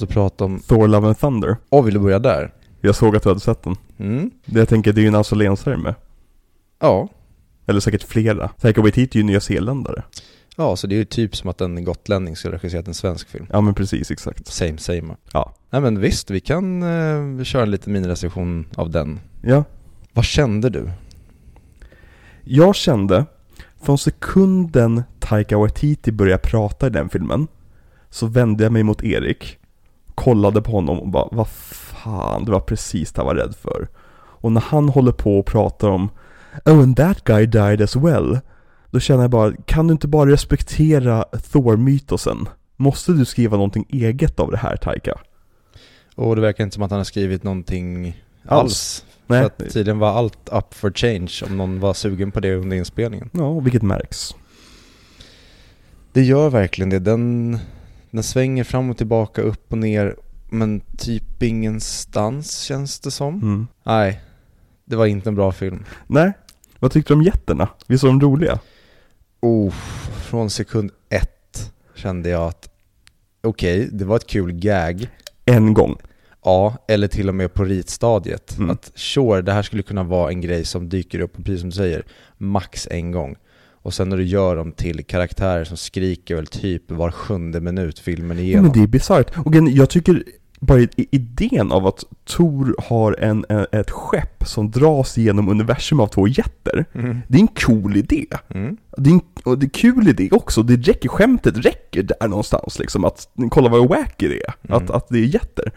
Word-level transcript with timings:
måste 0.00 0.14
prata 0.14 0.44
om... 0.44 0.60
Thor 0.60 0.88
Love 0.88 1.06
and 1.06 1.18
Thunder. 1.18 1.56
Åh, 1.70 1.84
vill 1.84 1.94
du 1.94 2.00
börja 2.00 2.18
där? 2.18 2.52
Jag 2.80 2.94
såg 2.94 3.16
att 3.16 3.22
du 3.22 3.28
hade 3.28 3.40
sett 3.40 3.62
den. 3.62 3.76
Mm. 3.98 4.30
Det 4.44 4.58
jag 4.58 4.68
tänker, 4.68 4.92
det 4.92 5.00
är 5.00 5.02
ju 5.02 5.08
en 5.08 5.14
australiensare 5.14 5.76
med. 5.76 5.94
Ja. 6.80 7.08
Eller 7.66 7.80
säkert 7.80 8.02
flera. 8.02 8.48
Taika 8.48 8.80
Waititi 8.80 9.18
är 9.18 9.22
ju 9.22 9.26
nyzeeländare. 9.26 10.02
Ja, 10.56 10.76
så 10.76 10.86
det 10.86 10.94
är 10.94 10.96
ju 10.96 11.04
typ 11.04 11.36
som 11.36 11.50
att 11.50 11.60
en 11.60 11.84
gotlänning 11.84 12.36
skulle 12.36 12.56
regisserat 12.56 12.88
en 12.88 12.94
svensk 12.94 13.28
film. 13.28 13.46
Ja 13.50 13.60
men 13.60 13.74
precis, 13.74 14.10
exakt. 14.10 14.46
Same, 14.46 14.78
same. 14.78 15.16
Ja. 15.32 15.54
Nej 15.70 15.80
men 15.80 16.00
visst, 16.00 16.30
vi 16.30 16.40
kan 16.40 16.82
eh, 16.82 17.44
köra 17.44 17.62
en 17.62 17.70
liten 17.70 17.92
minirecension 17.92 18.66
av 18.74 18.90
den. 18.90 19.20
Ja. 19.42 19.64
Vad 20.12 20.24
kände 20.24 20.70
du? 20.70 20.90
Jag 22.44 22.74
kände, 22.74 23.26
från 23.82 23.98
sekunden 23.98 25.02
Taika 25.18 25.58
Waititi 25.58 26.12
började 26.12 26.42
prata 26.42 26.86
i 26.86 26.90
den 26.90 27.08
filmen, 27.08 27.46
så 28.10 28.26
vände 28.26 28.62
jag 28.62 28.72
mig 28.72 28.82
mot 28.82 29.04
Erik, 29.04 29.59
kollade 30.14 30.62
på 30.62 30.72
honom 30.72 31.00
och 31.00 31.08
bara, 31.08 31.28
vad 31.32 31.48
fan, 31.48 32.44
det 32.44 32.52
var 32.52 32.60
precis 32.60 33.12
det 33.12 33.20
jag 33.20 33.24
var 33.24 33.34
rädd 33.34 33.54
för. 33.56 33.88
Och 34.14 34.52
när 34.52 34.60
han 34.60 34.88
håller 34.88 35.12
på 35.12 35.38
och 35.38 35.46
pratar 35.46 35.88
om, 35.88 36.10
oh 36.64 36.82
and 36.82 36.96
that 36.96 37.24
guy 37.24 37.46
died 37.46 37.82
as 37.82 37.96
well, 37.96 38.38
då 38.90 39.00
känner 39.00 39.22
jag 39.22 39.30
bara, 39.30 39.52
kan 39.66 39.86
du 39.86 39.92
inte 39.92 40.08
bara 40.08 40.30
respektera 40.30 41.24
Thor-mytosen? 41.52 42.48
Måste 42.76 43.12
du 43.12 43.24
skriva 43.24 43.56
någonting 43.56 43.86
eget 43.88 44.40
av 44.40 44.50
det 44.50 44.56
här 44.56 44.76
Taika? 44.76 45.20
Och 46.14 46.36
det 46.36 46.42
verkar 46.42 46.64
inte 46.64 46.74
som 46.74 46.82
att 46.82 46.90
han 46.90 47.00
har 47.00 47.04
skrivit 47.04 47.42
någonting 47.42 48.06
alls. 48.46 48.62
Alls. 48.62 49.04
Nej. 49.26 49.40
För 49.40 49.46
att 49.46 49.72
tydligen 49.72 49.98
var 49.98 50.10
allt 50.10 50.48
up 50.52 50.74
for 50.74 50.90
change 50.90 51.32
om 51.46 51.56
någon 51.56 51.80
var 51.80 51.94
sugen 51.94 52.32
på 52.32 52.40
det 52.40 52.54
under 52.54 52.76
inspelningen. 52.76 53.30
Ja, 53.32 53.60
vilket 53.60 53.82
märks. 53.82 54.34
Det 56.12 56.22
gör 56.22 56.50
verkligen 56.50 56.90
det. 56.90 56.98
Den, 56.98 57.58
den 58.10 58.22
svänger 58.22 58.64
fram 58.64 58.90
och 58.90 58.96
tillbaka, 58.96 59.42
upp 59.42 59.72
och 59.72 59.78
ner, 59.78 60.16
men 60.50 60.80
typ 60.98 61.42
ingenstans 61.42 62.60
känns 62.60 63.00
det 63.00 63.10
som. 63.10 63.34
Mm. 63.34 63.66
Nej, 63.82 64.20
det 64.84 64.96
var 64.96 65.06
inte 65.06 65.30
en 65.30 65.34
bra 65.34 65.52
film. 65.52 65.84
Nej, 66.06 66.32
vad 66.78 66.92
tyckte 66.92 67.12
du 67.12 67.18
om 67.18 67.22
jätterna? 67.22 67.68
Visst 67.86 68.04
var 68.04 68.10
de 68.10 68.20
roliga? 68.20 68.58
Oh, 69.40 69.72
från 70.24 70.50
sekund 70.50 70.90
ett 71.08 71.72
kände 71.94 72.28
jag 72.28 72.42
att 72.48 72.70
okej, 73.42 73.88
det 73.92 74.04
var 74.04 74.16
ett 74.16 74.26
kul 74.26 74.52
gag. 74.52 75.08
En 75.44 75.74
gång. 75.74 75.96
Ja, 76.44 76.76
eller 76.88 77.08
till 77.08 77.28
och 77.28 77.34
med 77.34 77.54
på 77.54 77.64
ritstadiet. 77.64 78.58
Mm. 78.58 78.70
Att 78.70 78.92
sure, 78.94 79.42
det 79.42 79.52
här 79.52 79.62
skulle 79.62 79.82
kunna 79.82 80.02
vara 80.02 80.30
en 80.30 80.40
grej 80.40 80.64
som 80.64 80.88
dyker 80.88 81.20
upp, 81.20 81.36
precis 81.36 81.60
som 81.60 81.70
du 81.70 81.76
säger, 81.76 82.04
max 82.38 82.88
en 82.90 83.12
gång. 83.12 83.36
Och 83.82 83.94
sen 83.94 84.08
när 84.08 84.16
du 84.16 84.24
gör 84.24 84.56
dem 84.56 84.72
till 84.72 85.04
karaktärer 85.04 85.64
som 85.64 85.76
skriker 85.76 86.34
väl 86.36 86.46
typ 86.46 86.90
var 86.90 87.10
sjunde 87.10 87.60
minut 87.60 87.98
filmen 87.98 88.36
Ja, 88.36 88.42
igenom. 88.42 88.62
men 88.64 88.72
det 88.72 88.82
är 88.82 88.86
bisarrt. 88.86 89.38
Och 89.46 89.54
jag 89.54 89.90
tycker 89.90 90.22
bara 90.60 90.86
idén 90.96 91.72
av 91.72 91.86
att 91.86 92.04
Tor 92.24 92.74
har 92.78 93.12
en, 93.20 93.44
en, 93.48 93.66
ett 93.72 93.90
skepp 93.90 94.44
som 94.46 94.70
dras 94.70 95.16
genom 95.16 95.48
universum 95.48 96.00
av 96.00 96.06
två 96.06 96.28
jätter. 96.28 96.84
Mm. 96.94 97.18
Det 97.28 97.38
är 97.38 97.40
en 97.40 97.48
cool 97.48 97.96
idé. 97.96 98.26
Mm. 98.54 98.76
Det 98.96 99.10
är 99.10 99.14
en, 99.14 99.20
och 99.44 99.58
det 99.58 99.66
är 99.66 99.70
kul 99.70 100.08
idé 100.08 100.28
också. 100.32 100.62
Det 100.62 100.76
räcker, 100.76 101.08
skämtet 101.08 101.56
räcker 101.56 102.02
där 102.02 102.28
någonstans 102.28 102.78
liksom. 102.78 103.04
Att 103.04 103.28
kolla 103.50 103.68
vad 103.68 103.88
wacky 103.88 104.28
det 104.28 104.42
är. 104.44 104.54
Mm. 104.68 104.76
Att, 104.84 104.90
att 104.90 105.08
det 105.08 105.18
är 105.18 105.24
jätter. 105.34 105.72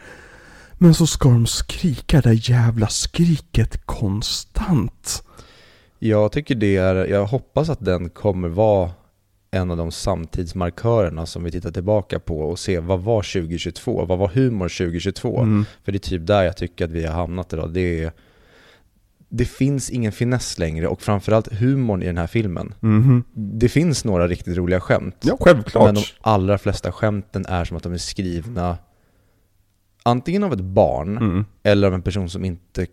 Men 0.74 0.94
så 0.94 1.08
ska 1.08 1.30
de 1.30 1.46
skrika 1.46 2.22
det 2.22 2.30
där 2.30 2.50
jävla 2.52 2.88
skriket 2.88 3.86
konstant. 3.86 5.24
Jag 6.06 6.32
tycker 6.32 6.56
det 6.56 6.78
är, 6.78 6.96
jag 6.96 7.26
hoppas 7.26 7.70
att 7.70 7.86
den 7.86 8.10
kommer 8.10 8.48
vara 8.48 8.92
en 9.52 9.72
av 9.72 9.78
de 9.78 9.92
samtidsmarkörerna 9.92 11.26
som 11.26 11.44
vi 11.44 11.52
tittar 11.52 11.72
tillbaka 11.72 12.20
på 12.20 12.40
och 12.40 12.60
ser 12.60 12.82
vad 12.82 13.00
var 13.00 13.22
2022, 13.22 14.06
vad 14.06 14.18
var 14.18 14.28
humor 14.28 14.70
2022? 14.70 15.42
Mm. 15.42 15.66
För 15.84 15.92
det 15.92 15.98
är 15.98 16.10
typ 16.10 16.28
där 16.28 16.44
jag 16.44 16.58
tycker 16.58 16.86
att 16.86 16.92
vi 16.92 17.06
har 17.06 17.14
hamnat 17.14 17.54
idag. 17.54 17.74
Det, 17.74 18.04
är, 18.04 18.12
det 19.30 19.46
finns 19.46 19.90
ingen 19.90 20.12
finess 20.12 20.60
längre 20.60 20.88
och 20.88 21.02
framförallt 21.02 21.54
humorn 21.54 22.04
i 22.04 22.06
den 22.06 22.18
här 22.18 22.28
filmen. 22.28 22.74
Mhm. 22.80 23.24
Det 23.34 23.70
finns 23.70 24.06
några 24.06 24.28
riktigt 24.28 24.58
roliga 24.58 24.80
skämt. 24.80 25.16
Ja, 25.22 25.38
självklart. 25.40 25.86
Men 25.86 25.96
de 25.96 26.04
allra 26.22 26.58
flesta 26.58 26.92
skämten 26.92 27.46
är 27.46 27.66
som 27.66 27.78
att 27.78 27.84
de 27.84 27.94
är 27.94 27.98
skrivna 27.98 28.78
antingen 30.04 30.44
av 30.44 30.54
ett 30.54 30.62
barn 30.62 31.18
Mm. 31.18 31.46
eller 31.64 31.88
av 31.88 31.94
en 31.94 32.02
person 32.02 32.30
som 32.30 32.46
inte 32.46 32.88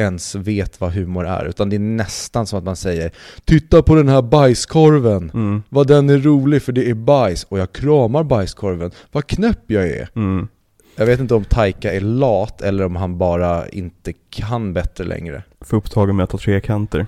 ens 0.00 0.34
vet 0.34 0.80
vad 0.80 0.92
humor 0.92 1.26
är. 1.26 1.44
Utan 1.44 1.70
det 1.70 1.76
är 1.76 1.80
nästan 1.80 2.46
som 2.46 2.58
att 2.58 2.64
man 2.64 2.76
säger 2.76 3.10
Titta 3.44 3.82
på 3.82 3.94
den 3.94 4.08
här 4.08 4.22
bajskorven! 4.22 5.30
Mm. 5.34 5.62
Vad 5.68 5.86
den 5.86 6.10
är 6.10 6.18
rolig 6.18 6.62
för 6.62 6.72
det 6.72 6.90
är 6.90 6.94
bajs 6.94 7.44
och 7.44 7.58
jag 7.58 7.72
kramar 7.72 8.22
bajskorven. 8.22 8.90
Vad 9.12 9.26
knäpp 9.26 9.60
jag 9.66 9.88
är! 9.88 10.08
Mm. 10.16 10.48
Jag 10.96 11.06
vet 11.06 11.20
inte 11.20 11.34
om 11.34 11.44
Taika 11.44 11.92
är 11.92 12.00
lat 12.00 12.62
eller 12.62 12.84
om 12.84 12.96
han 12.96 13.18
bara 13.18 13.68
inte 13.68 14.12
kan 14.30 14.72
bättre 14.72 15.04
längre. 15.04 15.42
För 15.60 15.76
upptagen 15.76 16.16
med 16.16 16.24
att 16.24 16.30
ta 16.30 16.38
trekanter, 16.38 17.06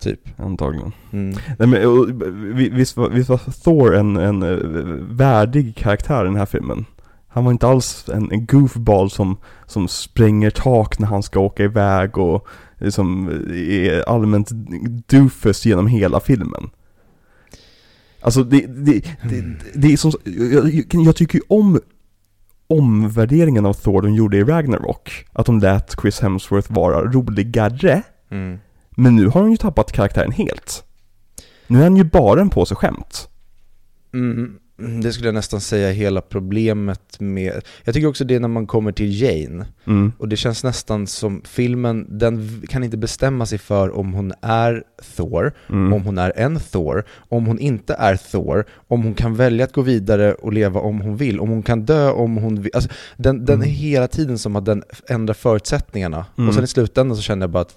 Typ. 0.00 0.20
antagligen. 0.36 0.92
Mm. 1.12 1.36
Nej 1.58 1.68
men 1.68 1.86
och, 1.86 2.08
visst 2.56 2.96
var, 2.96 3.08
visst 3.08 3.28
var 3.28 3.38
Thor 3.64 3.96
en, 3.96 4.16
en 4.16 4.42
eh, 4.42 4.58
värdig 5.16 5.76
karaktär 5.76 6.22
i 6.22 6.26
den 6.26 6.36
här 6.36 6.46
filmen? 6.46 6.84
Han 7.32 7.44
var 7.44 7.52
inte 7.52 7.66
alls 7.66 8.08
en, 8.08 8.46
goofball 8.46 9.10
som, 9.10 9.36
som 9.66 9.88
spränger 9.88 10.50
tak 10.50 10.98
när 10.98 11.06
han 11.06 11.22
ska 11.22 11.40
åka 11.40 11.64
iväg 11.64 12.18
och 12.18 12.46
liksom 12.78 13.28
är 13.54 14.08
allmänt 14.08 14.50
doofus 15.06 15.66
genom 15.66 15.86
hela 15.86 16.20
filmen. 16.20 16.70
Alltså 18.20 18.44
det, 18.44 18.66
det, 18.66 19.04
det, 19.30 19.44
det 19.74 19.92
är 19.92 19.96
som, 19.96 20.12
jag, 20.24 20.84
jag- 20.92 21.16
tycker 21.16 21.38
ju 21.38 21.44
om 21.48 21.80
omvärderingen 22.66 23.66
av 23.66 23.72
Thor 23.74 24.02
de 24.02 24.14
gjorde 24.14 24.36
i 24.36 24.44
Ragnarok. 24.44 25.24
Att 25.32 25.46
de 25.46 25.58
lät 25.60 26.00
Chris 26.02 26.20
Hemsworth 26.20 26.72
vara 26.72 27.04
roligare. 27.04 28.02
Mm. 28.30 28.58
Men 28.90 29.16
nu 29.16 29.26
har 29.26 29.40
han 29.40 29.50
ju 29.50 29.56
tappat 29.56 29.92
karaktären 29.92 30.32
helt. 30.32 30.84
Nu 31.66 31.78
är 31.78 31.82
han 31.82 31.96
ju 31.96 32.04
bara 32.04 32.40
en 32.40 32.50
påse 32.50 32.74
skämt. 32.74 33.28
Mm, 34.14 34.58
det 34.80 35.12
skulle 35.12 35.28
jag 35.28 35.34
nästan 35.34 35.60
säga 35.60 35.90
hela 35.90 36.20
problemet 36.20 37.20
med... 37.20 37.60
Jag 37.84 37.94
tycker 37.94 38.08
också 38.08 38.24
det 38.24 38.34
är 38.34 38.40
när 38.40 38.48
man 38.48 38.66
kommer 38.66 38.92
till 38.92 39.22
Jane. 39.22 39.66
Mm. 39.86 40.12
Och 40.18 40.28
det 40.28 40.36
känns 40.36 40.64
nästan 40.64 41.06
som 41.06 41.42
filmen, 41.44 42.06
den 42.10 42.62
kan 42.68 42.84
inte 42.84 42.96
bestämma 42.96 43.46
sig 43.46 43.58
för 43.58 43.96
om 43.96 44.12
hon 44.12 44.32
är 44.42 44.82
Thor, 45.16 45.52
Mm. 45.68 45.92
om 45.92 46.02
hon 46.02 46.18
är 46.18 46.32
en 46.36 46.58
Thor, 46.58 47.04
om 47.28 47.46
hon 47.46 47.58
inte 47.58 47.94
är 47.94 48.16
Thor, 48.16 48.64
om 48.88 49.02
hon 49.02 49.14
kan 49.14 49.34
välja 49.36 49.64
att 49.64 49.72
gå 49.72 49.82
vidare 49.82 50.34
och 50.34 50.52
leva 50.52 50.80
om 50.80 51.00
hon 51.00 51.16
vill, 51.16 51.40
om 51.40 51.48
hon 51.48 51.62
kan 51.62 51.84
dö 51.84 52.10
om 52.10 52.36
hon 52.36 52.62
vill. 52.62 52.70
Alltså, 52.74 52.90
den, 53.16 53.44
den 53.44 53.62
är 53.62 53.66
hela 53.66 54.08
tiden 54.08 54.38
som 54.38 54.56
att 54.56 54.64
den 54.64 54.82
ändrar 55.08 55.34
förutsättningarna. 55.34 56.26
Mm. 56.38 56.48
Och 56.48 56.54
sen 56.54 56.64
i 56.64 56.66
slutändan 56.66 57.16
så 57.16 57.22
känner 57.22 57.42
jag 57.42 57.50
bara 57.50 57.62
att 57.62 57.76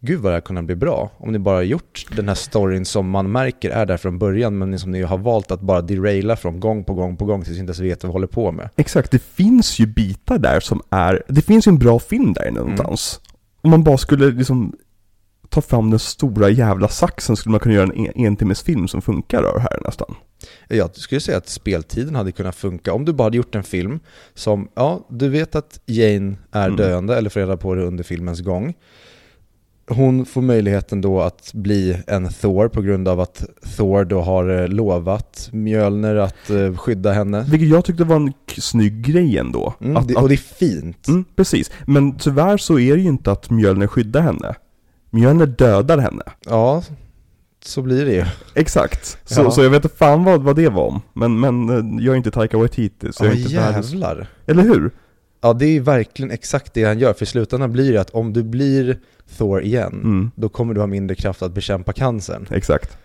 Gud 0.00 0.20
vad 0.20 0.32
det 0.32 0.36
här 0.36 0.40
kunde 0.40 0.62
bli 0.62 0.76
bra 0.76 1.10
om 1.18 1.32
ni 1.32 1.38
bara 1.38 1.62
gjort 1.62 2.06
den 2.16 2.28
här 2.28 2.34
storyn 2.34 2.84
som 2.84 3.10
man 3.10 3.32
märker 3.32 3.70
är 3.70 3.86
där 3.86 3.96
från 3.96 4.18
början 4.18 4.58
men 4.58 4.78
som 4.78 4.90
ni 4.90 5.02
har 5.02 5.18
valt 5.18 5.50
att 5.50 5.60
bara 5.60 5.82
deraila 5.82 6.36
från 6.36 6.60
gång 6.60 6.84
på 6.84 6.94
gång 6.94 7.16
på 7.16 7.24
gång 7.24 7.42
tills 7.44 7.54
ni 7.56 7.60
inte 7.60 7.70
ens 7.70 7.80
vet 7.80 8.02
vad 8.02 8.10
vi 8.10 8.12
håller 8.12 8.26
på 8.26 8.52
med. 8.52 8.68
Exakt, 8.76 9.10
det 9.10 9.22
finns 9.22 9.78
ju 9.78 9.86
bitar 9.86 10.38
där 10.38 10.60
som 10.60 10.82
är, 10.90 11.22
det 11.28 11.42
finns 11.42 11.66
ju 11.66 11.70
en 11.70 11.78
bra 11.78 11.98
film 11.98 12.32
där 12.32 12.50
någonstans. 12.50 13.20
Om 13.60 13.70
man 13.70 13.84
bara 13.84 13.98
skulle 13.98 14.30
liksom 14.30 14.76
ta 15.48 15.60
fram 15.60 15.90
den 15.90 15.98
stora 15.98 16.48
jävla 16.50 16.88
saxen 16.88 17.36
skulle 17.36 17.50
man 17.50 17.60
kunna 17.60 17.74
göra 17.74 17.90
en 17.94 18.26
en, 18.26 18.50
en 18.50 18.54
film 18.54 18.88
som 18.88 19.02
funkar 19.02 19.42
av 19.42 19.54
det 19.54 19.60
här 19.60 19.80
nästan. 19.84 20.14
Jag 20.68 20.96
skulle 20.96 21.20
säga 21.20 21.38
att 21.38 21.48
speltiden 21.48 22.14
hade 22.14 22.32
kunnat 22.32 22.56
funka 22.56 22.92
om 22.92 23.04
du 23.04 23.12
bara 23.12 23.24
hade 23.24 23.36
gjort 23.36 23.54
en 23.54 23.62
film 23.62 24.00
som, 24.34 24.68
ja, 24.74 25.06
du 25.10 25.28
vet 25.28 25.54
att 25.54 25.80
Jane 25.86 26.36
är 26.52 26.64
Mm. 26.66 26.76
döende 26.76 27.16
eller 27.16 27.30
får 27.30 27.40
reda 27.40 27.56
på 27.56 27.74
det 27.74 27.82
under 27.82 28.04
filmens 28.04 28.40
gång. 28.40 28.74
Hon 29.88 30.26
får 30.26 30.42
möjligheten 30.42 31.00
då 31.00 31.20
att 31.20 31.50
bli 31.54 32.02
en 32.06 32.28
Thor 32.28 32.68
på 32.68 32.82
grund 32.82 33.08
av 33.08 33.20
att 33.20 33.44
Thor 33.76 34.04
då 34.04 34.20
har 34.20 34.48
eh, 34.62 34.68
lovat 34.68 35.48
Mjölner 35.52 36.16
att 36.16 36.50
eh, 36.50 36.76
skydda 36.76 37.12
henne. 37.12 37.44
Vilket 37.50 37.68
jag 37.68 37.84
tyckte 37.84 38.04
var 38.04 38.16
en 38.16 38.32
snygg 38.58 39.02
grej 39.06 39.38
ändå. 39.38 39.74
Mm, 39.80 39.96
att, 39.96 40.08
det, 40.08 40.14
och 40.14 40.28
det 40.28 40.34
är 40.34 40.36
fint. 40.36 41.08
mm, 41.08 41.24
precis. 41.36 41.70
Men 41.86 42.18
tyvärr 42.18 42.56
så 42.56 42.78
är 42.78 42.96
det 42.96 43.02
ju 43.02 43.08
inte 43.08 43.32
att 43.32 43.50
Mjölner 43.50 43.86
skyddar 43.86 44.20
henne. 44.20 44.54
Mjölner 45.10 45.46
dödar 45.46 45.98
henne. 45.98 46.22
Ja, 46.46 46.82
så 47.64 47.82
blir 47.82 48.04
det 48.04 48.12
ju. 48.12 48.24
Exakt. 48.54 49.18
Så, 49.24 49.40
Ja. 49.42 49.50
så 49.50 49.62
jag 49.62 49.70
vet 49.70 49.84
inte 49.84 49.96
fan 49.96 50.24
vad, 50.24 50.42
vad 50.42 50.56
det 50.56 50.68
var 50.68 50.86
om. 50.86 51.00
Men, 51.12 51.40
men 51.40 51.68
eh, 51.68 52.04
jag 52.04 52.12
är 52.12 52.16
inte 52.16 52.30
Taika 52.30 52.58
Waititi, 52.58 53.12
så 53.12 53.24
Ja 53.24 53.28
jag 53.28 53.36
är 53.36 53.40
inte 53.42 53.56
världens... 53.56 53.90
jävlar. 53.90 54.28
Eller 54.46 54.62
hur? 54.62 54.90
Ja 55.40 55.52
det 55.52 55.66
är 55.66 55.80
verkligen 55.80 56.30
exakt 56.30 56.74
det 56.74 56.84
han 56.84 56.98
gör, 56.98 57.12
för 57.12 57.22
i 57.22 57.26
slutändan 57.26 57.72
blir 57.72 57.92
det 57.92 58.00
att 58.00 58.10
om 58.10 58.32
du 58.32 58.42
blir 58.42 58.98
Thor 59.36 59.62
igen, 59.62 59.92
Mm, 59.92 60.30
då 60.34 60.48
kommer 60.48 60.74
du 60.74 60.80
ha 60.80 60.86
mindre 60.86 61.14
kraft 61.16 61.42
att 61.42 61.52
bekämpa 61.52 61.92
cancern. 61.92 62.46
exakt. 62.50 62.98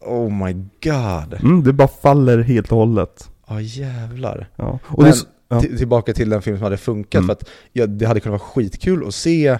Oh 0.00 0.46
my 0.46 0.52
god. 0.82 1.34
Mm, 1.42 1.62
det 1.64 1.72
bara 1.72 1.88
faller 1.88 2.38
helt 2.38 2.72
och 2.72 2.78
hållet. 2.78 3.30
Ja 3.48 3.60
jävlar. 3.60 4.48
Ja. 4.56 4.78
S- 5.06 5.26
ja. 5.48 5.60
till- 5.60 5.78
tillbaka 5.78 6.12
till 6.12 6.30
den 6.30 6.42
film 6.42 6.56
som 6.56 6.64
hade 6.64 6.76
funkat, 6.76 7.14
Mm. 7.18 7.26
för 7.26 7.32
att 7.32 7.48
ja, 7.72 7.86
det 7.86 8.06
hade 8.06 8.20
kunnat 8.20 8.40
vara 8.40 8.48
skitkul 8.50 9.06
att 9.08 9.14
se 9.14 9.58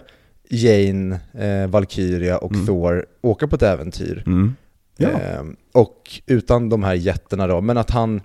Jane, 0.51 1.21
eh, 1.33 1.67
Valkyria 1.71 2.39
och 2.39 2.53
Mm. 2.55 2.67
Thor 2.67 3.07
åka 3.21 3.47
på 3.49 3.57
ett 3.57 3.63
äventyr. 3.63 4.23
Mm. 4.27 4.55
Ja. 4.97 5.09
Eh, 5.09 5.43
och 5.75 6.21
utan 6.27 6.69
de 6.69 6.83
här 6.83 6.95
jätterna 6.95 7.47
då, 7.47 7.61
men 7.61 7.77
att 7.79 7.91
han 7.91 8.21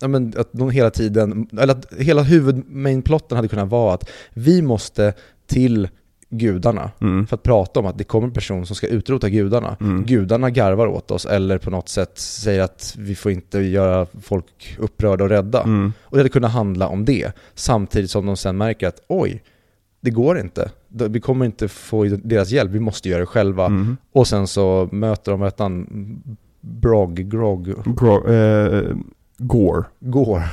ja, 0.00 0.08
men 0.08 0.32
att 0.36 0.48
de 0.52 0.70
hela 0.70 0.90
tiden, 0.90 1.48
eller 1.60 1.72
att 1.74 1.92
hela 1.98 2.22
huvudmainplotten 2.22 3.36
hade 3.36 3.48
kunnat 3.48 3.68
vara 3.68 3.94
att 3.94 4.08
vi 4.34 4.62
måste 4.62 5.14
till 5.46 5.88
gudarna 6.34 6.90
Mm. 7.00 7.26
för 7.26 7.36
att 7.36 7.42
prata 7.42 7.80
om 7.80 7.86
att 7.86 7.98
det 7.98 8.04
kommer 8.04 8.26
en 8.26 8.32
person 8.34 8.66
som 8.66 8.76
ska 8.76 8.86
utrota 8.86 9.28
gudarna. 9.28 9.76
Mm. 9.80 10.04
Gudarna 10.04 10.50
garvar 10.50 10.86
åt 10.86 11.10
oss 11.10 11.26
eller 11.26 11.58
på 11.58 11.70
något 11.70 11.88
sätt 11.88 12.18
säger 12.18 12.62
att 12.62 12.94
vi 12.98 13.14
får 13.14 13.32
inte 13.32 13.58
göra 13.58 14.06
folk 14.22 14.76
upprörda 14.78 15.24
och 15.24 15.30
rädda. 15.30 15.62
Mm. 15.62 15.92
Och 16.02 16.16
det 16.16 16.20
hade 16.20 16.28
kunnat 16.28 16.52
handla 16.52 16.88
om 16.88 17.04
det, 17.04 17.32
samtidigt 17.54 18.10
som 18.10 18.26
de 18.26 18.36
sen 18.36 18.56
märker 18.56 18.88
att 18.88 19.00
oj, 19.08 19.42
det 20.00 20.10
går 20.10 20.38
inte. 20.38 20.70
Vi 20.88 21.20
kommer 21.20 21.46
inte 21.46 21.68
få 21.68 22.04
deras 22.04 22.50
hjälp, 22.50 22.70
vi 22.70 22.80
måste 22.80 23.08
göra 23.08 23.20
det 23.20 23.26
själva. 23.26 23.66
Mm. 23.66 23.96
Och 24.12 24.26
sen 24.26 24.46
så 24.46 24.88
möter 24.92 25.32
de, 25.32 25.50
han, 25.58 25.86
Brog, 26.60 27.14
Grog, 27.14 27.68
Gro- 27.68 28.30
eh, 28.32 28.96
Gore. 29.38 30.44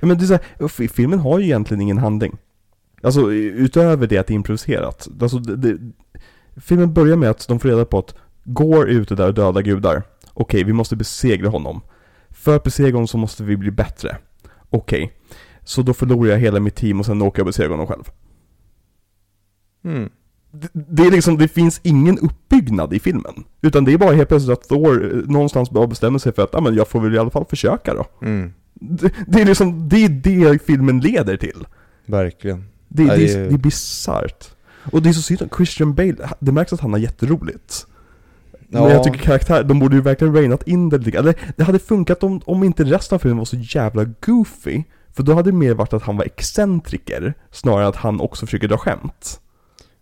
Ja, 0.00 0.06
men 0.06 0.18
det 0.18 0.24
är 0.24 0.26
så 0.26 0.38
här, 0.68 0.88
filmen 0.88 1.18
har 1.18 1.38
ju 1.38 1.44
egentligen 1.44 1.80
ingen 1.80 1.98
handling. 1.98 2.36
Alltså 3.04 3.32
utöver 3.32 4.06
det 4.06 4.18
att 4.18 4.26
det 4.26 4.32
är 4.32 4.36
improviserat. 4.36 5.08
Alltså, 5.20 5.38
det, 5.38 5.56
det, 5.56 5.78
filmen 6.56 6.94
börjar 6.94 7.16
med 7.16 7.30
att 7.30 7.48
de 7.48 7.60
får 7.60 7.68
reda 7.68 7.84
på 7.84 7.98
att 7.98 8.14
Gore 8.44 8.90
är 8.90 8.94
ute 8.94 9.14
där 9.14 9.28
och 9.28 9.34
dödar 9.34 9.62
gudar. 9.62 10.02
Okej, 10.32 10.64
vi 10.64 10.72
måste 10.72 10.96
besegra 10.96 11.48
honom. 11.48 11.80
För 12.30 12.56
att 12.56 12.62
besegra 12.62 12.92
honom 12.92 13.08
så 13.08 13.18
måste 13.18 13.44
vi 13.44 13.56
bli 13.56 13.70
bättre. 13.70 14.16
Okej, 14.70 15.12
så 15.64 15.82
då 15.82 15.94
förlorar 15.94 16.30
jag 16.30 16.38
hela 16.38 16.60
mitt 16.60 16.74
team 16.74 17.00
och 17.00 17.06
sen 17.06 17.22
åker 17.22 17.40
jag 17.40 17.44
och 17.44 17.46
besegrar 17.46 17.70
honom 17.70 17.86
själv. 17.86 18.04
Mm. 19.84 20.10
Det, 20.50 20.68
det 20.88 21.02
är 21.02 21.10
liksom, 21.10 21.38
det 21.38 21.48
finns 21.48 21.80
ingen 21.82 22.18
uppbyggnad 22.18 22.94
i 22.94 23.00
filmen. 23.00 23.44
Utan 23.62 23.84
det 23.84 23.92
är 23.92 23.98
bara 23.98 24.14
helt 24.14 24.28
plötsligt 24.28 24.58
att 24.58 24.68
Thor 24.68 25.04
eh, 25.04 25.30
någonstans 25.30 25.70
bara 25.70 25.86
bestämmer 25.86 26.18
sig 26.18 26.32
för 26.32 26.42
att, 26.42 26.50
ja 26.52 26.60
men 26.60 26.74
jag 26.74 26.88
får 26.88 27.00
väl 27.00 27.14
i 27.14 27.18
alla 27.18 27.30
fall 27.30 27.44
försöka 27.44 27.94
då. 27.94 28.06
Mm. 28.22 28.52
Det, 28.74 29.14
det 29.26 29.40
är 29.40 29.44
liksom, 29.44 29.88
det 29.88 30.04
är 30.04 30.08
det 30.08 30.66
filmen 30.66 31.00
leder 31.00 31.36
till. 31.36 31.66
Verkligen. 32.06 32.64
Det, 32.96 33.02
Ja, 33.02 33.16
det, 33.16 33.32
är, 33.34 33.48
det 33.48 33.54
är 33.54 33.58
bisarrt. 33.58 34.50
Och 34.92 35.02
det 35.02 35.08
är 35.08 35.12
så 35.12 35.22
synd 35.22 35.42
att 35.42 35.56
Christian 35.56 35.94
Bale, 35.94 36.16
det 36.40 36.52
märks 36.52 36.72
att 36.72 36.80
han 36.80 36.92
har 36.92 36.98
jätteroligt. 37.00 37.86
Men 38.68 38.82
Ja. 38.82 38.90
jag 38.90 39.04
tycker 39.04 39.18
karaktär, 39.18 39.62
de 39.64 39.78
borde 39.78 39.96
ju 39.96 40.02
verkligen 40.02 40.34
rainat 40.34 40.68
in 40.68 40.88
det 40.88 40.98
lite 40.98 41.18
Eller 41.18 41.34
det 41.56 41.62
hade 41.64 41.78
funkat 41.78 42.22
om, 42.22 42.40
om 42.44 42.64
inte 42.64 42.84
resten 42.84 43.16
av 43.16 43.18
filmen 43.18 43.38
var 43.38 43.44
så 43.44 43.56
jävla 43.56 44.04
goofy. 44.04 44.82
För 45.12 45.22
då 45.22 45.34
hade 45.34 45.50
det 45.50 45.56
mer 45.56 45.74
varit 45.74 45.92
att 45.92 46.02
han 46.02 46.16
var 46.16 46.24
excentriker, 46.24 47.34
snarare 47.50 47.82
än 47.82 47.88
att 47.88 47.96
han 47.96 48.20
också 48.20 48.46
försöker 48.46 48.68
dra 48.68 48.78
skämt. 48.78 49.40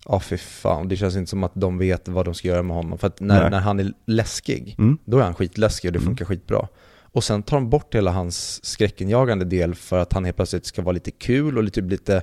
Ja 0.06 0.20
fy 0.20 0.36
fan, 0.36 0.88
det 0.88 0.96
känns 0.96 1.16
inte 1.16 1.30
som 1.30 1.44
att 1.44 1.52
de 1.54 1.78
vet 1.78 2.08
vad 2.08 2.24
de 2.24 2.34
ska 2.34 2.48
göra 2.48 2.62
med 2.62 2.76
honom. 2.76 2.98
För 2.98 3.06
att 3.06 3.20
när, 3.20 3.40
Nej. 3.40 3.50
när 3.50 3.60
han 3.60 3.80
är 3.80 3.92
läskig, 4.06 4.74
Mm. 4.78 4.98
då 5.04 5.18
är 5.18 5.22
han 5.22 5.34
skitläskig 5.34 5.88
och 5.88 5.92
det 5.92 5.98
Mm. 5.98 6.06
funkar 6.06 6.24
skitbra. 6.24 6.68
Och 7.14 7.24
sen 7.24 7.42
tar 7.42 7.56
de 7.56 7.70
bort 7.70 7.94
hela 7.94 8.10
hans 8.10 8.64
skräckinjagande 8.64 9.44
del 9.44 9.74
för 9.74 9.98
att 9.98 10.12
han 10.12 10.24
helt 10.24 10.36
plötsligt 10.36 10.66
ska 10.66 10.82
vara 10.82 10.92
lite 10.92 11.10
kul 11.10 11.56
och 11.58 11.64
lite, 11.64 11.80
typ 11.80 11.90
lite 11.90 12.22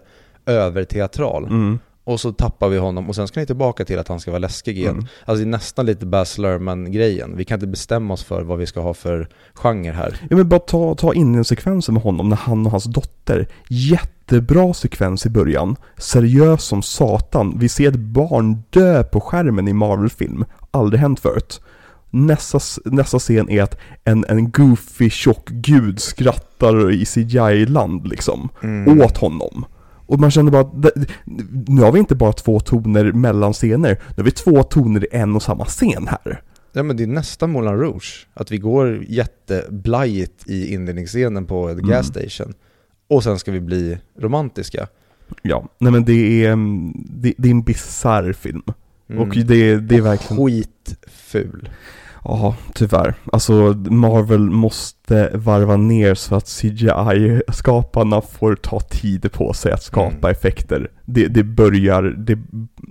överteatral. 0.49 1.45
Mm. 1.45 1.79
Och 2.03 2.19
så 2.19 2.31
tappar 2.31 2.69
vi 2.69 2.77
honom 2.77 3.09
och 3.09 3.15
sen 3.15 3.27
ska 3.27 3.39
ni 3.39 3.45
tillbaka 3.45 3.85
till 3.85 3.99
att 3.99 4.07
han 4.07 4.19
ska 4.19 4.31
vara 4.31 4.39
läskig 4.39 4.77
igen. 4.77 4.93
Mm. 4.93 5.05
Alltså 5.25 5.43
det 5.43 5.47
är 5.49 5.51
nästan 5.51 5.85
lite 5.85 6.05
Baz 6.05 6.37
Luhrmann-grejen. 6.37 7.37
Vi 7.37 7.45
kan 7.45 7.55
inte 7.55 7.67
bestämma 7.67 8.13
oss 8.13 8.23
för 8.23 8.41
vad 8.41 8.57
vi 8.57 8.65
ska 8.65 8.79
ha 8.81 8.93
för 8.93 9.29
genre 9.53 9.91
här. 9.91 10.17
Ja 10.29 10.35
men 10.37 10.49
bara 10.49 10.59
ta, 10.59 10.95
ta 10.95 11.13
in 11.13 11.35
en 11.35 11.45
sekvens 11.45 11.89
med 11.89 12.01
honom 12.03 12.29
när 12.29 12.35
han 12.37 12.65
och 12.65 12.71
hans 12.71 12.83
dotter, 12.83 13.47
jättebra 13.69 14.73
sekvens 14.73 15.25
i 15.25 15.29
början, 15.29 15.75
seriös 15.97 16.63
som 16.63 16.81
satan, 16.81 17.59
vi 17.59 17.69
ser 17.69 17.87
ett 17.89 17.95
barn 17.99 18.63
dö 18.69 19.03
på 19.03 19.21
skärmen 19.21 19.67
i 19.67 19.73
Marvel-film, 19.73 20.45
aldrig 20.71 20.99
hänt 21.01 21.19
förut. 21.19 21.61
Nästa, 22.09 22.59
nästa 22.85 23.19
scen 23.19 23.49
är 23.49 23.63
att 23.63 23.77
en, 24.03 24.25
en 24.29 24.51
goofy 24.51 25.09
tjock 25.09 25.49
gud 25.49 25.99
skrattar 25.99 26.91
i 26.91 27.05
CGI-land 27.05 28.07
liksom, 28.07 28.49
Mm. 28.63 29.01
åt 29.01 29.17
honom. 29.17 29.65
Och 30.09 30.19
man 30.19 30.31
känner 30.31 30.51
bara 30.51 30.61
att 30.61 30.73
nu 31.67 31.81
har 31.81 31.91
vi 31.91 31.99
inte 31.99 32.15
bara 32.15 32.33
två 32.33 32.59
toner 32.59 33.11
mellan 33.11 33.53
scener, 33.53 33.89
nu 34.09 34.15
har 34.17 34.23
vi 34.23 34.31
två 34.31 34.63
toner 34.63 35.03
i 35.03 35.07
en 35.11 35.35
och 35.35 35.43
samma 35.43 35.65
scen 35.65 36.07
här. 36.07 36.41
Ja 36.73 36.83
men 36.83 36.97
det 36.97 37.03
är 37.03 37.07
nästan 37.07 37.51
Moulin 37.51 37.77
Rouge. 37.77 38.27
Att 38.33 38.51
vi 38.51 38.57
går 38.57 39.03
jätteblajigt 39.07 40.49
i 40.49 40.73
inledningsscenen 40.73 41.45
på 41.45 41.67
The 41.67 41.71
Mm. 41.71 41.89
Gas 41.89 42.07
Station. 42.07 42.53
Och 43.07 43.23
sen 43.23 43.39
ska 43.39 43.51
vi 43.51 43.59
bli 43.59 43.97
romantiska. 44.19 44.87
Ja, 45.41 45.67
nej 45.77 45.91
men 45.91 46.05
det 46.05 46.45
är, 46.45 46.51
mm, 46.51 46.93
det, 47.09 47.33
det 47.37 47.47
är 47.47 47.51
en 47.51 47.63
bisarr 47.63 48.33
film. 48.33 48.63
Mm. 49.09 49.21
Och 49.21 49.35
det, 49.35 49.75
det 49.75 49.95
är 49.95 50.01
verkligen, 50.01 50.45
Skitful. 50.45 51.69
Ja 52.23 52.55
tyvärr. 52.75 53.13
Alltså 53.31 53.53
Marvel 53.89 54.49
måste 54.49 55.31
varva 55.33 55.77
ner 55.77 56.15
så 56.15 56.35
att 56.35 56.45
CGI-skaparna 56.47 58.21
får 58.21 58.55
ta 58.55 58.79
tid 58.79 59.31
på 59.31 59.53
sig 59.53 59.71
att 59.71 59.83
skapa 59.83 60.07
Mm. 60.27 60.31
effekter. 60.31 60.91
Det, 61.05 61.27
det, 61.27 61.43
börjar, 61.43 62.03
det, 62.03 62.39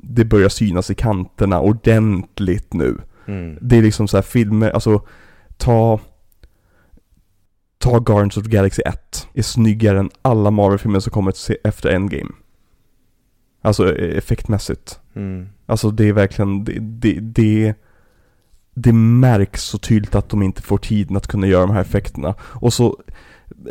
det 0.03 0.25
börjar 0.25 0.49
synas 0.49 0.91
i 0.91 0.95
kanterna 0.95 1.61
ordentligt 1.61 2.73
nu. 2.75 2.97
Mm. 3.27 3.59
Det 3.61 3.77
är 3.77 3.83
liksom 3.83 4.09
så 4.09 4.17
här 4.17 4.23
filmer, 4.23 4.71
alltså 4.71 5.03
ta 5.57 6.01
Ta 7.81 7.99
Guardians 7.99 8.37
of 8.37 8.45
the 8.45 8.51
Galaxy 8.51 8.83
1 8.83 9.29
är 9.35 9.43
snyggare 9.43 9.99
än 9.99 10.11
alla 10.23 10.51
Marvel-filmer 10.51 11.01
som 11.01 11.11
kommit 11.11 11.37
se- 11.37 11.57
efter 11.65 11.89
Endgame. 11.89 12.31
Alltså 13.63 13.97
eh, 13.97 14.19
effektmässigt. 14.19 15.01
Mm. 15.15 15.49
Alltså 15.67 15.91
det 15.91 16.05
är 16.09 16.13
verkligen, 16.13 16.65
det, 16.65 16.79
det, 16.81 17.21
det, 17.21 17.75
det 18.83 18.93
märks 18.93 19.63
så 19.65 19.79
tydligt 19.79 20.15
att 20.15 20.29
de 20.29 20.43
inte 20.43 20.63
får 20.63 20.79
tiden 20.79 21.17
att 21.17 21.27
kunna 21.27 21.47
göra 21.47 21.67
de 21.67 21.71
här 21.75 21.81
effekterna. 21.81 22.35
Och 22.41 22.73
så, 22.73 22.97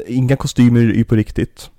inga 0.07 0.35
kostymer 0.35 0.79
är 0.79 0.83
ju 0.93 1.03
på 1.03 1.15
riktigt. 1.15 1.69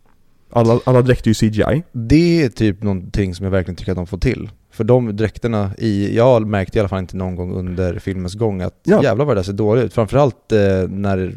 Alla, 0.53 0.81
alla 0.85 1.03
dräkter 1.03 1.31
är 1.31 1.43
ju 1.45 1.51
CGI. 1.51 1.83
Det 1.93 2.43
är 2.45 2.49
typ 2.49 2.83
någonting 2.83 3.35
som 3.35 3.45
jag 3.45 3.51
verkligen 3.51 3.77
tycker 3.77 3.93
att 3.93 3.97
de 3.99 4.07
får 4.07 4.19
till. 4.19 4.51
För 4.71 4.85
de 4.85 5.17
dräkterna 5.17 5.71
i, 5.79 6.17
jag 6.17 6.47
märkte 6.47 6.79
i 6.79 6.81
alla 6.81 6.89
fall 6.89 6.99
inte 6.99 7.17
någon 7.17 7.37
gång 7.37 7.53
under 7.53 7.99
filmens 7.99 8.35
gång 8.35 8.61
att 8.63 8.81
Ja. 8.85 9.03
jävlar 9.03 9.25
vad 9.25 9.37
det 9.37 9.39
där 9.39 9.45
ser 9.45 9.53
dåligt 9.53 9.85
ut. 9.85 9.93
Framförallt 9.93 10.53
eh, 10.53 10.89
när 10.89 11.35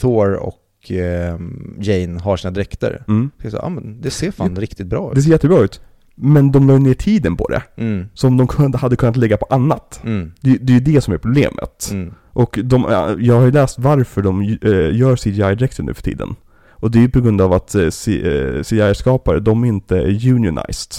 Thor 0.00 0.34
och 0.34 0.90
eh, 0.90 1.38
Jane 1.80 2.20
har 2.20 2.36
sina 2.36 2.50
dräkter. 2.50 3.04
Mm. 3.08 3.30
Det, 3.42 3.50
så, 3.50 3.58
ah, 3.58 3.68
men 3.68 4.00
det 4.00 4.10
ser 4.10 4.30
fan 4.30 4.56
riktigt 4.56 4.86
bra 4.86 5.10
Det 5.14 5.18
ut. 5.18 5.24
ser 5.24 5.30
jättebra 5.30 5.58
ut. 5.58 5.80
Men 6.14 6.52
de 6.52 6.66
la 6.68 6.78
ner 6.78 6.94
tiden 6.94 7.36
på 7.36 7.48
det. 7.48 7.62
Mm. 7.76 8.06
Som 8.14 8.36
de 8.36 8.46
kunde, 8.46 8.78
hade 8.78 8.96
kunnat 8.96 9.16
lägga 9.16 9.36
på 9.36 9.46
annat. 9.50 10.00
Mm. 10.04 10.32
Det, 10.40 10.56
det 10.60 10.72
är 10.72 10.74
ju 10.74 10.80
det 10.80 11.00
som 11.00 11.14
är 11.14 11.18
problemet. 11.18 11.88
Mm. 11.92 12.14
Och 12.32 12.58
de, 12.64 12.86
ja, 12.90 13.16
jag 13.18 13.34
har 13.34 13.44
ju 13.44 13.50
läst 13.50 13.78
varför 13.78 14.22
de 14.22 14.42
eh, 14.42 14.96
gör 14.96 15.16
CGI-dräkter 15.16 15.82
nu 15.82 15.94
för 15.94 16.02
tiden. 16.02 16.34
Och 16.70 16.90
det 16.90 16.98
är 16.98 17.02
ju 17.02 17.08
på 17.08 17.20
grund 17.20 17.40
av 17.40 17.52
att 17.52 17.74
eh, 17.74 17.88
C- 17.90 18.22
eh, 18.28 18.62
CGI-skapare, 18.62 19.40
de 19.40 19.64
är 19.64 19.68
inte 19.68 19.94
unionized. 20.00 20.92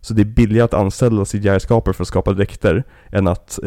Så 0.00 0.14
det 0.14 0.22
är 0.22 0.26
billigare 0.26 0.64
att 0.64 0.74
anställa 0.74 1.24
CGI-skapare 1.24 1.94
för 1.94 2.04
att 2.04 2.08
skapa 2.08 2.32
dräkter 2.32 2.84
än 3.10 3.26
att 3.28 3.58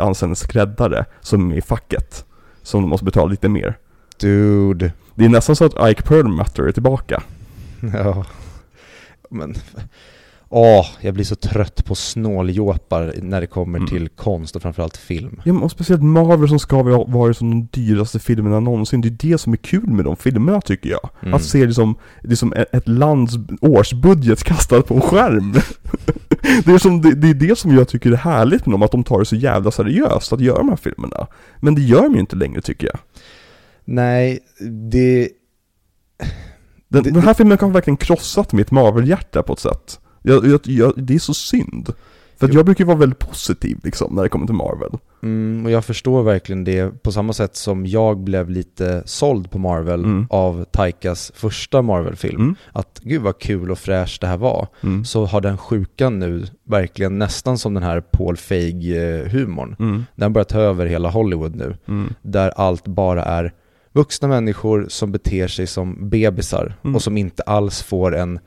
anställa 0.00 0.30
en 0.30 0.36
skräddare 0.36 1.04
som 1.20 1.52
är 1.52 1.56
i 1.56 1.60
facket. 1.62 2.24
Som 2.62 2.80
de 2.82 2.88
måste 2.90 3.04
betala 3.04 3.26
lite 3.30 3.48
mer. 3.48 3.78
Dude. 4.20 4.92
Det 5.14 5.24
är 5.24 5.28
nästan 5.28 5.56
så 5.56 5.64
att 5.64 5.90
Ike 5.90 6.02
Perlmutter 6.02 6.62
är 6.62 6.72
tillbaka. 6.72 7.22
Ja. 7.94 8.24
Men, 9.30 9.54
åh, 10.52 10.86
jag 11.00 11.14
blir 11.14 11.24
så 11.24 11.36
trött 11.36 11.84
på 11.84 11.94
snåljåpar 11.94 13.14
när 13.22 13.40
det 13.40 13.46
kommer 13.46 13.78
Mm. 13.78 13.88
till 13.90 14.08
konst 14.08 14.56
och 14.56 14.62
framförallt 14.62 14.96
film. 14.96 15.40
Ja 15.44 15.52
och 15.54 15.70
speciellt 15.70 16.02
Marvel 16.02 16.48
som 16.48 16.58
ska 16.58 16.82
vara 16.82 17.34
som 17.34 17.50
de 17.50 17.68
dyraste 17.80 18.18
filmerna 18.18 18.60
någonsin. 18.60 19.00
Det 19.00 19.08
är 19.08 19.30
det 19.30 19.38
som 19.38 19.52
är 19.52 19.56
kul 19.56 19.86
med 19.86 20.04
de 20.04 20.16
filmerna 20.16 20.60
tycker 20.60 20.90
jag. 20.90 21.10
Mm. 21.22 21.34
Att 21.34 21.42
se 21.44 21.66
liksom, 21.66 21.94
det 22.22 22.32
är 22.32 22.36
som 22.36 22.52
ett 22.52 22.74
ett 22.74 22.88
lands 22.88 23.32
årsbudget 23.60 24.44
kastad 24.44 24.82
på 24.82 24.94
en 24.94 25.00
skärm. 25.00 25.52
det, 26.64 26.72
är 26.72 26.78
som, 26.78 27.00
det, 27.02 27.14
det 27.14 27.30
är 27.30 27.34
det 27.34 27.58
som 27.58 27.74
jag 27.74 27.88
tycker 27.88 28.12
är 28.12 28.16
härligt 28.16 28.66
med 28.66 28.72
dem, 28.74 28.82
att 28.82 28.92
de 28.92 29.04
tar 29.04 29.18
det 29.18 29.24
så 29.24 29.36
jävla 29.36 29.70
seriöst 29.70 30.32
att 30.32 30.40
göra 30.40 30.58
de 30.58 30.68
här 30.68 30.76
filmerna. 30.76 31.26
Men 31.60 31.74
det 31.74 31.80
gör 31.82 32.02
de 32.02 32.14
ju 32.14 32.20
inte 32.20 32.36
längre 32.36 32.60
tycker 32.62 32.86
jag. 32.86 32.98
Nej, 33.84 34.38
det... 34.90 35.28
Den, 36.88 37.02
Det- 37.02 37.10
den 37.10 37.22
här 37.22 37.34
filmen 37.34 37.58
har 37.60 37.68
verkligen 37.70 37.96
krossat 37.96 38.52
mitt 38.52 38.70
Marvel-hjärta 38.70 39.42
på 39.42 39.52
ett 39.52 39.58
sätt. 39.58 40.00
Jag, 40.22 40.46
jag, 40.46 40.60
jag, 40.64 40.92
det 40.96 41.14
är 41.14 41.18
så 41.18 41.34
synd. 41.34 41.92
För 42.40 42.54
jag 42.54 42.64
brukar 42.64 42.84
ju 42.84 42.86
vara 42.86 42.98
väldigt 42.98 43.18
positiv 43.18 43.78
liksom 43.84 44.14
när 44.14 44.22
det 44.22 44.28
kommer 44.28 44.46
till 44.46 44.54
Marvel. 44.54 44.90
Mm, 45.22 45.64
och 45.66 45.70
jag 45.70 45.84
förstår 45.84 46.22
verkligen 46.22 46.64
det 46.64 47.02
på 47.02 47.12
samma 47.12 47.32
sätt 47.32 47.56
som 47.56 47.86
jag 47.86 48.18
blev 48.18 48.50
lite 48.50 49.02
såld 49.06 49.50
på 49.50 49.58
Marvel 49.58 50.04
Mm. 50.04 50.26
av 50.30 50.64
Taikas 50.64 51.32
första 51.34 51.82
Marvel-film. 51.82 52.40
Mm. 52.40 52.54
Att 52.72 53.00
gud 53.02 53.22
vad 53.22 53.38
kul 53.38 53.70
och 53.70 53.78
fräscht 53.78 54.20
det 54.20 54.26
här 54.26 54.36
var. 54.36 54.68
Mm. 54.82 55.04
Så 55.04 55.24
har 55.26 55.40
den 55.40 55.58
sjukan 55.58 56.18
nu 56.18 56.44
verkligen 56.64 57.18
nästan 57.18 57.58
som 57.58 57.74
den 57.74 57.82
här 57.82 58.00
Paul 58.00 58.36
Feig-humorn. 58.36 59.76
Mm. 59.78 60.04
Den 60.14 60.32
börjar 60.32 60.44
ta 60.44 60.58
över 60.60 60.86
hela 60.86 61.10
Hollywood 61.10 61.56
nu. 61.56 61.76
Mm. 61.88 62.08
Där 62.22 62.50
allt 62.56 62.86
bara 62.86 63.24
är 63.24 63.52
vuxna 63.92 64.28
människor 64.28 64.86
som 64.88 65.12
beter 65.12 65.48
sig 65.48 65.66
som 65.66 66.08
bebisar 66.10 66.74
Mm. 66.84 66.94
och 66.96 67.02
som 67.02 67.16
inte 67.16 67.42
alls 67.42 67.82
får 67.82 68.16
en 68.16 68.38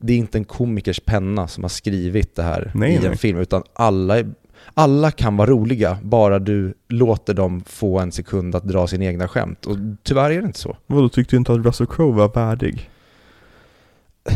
det 0.00 0.12
är 0.12 0.16
inte 0.16 0.38
en 0.38 0.44
komikers 0.44 1.00
penna 1.00 1.48
som 1.48 1.64
har 1.64 1.68
skrivit 1.68 2.36
det 2.36 2.42
här 2.42 2.70
Nej, 2.74 2.94
i 2.94 2.98
nej. 2.98 3.06
en 3.06 3.16
film 3.16 3.38
utan 3.38 3.62
alla 3.72 4.18
är, 4.18 4.30
alla 4.74 5.10
kan 5.10 5.36
vara 5.36 5.50
roliga, 5.50 5.98
bara 6.02 6.38
du 6.38 6.74
låter 6.88 7.34
dem 7.34 7.62
få 7.66 7.98
en 7.98 8.12
sekund 8.12 8.54
att 8.54 8.64
dra 8.64 8.86
sina 8.86 9.04
egna 9.04 9.28
skämt. 9.28 9.66
Och 9.66 9.76
tyvärr 10.02 10.30
är 10.30 10.40
det 10.40 10.46
inte 10.46 10.58
så. 10.58 10.76
Vadå, 10.86 11.08
tyckte 11.08 11.36
du 11.36 11.38
inte 11.38 11.52
att 11.52 11.66
Russell 11.66 11.86
Crowe 11.86 12.16
var 12.16 12.28
värdig? 12.28 12.89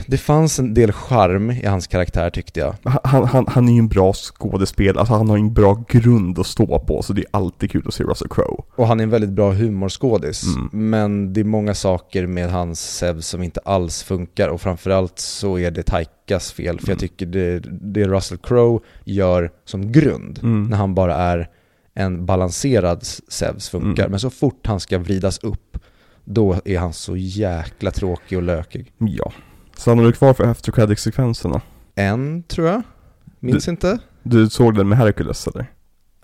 Det 0.06 0.18
fanns 0.18 0.58
en 0.58 0.74
del 0.74 0.92
charm 0.92 1.50
i 1.50 1.66
hans 1.66 1.86
karaktär 1.86 2.30
tyckte 2.30 2.60
jag. 2.60 2.74
Han, 3.04 3.24
han, 3.28 3.46
han 3.48 3.68
är 3.68 3.72
ju 3.72 3.78
en 3.78 3.88
bra 3.88 4.12
skådespelare, 4.12 4.98
alltså 4.98 5.14
han 5.14 5.28
har 5.28 5.38
en 5.38 5.54
bra 5.54 5.84
grund 5.88 6.38
att 6.38 6.46
stå 6.46 6.78
på, 6.78 7.02
så 7.02 7.12
det 7.12 7.20
är 7.20 7.26
alltid 7.30 7.70
kul 7.70 7.82
att 7.88 7.94
se 7.94 8.04
Russell 8.04 8.28
Crowe. 8.28 8.62
Och 8.76 8.86
han 8.86 9.00
är 9.00 9.04
en 9.04 9.10
väldigt 9.10 9.30
bra 9.30 9.52
humorskådis. 9.52 10.44
Mm. 10.56 10.90
Men 10.90 11.32
det 11.32 11.40
är 11.40 11.44
många 11.44 11.74
saker 11.74 12.26
med 12.26 12.50
hans 12.50 12.80
Sev 12.96 13.20
som 13.20 13.42
inte 13.42 13.60
alls 13.64 14.02
funkar 14.02 14.48
och 14.48 14.60
framförallt 14.60 15.18
så 15.18 15.58
är 15.58 15.70
det 15.70 15.82
Taikas 15.82 16.52
fel. 16.52 16.80
För 16.80 16.88
jag 16.88 16.94
Mm. 16.94 16.98
tycker 16.98 17.26
det, 17.26 17.58
det 17.92 18.04
Russell 18.08 18.38
Crowe 18.38 18.78
gör 19.04 19.50
som 19.64 19.92
grund, 19.92 20.38
Mm. 20.42 20.64
när 20.64 20.76
han 20.76 20.94
bara 20.94 21.14
är 21.16 21.48
en 21.94 22.26
balanserad 22.26 23.02
Sevs 23.28 23.68
funkar. 23.68 24.02
Mm. 24.02 24.10
Men 24.10 24.20
så 24.20 24.30
fort 24.30 24.66
han 24.66 24.80
ska 24.80 24.98
vridas 24.98 25.38
upp, 25.38 25.78
då 26.24 26.56
är 26.64 26.78
han 26.78 26.92
så 26.92 27.16
jäkla 27.16 27.90
tråkig 27.90 28.38
och 28.38 28.44
lökig. 28.44 28.92
Ja. 28.98 29.32
Stannar 29.84 30.04
du 30.04 30.12
kvar 30.12 30.34
för 30.34 30.44
after 30.44 30.72
credit-sekvenserna? 30.72 31.60
En, 31.94 32.42
tror 32.42 32.68
jag. 32.68 32.82
Minns 33.40 33.68
inte. 33.68 33.98
Du 34.22 34.50
såg 34.50 34.74
den 34.76 34.88
med 34.88 34.98
Hercules 34.98 35.46
eller? 35.46 35.66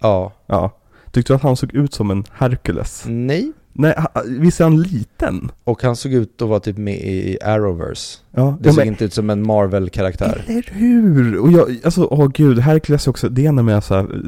Ja. 0.00 0.32
Ja. 0.46 0.76
Tyckte 1.12 1.32
du 1.32 1.36
att 1.36 1.42
han 1.42 1.56
såg 1.56 1.74
ut 1.74 1.94
som 1.94 2.10
en 2.10 2.24
Hercules? 2.32 3.04
Nej. 3.06 3.52
Nej, 3.72 3.94
visst 4.26 4.60
är 4.60 4.64
han 4.64 4.82
liten? 4.82 5.50
Och 5.64 5.82
han 5.82 5.96
såg 5.96 6.12
ut 6.12 6.42
att 6.42 6.48
vara 6.48 6.60
typ 6.60 6.76
med 6.76 6.94
i 7.00 7.38
Arrowverse. 7.42 8.18
Ja, 8.30 8.56
Det 8.60 8.68
ja, 8.68 8.72
såg 8.72 8.78
men- 8.78 8.88
inte 8.88 9.04
ut 9.04 9.14
som 9.14 9.30
en 9.30 9.46
Marvel-karaktär. 9.46 10.44
Eller 10.46 10.70
hur? 10.72 11.38
Och 11.38 11.52
jag, 11.52 11.76
alltså, 11.84 12.04
åh 12.10 12.28
gud, 12.34 12.58
Hercules 12.58 13.06
är 13.06 13.10
också, 13.10 13.28
det 13.28 13.46
är 13.46 13.48
av 13.48 13.54
mina 13.64 13.80
så 13.80 13.94
här, 13.94 14.22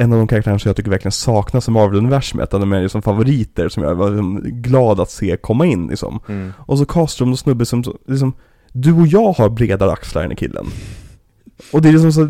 en 0.00 0.12
av 0.12 0.18
de 0.18 0.26
karaktärer 0.28 0.58
som 0.58 0.68
jag 0.68 0.76
tycker 0.76 0.90
verkligen 0.90 1.12
saknas 1.12 1.68
i 1.68 1.70
Marvel-universumet, 1.70 2.54
en 2.54 2.62
av 2.62 2.68
mina 2.68 2.82
liksom, 2.82 3.02
favoriter 3.02 3.68
som 3.68 3.82
jag 3.82 3.94
var 3.94 4.10
liksom, 4.10 4.40
glad 4.44 5.00
att 5.00 5.10
se 5.10 5.36
komma 5.36 5.66
in 5.66 5.86
liksom. 5.86 6.20
Mm. 6.28 6.52
Och 6.58 6.78
så 6.78 6.84
castar 6.86 7.24
de 7.24 7.30
en 7.30 7.36
snubbe 7.36 7.66
som, 7.66 7.84
liksom, 8.06 8.32
du 8.72 8.92
och 8.92 9.06
jag 9.06 9.32
har 9.32 9.48
bredare 9.48 9.92
axlar 9.92 10.22
än 10.24 10.36
killen. 10.36 10.66
Och 11.72 11.82
det 11.82 11.88
är 11.88 11.92
liksom 11.92 12.12
så, 12.12 12.24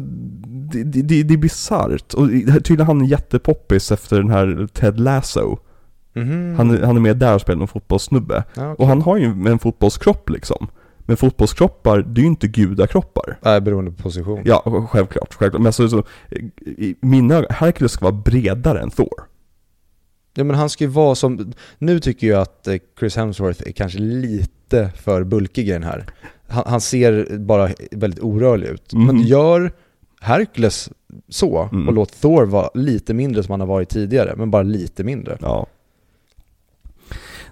det, 0.72 0.82
det, 1.02 1.22
det, 1.22 1.34
är 1.34 1.38
bisarrt. 1.38 2.14
Och 2.14 2.28
tydligen 2.64 2.86
han 2.86 3.02
är 3.02 3.06
jättepoppis 3.06 3.92
efter 3.92 4.16
den 4.16 4.30
här 4.30 4.68
Ted 4.72 5.00
Lasso. 5.00 5.58
Mhm. 6.14 6.54
Han, 6.56 6.70
är- 6.70 6.82
han 6.82 6.96
är 6.96 7.00
med 7.00 7.16
där 7.16 7.34
och 7.34 7.40
spelar 7.40 7.62
en 7.62 7.68
fotbollssnubbe. 7.68 8.44
Ja, 8.54 8.72
okej. 8.72 8.74
Och 8.82 8.86
han 8.88 9.02
har 9.02 9.16
ju 9.16 9.24
en 9.24 9.58
fotbollskropp 9.58 10.30
liksom. 10.30 10.66
Men 11.08 11.16
fotbollskroppar, 11.16 11.98
det 12.02 12.20
är 12.20 12.22
ju 12.22 12.28
inte 12.28 12.48
gudakroppar. 12.48 13.38
Nej, 13.42 13.60
beroende 13.60 13.90
på 13.90 14.02
position. 14.02 14.42
Ja, 14.44 14.86
självklart, 14.90 15.34
självklart. 15.34 15.60
Men 15.62 15.66
alltså, 15.66 15.88
så, 15.88 16.04
i 16.66 16.94
mina 17.00 17.34
ögon, 17.34 17.46
Hercules 17.50 17.92
ska 17.92 18.04
vara 18.04 18.22
bredare 18.24 18.80
än 18.80 18.90
Thor. 18.90 19.22
Ja 20.34 20.44
men 20.44 20.56
han 20.56 20.70
ska 20.70 20.84
ju 20.84 20.90
vara 20.90 21.14
som, 21.14 21.52
nu 21.78 22.00
tycker 22.00 22.26
jag 22.26 22.40
att 22.40 22.68
eh, 22.68 22.76
Chris 22.98 23.16
Hemsworth 23.16 23.62
är 23.66 23.72
kanske 23.72 23.98
lite 23.98 24.90
för 24.96 25.24
bulkig 25.24 25.68
i 25.68 25.72
den 25.72 25.82
här. 25.82 26.06
Han, 26.48 26.64
han 26.66 26.80
ser 26.80 27.38
bara 27.38 27.70
väldigt 27.90 28.20
orörlig 28.20 28.66
ut. 28.68 28.92
Mhm. 28.92 29.06
Men 29.06 29.20
gör 29.22 29.72
Hercules 30.20 30.90
så 31.28 31.68
Mm. 31.72 31.88
och 31.88 31.94
låt 31.94 32.20
Thor 32.20 32.44
vara 32.46 32.70
lite 32.74 33.14
mindre 33.14 33.42
som 33.42 33.50
han 33.52 33.60
har 33.60 33.66
varit 33.66 33.88
tidigare, 33.88 34.34
men 34.36 34.50
bara 34.50 34.62
lite 34.62 35.04
mindre. 35.04 35.38
Ja. 35.40 35.66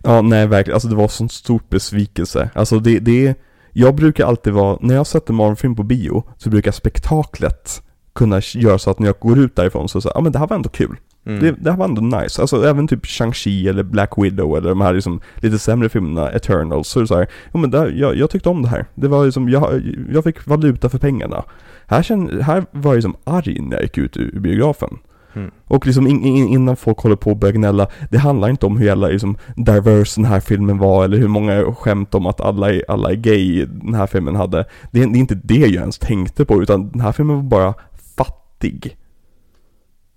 Ja, 0.03 0.23
nej 0.23 0.47
verkligen. 0.47 0.75
Alltså 0.75 0.89
det 0.89 0.95
var 0.95 1.09
sån 1.09 1.29
stor 1.29 1.61
besvikelse. 1.69 2.51
Alltså 2.55 2.79
det, 2.79 2.99
det 2.99 3.35
jag 3.73 3.95
brukar 3.95 4.27
alltid 4.27 4.53
vara, 4.53 4.79
när 4.81 4.95
jag 4.95 5.07
sätter 5.07 5.33
Marvel-film 5.33 5.77
på 5.77 5.83
bio, 5.83 6.25
så 6.37 6.51
brukar 6.51 6.73
spektaklet 6.73 7.83
kunna 8.15 8.41
göra 8.55 8.79
så 8.79 8.91
att 8.91 8.99
när 8.99 9.07
jag 9.07 9.17
går 9.21 9.39
ut 9.39 9.57
därifrån 9.57 9.89
så 9.89 10.01
säger 10.01 10.17
ja 10.17 10.21
men 10.21 10.33
det 10.33 10.39
här 10.39 10.47
var 10.47 10.57
ändå 10.57 10.69
kul. 10.69 10.97
Mm. 11.27 11.41
Det, 11.41 11.53
det 11.53 11.71
här 11.71 11.79
var 11.79 11.85
ändå 11.85 12.19
nice. 12.19 12.41
Alltså 12.41 12.65
även 12.65 12.89
typ 12.89 13.05
Shang-Chi 13.05 13.69
eller 13.69 13.83
Black 13.83 14.13
Widow 14.17 14.57
eller 14.57 14.69
de 14.69 14.81
här 14.81 14.95
liksom 14.95 15.21
lite 15.35 15.59
sämre 15.59 15.89
filmerna, 15.89 16.31
Eternals, 16.31 16.89
så 16.89 16.99
är 16.99 17.01
det 17.01 17.09
så 17.09 17.17
här, 17.17 17.27
ja 17.53 17.59
men 17.59 17.71
där, 17.71 17.91
jag, 17.91 18.17
jag 18.17 18.31
tyckte 18.31 18.49
om 18.49 18.63
det 18.63 18.69
här. 18.69 18.87
Det 18.95 19.09
var 19.09 19.25
liksom, 19.25 19.49
jag, 19.49 19.83
jag 20.13 20.25
fick 20.25 20.47
valuta 20.47 20.89
för 20.89 20.99
pengarna. 20.99 21.45
Här, 21.87 22.03
kände, 22.03 22.43
här 22.43 22.65
var 22.71 22.91
jag 22.91 22.95
liksom 22.95 23.17
arg 23.25 23.61
när 23.61 23.77
jag 23.77 23.83
gick 23.83 23.99
ut 23.99 24.17
ur 24.17 24.41
biografen. 24.41 24.99
Mm. 25.37 25.51
Och 25.65 25.87
liksom 25.87 26.07
in, 26.07 26.25
in, 26.25 26.49
innan 26.49 26.77
folk 26.77 26.99
håller 26.99 27.17
på 27.17 27.31
och 27.31 27.37
börjar 27.37 27.53
gnälla, 27.53 27.89
det 28.11 28.19
handlar 28.19 28.49
inte 28.49 28.67
om 28.67 28.77
hur 28.79 28.87
jävla 28.87 29.09
liksom, 29.09 29.37
diverse 29.57 30.21
den 30.21 30.25
här 30.31 30.41
filmen 30.41 30.79
var 30.79 31.05
eller 31.05 31.17
hur 31.19 31.29
många 31.29 31.75
skämt 31.75 32.15
om 32.15 32.27
att 32.27 32.41
alla 32.41 32.73
är, 32.75 32.83
alla 32.89 33.11
är 33.11 33.15
gay 33.17 33.65
den 33.67 33.95
här 33.95 34.07
filmen 34.07 34.37
hade. 34.37 34.65
Det, 34.91 35.03
är- 35.03 35.07
det 35.07 35.19
är 35.19 35.21
inte 35.21 35.41
det 35.45 35.55
jag 35.55 35.71
ens 35.73 35.99
tänkte 35.99 36.45
på, 36.45 36.63
utan 36.63 36.91
den 36.91 37.01
här 37.01 37.13
filmen 37.13 37.37
var 37.37 37.43
bara 37.43 37.75
fattig. 38.17 38.97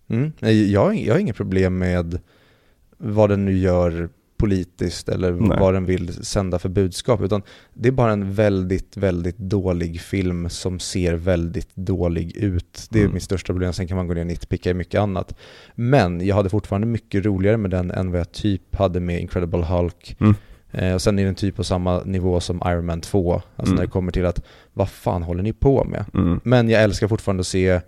Mm. 0.09 0.31
Jag, 0.71 0.81
har- 0.85 0.93
jag 0.93 1.13
har 1.13 1.19
inget 1.19 1.35
problem 1.37 1.77
med 1.77 2.19
vad 2.97 3.29
den 3.29 3.45
nu 3.45 3.57
gör 3.57 4.09
politiskt 4.39 5.09
eller 5.09 5.31
Nej. 5.31 5.57
vad 5.59 5.73
den 5.73 5.85
vill 5.85 6.13
sända 6.25 6.59
för 6.59 6.69
budskap, 6.69 7.21
utan 7.21 7.41
det 7.73 7.87
är 7.87 7.91
bara 7.91 8.11
en 8.11 8.33
väldigt, 8.33 8.97
väldigt 8.97 9.37
dålig 9.37 10.01
film 10.01 10.49
som 10.49 10.79
ser 10.79 11.13
väldigt 11.13 11.75
dålig 11.75 12.35
ut. 12.37 12.87
Det 12.89 12.99
är 12.99 13.03
Mm. 13.03 13.13
mitt 13.13 13.23
största 13.23 13.53
problem, 13.53 13.73
sen 13.73 13.87
kan 13.87 13.97
man 13.97 14.07
gå 14.07 14.13
ner 14.13 14.21
och 14.21 14.27
nitpicka 14.27 14.69
i 14.69 14.73
mycket 14.73 15.01
annat. 15.01 15.35
Men 15.75 16.25
jag 16.27 16.35
hade 16.35 16.49
fortfarande 16.49 16.87
mycket 16.87 17.25
roligare 17.25 17.57
med 17.57 17.71
den 17.71 17.91
än 17.91 18.11
vad 18.11 18.19
jag 18.19 18.31
typ 18.31 18.75
hade 18.75 18.99
med 18.99 19.21
Incredible 19.21 19.65
Hulk. 19.65 20.15
Mm. 20.19 20.35
Eh, 20.71 20.93
och 20.93 21.01
sen 21.01 21.19
är 21.19 21.25
den 21.25 21.35
typ 21.35 21.55
på 21.55 21.63
samma 21.63 22.03
nivå 22.03 22.39
som 22.39 22.61
Iron 22.65 22.85
Man 22.85 23.01
2, 23.01 23.33
alltså 23.33 23.71
Mm. 23.71 23.75
när 23.75 23.81
det 23.83 23.91
kommer 23.91 24.11
till 24.11 24.25
att 24.25 24.45
vad 24.73 24.89
fan 24.89 25.23
håller 25.23 25.43
ni 25.43 25.53
på 25.53 25.83
med? 25.83 26.05
Mm. 26.13 26.39
Men 26.43 26.69
jag 26.69 26.83
älskar 26.83 27.07
fortfarande 27.07 27.41
att 27.41 27.47
se 27.47 27.81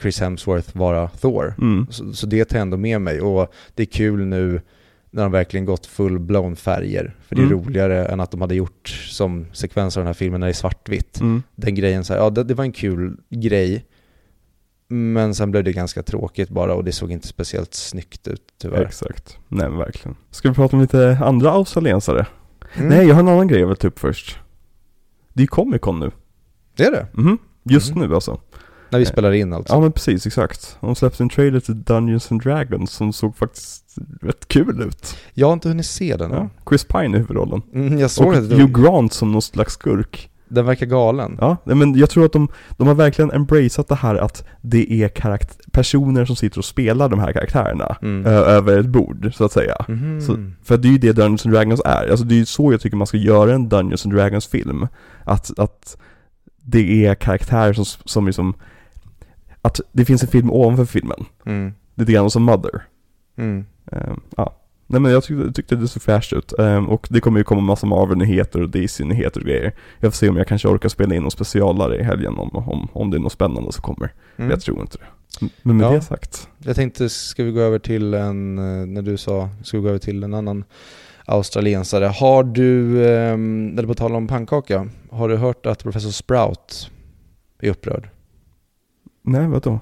Chris 0.00 0.20
Hemsworth 0.20 0.76
vara 0.76 1.08
Thor. 1.08 1.54
Mm. 1.58 1.86
Så, 1.90 2.12
så 2.12 2.26
det 2.26 2.44
tar 2.44 2.56
jag 2.56 2.62
ändå 2.62 2.76
med 2.76 3.00
mig 3.00 3.20
och 3.20 3.52
det 3.74 3.82
är 3.82 3.86
kul 3.86 4.26
nu 4.26 4.60
när 5.10 5.22
de 5.22 5.32
verkligen 5.32 5.64
gått 5.66 5.86
full-blown 5.86 6.54
färger. 6.56 7.16
För 7.28 7.34
det 7.36 7.42
är 7.42 7.46
Mm. 7.46 7.58
roligare 7.58 8.06
än 8.06 8.20
att 8.20 8.30
de 8.30 8.40
hade 8.40 8.54
gjort 8.54 8.88
som 8.88 9.46
sekvens 9.52 9.96
av 9.96 10.00
den 10.00 10.06
här 10.06 10.14
filmen 10.14 10.40
när 10.40 10.46
det 10.46 10.50
är 10.50 10.54
svartvitt. 10.54 11.20
Mm. 11.20 11.42
Den 11.56 11.74
grejen 11.74 12.04
så 12.04 12.12
här, 12.12 12.20
ja 12.20 12.30
det, 12.30 12.44
det 12.44 12.54
var 12.54 12.64
en 12.64 12.72
kul 12.72 13.16
grej. 13.30 13.84
Men 14.90 15.34
sen 15.34 15.50
blev 15.50 15.64
det 15.64 15.72
ganska 15.72 16.02
tråkigt 16.02 16.48
bara 16.48 16.74
och 16.74 16.84
det 16.84 16.92
såg 16.92 17.12
inte 17.12 17.28
speciellt 17.28 17.74
snyggt 17.74 18.28
ut 18.28 18.42
tyvärr. 18.62 18.84
Exakt. 18.84 19.38
Nej 19.48 19.68
men 19.68 19.78
verkligen. 19.78 20.16
Ska 20.30 20.48
vi 20.48 20.54
prata 20.54 20.76
om 20.76 20.82
lite 20.82 21.18
andra 21.22 21.50
australiensare? 21.50 22.26
Mm. 22.76 22.88
Nej, 22.88 23.06
jag 23.06 23.14
har 23.14 23.22
en 23.22 23.28
annan 23.28 23.48
grej 23.48 23.60
jag 23.60 23.66
vill 23.68 23.76
ta 23.76 23.86
upp 23.88 23.98
först. 23.98 24.38
Det 25.32 25.42
är 25.42 25.46
Comic 25.46 25.80
Con 25.80 26.00
nu. 26.00 26.10
Det 26.76 26.84
är 26.84 26.90
det? 26.90 27.06
Mhm. 27.12 27.38
Just 27.62 27.94
Mhm. 27.94 28.08
nu 28.08 28.14
alltså. 28.14 28.40
När 28.90 28.98
vi 28.98 29.04
Eh, 29.04 29.08
spelar 29.10 29.32
in 29.32 29.52
alltså. 29.52 29.74
Ja 29.74 29.80
men 29.80 29.92
precis, 29.92 30.26
exakt. 30.26 30.76
De 30.80 30.94
släppte 30.94 31.22
en 31.22 31.28
trailer 31.28 31.60
till 31.60 31.82
Dungeons 31.82 32.32
and 32.32 32.42
Dragons 32.42 32.90
som 32.92 33.12
såg 33.12 33.36
faktiskt 33.36 33.84
rätt 34.22 34.48
kul 34.48 34.82
ut. 34.82 35.16
Jag 35.34 35.46
har 35.46 35.52
inte 35.52 35.68
hunnit 35.68 35.86
se 35.86 36.16
den. 36.16 36.30
Ja. 36.30 36.48
Chris 36.68 36.84
Pine 36.84 37.16
i 37.16 37.20
huvudrollen. 37.20 37.62
Mm, 37.74 37.98
jag 37.98 38.10
såg 38.10 38.26
Och 38.26 38.34
att 38.34 38.52
Hugh 38.52 38.82
Grant 38.82 39.12
som 39.12 39.32
någon 39.32 39.42
slags 39.42 39.72
skurk. 39.72 40.30
den 40.50 40.66
verkar 40.66 40.86
galen. 40.86 41.36
Ja, 41.40 41.56
men 41.64 41.94
jag 41.94 42.10
tror 42.10 42.24
att 42.24 42.32
de, 42.32 42.48
de 42.76 42.86
har 42.86 42.94
verkligen 42.94 43.30
embraceat 43.30 43.88
det 43.88 43.94
här 43.94 44.14
att 44.14 44.44
det 44.60 44.92
är 45.02 45.08
karakt- 45.08 45.70
personer 45.72 46.24
som 46.24 46.36
sitter 46.36 46.58
och 46.58 46.64
spelar 46.64 47.08
de 47.08 47.18
här 47.18 47.32
karaktärerna 47.32 47.96
Mm. 48.02 48.26
ö- 48.26 48.30
över 48.44 48.78
ett 48.78 48.86
bord, 48.86 49.30
så 49.34 49.44
att 49.44 49.52
säga. 49.52 49.84
Mhm. 49.88 50.20
Så, 50.20 50.50
för 50.64 50.76
det 50.76 50.88
är 50.88 50.92
ju 50.92 50.98
det 50.98 51.12
Dungeons 51.12 51.46
and 51.46 51.54
Dragons 51.54 51.80
är. 51.84 52.08
Alltså 52.10 52.24
det 52.24 52.34
är 52.34 52.38
ju 52.38 52.46
så 52.46 52.72
jag 52.72 52.80
tycker 52.80 52.96
man 52.96 53.06
ska 53.06 53.16
göra 53.16 53.54
en 53.54 53.68
Dungeons 53.68 54.04
and 54.06 54.14
Dragons 54.14 54.46
film. 54.46 54.86
Att, 55.24 55.58
att 55.58 55.96
det 56.62 57.06
är 57.06 57.14
karaktärer 57.14 57.72
som, 57.72 57.84
som 58.04 58.26
liksom, 58.26 58.54
att 59.68 59.80
det 59.92 60.04
finns 60.04 60.22
en 60.22 60.28
film 60.28 60.50
ovanför 60.50 60.84
filmen. 60.84 61.24
Mm. 61.46 61.72
Lite 61.94 62.12
grann 62.12 62.30
som 62.30 62.42
Mother. 62.42 62.82
Mm. 63.38 63.64
Ehm, 63.92 64.20
ja. 64.36 64.54
Nej 64.86 65.00
men 65.00 65.12
jag 65.12 65.24
tyckte, 65.24 65.52
tyckte 65.52 65.76
det 65.76 65.88
såg 65.88 66.02
fräscht 66.02 66.32
ut. 66.32 66.52
Ehm, 66.58 66.88
och 66.88 67.06
det 67.10 67.20
kommer 67.20 67.38
ju 67.40 67.44
komma 67.44 67.60
massa 67.60 67.86
Marvel-nyheter 67.86 68.62
och 68.62 68.70
DC-nyheter 68.70 69.40
och 69.40 69.46
grejer. 69.46 69.72
Jag 70.00 70.12
får 70.12 70.16
se 70.16 70.28
om 70.28 70.36
jag 70.36 70.46
kanske 70.46 70.68
orkar 70.68 70.88
spela 70.88 71.14
in 71.14 71.22
någon 71.22 71.30
specialare 71.30 71.96
i 71.98 72.02
helgen 72.02 72.38
om, 72.38 72.50
om, 72.56 72.88
om 72.92 73.10
det 73.10 73.16
är 73.16 73.20
något 73.20 73.32
spännande 73.32 73.72
som 73.72 73.82
kommer. 73.82 74.12
Mm. 74.36 74.50
Jag 74.50 74.60
tror 74.60 74.80
inte 74.80 74.96
det. 74.98 75.06
Men 75.62 75.76
med 75.76 75.86
Ja. 75.86 75.90
det 75.90 76.00
sagt. 76.00 76.48
Jag 76.58 76.76
tänkte, 76.76 77.08
ska 77.08 77.44
vi 77.44 77.50
gå 77.52 77.60
över 77.60 77.78
till 77.78 78.14
en, 78.14 78.58
eh, 78.58 78.86
när 78.86 79.02
du 79.02 79.16
sa, 79.16 79.48
ska 79.64 79.76
vi 79.76 79.82
gå 79.82 79.88
över 79.88 79.98
till 79.98 80.22
en 80.22 80.34
annan 80.34 80.64
australiensare. 81.26 82.04
Har 82.04 82.44
du, 82.44 83.02
eh, 83.04 83.32
eller 83.32 83.86
på 83.86 83.94
tal 83.94 84.14
om 84.14 84.26
pannkaka, 84.26 84.88
har 85.10 85.28
du 85.28 85.36
hört 85.36 85.66
att 85.66 85.82
professor 85.82 86.10
Sprout 86.10 86.90
är 87.62 87.70
upprörd? 87.70 88.08
Nej, 89.28 89.46
vadå? 89.46 89.80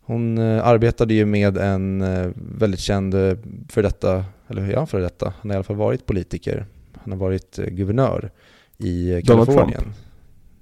Hon 0.00 0.38
eh, 0.38 0.66
arbetade 0.66 1.14
ju 1.14 1.26
med 1.26 1.56
en 1.56 2.02
eh, 2.02 2.30
väldigt 2.34 2.80
känd 2.80 3.14
eh, 3.14 3.36
för 3.68 3.82
detta, 3.82 4.24
eller 4.48 4.70
ja 4.70 4.86
för 4.86 5.00
detta, 5.00 5.32
han 5.40 5.50
har 5.50 5.54
i 5.54 5.56
alla 5.56 5.64
fall 5.64 5.76
varit 5.76 6.06
politiker. 6.06 6.66
Han 7.02 7.12
har 7.12 7.18
varit 7.18 7.56
guvernör 7.56 8.30
i 8.78 9.22
Kalifornien. 9.26 9.92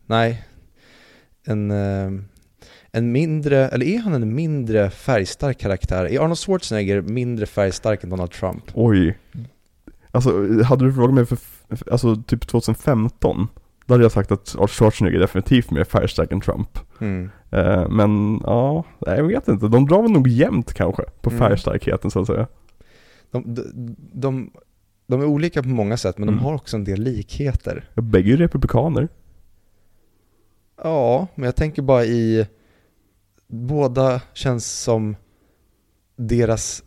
Nej, 0.07 0.45
en, 1.45 1.71
en 2.91 3.13
mindre, 3.13 3.69
eller 3.69 3.87
är 3.87 3.99
han 3.99 4.15
en 4.15 4.35
mindre 4.35 4.91
färgstark 4.91 5.59
karaktär? 5.59 6.05
Är 6.05 6.21
Arnold 6.21 6.39
Schwarzenegger 6.39 7.01
mindre 7.01 7.47
färgstark 7.47 8.05
än 8.05 8.11
Donald 8.11 8.31
Trump? 8.31 8.65
Oj. 8.75 9.19
Alltså, 10.11 10.63
hade 10.63 10.85
du 10.85 10.93
frågat 10.93 11.15
mig 11.15 11.27
för, 11.27 11.37
för 11.77 11.93
alltså 11.93 12.17
typ 12.17 12.47
2015 12.47 13.49
Då 13.91 13.95
hade 13.95 14.05
jag 14.05 14.13
sagt 14.13 14.33
att 14.33 14.55
Arnold 14.55 14.71
Schwarzenegger 14.71 15.17
är 15.17 15.21
definitivt 15.21 15.71
mer 15.71 15.85
färgstark 15.85 16.33
än 16.33 16.41
Trump. 16.41 16.79
Mm. 17.01 17.31
Eh, 17.51 17.89
men 17.89 18.41
ja, 18.45 18.85
jag 18.99 19.25
vet 19.25 19.49
inte. 19.49 19.69
De 19.69 19.87
drar 19.87 20.03
väl 20.03 20.11
nog 20.11 20.29
jämnt 20.29 20.73
kanske 20.75 21.03
på 21.21 21.31
Mm. 21.31 21.39
färgstarkheten 21.39 22.11
så 22.11 22.21
att 22.21 22.27
säga. 22.27 22.47
De, 23.31 23.55
de, 23.55 23.97
de, 24.13 24.51
de 25.07 25.21
är 25.21 25.25
olika 25.27 25.63
på 25.63 25.69
många 25.69 25.97
sätt, 25.97 26.19
men 26.19 26.29
Mm. 26.29 26.39
de 26.41 26.45
har 26.47 26.55
också 26.55 26.77
en 26.77 26.85
del 26.85 27.01
likheter. 27.01 27.91
Bägge 27.95 28.33
är 28.33 28.37
republikaner. 28.37 29.09
Ja, 30.83 31.27
men 31.35 31.45
jag 31.45 31.57
tänker 31.57 31.83
bara 31.83 32.05
i... 32.05 32.47
Båda 33.47 34.21
känns 34.33 34.71
som 34.83 35.17
deras 36.17 36.83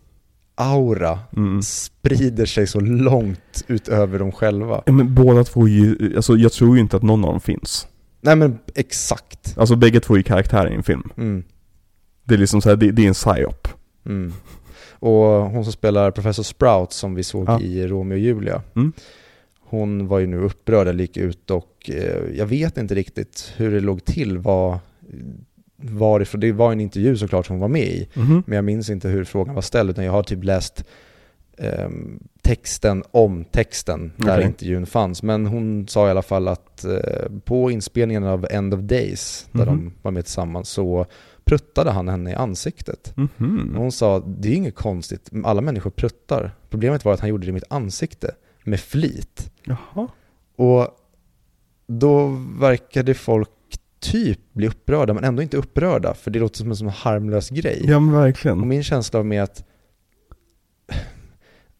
aura 0.56 1.20
Mm. 1.38 1.62
sprider 1.62 2.46
sig 2.46 2.68
så 2.68 2.80
långt 2.80 3.64
utöver 3.68 4.20
dem 4.20 4.32
själva. 4.32 4.84
Men 4.86 5.16
båda 5.16 5.44
två 5.44 5.68
ju, 5.68 6.14
alltså 6.16 6.36
jag 6.36 6.52
tror 6.52 6.76
ju 6.76 6.82
inte 6.82 6.98
att 6.98 7.04
någon 7.04 7.26
av 7.26 7.32
dem 7.32 7.42
finns. 7.42 7.88
Nej 8.22 8.36
men 8.36 8.58
exakt. 8.76 9.58
Alltså 9.58 9.76
bägge 9.76 10.00
två 10.00 10.14
är 10.14 10.18
ju 10.18 10.24
karaktärer 10.24 10.72
i 10.72 10.76
en 10.76 10.84
film. 10.84 11.10
Mm. 11.18 11.44
Det 12.24 12.34
är 12.34 12.38
liksom 12.38 12.62
så 12.62 12.70
här, 12.70 12.76
det, 12.76 12.92
det 12.92 13.04
är 13.04 13.08
en 13.08 13.14
psyop. 13.14 13.68
Mm. 14.06 14.34
Och 15.00 15.16
hon 15.26 15.64
som 15.64 15.74
spelar 15.74 16.12
Professor 16.12 16.44
Sprout 16.44 16.94
som 16.94 17.16
vi 17.16 17.24
såg 17.24 17.50
Ja. 17.50 17.60
i 17.62 17.88
Romeo 17.88 18.16
och 18.16 18.20
Julia. 18.20 18.62
Mm. 18.76 18.94
Hon 19.62 20.08
var 20.08 20.20
ju 20.20 20.28
nu 20.28 20.38
upprörd 20.38 20.88
eller 20.88 21.02
gick 21.02 21.18
ut 21.18 21.52
och 21.52 21.90
eh, 21.90 22.38
jag 22.38 22.46
vet 22.46 22.78
inte 22.78 22.96
riktigt 22.96 23.54
hur 23.58 23.72
det 23.72 23.80
låg 23.80 24.06
till. 24.06 24.38
Var, 24.38 24.80
varifrån, 25.78 26.42
det 26.42 26.52
var 26.52 26.72
en 26.72 26.82
intervju 26.82 27.18
såklart 27.18 27.46
som 27.46 27.54
hon 27.54 27.62
var 27.62 27.68
med 27.68 27.88
i. 27.88 28.08
Mhm. 28.14 28.44
Men 28.46 28.56
jag 28.56 28.66
minns 28.66 28.90
inte 28.90 29.10
hur 29.10 29.24
frågan 29.24 29.56
var 29.56 29.62
ställd 29.62 29.90
utan 29.90 30.06
jag 30.06 30.12
har 30.12 30.24
typ 30.24 30.44
läst 30.44 30.84
ehm, 31.58 32.20
texten 32.42 33.04
om 33.12 33.46
texten 33.46 34.12
där 34.18 34.38
Okej. 34.38 34.46
intervjun 34.48 34.86
fanns. 34.86 35.24
Men 35.24 35.46
hon 35.46 35.88
sa 35.88 36.08
i 36.08 36.12
alla 36.12 36.22
fall 36.22 36.48
att 36.48 36.86
eh, 36.86 37.30
på 37.46 37.72
inspelningen 37.72 38.24
av 38.24 38.48
End 38.50 38.74
of 38.74 38.80
Days, 38.80 39.48
där 39.52 39.66
Mhm. 39.66 39.78
de 39.86 39.94
var 40.02 40.12
med 40.12 40.26
tillsammans, 40.26 40.70
så 40.70 41.06
pruttade 41.46 41.92
han 41.92 42.08
henne 42.08 42.32
i 42.32 42.34
ansiktet. 42.36 43.14
Mhm. 43.18 43.72
Och 43.76 43.82
hon 43.82 43.92
sa, 43.92 44.20
det 44.20 44.50
är 44.50 44.54
inget 44.56 44.76
konstigt, 44.76 45.30
alla 45.44 45.62
människor 45.62 45.90
pruttar. 45.90 46.52
Problemet 46.70 47.06
var 47.06 47.14
att 47.14 47.20
han 47.20 47.30
gjorde 47.30 47.46
det 47.46 47.50
i 47.50 47.54
mitt 47.54 47.64
ansikte, 47.72 48.36
med 48.64 48.80
flit. 48.80 49.52
Jaha. 49.64 50.08
Och 50.56 50.88
då 51.88 52.28
verkade 52.60 53.14
folk 53.14 53.50
typ 54.04 54.40
bli 54.54 54.68
upprörda, 54.68 55.14
men 55.14 55.24
ändå 55.24 55.42
inte 55.42 55.58
upprörda, 55.58 56.14
för 56.14 56.32
det 56.32 56.40
låter 56.40 56.58
som 56.58 56.70
en 56.70 56.76
sån 56.76 56.90
harmlös 56.90 57.50
grej. 57.50 57.82
Ja 57.88 58.00
men 58.00 58.16
Och 58.16 58.22
verkligen. 58.22 58.68
min 58.68 58.84
känsla 58.84 59.24
med 59.24 59.44
att 59.44 59.64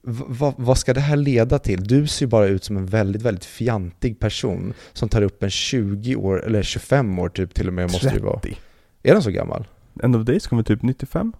vad- 0.06 0.54
vad 0.58 0.78
ska 0.78 0.94
det 0.94 1.00
här 1.02 1.16
leda 1.16 1.60
till? 1.60 1.84
Du 1.84 2.08
ser 2.08 2.26
ju 2.26 2.30
bara 2.30 2.46
ut 2.48 2.64
som 2.64 2.78
en 2.78 2.86
väldigt, 2.86 3.22
väldigt 3.22 3.46
fjantig 3.46 4.20
person 4.20 4.74
som 4.94 5.10
tar 5.10 5.22
upp 5.22 5.44
en 5.44 5.50
20 5.50 6.16
år, 6.16 6.46
eller 6.46 6.64
25 6.64 7.20
år 7.20 7.30
typ 7.30 7.54
till 7.54 7.68
och 7.68 7.74
med 7.74 7.84
måste 7.92 8.10
det 8.10 8.16
ju 8.16 8.22
vara. 8.22 8.40
30. 8.40 8.58
Är 9.04 9.14
den 9.14 9.24
så 9.24 9.32
gammal? 9.32 9.68
End 10.04 10.16
of 10.16 10.26
Days 10.26 10.48
kommer 10.48 10.64
typ 10.64 10.82
95? 10.82 11.34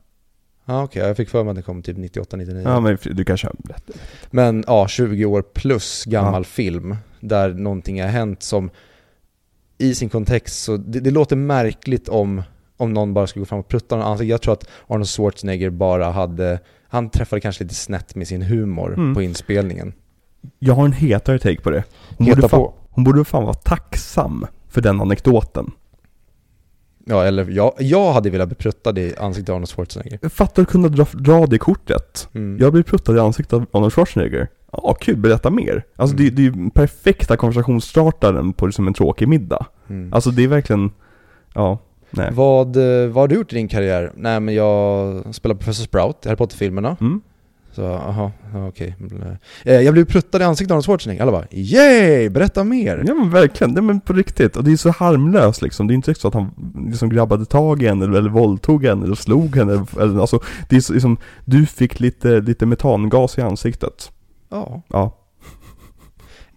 Ja 0.66 0.84
okej, 0.84 1.04
jag 1.08 1.18
fick 1.18 1.30
för 1.30 1.44
mig 1.44 1.52
att 1.52 1.56
den 1.56 1.64
kom 1.64 1.82
typ 1.82 1.98
98, 1.98 2.38
99. 2.38 2.62
Ja 2.66 2.80
men 2.80 2.98
du 3.04 3.26
kanske 3.26 3.48
har 3.48 3.56
rätt. 3.74 3.90
Men 4.32 4.64
ja, 4.68 4.88
20 4.88 5.26
år 5.26 5.42
plus 5.42 6.06
gammal 6.06 6.42
Ja. 6.42 6.44
film 6.44 6.96
där 7.20 7.54
någonting 7.54 8.02
har 8.02 8.10
hänt 8.10 8.44
som 8.44 8.70
i 9.84 9.96
sin 9.96 10.10
kontext 10.10 10.64
så 10.64 10.78
det, 10.78 11.00
det 11.00 11.12
låter 11.12 11.36
märkligt 11.36 12.10
om, 12.10 12.42
om 12.78 12.94
någon 12.94 13.14
bara 13.14 13.28
skulle 13.28 13.42
gå 13.42 13.46
fram 13.46 13.60
och 13.60 13.68
prutta 13.68 13.96
någon 13.96 14.06
ansikte. 14.06 14.30
Jag 14.30 14.42
tror 14.42 14.54
att 14.54 14.68
Arnold 14.88 15.08
Schwarzenegger 15.08 15.70
bara 15.70 16.12
hade, 16.12 16.60
han 16.88 17.10
träffade 17.10 17.40
kanske 17.42 17.64
lite 17.64 17.76
snett 17.76 18.16
med 18.16 18.28
sin 18.28 18.42
humor 18.42 18.94
Mm. 18.94 19.16
på 19.16 19.22
inspelningen. 19.22 19.94
Jag 20.60 20.74
har 20.74 20.86
en 20.86 20.92
hetare 20.94 21.40
take 21.40 21.62
på 21.62 21.70
det. 21.70 21.84
Hon 22.18 22.28
Heta 22.28 22.36
borde, 22.36 22.50
fan, 22.50 22.60
på. 22.60 22.74
hon 22.90 23.04
borde 23.04 23.26
fan 23.26 23.44
vara 23.44 23.54
tacksam 23.54 24.46
för 24.70 24.82
den 24.82 25.02
anekdoten. 25.02 25.72
Ja, 27.06 27.24
eller 27.24 27.50
jag, 27.50 27.74
jag 27.80 28.14
hade 28.14 28.30
velat 28.30 28.48
bli 28.48 28.56
pruttad 28.56 28.98
i 29.00 29.16
ansiktet 29.20 29.50
av 29.50 29.56
Arnold 29.56 29.70
Schwarzenegger. 29.70 30.30
Fattar 30.30 30.62
att 30.64 30.70
kunna 30.70 30.88
dra, 30.88 31.06
dra 31.14 31.46
det 31.46 31.58
kortet. 31.58 32.30
Mm. 32.34 32.58
Jag 32.62 32.74
blir 32.74 32.84
pruttad 32.84 33.16
i 33.18 33.20
ansiktet 33.20 33.54
av 33.54 33.66
Arnold 33.72 33.94
Schwarzenegger. 33.94 34.48
Ja, 34.72 34.94
kul, 35.02 35.18
berätta 35.18 35.50
mer. 35.50 35.84
Alltså 35.96 36.16
Mm. 36.16 36.26
det, 36.26 36.32
det 36.36 36.42
är 36.42 36.54
ju 36.64 36.70
perfekta 36.70 37.38
konversationsstartaren 37.38 38.54
på 38.54 38.66
liksom 38.66 38.88
en 38.88 38.94
tråkig 38.94 39.28
middag. 39.28 39.66
Mm. 39.90 40.14
Alltså 40.14 40.32
det 40.32 40.44
är 40.44 40.48
verkligen, 40.48 40.92
ja, 41.54 41.78
nej. 42.12 42.30
Vad, 42.34 42.76
eh, 42.78 43.08
vad 43.08 43.24
har 43.24 43.28
du 43.28 43.36
gjort 43.36 43.54
i 43.54 43.56
din 43.56 43.68
karriär? 43.68 44.12
Nej 44.16 44.40
men 44.40 44.56
jag 44.56 45.24
spelar 45.36 45.56
Professor 45.56 45.84
Sprout 45.84 46.26
i 46.26 46.28
Harry 46.30 46.38
Potter-filmerna. 46.38 46.98
Mm. 47.02 47.22
Så, 47.72 47.82
jaha, 47.82 48.32
ja, 48.54 48.68
okej. 48.68 48.96
Eh, 49.64 49.74
Jag 49.82 49.94
blev 49.94 50.06
pruttad 50.06 50.42
i 50.42 50.44
ansiktet 50.46 50.72
av 50.72 50.76
Arnold 50.76 50.86
Schwarzenegger. 50.86 51.22
Alla 51.22 51.32
bara 51.32 51.46
yay, 51.52 52.30
berätta 52.30 52.64
mer! 52.64 53.04
Ja 53.08 53.14
men 53.14 53.30
verkligen, 53.30 53.74
nej 53.74 53.84
men 53.84 54.00
på 54.02 54.14
riktigt. 54.14 54.58
Och 54.58 54.64
det 54.64 54.72
är 54.72 54.76
så 54.78 54.90
harmlöst 54.90 55.62
liksom. 55.62 55.88
Det 55.88 55.94
är 55.94 55.96
inte 55.96 56.16
så 56.16 56.28
att 56.28 56.34
han 56.34 56.52
liksom 56.90 57.10
grabbade 57.10 57.46
tag 57.46 57.84
i 57.84 57.88
henne 57.88 58.06
eller, 58.06 58.18
eller 58.18 58.30
våldtog 58.30 58.86
henne 58.86 59.06
eller 59.06 59.16
slog 59.16 59.56
henne. 59.56 59.86
Eller, 60.00 60.22
alltså, 60.22 60.40
det 60.70 60.76
är 60.76 60.80
så, 60.82 60.94
liksom, 60.94 61.18
du 61.46 61.66
fick 61.66 62.00
lite, 62.00 62.42
lite 62.42 62.66
metangas 62.66 63.38
i 63.38 63.42
ansiktet. 63.42 64.12
Ja, 64.50 64.82
Ja, 64.88 65.18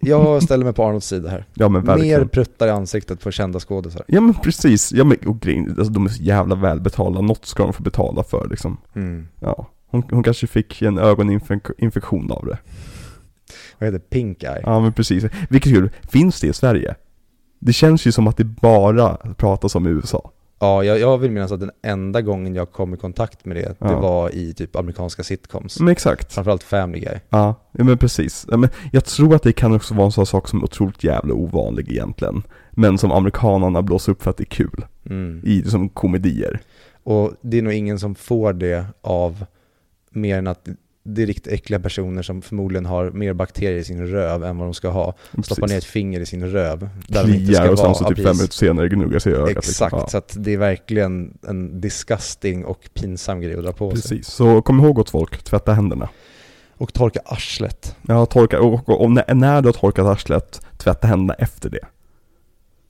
jag 0.07 0.43
ställer 0.43 0.65
mig 0.65 0.75
på 0.75 0.85
Arnolds 0.85 1.07
sida 1.07 1.29
här. 1.31 1.45
ja 1.55 1.69
men 1.69 1.85
verkligen. 1.85 2.21
Mer 2.21 2.27
pruttar 2.27 2.67
i 2.67 2.71
ansiktet 2.71 3.21
på 3.21 3.31
kända 3.31 3.61
skådisar. 3.61 4.03
Ja 4.09 4.21
men 4.21 4.35
precis, 4.35 4.93
ja 4.93 5.05
men 5.05 5.19
och 5.27 5.41
grejen, 5.41 5.69
alltså, 5.79 5.93
de 5.93 6.07
är 6.07 6.11
så 6.11 6.23
jävla 6.23 6.55
välbetalda, 6.55 7.21
något 7.21 7.47
ska 7.47 7.63
de 7.63 7.73
få 7.73 7.83
betala 7.83 8.23
för 8.23 8.49
liksom. 8.51 8.77
Mm. 8.95 9.29
Ja. 9.41 9.67
Hon, 9.91 10.03
hon 10.11 10.23
kanske 10.23 10.47
fick 10.47 10.83
en 10.83 10.99
ögoninfektion 10.99 12.31
av 12.31 12.47
det. 12.47 12.59
Vad 13.79 13.93
heter 13.93 13.99
Pink 13.99 14.43
Eye? 14.43 14.61
Ja 14.63 14.81
men 14.81 14.93
precis. 14.93 15.25
Vilket 15.49 15.73
kul, 15.73 15.91
finns 16.09 16.41
det 16.41 16.47
i 16.47 16.53
Sverige? 16.53 16.95
Det 17.59 17.73
känns 17.73 18.07
ju 18.07 18.13
som 18.13 18.27
att 18.27 18.37
det 18.37 18.45
bara 18.45 19.17
pratas 19.17 19.75
om 19.75 19.87
i 19.87 19.91
USA. 19.91 20.31
Ja, 20.59 20.85
jag, 20.85 20.99
jag 20.99 21.19
vill 21.19 21.31
minnas 21.31 21.53
att 21.53 21.61
den 21.61 21.71
enda 21.83 22.23
gången 22.23 22.55
jag 22.55 22.73
kom 22.73 22.95
i 22.95 22.97
kontakt 22.97 23.45
med 23.45 23.57
det, 23.57 23.63
det 23.63 23.77
Ja. 23.79 24.01
var 24.01 24.35
i 24.35 24.55
typ 24.55 24.77
amerikanska 24.77 25.23
sitcoms. 25.23 25.81
Men 25.81 25.89
exakt. 25.89 26.33
Framförallt 26.33 26.63
Family 26.63 27.01
Guy. 27.01 27.15
Ja, 27.29 27.55
men 27.73 27.99
precis. 27.99 28.47
Men 28.49 28.69
jag 28.93 29.05
tror 29.05 29.35
att 29.35 29.43
det 29.43 29.53
kan 29.53 29.75
också 29.75 29.95
vara 29.95 30.05
en 30.07 30.13
sån 30.13 30.27
sak 30.27 30.49
som 30.49 30.59
är 30.59 30.65
otroligt 30.65 31.05
jävla 31.05 31.35
ovanlig 31.35 31.91
egentligen. 31.93 32.43
Men 32.71 32.99
som 32.99 33.13
amerikanerna 33.13 33.83
blåser 33.83 34.13
upp 34.13 34.23
för 34.23 34.31
att 34.31 34.37
det 34.37 34.43
är 34.43 34.55
kul. 34.55 34.85
Mm. 35.11 35.41
I 35.45 35.63
som 35.63 35.89
komedier. 35.89 36.61
Och 37.03 37.33
det 37.41 37.59
är 37.59 37.63
nog 37.63 37.73
ingen 37.73 37.99
som 37.99 38.15
får 38.15 38.53
det 38.53 38.85
av 39.03 39.45
mer 40.11 40.39
än 40.39 40.47
att 40.47 40.69
det 41.07 41.23
är 41.23 41.27
riktigt 41.27 41.53
äckliga 41.53 41.81
personer 41.81 42.23
som 42.23 42.43
förmodligen 42.43 42.87
har 42.87 43.11
mer 43.11 43.33
bakterier 43.33 43.79
i 43.79 43.85
sin 43.85 44.07
röv 44.07 44.45
än 44.45 44.59
vad 44.59 44.67
de 44.67 44.75
ska 44.75 44.89
ha. 44.89 45.15
Stoppar 45.31 45.43
Precis. 45.43 45.71
ner 45.71 45.79
ett 45.79 45.85
finger 45.85 46.21
i 46.21 46.27
sin 46.27 46.47
röv. 46.51 46.89
Där 47.09 47.25
de 47.25 47.33
inte 47.35 47.53
ska 47.55 47.63
Kliar 47.63 47.73
och 47.73 47.79
sen 47.79 47.95
så 47.95 48.05
typ 48.05 48.17
fem 48.17 48.25
precis. 48.25 48.39
minuter 48.39 48.55
senare 48.55 48.89
gnuggar 48.89 49.19
sig 49.19 49.33
i 49.33 49.35
ögat. 49.35 49.49
Exakt, 49.57 49.93
Liksom. 49.93 50.09
Ja, 50.13 50.23
så 50.29 50.39
det 50.41 50.53
är 50.53 50.59
verkligen 50.59 51.39
en 51.49 51.81
disgusting 51.81 52.65
och 52.65 52.89
pinsam 52.95 53.41
grej 53.41 53.55
att 53.57 53.65
dra 53.65 53.73
på 53.73 53.91
sig. 53.91 54.01
precis. 54.01 54.27
Så 54.29 54.63
kom 54.63 54.81
ihåg 54.81 54.99
åt 54.99 55.11
folk, 55.11 55.43
tvätta 55.43 55.73
händerna. 55.73 56.09
Och 56.79 56.93
torka 56.93 57.21
arslet. 57.25 57.97
Ja, 58.03 58.27
torka, 58.27 58.61
och, 58.61 58.89
och, 58.89 59.01
och 59.01 59.11
när, 59.11 59.35
när 59.35 59.63
du 59.63 59.69
har 59.69 59.73
torkat 59.73 60.07
arslet, 60.07 60.61
tvätta 60.77 61.07
händerna 61.07 61.35
efter 61.35 61.71
det. 61.71 61.87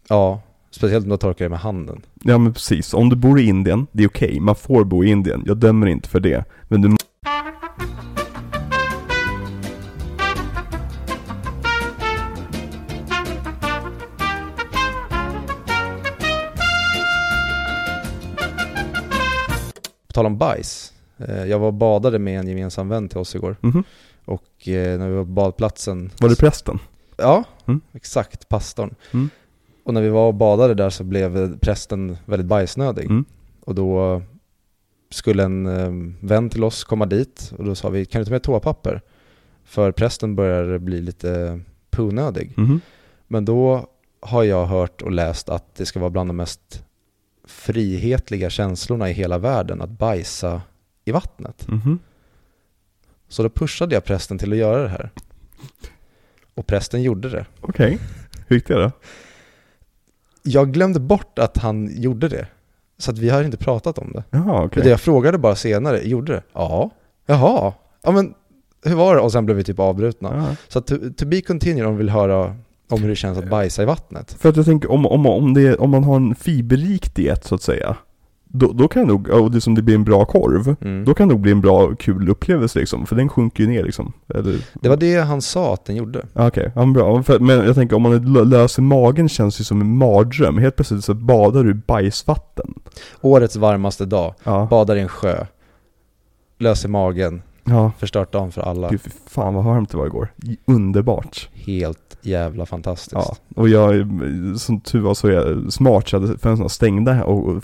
Ja, 0.08 0.40
speciellt 0.70 1.04
om 1.04 1.10
du 1.10 1.16
torkar 1.16 1.44
det 1.44 1.48
med 1.48 1.58
handen. 1.58 2.02
Ja 2.24 2.38
men 2.38 2.52
precis, 2.52 2.94
om 2.94 3.08
du 3.08 3.16
bor 3.16 3.40
i 3.40 3.42
Indien, 3.42 3.86
det 3.92 4.02
är 4.04 4.08
okej, 4.08 4.40
man 4.40 4.54
får 4.54 4.84
bo 4.84 5.04
i 5.04 5.08
Indien, 5.10 5.42
jag 5.46 5.56
dömer 5.56 5.86
inte 5.86 6.08
för 6.08 6.20
det. 6.20 6.44
Men 6.68 6.82
du 6.82 6.95
tal 20.16 20.26
om 20.26 20.38
bajs. 20.38 20.92
eh, 21.18 21.44
Jag 21.44 21.58
var 21.58 21.66
och 21.66 21.74
badade 21.74 22.18
med 22.18 22.40
en 22.40 22.48
gemensam 22.48 22.88
vän 22.88 23.08
till 23.08 23.18
oss 23.18 23.34
igår. 23.34 23.56
Mhm. 23.60 23.84
Och 24.24 24.68
eh, 24.68 24.98
när 24.98 25.08
vi 25.08 25.14
var 25.16 25.24
på 25.24 25.30
badplatsen. 25.30 26.10
Var 26.20 26.28
det 26.28 26.36
prästen? 26.36 26.78
Ja, 27.16 27.44
Mm. 27.66 27.80
exakt. 27.92 28.48
Pastorn. 28.48 28.94
Mm. 29.12 29.30
Och 29.84 29.94
när 29.94 30.02
vi 30.02 30.08
var 30.08 30.26
och 30.26 30.34
badade 30.34 30.74
där 30.74 30.90
så 30.90 31.04
blev 31.04 31.58
prästen 31.58 32.16
väldigt 32.24 32.46
bajsnödig. 32.46 33.04
Mm. 33.04 33.24
Och 33.64 33.74
då 33.74 34.22
skulle 35.10 35.44
en 35.44 35.66
eh, 35.66 36.12
vän 36.20 36.50
till 36.50 36.64
oss 36.64 36.84
komma 36.84 37.06
dit 37.06 37.52
och 37.58 37.64
då 37.64 37.74
sa 37.74 37.88
vi, 37.88 38.04
kan 38.04 38.20
du 38.20 38.24
ta 38.24 38.30
med 38.30 38.42
toapapper? 38.42 39.00
För 39.64 39.92
prästen 39.92 40.36
börjar 40.36 40.78
bli 40.78 41.00
lite 41.00 41.60
punödig. 41.90 42.52
Mhm. 42.56 42.80
Men 43.28 43.44
då 43.44 43.86
har 44.20 44.42
jag 44.44 44.66
hört 44.66 45.02
och 45.02 45.10
läst 45.12 45.48
att 45.48 45.74
det 45.74 45.86
ska 45.86 46.00
vara 46.00 46.10
bland 46.10 46.28
de 46.30 46.36
mest 46.36 46.84
frihetliga 47.46 48.50
känslorna 48.50 49.10
i 49.10 49.12
hela 49.12 49.38
världen 49.38 49.82
att 49.82 49.90
bajsa 49.90 50.62
i 51.04 51.12
vattnet. 51.12 51.68
Mhm. 51.68 51.98
Så 53.28 53.42
då 53.42 53.50
pushade 53.50 53.94
jag 53.94 54.04
prästen 54.04 54.38
till 54.38 54.52
att 54.52 54.58
göra 54.58 54.82
det 54.82 54.88
här. 54.88 55.10
Och 56.54 56.66
prästen 56.66 57.02
gjorde 57.02 57.28
det. 57.28 57.46
Okej, 57.60 57.98
hur 58.46 58.56
gick 58.56 58.68
det 58.68 58.74
då? 58.74 58.90
Jag 60.42 60.72
glömde 60.72 61.00
bort 61.00 61.38
att 61.38 61.56
han 61.58 62.00
gjorde 62.00 62.28
det. 62.28 62.46
Så 62.98 63.10
att 63.10 63.18
vi 63.18 63.28
har 63.28 63.42
inte 63.44 63.56
pratat 63.56 63.98
om 63.98 64.12
det. 64.12 64.24
Jaha, 64.30 64.64
okej. 64.64 64.82
Det 64.82 64.88
jag 64.88 65.00
frågade 65.00 65.38
bara 65.38 65.56
senare, 65.56 66.08
gjorde 66.08 66.32
det? 66.32 66.42
Ja. 66.52 66.90
Jaha. 67.26 67.72
Ja 68.02 68.10
men 68.10 68.34
hur 68.84 68.94
var 68.94 69.14
det? 69.14 69.20
Och 69.20 69.32
sen 69.32 69.46
blev 69.46 69.56
vi 69.56 69.64
typ 69.64 69.78
avbrutna. 69.78 70.36
Ja. 70.36 70.56
Så 70.68 70.80
to, 70.80 70.96
to 71.16 71.26
be 71.26 71.40
continued 71.40 71.86
om 71.86 71.92
vi 71.92 71.98
vill 71.98 72.10
höra 72.10 72.56
Om 72.88 73.02
hur 73.02 73.08
det 73.08 73.16
känns 73.16 73.38
att 73.38 73.50
bajsa 73.50 73.82
i 73.82 73.86
vattnet. 73.86 74.32
För 74.38 74.48
att 74.48 74.56
jag 74.56 74.64
tänker, 74.64 74.90
om, 74.90 75.06
om, 75.06 75.26
om, 75.26 75.54
det, 75.54 75.76
om 75.76 75.90
man 75.90 76.04
har 76.04 76.16
en 76.16 76.34
fiberrik 76.34 77.14
diet 77.14 77.44
så 77.44 77.54
att 77.54 77.62
säga. 77.62 77.96
Då, 78.48 78.72
då 78.72 78.88
kan 78.88 79.02
det 79.02 79.08
nog, 79.12 79.28
och 79.28 79.50
det 79.50 79.60
som 79.60 79.74
det 79.74 79.82
blir 79.82 79.94
en 79.94 80.04
bra 80.04 80.24
korv. 80.24 80.76
Mm. 80.80 81.04
Då 81.04 81.14
kan 81.14 81.28
det 81.28 81.34
nog 81.34 81.40
bli 81.42 81.52
en 81.52 81.60
bra, 81.60 81.94
kul 81.94 82.28
upplevelse 82.28 82.78
liksom. 82.78 83.06
För 83.06 83.16
den 83.16 83.28
sjunker 83.28 83.62
ju 83.64 83.68
ner 83.70 83.84
liksom. 83.84 84.12
Eller, 84.34 84.56
Det 84.74 84.88
var 84.88 84.96
det 84.96 85.16
han 85.20 85.42
sa 85.42 85.74
att 85.74 85.84
den 85.84 85.96
gjorde. 85.96 86.26
Ja, 86.32 86.46
Okej, 86.48 86.72
ja, 86.74 86.80
men 86.80 86.92
bra. 86.92 87.22
För, 87.22 87.38
men 87.38 87.56
jag 87.66 87.74
tänker 87.74 87.96
om 87.96 88.02
man 88.02 88.12
är 88.12 88.18
lö- 88.18 88.44
lös 88.44 88.78
i 88.78 88.82
magen 88.82 89.28
känns 89.28 89.58
det 89.58 89.64
som 89.64 89.80
en 89.80 89.96
mardröm. 89.96 90.58
Helt 90.58 90.76
plötsligt 90.76 91.04
så 91.04 91.14
badar 91.14 91.64
du 91.64 91.70
i 91.70 91.74
bajsvatten. 91.74 92.74
Årets 93.20 93.56
varmaste 93.56 94.04
dag, 94.04 94.34
Ja. 94.44 94.66
badar 94.70 94.96
i 94.96 95.00
en 95.00 95.08
sjö, 95.08 95.46
lös 96.58 96.84
i 96.84 96.88
magen, 96.88 97.42
Ja. 97.66 97.92
förstört 97.98 98.32
dagen 98.32 98.52
för 98.52 98.62
alla. 98.62 98.90
Gud, 98.90 99.00
fy 99.00 99.10
fan 99.26 99.54
vad 99.54 99.64
varmt 99.64 99.90
det 99.90 99.96
var 99.96 100.06
igår. 100.06 100.32
Underbart. 100.64 101.48
Helt 101.52 102.18
jävla 102.22 102.66
fantastiskt. 102.66 103.14
Ja, 103.14 103.36
och 103.56 103.68
jag, 103.68 104.06
som 104.56 104.80
tur 104.80 105.00
var 105.00 105.14
så 105.14 105.28
är 105.28 105.32
jag 105.32 105.72
smart 105.72 106.08
så 106.08 106.16
jag 106.16 106.20
hade 106.20 106.38
fönstren 106.38 106.68
stängda 106.68 107.24
och 107.24 107.62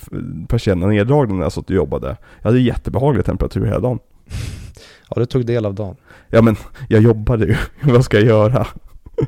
persiennerna 0.49 0.93
neddragna 0.93 1.35
när 1.35 1.43
jag 1.43 1.53
satt 1.53 1.71
och 1.71 1.77
jobbade. 1.77 2.17
Jag 2.38 2.45
hade 2.45 2.61
jättebehaglig 2.61 3.25
temperatur 3.25 3.65
hela 3.65 3.81
dagen. 3.81 3.99
ja, 5.09 5.15
du 5.17 5.27
tog 5.27 5.47
del 5.47 5.67
av 5.67 5.75
dagen. 5.75 5.97
Ja 6.29 6.43
men, 6.43 6.57
jag 6.88 7.03
jobbade 7.03 7.47
ju. 7.47 7.57
Vad 7.93 8.05
ska 8.05 8.17
jag 8.17 8.27
göra? 8.27 8.67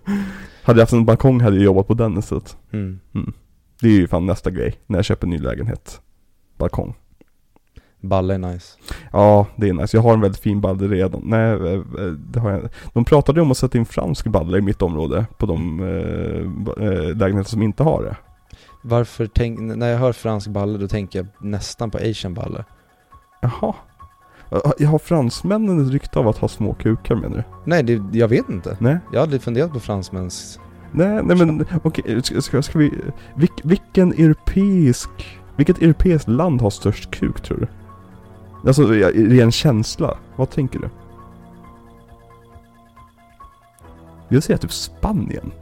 hade 0.62 0.78
jag 0.78 0.82
haft 0.82 0.92
en 0.92 1.04
balkong 1.04 1.40
hade 1.40 1.56
jag 1.56 1.64
jobbat 1.64 1.87
på 1.87 1.94
den 1.94 2.18
istället. 2.18 2.56
Mm. 2.72 3.00
Det 3.80 3.87
är 3.87 3.92
ju 3.92 4.06
fan 4.06 4.26
nästa 4.26 4.50
grej 4.50 4.74
när 4.87 4.98
jag 4.98 5.04
köper 5.04 5.26
ny 5.26 5.38
lägenhet. 5.38 6.00
Balkong. 6.58 6.94
Balle 8.04 8.34
är 8.34 8.38
nice. 8.38 8.78
Ja, 9.12 9.46
det 9.56 9.68
är 9.68 9.72
nice. 9.72 9.96
Jag 9.96 10.02
har 10.02 10.14
en 10.14 10.20
väldigt 10.20 10.40
fin 10.40 10.60
balle 10.60 10.88
redan. 10.88 11.20
Nej, 11.24 11.52
eh, 11.52 11.72
eh, 11.72 12.06
det 12.06 12.40
har 12.40 12.50
jag 12.50 12.68
De 12.92 13.04
pratade 13.04 13.40
om 13.40 13.50
att 13.50 13.58
sätta 13.58 13.78
in 13.78 13.86
fransk 13.86 14.26
balle 14.26 14.58
i 14.58 14.60
mitt 14.60 14.82
område 14.82 15.26
på 15.38 15.46
de 15.46 15.80
eh, 15.80 16.86
eh, 16.86 17.16
lägenheter 17.16 17.50
som 17.50 17.62
inte 17.62 17.82
har 17.82 18.02
det. 18.02 18.16
Varför 18.82 19.26
tänk, 19.26 19.60
när 19.60 19.88
jag 19.88 19.98
hör 19.98 20.12
fransk 20.12 20.48
balle 20.48 20.78
då 20.78 20.88
tänker 20.88 21.18
jag 21.18 21.26
nästan 21.40 21.90
på 21.90 21.98
asian 21.98 22.34
balle. 22.34 22.64
Jaha. 23.40 23.74
Jag 24.78 24.88
har 24.88 24.98
fransmännen 24.98 25.86
ett 25.86 25.92
rykte 25.92 26.18
av 26.18 26.28
att 26.28 26.38
ha 26.38 26.48
små 26.48 26.74
kukar 26.74 27.14
menar 27.14 27.36
du? 27.36 27.42
Nej, 27.64 27.82
det, 27.82 28.18
jag 28.18 28.28
vet 28.28 28.48
inte. 28.48 28.76
Nej? 28.80 28.98
Jag 29.12 29.18
har 29.18 29.22
aldrig 29.22 29.42
funderat 29.42 29.72
på 29.72 29.80
fransmäns... 29.80 30.60
Nej, 30.92 31.20
nej 31.24 31.36
men 31.36 31.66
okej, 31.82 32.22
ska, 32.22 32.40
ska, 32.40 32.62
ska 32.62 32.78
vi... 32.78 32.92
Vilk, 33.34 33.52
vilken 33.64 34.12
europeisk... 34.12 35.10
Vilket 35.56 35.82
europeiskt 35.82 36.28
land 36.28 36.60
har 36.60 36.70
störst 36.70 37.10
kuk 37.10 37.40
tror 37.40 37.58
du? 37.58 37.66
Alltså 38.66 38.87
ren 38.87 39.53
känsla. 39.53 40.18
Vad 40.37 40.50
tänker 40.50 40.79
du? 40.79 40.88
Jag 44.29 44.42
säger 44.42 44.59
typ 44.59 44.72
Spanien. 44.72 45.53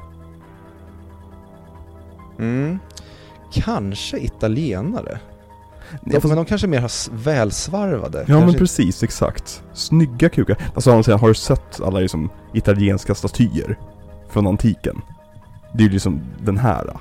Mm. 2.38 2.78
Kanske 3.52 4.18
italienare. 4.18 5.18
De, 6.04 6.12
fast- 6.12 6.26
men 6.26 6.36
de 6.36 6.44
kanske 6.44 6.66
mer 6.66 6.78
har 6.80 6.86
s- 6.86 7.10
välsvarvade. 7.12 8.18
Ja 8.18 8.24
kanske 8.26 8.46
men 8.46 8.54
precis, 8.54 9.02
exakt. 9.02 9.62
Snygga 9.72 10.28
kukar. 10.28 10.56
Alltså 10.74 10.90
har 10.90 11.28
du 11.28 11.34
sett 11.34 11.80
alla 11.80 11.98
liksom 11.98 12.30
italienska 12.52 13.14
statyer? 13.14 13.78
Från 14.28 14.46
antiken? 14.46 15.00
Det 15.74 15.82
är 15.82 15.86
ju 15.86 15.92
liksom 15.92 16.20
den 16.40 16.56
här. 16.58 16.96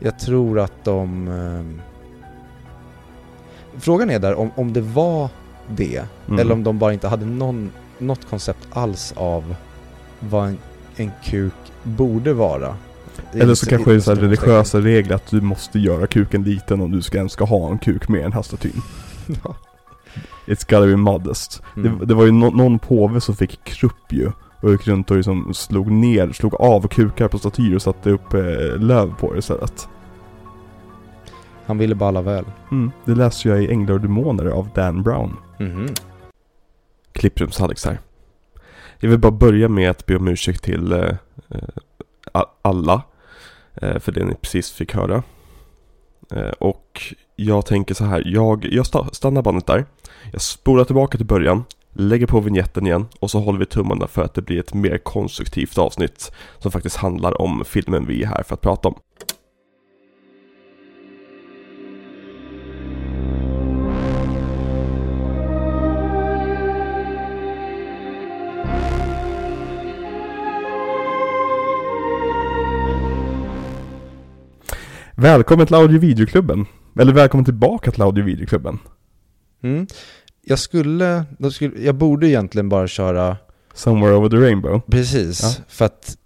Jag 0.00 0.18
tror 0.18 0.60
att 0.60 0.84
de... 0.84 1.28
Frågan 3.78 4.10
är 4.10 4.18
där 4.18 4.34
om, 4.34 4.50
om 4.54 4.72
det 4.72 4.80
var 4.80 5.28
det, 5.68 6.02
Mm. 6.28 6.38
eller 6.40 6.52
om 6.52 6.64
de 6.64 6.78
bara 6.78 6.92
inte 6.92 7.08
hade 7.08 7.26
någon, 7.26 7.70
något 7.98 8.28
koncept 8.30 8.68
alls 8.72 9.14
av 9.16 9.54
vad 10.20 10.48
en, 10.48 10.58
en 10.96 11.10
kuk 11.24 11.52
borde 11.82 12.32
vara. 12.32 12.76
Eller 13.32 13.54
så 13.54 13.66
kanske 13.66 13.90
det 13.90 13.96
är 13.96 14.00
så 14.00 14.14
religiösa 14.14 14.80
regler 14.80 15.14
att 15.16 15.26
du 15.30 15.40
måste 15.40 15.78
göra 15.78 16.06
kuken 16.06 16.42
liten 16.42 16.80
om 16.80 16.90
du 16.90 17.02
ska 17.02 17.18
ens 17.18 17.32
ska 17.32 17.44
ha 17.44 17.70
en 17.70 17.78
kuk 17.78 18.08
med 18.08 18.18
i 18.20 18.22
den 18.22 18.32
här 18.32 18.42
statyn. 18.42 18.70
utsträckning. 18.70 19.40
Ja. 19.44 19.56
It's 20.46 20.70
gotta 20.70 20.86
be 20.86 20.96
modest. 20.96 21.62
Mm. 21.76 21.98
Det, 21.98 22.06
det 22.06 22.14
var 22.14 22.24
ju 22.24 22.30
nå- 22.32 22.50
någon 22.50 22.78
påve 22.78 23.20
som 23.20 23.36
fick 23.36 23.64
krupp 23.64 24.12
ju. 24.12 24.30
Och 24.60 24.72
gick 24.72 24.88
runt 24.88 25.10
och 25.10 25.16
liksom 25.16 25.54
slog 25.54 25.90
ner, 25.90 26.32
slog 26.32 26.54
av 26.54 26.88
kukar 26.88 27.28
på 27.28 27.38
statyer 27.38 27.74
och 27.74 27.82
satte 27.82 28.10
upp 28.10 28.34
eh, 28.34 28.40
löv 28.78 29.14
på 29.14 29.32
det 29.32 29.38
istället. 29.38 29.88
Han 31.72 31.78
ville 31.78 31.94
bara 31.94 32.08
alla 32.08 32.22
väl. 32.22 32.44
Mm. 32.70 32.90
Det 33.04 33.14
läste 33.14 33.48
jag 33.48 33.62
i 33.62 33.70
Änglar 33.70 33.94
och 33.94 34.00
Demoner 34.00 34.46
av 34.46 34.68
Dan 34.74 35.02
Brown. 35.02 35.36
Mhm. 35.60 35.86
Klipprums-Alex 37.12 37.86
här. 37.86 37.98
Jag 39.00 39.10
vill 39.10 39.18
bara 39.18 39.32
börja 39.32 39.68
med 39.68 39.90
att 39.90 40.06
be 40.06 40.16
om 40.16 40.28
ursäkt 40.28 40.62
till 40.64 40.92
eh, 40.92 41.14
eh, 42.34 42.42
alla 42.62 43.02
eh, 43.74 43.98
för 43.98 44.12
det 44.12 44.24
ni 44.24 44.34
precis 44.34 44.72
fick 44.72 44.94
höra. 44.94 45.22
Eh, 46.30 46.50
och 46.58 47.02
jag 47.36 47.66
tänker 47.66 47.94
så 47.94 48.04
här, 48.04 48.22
jag, 48.26 48.64
jag 48.70 48.84
sta- 48.84 49.12
stannar 49.12 49.42
bandet 49.42 49.66
där. 49.66 49.84
Jag 50.32 50.40
spolar 50.42 50.84
tillbaka 50.84 51.16
till 51.18 51.26
början, 51.26 51.64
lägger 51.92 52.26
på 52.26 52.40
vignetten 52.40 52.86
igen 52.86 53.06
och 53.20 53.30
så 53.30 53.40
håller 53.40 53.58
vi 53.58 53.66
tummarna 53.66 54.06
för 54.06 54.22
att 54.22 54.34
det 54.34 54.42
blir 54.42 54.60
ett 54.60 54.74
mer 54.74 54.98
konstruktivt 54.98 55.78
avsnitt 55.78 56.32
som 56.58 56.72
faktiskt 56.72 56.96
handlar 56.96 57.42
om 57.42 57.64
filmen 57.66 58.06
vi 58.06 58.22
är 58.22 58.26
här 58.26 58.42
för 58.42 58.54
att 58.54 58.60
prata 58.60 58.88
om. 58.88 58.94
Välkommen 75.22 75.66
till 75.66 75.74
Audio 75.74 75.98
Videoklubben. 75.98 76.66
Eller 76.98 77.12
välkommen 77.12 77.44
tillbaka 77.44 77.90
till 77.90 78.02
Audio 78.02 78.24
Videoklubben. 78.24 78.78
Mm. 79.62 79.86
Jag 80.44 80.58
skulle, 80.58 81.24
då 81.38 81.50
skulle, 81.50 81.80
jag 81.80 81.94
borde 81.94 82.28
egentligen 82.28 82.68
bara 82.68 82.88
köra 82.88 83.36
Somewhere 83.74 84.14
over 84.16 84.28
the 84.28 84.36
rainbow. 84.36 84.80
precis, 84.90 85.42
Ja. 85.42 85.64
för 85.68 85.84
att 85.84 86.16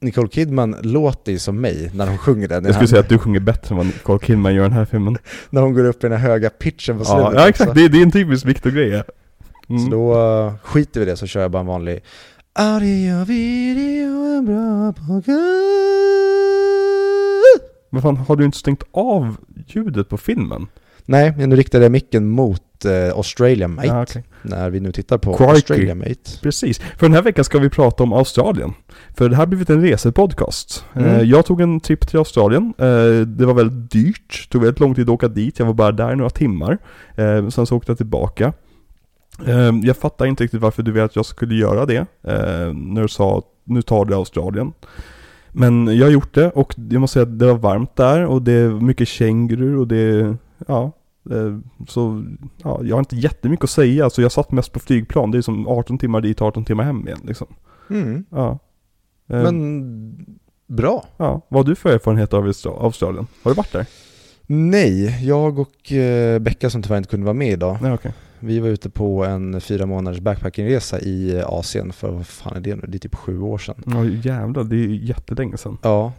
Nicole 0.00 0.28
Kidman 0.28 0.76
låter 0.82 1.32
ju 1.32 1.38
som 1.38 1.60
mig 1.60 1.90
när 1.94 2.06
hon 2.06 2.18
sjunger 2.18 2.48
den. 2.48 2.64
Jag 2.64 2.74
skulle 2.74 2.88
säga 2.88 3.00
att 3.00 3.08
du 3.08 3.18
sjunger 3.18 3.40
bättre 3.40 3.72
än 3.72 3.76
vad 3.76 3.86
Nicole 3.86 4.18
Kidman 4.18 4.54
gör 4.54 4.64
i 4.64 4.68
den 4.68 4.76
här 4.78 4.84
filmen. 4.84 5.18
När 5.50 5.60
hon 5.60 5.74
går 5.74 5.84
upp 5.84 6.04
i 6.04 6.08
den 6.08 6.18
här 6.18 6.28
höga 6.28 6.50
pitchen 6.50 6.98
på 6.98 7.04
slutet 7.04 7.24
Ja, 7.24 7.34
ja 7.34 7.48
exakt, 7.48 7.74
det, 7.74 7.88
det 7.88 7.98
är 7.98 8.02
en 8.02 8.10
typisk 8.10 8.46
Victor-grej. 8.46 9.02
Mm. 9.68 9.84
Så 9.84 9.90
då 9.90 10.14
uh, 10.14 10.54
skiter 10.62 11.00
vi 11.00 11.06
det 11.06 11.16
så 11.16 11.26
kör 11.26 11.40
jag 11.40 11.50
bara 11.50 11.60
en 11.60 11.66
vanlig 11.66 12.02
Audio 12.52 13.24
video 13.24 14.38
är 14.38 14.42
bra 14.42 14.92
på 14.92 15.22
Men 17.92 18.02
fan, 18.02 18.16
har 18.16 18.36
du 18.36 18.44
inte 18.44 18.58
stängt 18.58 18.82
av 18.92 19.36
ljudet 19.66 20.08
på 20.08 20.16
filmen? 20.16 20.66
Nej, 21.04 21.34
men 21.36 21.48
nu 21.48 21.56
riktade 21.56 21.84
jag 21.84 21.92
micken 21.92 22.28
mot 22.28 22.62
uh, 22.86 23.12
Australia 23.16 23.68
Mate 23.68 23.86
Ja, 23.88 24.02
okej. 24.02 24.24
När 24.42 24.70
vi 24.70 24.80
nu 24.80 24.92
tittar 24.92 25.18
på 25.18 25.32
Crikey. 25.34 25.50
Australia 25.54 25.94
Mate 25.94 26.30
Precis. 26.42 26.78
För 26.78 27.06
den 27.06 27.12
här 27.12 27.22
veckan 27.22 27.44
ska 27.44 27.58
vi 27.58 27.70
prata 27.70 28.02
om 28.02 28.12
Australien. 28.12 28.72
För 29.14 29.28
det 29.28 29.36
här 29.36 29.42
har 29.42 29.46
blivit 29.46 29.70
en 29.70 29.82
resepodcast. 29.82 30.84
Mm. 30.94 31.08
Eh, 31.08 31.22
Jag 31.22 31.46
tog 31.46 31.60
en 31.60 31.80
trip 31.80 32.08
till 32.08 32.18
Australien. 32.18 32.74
Eh, 32.78 32.86
Det 33.26 33.46
var 33.46 33.54
väldigt 33.54 33.90
dyrt. 33.92 34.46
Det 34.48 34.52
tog 34.52 34.62
väldigt 34.62 34.80
lång 34.80 34.94
tid 34.94 35.04
att 35.04 35.14
åka 35.14 35.28
dit. 35.28 35.58
Jag 35.58 35.66
var 35.66 35.74
bara 35.74 35.92
där 35.92 36.14
några 36.16 36.30
timmar. 36.30 36.78
Eh, 37.16 37.48
Sen 37.48 37.66
så 37.66 37.76
åkte 37.76 37.90
jag 37.90 37.96
tillbaka. 37.98 38.52
Eh, 39.46 39.70
Jag 39.82 39.96
fattar 39.96 40.26
inte 40.26 40.44
riktigt 40.44 40.60
varför 40.60 40.82
du 40.82 40.92
ville 40.92 41.04
att 41.04 41.16
jag 41.16 41.26
skulle 41.26 41.54
göra 41.54 41.86
det. 41.86 41.96
eh, 42.22 42.72
När 42.74 43.02
du 43.02 43.08
sa 43.08 43.38
att 43.38 43.44
nu 43.64 43.82
tar 43.82 44.04
du 44.04 44.14
Australien. 44.14 44.72
Men 45.52 45.96
jag 45.96 46.06
har 46.06 46.10
gjort 46.12 46.34
det 46.34 46.50
och 46.50 46.74
jag 46.90 47.00
måste 47.00 47.12
säga 47.12 47.22
att 47.22 47.38
det 47.38 47.46
var 47.46 47.58
varmt 47.58 47.96
där 47.96 48.26
och 48.26 48.42
det 48.42 48.52
är 48.52 48.68
mycket 48.70 49.08
kängurur 49.08 49.76
och 49.78 49.88
det 49.88 50.36
ja. 50.66 50.92
eh, 51.30 51.58
Så, 51.88 52.24
ja, 52.62 52.80
jag 52.84 52.94
har 52.96 52.98
inte 53.00 53.16
jättemycket 53.16 53.64
att 53.64 53.70
säga. 53.70 54.10
Så 54.10 54.22
jag 54.22 54.32
satt 54.32 54.52
mest 54.52 54.72
på 54.72 54.80
flygplan. 54.80 55.30
Det 55.30 55.38
är 55.38 55.42
som 55.42 55.68
18 55.68 55.98
timmar 55.98 56.20
dit, 56.20 56.42
18 56.42 56.64
timmar 56.64 56.84
hem 56.84 57.06
igen 57.06 57.20
liksom. 57.24 57.46
mm. 57.90 58.24
Ja. 58.30 58.58
Eh, 59.28 59.42
Men 59.42 60.26
bra 60.66 61.04
Ja, 61.16 61.40
vad 61.48 61.64
har 61.64 61.70
du 61.70 61.74
för 61.74 61.90
erfarenhet 61.94 62.34
av 62.34 62.46
Austra- 62.46 62.82
Australien? 62.84 63.26
Har 63.42 63.50
du 63.50 63.54
varit 63.54 63.72
där? 63.72 63.86
Nej, 64.46 65.26
jag 65.26 65.58
och 65.58 65.92
uh, 65.92 66.38
Becka 66.38 66.70
som 66.70 66.82
tyvärr 66.82 66.96
inte 66.98 67.08
kunde 67.10 67.24
vara 67.24 67.34
med 67.34 67.52
idag 67.52 67.78
Nej, 67.82 67.92
okej. 67.92 68.12
Vi 68.44 68.58
var 68.60 68.68
ute 68.68 68.90
på 68.90 69.24
en 69.24 69.60
fyra 69.60 69.86
månaders 69.86 70.20
backpackingresa 70.20 71.00
i 71.00 71.36
eh, 71.38 71.44
Asien 71.46 71.92
för 71.92 72.10
vad 72.10 72.26
fan 72.26 72.56
är 72.56 72.60
det 72.60 72.74
nu? 72.76 72.82
Det 72.88 72.96
är 72.96 72.98
typ 72.98 73.14
sju 73.14 73.40
år 73.40 73.58
sedan 73.58 73.82
Ja, 73.86 74.04
jävlar, 74.04 74.64
det 74.64 74.76
är 74.76 74.86
jättelänge 74.88 75.56
sedan. 75.56 75.78
Ja, 75.82 76.12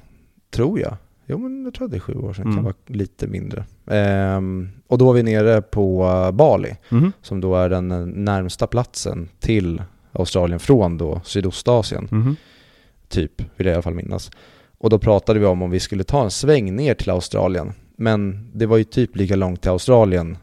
tror 0.51 0.79
jag. 0.79 0.95
Jo 1.25 1.37
men 1.37 1.63
jag 1.63 1.73
tror 1.73 1.85
att 1.85 1.91
det 1.91 1.97
är 1.97 1.99
sju 1.99 2.13
år 2.15 2.33
sedan, 2.33 2.43
Mm. 2.45 2.55
kan 2.55 2.63
vara 2.63 2.73
lite 2.87 3.27
mindre. 3.27 3.65
Ehm, 3.87 4.69
och 4.87 4.97
då 4.97 5.05
var 5.05 5.13
vi 5.13 5.23
nere 5.23 5.61
på 5.61 6.03
eh, 6.05 6.31
Bali, 6.31 6.75
Mhm. 6.89 7.11
som 7.21 7.41
då 7.41 7.55
är 7.55 7.69
den 7.69 7.91
eh, 7.91 8.05
närmsta 8.05 8.67
platsen 8.67 9.29
till 9.39 9.81
Australien 10.11 10.59
från 10.59 10.97
då 10.97 11.21
Sydostasien, 11.23 12.07
Mhm. 12.11 12.35
typ, 13.07 13.41
vill 13.57 13.67
jag 13.67 13.71
i 13.71 13.75
alla 13.75 13.81
fall 13.81 13.93
minnas. 13.93 14.31
Och 14.77 14.89
då 14.89 14.99
pratade 14.99 15.39
vi 15.39 15.45
om 15.45 15.61
om 15.61 15.71
vi 15.71 15.79
skulle 15.79 16.03
ta 16.03 16.23
en 16.23 16.31
sväng 16.31 16.75
ner 16.75 16.93
till 16.93 17.09
Australien. 17.09 17.71
Men 17.97 18.49
det 18.53 18.65
var 18.65 18.77
ju 18.77 18.83
typ 18.83 19.15
lika 19.15 19.35
långt 19.35 19.61
till 19.61 19.71
Australien 19.71 20.37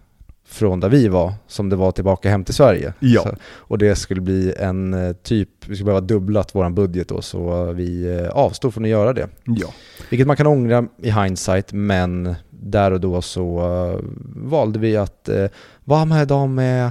från 0.50 0.80
där 0.80 0.88
vi 0.88 1.08
var 1.08 1.32
som 1.46 1.68
det 1.68 1.76
var 1.76 1.92
tillbaka 1.92 2.30
hem 2.30 2.44
till 2.44 2.54
Sverige. 2.54 2.92
Ja. 2.98 3.22
Så, 3.22 3.34
och 3.42 3.78
det 3.78 3.96
skulle 3.96 4.20
bli 4.20 4.54
en 4.58 4.94
eh, 4.94 5.12
typ, 5.12 5.48
vi 5.66 5.74
skulle 5.74 5.84
behöva 5.84 6.06
dubblat 6.06 6.54
vår 6.54 6.70
budget 6.70 7.08
då 7.08 7.22
så 7.22 7.72
vi 7.72 8.18
eh, 8.18 8.28
avstod 8.28 8.74
från 8.74 8.84
att 8.84 8.90
göra 8.90 9.12
det. 9.12 9.28
Ja. 9.44 9.68
Vilket 10.10 10.26
man 10.26 10.36
kan 10.36 10.46
ångra 10.46 10.86
i 11.02 11.10
hindsight 11.10 11.72
men 11.72 12.34
där 12.50 12.90
och 12.90 13.00
då 13.00 13.22
så 13.22 13.58
eh, 13.58 14.00
valde 14.36 14.78
vi 14.78 14.96
att 14.96 15.28
uh, 15.32 15.46
vara 15.84 16.04
med 16.04 16.28
de 16.28 16.58
uh, 16.58 16.90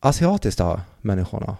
asiatiska 0.00 0.80
människorna. 1.00 1.56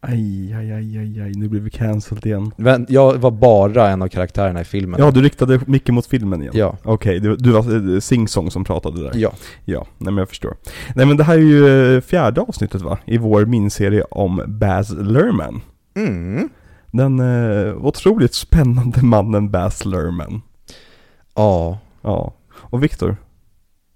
Aj, 0.00 0.54
aj, 0.54 0.72
aj, 0.72 0.98
aj, 0.98 1.20
aj, 1.22 1.32
nu 1.36 1.48
blir 1.48 1.60
vi 1.60 1.70
cancelled 1.70 2.26
igen. 2.26 2.52
Men 2.56 2.86
jag 2.88 3.18
var 3.18 3.30
bara 3.30 3.90
en 3.90 4.02
av 4.02 4.08
karaktärerna 4.08 4.60
i 4.60 4.64
filmen. 4.64 5.00
Ja, 5.00 5.10
du 5.10 5.22
riktade 5.22 5.60
mycket 5.66 5.94
mot 5.94 6.06
filmen 6.06 6.42
igen. 6.42 6.52
Ja. 6.56 6.76
Okej, 6.82 7.20
du, 7.20 7.36
du 7.36 7.50
var 7.50 7.94
eh, 7.94 8.00
Sing 8.00 8.28
Song 8.28 8.50
som 8.50 8.64
pratade 8.64 9.02
där. 9.02 9.12
Ja. 9.14 9.32
Ja, 9.64 9.86
nej 9.98 10.12
men 10.12 10.16
jag 10.16 10.28
förstår. 10.28 10.56
Nej 10.94 11.06
men 11.06 11.16
det 11.16 11.24
här 11.24 11.34
är 11.34 11.38
ju 11.38 11.96
eh, 11.96 12.00
fjärde 12.00 12.40
avsnittet 12.40 12.82
va? 12.82 12.98
I 13.04 13.18
vår 13.18 13.44
miniserie 13.44 14.02
om 14.02 14.42
Baz 14.46 14.90
Luhrmann. 14.90 15.60
Mm. 15.96 16.48
Den 16.90 17.20
eh, 17.20 17.76
otroligt 17.76 18.34
spännande 18.34 19.02
mannen 19.02 19.50
Baz 19.50 19.84
Luhrmann. 19.84 20.42
Ja. 21.34 21.78
Ja. 22.02 22.34
Och 22.52 22.82
Viktor, 22.82 23.16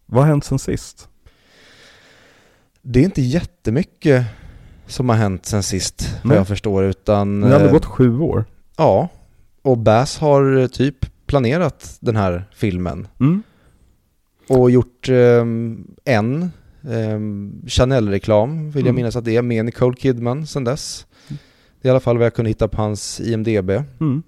vad 0.06 0.22
har 0.22 0.28
hänt 0.28 0.44
sen 0.44 0.58
sist? 0.58 1.08
Det 2.82 3.00
är 3.00 3.04
inte 3.04 3.22
jättemycket 3.22 4.26
som 4.92 5.08
har 5.08 5.16
hänt 5.16 5.46
sen 5.46 5.62
sist, 5.62 6.08
vad 6.22 6.28
Nej. 6.28 6.36
jag 6.36 6.48
förstår, 6.48 6.84
utan... 6.84 7.40
Det 7.40 7.48
hade 7.48 7.64
eh, 7.66 7.72
gått 7.72 7.84
sju 7.84 8.18
år. 8.20 8.44
Ja. 8.76 9.08
Och 9.62 9.78
Bass 9.78 10.18
har 10.18 10.56
eh, 10.58 10.66
typ 10.66 10.96
planerat 11.26 11.96
den 12.00 12.16
här 12.16 12.44
filmen. 12.54 13.06
Mm. 13.20 13.42
Och 14.48 14.70
gjort 14.70 15.08
ehm, 15.08 15.84
en 16.04 16.50
ehm, 16.90 17.52
Chanel-reklam, 17.66 18.70
vill 18.70 18.74
jag 18.84 18.88
Mm. 18.88 18.94
minnas 18.96 19.16
att 19.16 19.24
det 19.24 19.36
är, 19.36 19.42
med 19.42 19.64
Nicole 19.64 19.96
Kidman 19.96 20.46
sen 20.46 20.64
dess. 20.64 21.06
Det 21.82 21.88
är 21.88 21.90
i 21.90 21.90
alla 21.90 22.00
fall 22.00 22.16
vad 22.18 22.26
jag 22.26 22.34
kunde 22.34 22.48
hitta 22.50 22.68
på 22.68 22.82
hans 22.82 23.20
IMDB. 23.20 23.70
Mm. 24.00 24.22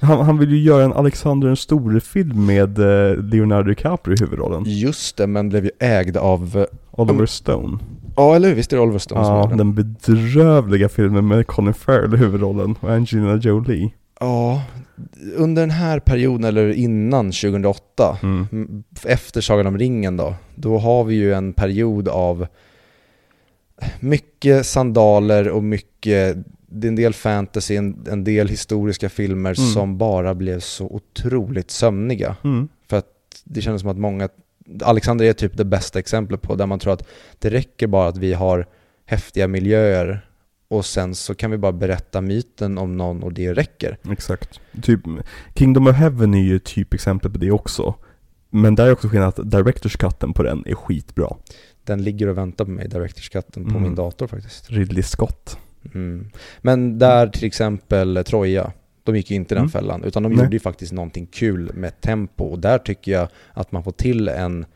Han, 0.00 0.20
han 0.26 0.38
vill 0.38 0.50
ju 0.50 0.62
göra 0.62 0.84
en 0.84 0.92
Alexander 0.92 1.46
den 1.48 1.56
store-film 1.56 2.46
med 2.46 2.78
eh, 2.78 3.16
Leonardo 3.16 3.68
DiCaprio 3.68 4.14
i 4.14 4.20
huvudrollen. 4.20 4.62
Just 4.66 5.16
det, 5.16 5.26
men 5.26 5.48
blev 5.48 5.64
ju 5.64 5.70
ägd 5.78 6.16
av... 6.16 6.56
eh, 6.56 6.64
Oliver 6.90 7.14
Mm. 7.14 7.26
Stone. 7.26 7.78
Ja, 8.20 8.36
eller 8.36 8.48
hur? 8.48 8.54
Visst 8.54 8.72
är 8.72 8.76
det 8.76 8.82
Oliver 8.82 8.98
Stone 8.98 9.24
som 9.24 9.34
Ja, 9.34 9.40
gör 9.42 9.48
den? 9.48 9.58
den 9.58 9.74
bedrövliga 9.74 10.88
filmen 10.88 11.28
med 11.28 11.46
Colin 11.46 11.74
Farrell 11.74 12.14
i 12.14 12.16
huvudrollen 12.16 12.74
och 12.80 12.90
Angelina 12.90 13.36
Jolie. 13.36 13.90
Ja, 14.20 14.62
under 15.36 15.62
den 15.62 15.70
här 15.70 15.98
perioden, 16.00 16.44
eller 16.44 16.72
innan 16.72 17.32
2008, 17.32 18.18
Mm. 18.22 18.46
m- 18.52 18.84
efter 19.04 19.40
Sagan 19.40 19.66
om 19.66 19.78
ringen 19.78 20.16
då, 20.16 20.34
då 20.54 20.78
har 20.78 21.04
vi 21.04 21.14
ju 21.14 21.34
en 21.34 21.52
period 21.52 22.08
av 22.08 22.46
mycket 24.00 24.66
sandaler 24.66 25.48
och 25.48 25.62
mycket, 25.64 26.36
det 26.66 26.86
är 26.86 26.88
en 26.88 26.96
del 26.96 27.14
fantasy, 27.14 27.76
en, 27.76 28.06
en 28.10 28.24
del 28.24 28.48
historiska 28.48 29.08
filmer 29.08 29.54
Mm. 29.58 29.70
som 29.70 29.98
bara 29.98 30.34
blev 30.34 30.60
så 30.60 30.86
otroligt 30.86 31.70
sömniga. 31.70 32.36
Mm. 32.44 32.68
Det 33.44 33.60
kändes 33.60 33.80
som 33.82 33.90
att 33.90 33.98
många, 33.98 34.28
Alexander 34.82 35.24
är 35.24 35.32
typ 35.32 35.56
det 35.56 35.64
bästa 35.64 35.98
exemplet 35.98 36.42
på, 36.42 36.54
där 36.54 36.66
man 36.66 36.78
tror 36.78 36.92
att 36.92 37.08
det 37.38 37.50
räcker 37.50 37.86
bara 37.86 38.08
att 38.08 38.16
vi 38.16 38.32
har 38.32 38.66
häftiga 39.06 39.48
miljöer 39.48 40.26
och 40.68 40.84
sen 40.86 41.14
så 41.14 41.34
kan 41.34 41.50
vi 41.50 41.58
bara 41.58 41.72
berätta 41.72 42.20
myten 42.20 42.78
om 42.78 42.96
någon 42.96 43.22
och 43.22 43.32
det 43.32 43.54
räcker. 43.54 43.98
Exakt. 44.10 44.60
Typ, 44.82 45.00
Kingdom 45.54 45.86
of 45.86 45.96
Heaven 45.96 46.34
är 46.34 46.42
ju 46.42 46.58
typ 46.58 46.94
exempel 46.94 47.30
på 47.30 47.38
det 47.38 47.50
också. 47.50 47.94
Men 48.50 48.74
där 48.74 48.86
är 48.86 48.92
också 48.92 49.08
skillnaden 49.08 49.44
att 49.44 49.50
Directors 49.50 49.96
cutten 49.96 50.32
på 50.32 50.42
den 50.42 50.62
är 50.66 50.74
skitbra. 50.74 51.36
Den 51.84 52.02
ligger 52.02 52.26
och 52.26 52.38
väntar 52.38 52.64
på 52.64 52.70
mig, 52.70 52.88
Directors 52.88 53.28
Cutten, 53.28 53.64
på 53.64 53.70
Mm. 53.70 53.82
min 53.82 53.94
dator 53.94 54.26
faktiskt. 54.26 54.70
Ridley 54.70 55.02
Scott. 55.02 55.58
Mm. 55.94 56.30
Men 56.60 56.98
där 56.98 57.26
till 57.26 57.44
exempel 57.44 58.24
Troja, 58.26 58.72
de 59.04 59.16
gick 59.16 59.30
ju 59.30 59.36
inte 59.36 59.54
den 59.54 59.62
Mm. 59.62 59.70
fällan, 59.70 60.04
utan 60.04 60.22
de 60.22 60.28
Nej. 60.32 60.38
gjorde 60.44 60.56
ju 60.56 60.60
faktiskt 60.60 60.92
någonting 60.92 61.26
kul 61.26 61.70
med 61.74 62.00
tempo. 62.00 62.44
Och 62.44 62.58
där 62.58 62.78
tycker 62.78 63.12
jag 63.12 63.28
att 63.52 63.72
man 63.72 63.84
får 63.84 63.92
till 63.92 64.28
en 64.28 64.66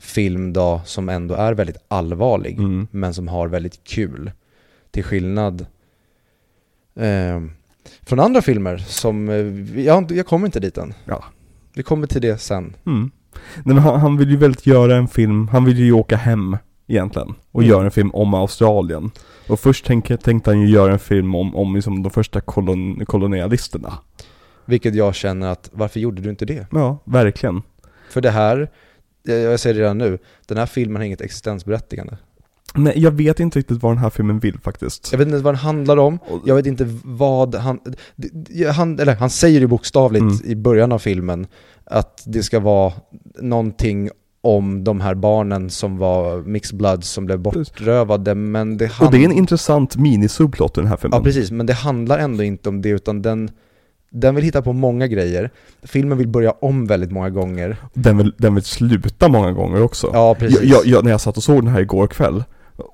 film 0.00 0.52
då 0.52 0.80
som 0.84 1.08
ändå 1.08 1.34
är 1.34 1.52
väldigt 1.54 1.76
allvarlig, 1.88 2.58
Mm. 2.58 2.86
men 2.90 3.14
som 3.14 3.28
har 3.28 3.48
väldigt 3.48 3.84
kul. 3.84 4.30
Till 4.90 5.04
skillnad 5.04 5.66
eh, 6.94 7.42
från 8.02 8.20
andra 8.20 8.42
filmer 8.42 8.78
som, 8.78 9.28
eh, 9.28 9.80
jag, 9.84 10.12
jag 10.12 10.26
kommer 10.26 10.46
inte 10.46 10.60
dit 10.60 10.78
än. 10.78 10.94
Ja. 11.04 11.24
Vi 11.74 11.82
kommer 11.82 12.06
till 12.06 12.20
det 12.22 12.38
sen. 12.38 12.74
Mm. 12.86 13.10
Nej, 13.54 13.74
men 13.74 13.78
han, 13.78 14.00
han 14.00 14.16
vill 14.16 14.30
ju 14.30 14.36
väldigt 14.36 14.66
göra 14.66 14.96
en 14.96 15.08
film, 15.08 15.48
han 15.48 15.64
vill 15.64 15.78
ju 15.78 15.92
åka 15.92 16.16
hem 16.16 16.56
egentligen. 16.88 17.34
Och 17.52 17.62
Mm. 17.62 17.70
göra 17.70 17.84
en 17.84 17.90
film 17.90 18.10
om 18.14 18.34
Australien. 18.34 19.10
Och 19.48 19.60
först 19.60 19.84
tänk, 19.86 20.22
tänkte 20.22 20.50
han 20.50 20.60
ju 20.60 20.68
göra 20.68 20.92
en 20.92 20.98
film 20.98 21.34
om, 21.34 21.56
om 21.56 21.74
liksom 21.74 22.02
de 22.02 22.10
första 22.10 22.40
kolon, 22.40 23.04
kolonialisterna. 23.06 23.92
Vilket 24.64 24.94
jag 24.94 25.14
känner 25.14 25.48
att, 25.48 25.70
varför 25.72 26.00
gjorde 26.00 26.22
du 26.22 26.30
inte 26.30 26.44
det? 26.44 26.66
Ja, 26.70 26.98
verkligen. 27.04 27.62
För 28.10 28.20
det 28.20 28.30
här, 28.30 28.70
eh, 29.28 29.34
jag 29.34 29.60
säger 29.60 29.74
det 29.74 29.80
redan 29.80 29.98
nu, 29.98 30.18
den 30.46 30.58
här 30.58 30.66
filmen 30.66 30.96
har 30.96 31.04
inget 31.06 31.20
existensberättigande. 31.20 32.18
Nej, 32.74 32.92
jag 32.96 33.10
vet 33.10 33.40
inte 33.40 33.58
riktigt 33.58 33.82
vad 33.82 33.92
den 33.92 33.98
här 33.98 34.10
filmen 34.10 34.38
vill 34.38 34.58
faktiskt. 34.60 35.08
Jag 35.12 35.18
vet 35.18 35.28
inte 35.28 35.38
vad 35.40 35.54
den 35.54 35.58
handlar 35.58 35.96
om, 35.96 36.18
jag 36.44 36.54
vet 36.54 36.66
inte 36.66 36.86
vad 37.04 37.54
han... 37.54 37.80
Han, 38.74 38.98
eller 38.98 39.14
han 39.14 39.30
säger 39.30 39.60
ju 39.60 39.66
bokstavligt 39.66 40.22
Mm. 40.22 40.36
i 40.44 40.54
början 40.54 40.92
av 40.92 40.98
filmen 40.98 41.46
att 41.84 42.22
det 42.26 42.42
ska 42.42 42.60
vara 42.60 42.92
någonting 43.40 44.10
om 44.40 44.84
de 44.84 45.00
här 45.00 45.14
barnen 45.14 45.70
som 45.70 45.98
var 45.98 46.42
mixed 46.42 46.78
blood 46.78 47.04
som 47.04 47.26
blev 47.26 47.38
bortrövade, 47.38 48.34
men 48.34 48.76
det 48.76 48.84
Och 48.84 48.90
hand- 48.90 49.12
det 49.12 49.18
är 49.18 49.24
en 49.24 49.32
intressant 49.32 49.96
mini-subplot 49.96 50.78
i 50.78 50.80
den 50.80 50.86
här 50.86 50.96
filmen. 50.96 51.18
Ja 51.18 51.24
precis, 51.24 51.50
men 51.50 51.66
det 51.66 51.72
handlar 51.72 52.18
ändå 52.18 52.42
inte 52.42 52.68
om 52.68 52.82
det 52.82 52.88
utan 52.88 53.22
den, 53.22 53.50
den 54.10 54.34
vill 54.34 54.44
hitta 54.44 54.62
på 54.62 54.72
många 54.72 55.06
grejer. 55.06 55.50
Filmen 55.82 56.18
vill 56.18 56.28
börja 56.28 56.50
om 56.50 56.86
väldigt 56.86 57.12
många 57.12 57.30
gånger. 57.30 57.76
Den 57.94 58.16
vill, 58.18 58.34
den 58.38 58.54
vill 58.54 58.64
sluta 58.64 59.28
många 59.28 59.52
gånger 59.52 59.82
också. 59.82 60.10
Ja 60.12 60.34
precis. 60.34 60.62
jag, 60.62 60.86
jag, 60.86 61.04
när 61.04 61.10
jag 61.10 61.20
satt 61.20 61.36
och 61.36 61.42
såg 61.42 61.56
den 61.64 61.68
här 61.72 61.80
igår 61.80 62.06
kväll 62.06 62.44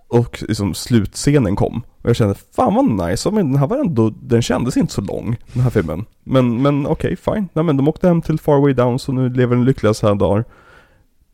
och 0.08 0.44
liksom 0.48 0.74
slutscenen 0.74 1.56
kom 1.56 1.82
och 2.02 2.08
jag 2.08 2.16
kände 2.16 2.34
fan 2.56 2.74
vad 2.74 3.08
nice, 3.10 3.30
men 3.30 3.50
den 3.50 3.60
här 3.60 3.66
var 3.66 3.76
ändå, 3.76 4.10
den 4.22 4.42
kändes 4.42 4.76
inte 4.76 4.92
så 4.92 5.00
lång 5.00 5.36
den 5.52 5.62
här 5.62 5.70
filmen. 5.70 6.04
Men, 6.24 6.62
men 6.62 6.86
okej, 6.86 7.16
fine. 7.16 7.48
Nej 7.52 7.64
men 7.64 7.76
de 7.76 7.88
åkte 7.88 8.08
hem 8.08 8.22
till 8.22 8.38
Far 8.38 8.60
Way 8.60 8.72
Down 8.72 8.98
så 8.98 9.12
nu 9.12 9.28
lever 9.28 9.56
den 9.56 9.64
lyckliga 9.64 9.94
så 9.94 10.08
här 10.08 10.14
dagar. 10.14 10.44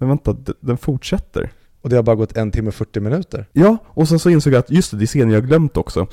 Men 0.01 0.09
vänta, 0.09 0.37
den 0.61 0.77
fortsätter. 0.77 1.51
Och 1.83 1.91
det 1.91 1.97
har 1.97 2.03
bara 2.03 2.17
gått 2.17 2.37
en 2.37 2.51
timme 2.51 2.69
och 2.69 2.75
40 2.75 3.01
minuter. 3.01 3.47
Ja, 3.53 3.77
och 3.87 4.09
sen 4.09 4.19
så 4.19 4.31
insåg 4.31 4.53
jag 4.53 4.59
att 4.59 4.71
just 4.71 4.91
det, 4.91 4.97
det 4.97 5.05
är 5.05 5.07
scener 5.07 5.35
jag 5.35 5.47
glömt 5.47 5.77
också. 5.77 6.07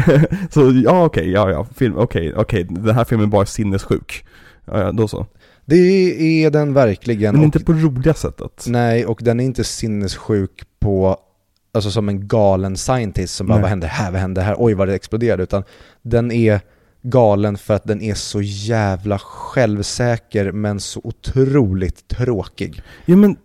så 0.50 0.72
ja 0.84 1.04
okej, 1.04 1.30
ja 1.30 1.50
ja, 1.50 1.66
film, 1.76 1.96
okej, 1.98 2.34
okej, 2.36 2.64
den 2.64 2.94
här 2.94 3.04
filmen 3.04 3.26
är 3.26 3.30
bara 3.30 3.46
sinnessjuk. 3.46 4.24
Ja, 4.64 4.80
ja, 4.80 4.92
då 4.92 5.08
så. 5.08 5.26
Det 5.64 5.76
är 6.44 6.50
den 6.50 6.74
verkligen. 6.74 7.34
Men 7.34 7.40
och- 7.40 7.44
inte 7.44 7.60
på 7.60 7.72
roliga 7.72 8.14
sättet. 8.14 8.64
Nej, 8.68 9.06
och 9.06 9.20
den 9.22 9.40
är 9.40 9.44
inte 9.44 9.64
sinnessjuk 9.64 10.62
på, 10.80 11.16
alltså 11.74 11.90
som 11.90 12.08
en 12.08 12.28
galen 12.28 12.76
scientist 12.76 13.34
som 13.34 13.46
bara 13.46 13.54
Nej. 13.54 13.62
vad 13.62 13.70
hände 13.70 13.86
här, 13.86 14.10
vad 14.10 14.20
hände 14.20 14.40
här, 14.40 14.54
oj 14.58 14.74
vad 14.74 14.88
det 14.88 14.94
exploderade, 14.94 15.42
utan 15.42 15.64
den 16.02 16.32
är 16.32 16.60
galen 17.02 17.58
för 17.58 17.74
att 17.74 17.84
den 17.84 18.02
är 18.02 18.14
så 18.14 18.42
jävla 18.42 19.18
självsäker 19.18 20.52
men 20.52 20.80
så 20.80 21.00
otroligt 21.04 22.08
tråkig. 22.08 22.82
Ja 23.06 23.16
men, 23.16 23.36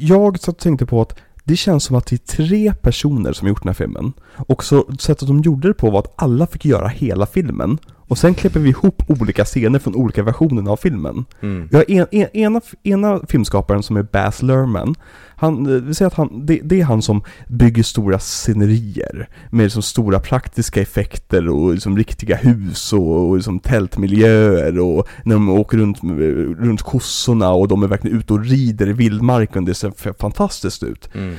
jag 0.00 0.40
satt 0.40 0.54
och 0.54 0.58
tänkte 0.58 0.86
på 0.86 1.00
att 1.00 1.18
det 1.44 1.56
känns 1.56 1.84
som 1.84 1.96
att 1.96 2.06
det 2.06 2.16
är 2.16 2.36
tre 2.36 2.74
personer 2.74 3.32
som 3.32 3.48
gjort 3.48 3.62
den 3.62 3.68
här 3.68 3.74
filmen. 3.74 4.12
Och 4.36 4.64
så 4.64 4.86
sättet 4.98 5.28
de 5.28 5.40
gjorde 5.40 5.68
det 5.68 5.74
på 5.74 5.90
var 5.90 5.98
att 5.98 6.12
alla 6.16 6.46
fick 6.46 6.64
göra 6.64 6.88
hela 6.88 7.26
filmen. 7.26 7.78
Och 8.12 8.18
sen 8.18 8.34
klipper 8.34 8.60
vi 8.60 8.68
ihop 8.68 9.02
olika 9.06 9.44
scener 9.44 9.78
från 9.78 9.94
olika 9.94 10.22
versioner 10.22 10.70
av 10.70 10.76
filmen. 10.76 11.24
Mm. 11.40 11.68
Vi 11.70 11.76
har 11.76 11.84
en, 11.88 12.06
en, 12.10 12.28
ena, 12.36 12.60
ena 12.82 13.20
filmskaparen 13.28 13.82
som 13.82 13.96
är 13.96 14.02
Baz 14.02 14.42
Luhrmann. 14.42 14.94
Han, 15.36 15.66
eh, 15.66 15.82
vi 15.82 15.94
säger 15.94 16.06
att 16.06 16.14
han, 16.14 16.46
det, 16.46 16.60
det 16.64 16.80
är 16.80 16.84
han 16.84 17.02
som 17.02 17.22
bygger 17.48 17.82
stora 17.82 18.18
scenerier. 18.18 19.28
Med 19.50 19.64
liksom 19.64 19.82
stora 19.82 20.20
praktiska 20.20 20.80
effekter 20.80 21.48
och 21.48 21.72
liksom 21.72 21.96
riktiga 21.96 22.36
hus 22.36 22.92
och, 22.92 23.28
och 23.28 23.36
liksom 23.36 23.60
tältmiljöer 23.60 24.78
och 24.78 25.08
när 25.24 25.34
de 25.34 25.48
åker 25.48 25.78
runt, 25.78 26.02
med- 26.02 26.58
runt 26.60 26.82
kossorna 26.82 27.50
och 27.52 27.68
de 27.68 27.82
är 27.82 27.88
verkligen 27.88 28.18
ute 28.18 28.32
och 28.32 28.44
rider 28.44 28.88
i 28.88 28.92
vildmarken. 28.92 29.64
Det 29.64 29.74
ser 29.74 30.12
fantastiskt 30.18 30.82
ut. 30.82 31.08
Mm. 31.14 31.34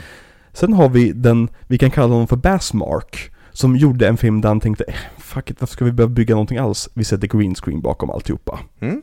Sen 0.53 0.73
har 0.73 0.89
vi 0.89 1.11
den, 1.11 1.47
vi 1.67 1.77
kan 1.77 1.91
kalla 1.91 2.13
honom 2.13 2.27
för 2.27 2.35
Bassmark. 2.35 3.29
Som 3.53 3.75
gjorde 3.75 4.07
en 4.07 4.17
film 4.17 4.41
där 4.41 4.49
han 4.49 4.59
tänkte, 4.59 4.83
eh, 4.83 4.95
fuck 5.17 5.49
it, 5.49 5.61
varför 5.61 5.73
ska 5.73 5.85
vi 5.85 5.91
behöva 5.91 6.13
bygga 6.13 6.35
någonting 6.35 6.57
alls? 6.57 6.89
Vi 6.93 7.03
sätter 7.03 7.27
green 7.27 7.55
screen 7.55 7.81
bakom 7.81 8.09
alltihopa. 8.09 8.59
Mm. 8.79 9.01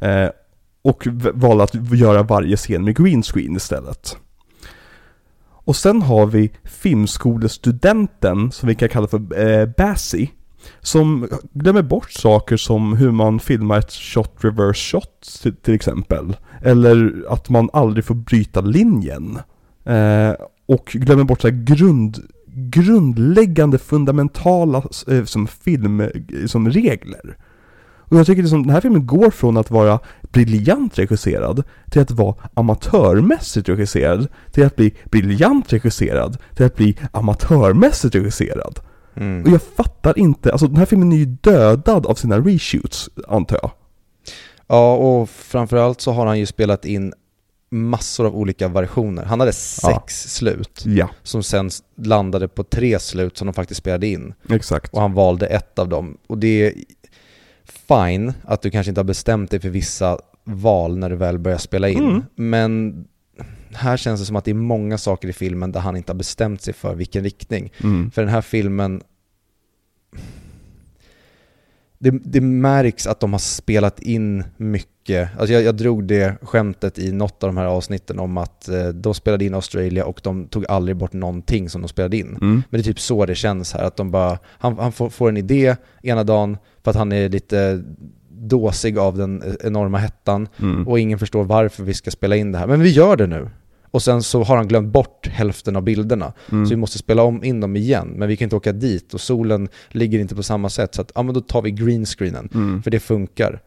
Eh, 0.00 0.30
och 0.82 1.06
valde 1.34 1.64
att 1.64 1.92
göra 1.98 2.22
varje 2.22 2.56
scen 2.56 2.84
med 2.84 2.96
green 2.96 3.22
screen 3.22 3.56
istället. 3.56 4.16
Och 5.64 5.76
sen 5.76 6.02
har 6.02 6.26
vi 6.26 6.52
filmskolestudenten, 6.64 8.52
som 8.52 8.68
vi 8.68 8.74
kan 8.74 8.88
kalla 8.88 9.08
för 9.08 9.40
eh, 9.40 9.66
Bassie, 9.76 10.30
som 10.80 11.28
glömmer 11.52 11.82
bort 11.82 12.10
saker 12.10 12.56
som 12.56 12.96
hur 12.96 13.10
man 13.10 13.40
filmar 13.40 13.78
ett 13.78 13.92
shot 13.92 14.34
reverse 14.38 14.90
shot 14.90 15.40
till, 15.42 15.56
till 15.56 15.74
exempel. 15.74 16.36
Eller 16.62 17.24
att 17.28 17.48
man 17.48 17.70
aldrig 17.72 18.04
får 18.04 18.14
bryta 18.14 18.60
linjen. 18.60 19.38
Eh, 19.84 20.32
och 20.66 20.84
glömmer 20.92 21.24
bort 21.24 21.40
så 21.40 21.50
grund, 21.52 22.18
grundläggande 22.54 23.78
fundamentala 23.78 24.82
eh, 25.08 25.24
som 25.24 25.46
film, 25.46 26.00
eh, 26.00 26.10
som 26.46 26.70
regler. 26.70 27.36
Och 28.12 28.18
jag 28.18 28.26
tycker 28.26 28.42
liksom, 28.42 28.62
den 28.62 28.70
här 28.70 28.80
filmen 28.80 29.06
går 29.06 29.30
från 29.30 29.56
att 29.56 29.70
vara 29.70 29.98
briljant 30.22 30.98
regisserad 30.98 31.62
till 31.90 32.02
att 32.02 32.10
vara 32.10 32.34
amatörmässigt 32.54 33.68
regisserad 33.68 34.28
till 34.50 34.66
att 34.66 34.76
bli 34.76 34.94
briljant 35.04 35.72
regisserad 35.72 36.38
till 36.56 36.66
att 36.66 36.76
bli 36.76 36.98
amatörmässigt 37.12 38.14
regisserad. 38.14 38.78
Mm. 39.14 39.42
Och 39.42 39.48
jag 39.48 39.62
fattar 39.62 40.18
inte, 40.18 40.52
alltså 40.52 40.66
den 40.66 40.76
här 40.76 40.86
filmen 40.86 41.12
är 41.12 41.16
ju 41.16 41.24
dödad 41.24 42.06
av 42.06 42.14
sina 42.14 42.38
reshoots, 42.38 43.10
antar 43.28 43.58
jag. 43.62 43.70
Ja, 44.66 44.96
och 44.96 45.30
framförallt 45.30 46.00
så 46.00 46.12
har 46.12 46.26
han 46.26 46.38
ju 46.38 46.46
spelat 46.46 46.84
in 46.84 47.12
massor 47.72 48.26
av 48.26 48.36
olika 48.36 48.68
versioner. 48.68 49.24
Han 49.24 49.40
hade 49.40 49.52
sex 49.52 49.84
Ja. 50.24 50.28
slut 50.28 50.82
Ja, 50.86 51.10
som 51.22 51.42
sen 51.42 51.70
landade 51.96 52.48
på 52.48 52.64
tre 52.64 52.98
slut 52.98 53.36
som 53.36 53.46
de 53.46 53.54
faktiskt 53.54 53.78
spelade 53.78 54.06
in. 54.06 54.34
exakt. 54.48 54.92
Och 54.94 55.00
han 55.00 55.12
valde 55.14 55.46
ett 55.46 55.78
av 55.78 55.88
dem. 55.88 56.18
Och 56.26 56.38
det 56.38 56.66
är 56.66 56.72
fine 57.64 58.32
att 58.44 58.62
du 58.62 58.70
kanske 58.70 58.90
inte 58.90 58.98
har 59.00 59.04
bestämt 59.04 59.50
dig 59.50 59.60
för 59.60 59.68
vissa 59.68 60.18
val 60.44 60.98
när 60.98 61.10
du 61.10 61.16
väl 61.16 61.38
börjar 61.38 61.58
spela 61.58 61.88
in. 61.88 61.98
Mm. 62.04 62.22
Men 62.34 63.04
här 63.72 63.96
känns 63.96 64.20
det 64.20 64.26
som 64.26 64.36
att 64.36 64.44
det 64.44 64.50
är 64.50 64.54
många 64.54 64.98
saker 64.98 65.28
i 65.28 65.32
filmen 65.32 65.72
där 65.72 65.80
han 65.80 65.96
inte 65.96 66.12
har 66.12 66.18
bestämt 66.18 66.62
sig 66.62 66.74
för 66.74 66.94
vilken 66.94 67.22
riktning. 67.24 67.72
Mm. 67.82 68.10
För 68.10 68.22
den 68.22 68.30
här 68.30 68.40
filmen 68.42 69.02
det, 71.98 72.10
det 72.10 72.40
märks 72.40 73.06
att 73.06 73.20
de 73.20 73.32
har 73.32 73.40
spelat 73.40 74.00
in 74.00 74.44
mycket. 75.02 75.30
Alltså 75.38 75.52
jag, 75.52 75.62
jag 75.62 75.74
drog 75.74 76.04
det 76.04 76.36
skämtet 76.42 76.98
i 76.98 77.12
något 77.12 77.42
av 77.42 77.48
de 77.48 77.56
här 77.56 77.66
avsnitten 77.66 78.18
om 78.18 78.36
att 78.36 78.68
eh, 78.68 78.88
de 78.88 79.14
spelade 79.14 79.44
in 79.44 79.54
Australia 79.54 80.04
och 80.04 80.20
de 80.22 80.46
tog 80.46 80.66
aldrig 80.68 80.96
bort 80.96 81.12
någonting 81.12 81.68
som 81.68 81.82
de 81.82 81.88
spelade 81.88 82.16
in. 82.16 82.26
Mm. 82.26 82.54
Men 82.54 82.62
det 82.70 82.78
är 82.78 82.82
typ 82.82 83.00
så 83.00 83.26
det 83.26 83.34
känns 83.34 83.72
här, 83.72 83.84
att 83.84 83.96
de 83.96 84.10
bara, 84.10 84.38
han, 84.58 84.78
han 84.78 84.92
får, 84.92 85.10
får 85.10 85.28
en 85.28 85.36
idé 85.36 85.76
ena 86.02 86.24
dagen 86.24 86.56
för 86.84 86.90
att 86.90 86.96
han 86.96 87.12
är 87.12 87.28
lite 87.28 87.82
dåsig 88.30 88.98
av 88.98 89.16
den 89.18 89.42
enorma 89.64 89.98
hettan 89.98 90.48
Mm. 90.58 90.88
och 90.88 90.98
ingen 91.00 91.18
förstår 91.18 91.44
varför 91.44 91.84
vi 91.84 91.94
ska 91.94 92.10
spela 92.10 92.36
in 92.36 92.52
det 92.52 92.58
här. 92.58 92.66
Men 92.66 92.80
vi 92.82 92.90
gör 92.90 93.16
det 93.16 93.26
nu. 93.26 93.48
Och 93.90 94.02
sen 94.02 94.22
så 94.22 94.42
har 94.42 94.56
han 94.56 94.68
glömt 94.68 94.92
bort 94.92 95.28
hälften 95.28 95.76
av 95.76 95.82
bilderna. 95.82 96.32
Mm. 96.52 96.66
Så 96.66 96.70
vi 96.70 96.76
måste 96.76 96.98
spela 96.98 97.22
om 97.22 97.44
in 97.44 97.60
dem 97.60 97.76
igen. 97.76 98.08
Men 98.16 98.28
vi 98.28 98.36
kan 98.36 98.46
inte 98.46 98.56
åka 98.56 98.72
dit 98.72 99.14
och 99.14 99.20
solen 99.20 99.68
ligger 99.88 100.18
inte 100.18 100.34
på 100.34 100.42
samma 100.42 100.68
sätt. 100.68 100.94
Så 100.94 101.02
att, 101.02 101.12
ja 101.14 101.22
men 101.22 101.34
då 101.34 101.40
tar 101.40 101.62
vi 101.62 101.70
greenscreenen. 101.70 102.48
Mm. 102.54 102.82
För 102.82 102.90
det 102.90 103.00
funkar. 103.00 103.60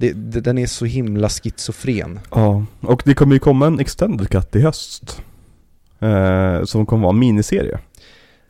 Det, 0.00 0.12
det, 0.12 0.40
den 0.40 0.58
är 0.58 0.66
så 0.66 0.84
himla 0.84 1.28
schizofren. 1.28 2.20
Ja, 2.30 2.64
och 2.80 3.02
det 3.04 3.14
kommer 3.14 3.34
ju 3.34 3.38
komma 3.38 3.66
en 3.66 3.80
extended 3.80 4.28
cut 4.28 4.56
i 4.56 4.60
höst. 4.60 5.22
Eh, 5.98 6.64
som 6.64 6.86
kommer 6.86 7.02
vara 7.02 7.12
en 7.12 7.18
miniserie. 7.18 7.78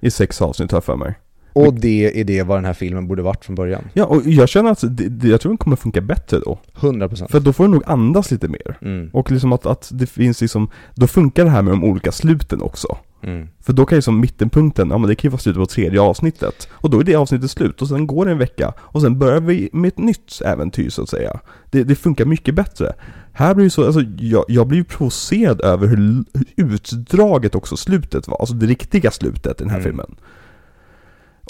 I 0.00 0.10
sex 0.10 0.42
avsnitt 0.42 0.70
har 0.70 0.76
jag 0.76 0.84
för 0.84 0.96
mig. 0.96 1.14
Och 1.52 1.74
det 1.74 2.20
är 2.20 2.24
det 2.24 2.42
vad 2.42 2.58
den 2.58 2.64
här 2.64 2.72
filmen 2.72 3.08
borde 3.08 3.22
varit 3.22 3.44
från 3.44 3.54
början. 3.54 3.88
Ja, 3.92 4.04
och 4.04 4.22
jag 4.24 4.48
känner 4.48 4.70
att 4.70 4.80
det, 4.80 5.08
det, 5.08 5.28
jag 5.28 5.40
tror 5.40 5.50
den 5.50 5.58
kommer 5.58 5.76
funka 5.76 6.00
bättre 6.00 6.38
då. 6.38 6.58
100%. 6.74 7.30
För 7.30 7.40
då 7.40 7.52
får 7.52 7.64
den 7.64 7.70
nog 7.70 7.82
andas 7.86 8.30
lite 8.30 8.48
mer. 8.48 8.78
Mm. 8.82 9.10
Och 9.12 9.30
liksom 9.30 9.52
att, 9.52 9.66
att 9.66 9.90
det 9.92 10.06
finns 10.06 10.40
liksom, 10.40 10.70
då 10.94 11.06
funkar 11.06 11.44
det 11.44 11.50
här 11.50 11.62
med 11.62 11.72
de 11.72 11.84
olika 11.84 12.12
sluten 12.12 12.62
också. 12.62 12.96
Mm. 13.22 13.48
För 13.60 13.72
då 13.72 13.86
kan 13.86 13.98
ju 13.98 14.02
som 14.02 14.20
mittenpunkten, 14.20 14.90
ja 14.90 14.98
men 14.98 15.08
det 15.08 15.14
kan 15.14 15.28
ju 15.28 15.30
vara 15.30 15.40
slutet 15.40 15.60
på 15.60 15.66
tredje 15.66 16.00
avsnittet. 16.00 16.68
Och 16.72 16.90
då 16.90 17.00
är 17.00 17.04
det 17.04 17.14
avsnittet 17.14 17.50
slut 17.50 17.82
och 17.82 17.88
sen 17.88 18.06
går 18.06 18.24
det 18.24 18.32
en 18.32 18.38
vecka. 18.38 18.72
Och 18.78 19.00
sen 19.00 19.18
börjar 19.18 19.40
vi 19.40 19.70
med 19.72 19.88
ett 19.88 19.98
nytt 19.98 20.42
äventyr 20.44 20.90
så 20.90 21.02
att 21.02 21.08
säga. 21.08 21.40
Det, 21.70 21.84
det 21.84 21.94
funkar 21.94 22.24
mycket 22.24 22.54
bättre. 22.54 22.92
Här 23.32 23.54
blir 23.54 23.64
det 23.64 23.70
så, 23.70 23.86
alltså 23.86 24.00
jag, 24.18 24.44
jag 24.48 24.66
blir 24.66 24.78
ju 24.78 24.84
provocerad 24.84 25.60
över 25.60 25.86
hur, 25.86 26.24
hur 26.56 26.74
utdraget 26.74 27.54
också 27.54 27.76
slutet 27.76 28.28
var. 28.28 28.36
Alltså 28.40 28.54
det 28.54 28.66
riktiga 28.66 29.10
slutet 29.10 29.60
i 29.60 29.64
den 29.64 29.70
här 29.70 29.78
Mm. 29.78 29.88
filmen. 29.90 30.16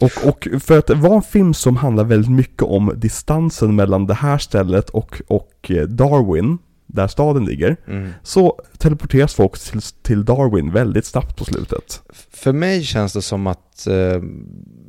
Och, 0.01 0.29
och 0.29 0.49
för 0.61 0.79
att 0.79 0.87
det 0.87 0.95
var 0.95 1.17
en 1.17 1.23
film 1.23 1.55
som 1.55 1.77
handlar 1.77 2.05
väldigt 2.05 2.31
mycket 2.31 2.63
om 2.63 2.93
distansen 2.97 3.77
mellan 3.77 4.07
det 4.07 4.15
här 4.15 4.39
stället 4.39 4.91
och, 4.91 5.23
och 5.29 5.71
eh, 5.71 5.83
Darwin, 5.83 6.59
där 6.93 7.07
staden 7.07 7.45
ligger, 7.45 7.77
Mm. 7.87 8.11
så 8.23 8.61
teleporteras 8.79 9.35
folk 9.35 9.59
till, 9.59 9.81
till 9.83 10.25
Darwin 10.25 10.73
väldigt 10.73 11.05
snabbt 11.05 11.37
på 11.37 11.45
slutet. 11.45 12.03
För 12.31 12.53
mig 12.53 12.83
känns 12.83 13.13
det 13.13 13.23
som 13.23 13.47
att 13.47 13.87
eh, 13.87 14.23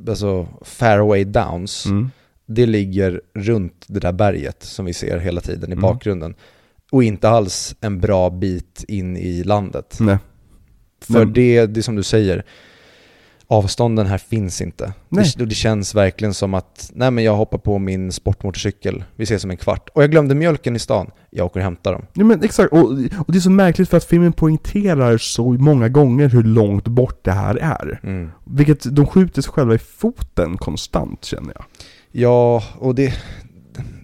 alltså 0.09 0.47
Fairway 0.61 1.23
Downs, 1.23 1.85
Mm. 1.85 2.09
det 2.45 2.65
ligger 2.65 3.21
runt 3.35 3.85
det 3.87 3.99
där 3.99 4.11
berget 4.13 4.63
som 4.63 4.85
vi 4.85 4.93
ser 4.93 5.17
hela 5.19 5.41
tiden 5.41 5.69
i 5.69 5.73
Mm. 5.73 5.81
bakgrunden. 5.81 6.35
Och 6.91 7.03
inte 7.03 7.29
alls 7.29 7.75
en 7.81 7.99
bra 7.99 8.29
bit 8.29 8.85
in 8.87 9.17
i 9.17 9.43
landet. 9.43 9.97
Nej. 9.99 10.17
För 11.01 11.13
Men- 11.25 11.33
det, 11.33 11.65
det 11.65 11.79
är 11.79 11.81
som 11.81 11.95
du 11.95 12.03
säger, 12.03 12.43
avstånden 13.51 14.07
här 14.07 14.17
finns 14.17 14.61
inte. 14.61 14.93
Det, 15.09 15.45
det 15.45 15.55
känns 15.55 15.95
verkligen 15.95 16.33
som 16.33 16.53
att, 16.53 16.91
nej 16.93 17.11
men 17.11 17.23
jag 17.23 17.35
hoppar 17.35 17.57
på 17.57 17.79
min 17.79 18.11
sportmotorcykel, 18.11 19.03
vi 19.15 19.23
ses 19.23 19.43
om 19.43 19.51
en 19.51 19.57
kvart. 19.57 19.89
Och 19.93 20.03
jag 20.03 20.11
glömde 20.11 20.35
mjölken 20.35 20.75
i 20.75 20.79
stan, 20.79 21.11
jag 21.29 21.45
åker 21.45 21.59
och 21.59 21.63
hämtar 21.63 21.93
dem. 21.93 22.05
Ja 22.13 22.23
men 22.23 22.43
exakt, 22.43 22.73
och, 22.73 22.79
och 23.17 23.31
det 23.31 23.37
är 23.37 23.39
så 23.39 23.49
märkligt 23.49 23.89
för 23.89 23.97
att 23.97 24.03
filmen 24.03 24.33
poängterar 24.33 25.17
så 25.17 25.51
många 25.51 25.89
gånger 25.89 26.29
hur 26.29 26.43
långt 26.43 26.87
bort 26.87 27.19
det 27.23 27.31
här 27.31 27.55
är. 27.55 27.99
Mm. 28.03 28.31
Vilket 28.45 28.95
de 28.95 29.07
skjuter 29.07 29.41
sig 29.41 29.51
själva 29.51 29.75
i 29.75 29.77
foten 29.77 30.57
konstant 30.57 31.25
känner 31.25 31.53
jag. 31.55 31.65
Ja, 32.11 32.63
och 32.79 32.95
det... 32.95 33.13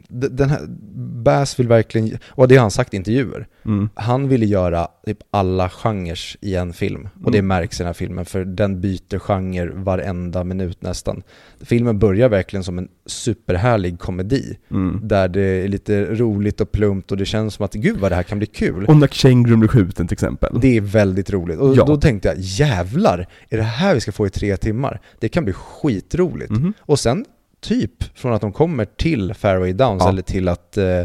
Den 0.09 0.49
här, 0.49 0.59
Bass 1.23 1.59
vill 1.59 1.67
verkligen, 1.67 2.17
och 2.27 2.47
det 2.47 2.55
har 2.55 2.61
han 2.61 2.71
sagt 2.71 2.93
i 2.93 2.97
intervjuer, 2.97 3.47
Mm. 3.65 3.89
han 3.93 4.27
ville 4.27 4.45
göra 4.45 4.87
typ 5.05 5.17
alla 5.31 5.69
genrer 5.69 6.19
i 6.41 6.55
en 6.55 6.73
film. 6.73 7.09
Och 7.23 7.31
det 7.31 7.37
Mm. 7.37 7.47
märks 7.47 7.79
i 7.79 7.83
den 7.83 7.87
här 7.87 7.93
filmen, 7.93 8.25
för 8.25 8.45
den 8.45 8.81
byter 8.81 9.19
genre 9.19 9.69
varenda 9.73 10.43
minut 10.43 10.81
nästan. 10.81 11.23
Filmen 11.61 11.99
börjar 11.99 12.29
verkligen 12.29 12.63
som 12.63 12.77
en 12.77 12.87
superhärlig 13.05 13.99
komedi, 13.99 14.57
Mm. 14.71 14.99
där 15.03 15.27
det 15.27 15.41
är 15.41 15.67
lite 15.67 16.05
roligt 16.05 16.61
och 16.61 16.71
plumpt 16.71 17.11
och 17.11 17.17
det 17.17 17.25
känns 17.25 17.53
som 17.53 17.65
att 17.65 17.73
gud 17.73 17.97
vad 17.99 18.11
det 18.11 18.15
här 18.15 18.23
kan 18.23 18.37
bli 18.37 18.47
kul. 18.47 18.85
Och 18.85 18.95
när 18.97 19.07
kängurun 19.07 19.59
blir 19.59 19.69
skjuten 19.69 20.07
till 20.07 20.15
exempel. 20.15 20.59
Det 20.61 20.77
är 20.77 20.81
väldigt 20.81 21.29
roligt. 21.31 21.59
Och 21.59 21.75
Ja. 21.75 21.85
då 21.85 21.97
tänkte 21.97 22.27
jag, 22.27 22.37
jävlar, 22.39 23.27
är 23.49 23.57
det 23.57 23.63
här 23.63 23.93
vi 23.93 23.99
ska 24.01 24.11
få 24.11 24.27
i 24.27 24.29
tre 24.29 24.57
timmar? 24.57 24.99
Det 25.19 25.29
kan 25.29 25.43
bli 25.43 25.53
skitroligt. 25.53 26.51
Mhm. 26.51 26.73
Och 26.79 26.99
sen 26.99 27.25
typ 27.61 28.17
från 28.17 28.33
att 28.33 28.41
de 28.41 28.51
kommer 28.51 28.85
till 28.85 29.33
Fairway 29.33 29.73
Downs 29.73 30.03
Ja. 30.03 30.09
eller 30.09 30.21
till 30.21 30.47
att, 30.47 30.77
eh, 30.77 31.03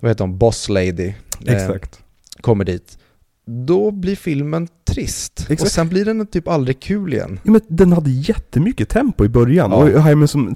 vad 0.00 0.10
heter 0.10 0.24
hon, 0.24 0.38
Boss 0.38 0.68
Lady 0.68 1.14
eh, 1.46 1.54
Exakt. 1.54 2.00
kommer 2.40 2.64
dit. 2.64 2.98
Då 3.46 3.90
blir 3.90 4.16
filmen 4.16 4.68
trist. 4.84 5.40
Exakt. 5.40 5.62
Och 5.62 5.68
sen 5.68 5.88
blir 5.88 6.04
den 6.04 6.26
typ 6.26 6.48
aldrig 6.48 6.80
kul 6.80 7.12
igen. 7.12 7.40
Ja, 7.42 7.50
men 7.52 7.60
den 7.68 7.92
hade 7.92 8.10
jättemycket 8.10 8.88
tempo 8.88 9.24
i 9.24 9.28
början. 9.28 9.70
Ja. 9.70 9.76
Och 9.76 10.02
har 10.02 10.14
med 10.14 10.30
som, 10.30 10.54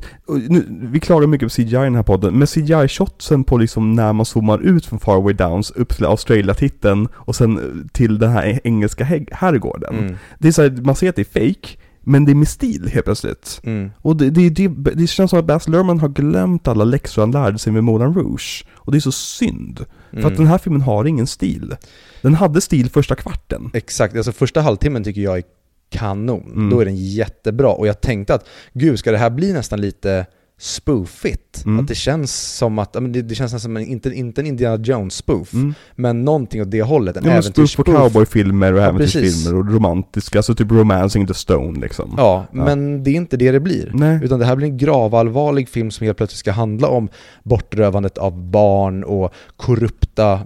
nu, 0.49 0.65
vi 0.71 1.01
klagar 1.01 1.27
mycket 1.27 1.47
på 1.49 1.55
CGI 1.55 1.63
i 1.63 1.73
den 1.73 1.95
här 1.95 2.03
podden, 2.03 2.35
men 2.39 2.47
CGI-shotsen 2.47 3.45
på 3.45 3.59
liksom 3.59 3.93
när 3.93 4.13
man 4.13 4.27
zoomar 4.27 4.59
ut 4.59 4.87
från 4.87 4.99
Faraway 5.01 5.35
Downs 5.35 5.71
upp 5.71 5.97
till 5.97 6.05
Australia-titeln 6.05 7.09
och 7.15 7.37
sen 7.37 7.59
eh, 7.59 7.87
till 7.93 8.19
den 8.19 8.31
här 8.31 8.61
engelska 8.65 9.05
herrgården. 9.33 9.99
Mm. 9.99 10.17
Det 10.39 10.49
är 10.49 10.53
så 10.53 10.63
här, 10.63 10.71
man 10.71 10.97
ser 10.97 11.09
att 11.09 11.17
det 11.17 11.37
är 11.37 11.47
fake 11.53 11.69
men 12.09 12.25
det 12.25 12.33
är 12.33 12.35
med 12.35 12.49
stil 12.49 12.91
helt 12.93 13.05
plötsligt. 13.05 13.61
Mm. 13.65 13.91
Och 14.03 14.17
det, 14.17 14.31
det, 14.31 14.49
det, 14.51 14.69
det 14.69 15.07
känns 15.07 15.31
som 15.31 15.39
att 15.39 15.45
Baz 15.45 15.69
Luhrmann 15.69 16.01
har 16.01 16.09
glömt 16.09 16.69
alla 16.69 16.85
läxor 16.85 17.23
han 17.23 17.31
lärde 17.31 17.59
sig 17.59 17.73
med 17.73 17.85
Moulin 17.85 18.15
Rouge. 18.15 18.65
Och 18.75 18.93
det 18.93 18.99
är 18.99 19.01
så 19.01 19.13
synd. 19.13 19.85
För 20.11 20.17
Mm. 20.17 20.27
att 20.33 20.37
den 20.37 20.47
här 20.47 20.59
filmen 20.59 20.81
har 20.81 21.05
ingen 21.05 21.27
stil. 21.27 21.77
Den 22.23 22.35
hade 22.35 22.61
stil 22.61 22.91
första 22.91 23.15
kvarten. 23.15 23.71
Exakt, 23.75 24.17
alltså 24.17 24.33
första 24.33 24.61
halvtimmen 24.61 25.05
tycker 25.05 25.21
jag 25.21 25.39
är 25.39 25.43
kanon. 25.91 26.53
Mm. 26.55 26.71
Då 26.71 26.81
är 26.81 26.85
den 26.85 26.97
jättebra. 26.97 27.69
Och 27.69 27.87
jag 27.87 28.01
tänkte 28.01 28.35
att, 28.35 28.47
gud 28.73 28.99
ska 28.99 29.13
det 29.13 29.19
här 29.19 29.31
bli 29.31 29.53
nästan 29.53 29.81
lite 29.81 30.27
spoofigt? 30.59 31.63
Mm. 31.65 31.81
Att 31.81 31.89
det 31.89 31.95
känns 31.95 32.57
som 32.57 32.79
att, 32.79 32.91
ja, 32.95 33.01
det, 33.01 33.23
det 33.23 33.35
känns 33.35 33.63
som 33.63 33.77
en, 33.77 33.87
inte, 33.87 34.11
inte 34.11 34.41
en 34.41 34.47
Indiana 34.47 34.77
Jones-spoof, 34.85 35.55
Mm. 35.55 35.75
men 35.97 36.25
någonting 36.25 36.63
åt 36.63 36.71
det 36.71 36.83
hållet. 36.83 37.17
En 37.17 37.25
Ja, 37.25 37.43
spoof 37.43 37.77
på 37.77 37.85
cowboyfilmer 37.85 38.73
och 38.73 38.79
Ja, 38.79 38.83
äventyrsfilmer 38.85 39.59
och 39.59 39.73
romantiska, 39.73 40.39
alltså 40.39 40.55
typ 40.55 40.71
Romancing 40.73 41.27
the 41.27 41.35
Stone 41.35 41.81
liksom. 41.81 42.15
Ja, 42.17 42.47
men 42.53 43.03
det 43.05 43.11
är 43.11 43.15
inte 43.15 43.37
det 43.37 43.51
det 43.53 43.61
blir. 43.61 43.91
Nej. 43.95 44.21
Utan 44.23 44.39
det 44.39 44.45
här 44.47 44.57
blir 44.57 44.67
en 44.69 44.77
gravallvarlig 44.79 45.69
film 45.69 45.91
som 45.91 46.05
helt 46.05 46.17
plötsligt 46.19 46.39
ska 46.39 46.53
handla 46.53 46.89
om 46.89 47.09
bortrövandet 47.43 48.19
av 48.19 48.51
barn 48.51 49.05
och 49.05 49.33
korrupta 49.57 50.41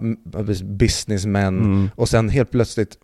businessmän. 0.64 1.58
Mm. 1.58 1.90
Och 1.94 2.08
sen 2.08 2.28
helt 2.28 2.50
plötsligt, 2.50 2.96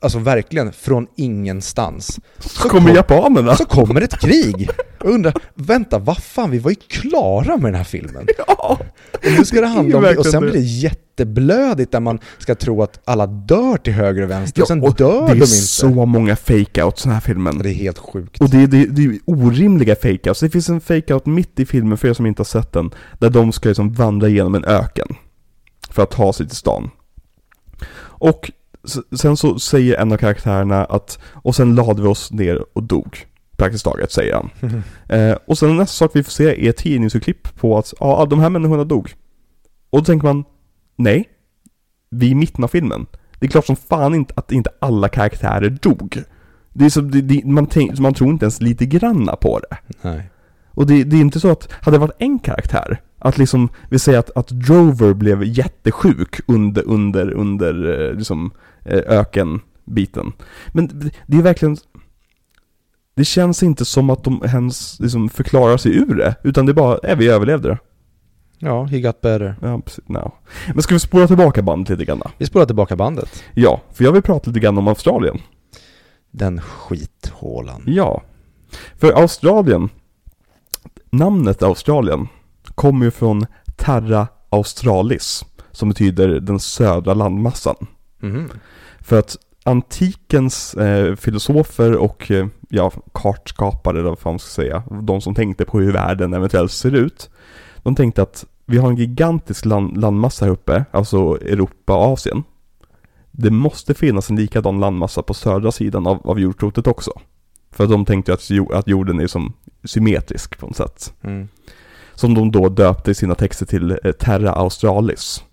alltså 0.00 0.18
verkligen 0.18 0.72
från 0.72 1.06
ingenstans, 1.16 2.20
Så 2.38 2.68
kommer 2.68 2.86
kom- 2.88 2.96
japanerna. 2.96 3.56
så 3.56 3.64
kommer 3.64 4.00
ett 4.00 4.20
krig. 4.20 4.68
Och 5.00 5.10
undrar, 5.10 5.34
vänta, 5.54 5.98
vad 5.98 6.16
fan, 6.18 6.50
vi 6.50 6.58
var 6.58 6.70
ju 6.70 6.76
klara 6.88 7.56
med 7.56 7.64
den 7.64 7.74
här 7.74 7.84
filmen. 7.84 8.26
Ja. 8.46 8.78
Och 9.12 9.32
nu 9.38 9.44
ska 9.44 9.60
det 9.60 9.66
handla 9.66 9.96
om 9.96 10.02
Det 10.02 10.08
är 10.08 10.12
det, 10.12 10.18
och 10.18 10.26
sen 10.26 10.40
blir 10.42 10.52
det 10.52 10.58
jätteblödigt 10.60 11.92
där 11.92 12.00
man 12.00 12.18
ska 12.38 12.54
tro 12.54 12.82
att 12.82 13.00
alla 13.04 13.26
dör 13.26 13.76
till 13.76 13.92
höger 13.92 14.22
och 14.22 14.30
vänster, 14.30 14.62
och 14.62 14.68
sen 14.68 14.82
och 14.82 14.94
dör 14.94 15.20
det 15.20 15.26
de 15.26 15.30
är 15.32 15.34
inte. 15.34 15.46
så 15.46 15.88
många 16.06 16.34
fake-outs 16.34 17.00
i 17.00 17.02
den 17.02 17.12
här 17.12 17.20
filmen. 17.20 17.58
Det 17.58 17.70
är 17.70 17.74
helt 17.74 17.98
sjukt. 17.98 18.40
Och 18.40 18.50
det, 18.50 18.66
det, 18.66 18.86
det 18.86 19.04
är 19.04 19.18
orimliga 19.24 19.94
fake-outs. 19.94 20.40
Det 20.40 20.50
finns 20.50 20.68
en 20.68 20.80
fake-out 20.80 21.26
mitt 21.26 21.60
i 21.60 21.66
filmen, 21.66 21.98
för 21.98 22.08
er 22.08 22.12
som 22.12 22.26
inte 22.26 22.40
har 22.40 22.44
sett 22.44 22.72
den, 22.72 22.90
där 23.18 23.30
de 23.30 23.52
ska 23.52 23.68
liksom 23.68 23.92
vandra 23.92 24.28
igenom 24.28 24.54
en 24.54 24.64
öken. 24.64 25.08
För 25.90 26.02
att 26.02 26.10
ta 26.10 26.32
sig 26.32 26.46
till 26.48 26.56
stan. 26.56 26.90
Och 27.98 28.50
Sen 29.16 29.36
så 29.36 29.58
säger 29.58 29.96
en 29.96 30.12
av 30.12 30.16
karaktärerna 30.16 30.84
att, 30.84 31.18
och 31.32 31.54
sen 31.54 31.74
lade 31.74 32.02
vi 32.02 32.08
oss 32.08 32.32
ner 32.32 32.64
och 32.72 32.82
dog. 32.82 33.26
Praktiskt 33.56 33.84
taget, 33.84 34.12
säger 34.12 34.34
han. 34.34 34.50
Eh, 35.08 35.36
och 35.46 35.58
sen 35.58 35.76
nästa 35.76 36.04
sak 36.04 36.10
vi 36.14 36.22
får 36.22 36.30
se 36.30 36.68
är 36.68 36.72
tidningsurklipp 36.72 37.56
på 37.56 37.78
att, 37.78 37.94
ja, 38.00 38.26
de 38.30 38.40
här 38.40 38.50
människorna 38.50 38.84
dog. 38.84 39.14
Och 39.90 39.98
då 39.98 40.04
tänker 40.04 40.26
man, 40.26 40.44
nej. 40.96 41.28
Vi 42.10 42.26
är 42.26 42.30
i 42.30 42.34
mitten 42.34 42.64
av 42.64 42.68
filmen. 42.68 43.06
Det 43.38 43.46
är 43.46 43.50
klart 43.50 43.66
som 43.66 43.76
fan 43.76 44.14
inte 44.14 44.34
att 44.36 44.52
inte 44.52 44.70
alla 44.78 45.08
karaktärer 45.08 45.70
dog. 45.70 46.22
Det 46.72 46.84
är 46.84 46.90
så, 46.90 47.00
det, 47.00 47.20
det, 47.20 47.44
man, 47.44 47.66
tänk, 47.66 47.98
man 47.98 48.14
tror 48.14 48.30
inte 48.30 48.44
ens 48.44 48.60
lite 48.60 48.86
granna 48.86 49.36
på 49.36 49.58
det. 49.58 49.76
Nej. 50.02 50.30
Och 50.66 50.86
det, 50.86 51.04
det 51.04 51.16
är 51.16 51.20
inte 51.20 51.40
så 51.40 51.50
att, 51.50 51.72
hade 51.72 51.94
det 51.94 52.00
varit 52.00 52.16
en 52.18 52.38
karaktär, 52.38 53.00
att 53.24 53.38
liksom, 53.38 53.68
vi 53.90 53.98
säger 53.98 54.18
att, 54.18 54.30
att 54.36 54.48
Drover 54.48 55.14
blev 55.14 55.44
jättesjuk 55.44 56.40
under, 56.46 56.82
under, 56.88 57.30
under 57.32 58.00
eh, 58.08 58.14
liksom, 58.16 58.50
eh, 58.84 58.98
ökenbiten. 59.06 60.32
Men 60.72 61.10
det- 61.26 61.36
är 61.36 61.42
verkligen, 61.42 61.76
det 63.16 63.24
känns 63.24 63.62
inte 63.62 63.84
som 63.84 64.10
att 64.10 64.24
de 64.24 64.42
ens 64.44 65.00
liksom 65.00 65.28
förklarar 65.28 65.76
sig 65.76 65.96
ur 65.96 66.14
det, 66.14 66.34
utan 66.42 66.66
det 66.66 66.72
är 66.72 66.74
bara, 66.74 66.98
är 66.98 67.16
vi 67.16 67.28
överlevde 67.28 67.68
det. 67.68 67.78
Ja, 68.58 68.84
he 68.84 69.00
got 69.00 69.20
better. 69.20 69.56
Ja, 69.62 69.80
precis. 69.80 70.04
No. 70.08 70.32
Men 70.74 70.82
ska 70.82 70.94
vi 70.94 71.00
spola 71.00 71.26
tillbaka 71.26 71.62
bandet 71.62 71.88
lite 71.88 72.04
grann 72.04 72.18
då? 72.18 72.30
Vi 72.38 72.46
spolar 72.46 72.66
tillbaka 72.66 72.96
bandet. 72.96 73.44
Ja, 73.54 73.80
för 73.92 74.04
jag 74.04 74.12
vill 74.12 74.22
prata 74.22 74.50
lite 74.50 74.60
grann 74.60 74.78
om 74.78 74.88
Australien. 74.88 75.38
Den 76.30 76.60
skithålan. 76.60 77.82
Ja. 77.86 78.22
För 78.96 79.12
Australien, 79.12 79.88
namnet 81.10 81.62
Australien 81.62 82.28
kommer 82.74 83.04
ju 83.04 83.10
från 83.10 83.46
Terra 83.76 84.28
Australis, 84.50 85.44
som 85.72 85.88
betyder 85.88 86.40
den 86.40 86.60
södra 86.60 87.14
landmassan. 87.14 87.86
Mhm. 88.20 88.50
För 89.00 89.18
att 89.18 89.36
antikens 89.64 90.74
eh, 90.74 91.16
filosofer 91.16 91.96
och 91.96 92.30
eh, 92.30 92.46
ja, 92.68 92.92
kartskapare, 93.12 93.98
eller 93.98 94.08
vad 94.08 94.18
man 94.24 94.38
ska 94.38 94.48
säga, 94.48 94.82
de 95.02 95.20
som 95.20 95.34
tänkte 95.34 95.64
på 95.64 95.80
hur 95.80 95.92
världen 95.92 96.34
eventuellt 96.34 96.72
ser 96.72 96.94
ut, 96.94 97.30
de 97.82 97.94
tänkte 97.94 98.22
att 98.22 98.46
vi 98.66 98.78
har 98.78 98.88
en 98.88 98.96
gigantisk 98.96 99.64
land, 99.64 99.96
landmassa 99.96 100.44
här 100.44 100.52
uppe, 100.52 100.84
alltså 100.90 101.16
Europa 101.42 101.96
och 101.96 102.12
Asien. 102.12 102.42
Det 103.30 103.50
måste 103.50 103.94
finnas 103.94 104.30
en 104.30 104.36
likadan 104.36 104.80
landmassa 104.80 105.22
på 105.22 105.34
södra 105.34 105.72
sidan 105.72 106.06
av, 106.06 106.30
av 106.30 106.40
jordklotet 106.40 106.86
också. 106.86 107.12
För 107.70 107.86
de 107.86 108.04
tänkte 108.04 108.32
att, 108.32 108.50
att 108.72 108.88
jorden 108.88 109.20
är 109.20 109.26
som 109.26 109.52
symmetrisk 109.84 110.58
på 110.58 110.66
något 110.66 110.76
sätt. 110.76 111.14
Mm. 111.22 111.48
Som 112.14 112.34
de 112.34 112.50
då 112.50 112.68
döpte 112.68 113.10
i 113.10 113.14
sina 113.14 113.34
texter 113.34 113.66
till 113.66 113.98
eh, 114.04 114.12
Terra 114.12 114.52
Australis. 114.52 115.44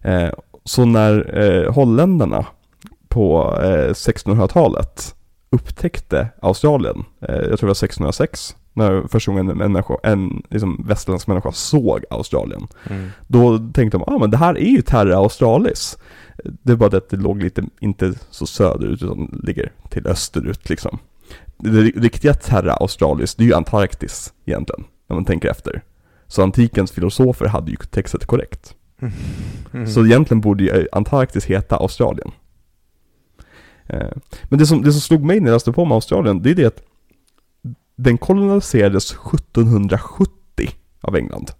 Eh, 0.00 0.28
så 0.64 0.84
när 0.84 1.38
eh, 1.38 1.72
holländarna 1.72 2.46
på 3.08 3.58
eh, 3.62 3.90
1600-talet 3.90 5.14
upptäckte 5.50 6.28
Australien, 6.42 7.04
jag 7.20 7.28
tror 7.30 7.56
det 7.56 7.66
var 7.66 7.70
1606, 7.70 8.56
när 8.72 9.08
första 9.08 9.32
gången 9.32 9.48
en, 9.48 9.72
människa, 9.72 9.96
en 10.02 10.42
liksom 10.50 10.84
västerländsk 10.88 11.26
människa 11.26 11.52
såg 11.52 12.04
Australien. 12.10 12.66
Mm. 12.90 13.08
Då 13.26 13.58
tänkte 13.58 13.98
de, 13.98 14.04
ah 14.06 14.18
men 14.18 14.30
det 14.30 14.36
här 14.36 14.58
är 14.58 14.70
ju 14.70 14.82
Terra 14.82 15.16
Australis. 15.16 15.98
Det 16.44 16.76
bara 16.76 16.88
det 16.88 16.96
att 16.96 17.10
det 17.10 17.16
låg 17.16 17.42
lite, 17.42 17.64
inte 17.80 18.14
så 18.30 18.46
söderut 18.46 19.02
utan 19.02 19.40
ligger 19.42 19.72
till 19.88 20.06
österut 20.06 20.68
liksom. 20.68 20.98
Det 21.56 21.80
riktiga 21.80 22.34
Terra 22.34 22.72
Australis, 22.72 23.34
det 23.34 23.42
är 23.42 23.46
ju 23.46 23.54
Antarktis 23.54 24.32
egentligen, 24.44 24.84
när 25.10 25.16
man 25.16 25.24
tänker 25.24 25.48
efter. 25.48 25.82
Så 26.26 26.42
antikens 26.42 26.92
filosofer 26.92 27.46
hade 27.46 27.70
ju 27.70 27.76
textat 27.76 28.24
korrekt. 28.24 28.74
Mm. 29.72 29.86
Så 29.86 30.06
egentligen 30.06 30.40
borde 30.40 30.64
ju 30.64 30.86
Antarktis 30.92 31.44
heta 31.44 31.76
Australien. 31.76 32.30
Eh, 33.86 34.10
Men 34.44 34.58
det 34.58 34.66
som, 34.66 34.82
det 34.82 34.92
som 34.92 35.00
slog 35.00 35.24
mig 35.24 35.40
när 35.40 35.46
jag 35.46 35.54
läste 35.54 35.72
på 35.72 35.82
om 35.82 35.92
Australien, 35.92 36.42
det 36.42 36.50
är 36.50 36.54
det 36.54 36.66
att 36.66 36.82
den 37.96 38.18
koloniserades 38.18 39.10
1770 39.12 40.30
av 41.00 41.16
England. 41.16 41.50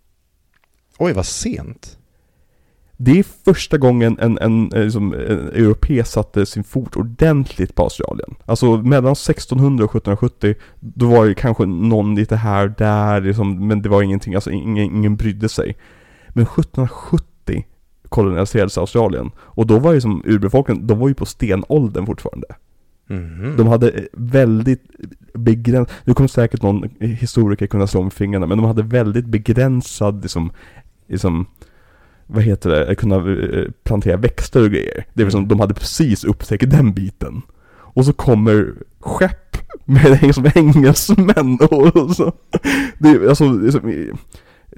Oj, 0.98 1.12
vad 1.12 1.26
sent. 1.26 1.98
Det 3.02 3.18
är 3.18 3.24
första 3.44 3.78
gången 3.78 4.18
en, 4.20 4.38
en, 4.38 4.68
liksom, 4.74 5.12
en 5.14 5.48
europé 5.48 6.04
satte 6.04 6.46
sin 6.46 6.64
fot 6.64 6.96
ordentligt 6.96 7.74
på 7.74 7.82
Australien. 7.82 8.34
Alltså 8.44 8.76
mellan 8.76 9.12
1600 9.12 9.84
och 9.84 9.90
1770, 9.90 10.54
då 10.80 11.06
var 11.06 11.26
det 11.26 11.34
kanske 11.34 11.66
någon 11.66 12.14
lite 12.14 12.36
här 12.36 12.64
och 12.64 12.72
där, 12.78 13.20
liksom, 13.20 13.66
men 13.68 13.82
det 13.82 13.88
var 13.88 14.02
ingenting, 14.02 14.34
alltså 14.34 14.50
ingen, 14.50 14.84
ingen 14.84 15.16
brydde 15.16 15.48
sig. 15.48 15.76
Men 16.28 16.44
1770 16.44 17.66
koloniserades 18.08 18.78
Australien. 18.78 19.30
Och 19.38 19.66
då 19.66 19.78
var 19.78 19.92
ju 19.92 20.00
som 20.00 20.22
urbefolkningen, 20.24 20.86
de 20.86 20.98
var 20.98 21.08
ju 21.08 21.14
på 21.14 21.26
stenåldern 21.26 22.06
fortfarande. 22.06 22.46
Mhm. 23.06 23.56
De 23.56 23.66
hade 23.66 24.06
väldigt 24.12 24.82
begränsad, 25.34 25.94
nu 26.04 26.14
kommer 26.14 26.28
säkert 26.28 26.62
någon 26.62 26.88
historiker 27.00 27.66
kunna 27.66 27.86
slå 27.86 28.00
om 28.00 28.10
fingrarna, 28.10 28.46
men 28.46 28.58
de 28.58 28.66
hade 28.66 28.82
väldigt 28.82 29.26
begränsad 29.26 30.22
liksom, 30.22 30.52
liksom 31.08 31.46
vad 32.32 32.42
heter 32.42 32.70
det, 32.70 32.94
kunna 32.94 33.16
eh, 33.16 33.64
plantera 33.84 34.16
växter 34.16 34.62
och 34.62 34.70
grejer. 34.70 35.04
Det 35.14 35.22
är 35.22 35.30
som 35.30 35.48
de 35.48 35.60
hade 35.60 35.74
precis 35.74 36.24
upptäckt 36.24 36.70
den 36.70 36.92
biten. 36.92 37.42
Och 37.72 38.04
så 38.04 38.12
kommer 38.12 38.74
skepp 39.00 39.56
med 39.84 40.18
liksom 40.22 40.46
engelsmän 40.54 41.58
och 41.70 42.16
så. 42.16 42.32
Det, 42.98 43.08
är- 43.08 43.28
alltså, 43.28 43.52
liksom, 43.52 44.12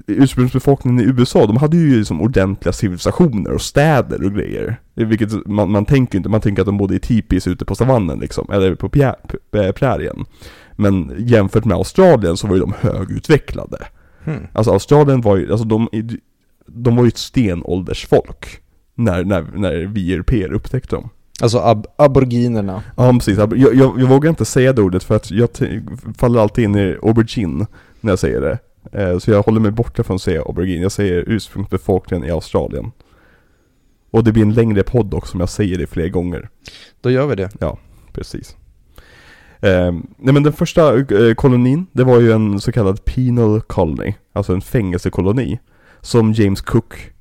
ursprungsbefolkningen 0.07 0.99
i 0.99 1.03
USA, 1.19 1.45
de 1.45 1.57
hade 1.57 1.77
ju 1.77 1.97
liksom 1.97 2.21
ordentliga 2.21 2.73
civilisationer 2.73 3.51
och 3.51 3.61
städer 3.61 4.25
och 4.25 4.33
grejer. 4.33 4.79
Vilket 4.93 5.47
man, 5.47 5.71
man 5.71 5.85
tänker 5.85 6.17
inte, 6.17 6.29
man 6.29 6.41
tänker 6.41 6.61
att 6.61 6.65
de 6.65 6.77
bodde 6.77 6.95
i 6.95 6.99
tipis 6.99 7.47
ute 7.47 7.65
på 7.65 7.75
savannen 7.75 8.19
liksom, 8.19 8.47
eller 8.51 8.75
på 8.75 8.89
prärien. 9.73 10.25
Men 10.75 11.13
jämfört 11.17 11.65
med 11.65 11.77
Australien 11.77 12.37
så 12.37 12.47
var 12.47 12.55
ju 12.55 12.61
de 12.61 12.73
högutvecklade. 12.79 13.77
Hmm. 14.23 14.47
Alltså 14.53 14.71
Australien 14.71 15.21
var 15.21 15.37
ju, 15.37 15.51
alltså 15.51 15.65
de, 15.67 15.89
de 16.67 16.95
var 16.95 17.03
ju 17.03 17.07
ett 17.07 17.17
stenåldersfolk. 17.17 18.59
När, 18.95 19.23
när, 19.23 19.41
när 19.41 19.75
vi 19.75 20.13
europeer 20.13 20.53
upptäckte 20.53 20.95
dem. 20.95 21.09
Alltså 21.41 21.57
ab 21.57 21.87
aboriginerna. 21.95 22.83
Ja 22.97 23.11
precis, 23.13 23.37
jag, 23.37 23.57
jag, 23.57 23.75
jag 23.75 24.07
vågar 24.07 24.29
inte 24.29 24.45
säga 24.45 24.73
det 24.73 24.81
ordet 24.81 25.03
för 25.03 25.15
att 25.15 25.31
jag 25.31 25.49
faller 26.17 26.39
alltid 26.39 26.63
in 26.63 26.75
i 26.75 26.97
aubergine 27.03 27.67
när 28.01 28.11
jag 28.11 28.19
säger 28.19 28.41
det. 28.41 28.59
Eh, 28.91 29.17
så 29.17 29.31
jag 29.31 29.43
håller 29.43 29.59
mig 29.59 29.71
borta 29.71 30.03
från 30.03 30.15
att 30.15 30.21
säga 30.21 30.41
aubergine, 30.41 30.81
jag 30.81 30.91
säger 30.91 31.23
ursprungsbefolkningen 31.27 32.27
i 32.27 32.31
Australien. 32.31 32.91
Och 34.11 34.23
det 34.23 34.31
blir 34.31 34.43
en 34.43 34.53
längre 34.53 34.83
podd 34.83 35.13
också 35.13 35.33
om 35.33 35.39
jag 35.39 35.49
säger 35.49 35.77
det 35.77 35.87
fler 35.87 36.09
gånger. 36.09 36.49
Då 37.01 37.11
gör 37.11 37.27
vi 37.27 37.35
det. 37.35 37.49
Precis. 38.13 38.55
Eh, 39.61 39.91
nej 40.17 40.33
men 40.33 40.43
den 40.43 40.53
första 40.53 40.97
eh, 40.97 41.33
kolonin, 41.35 41.85
det 41.91 42.03
var 42.03 42.19
ju 42.19 42.31
en 42.31 42.59
så 42.61 42.71
kallad 42.71 43.05
penal 43.05 43.61
colony, 43.61 44.13
alltså 44.33 44.53
en 44.53 44.61
fängelsekoloni. 44.61 45.59
Som 46.03 46.33
James 46.33 46.61
Cook, 46.61 47.11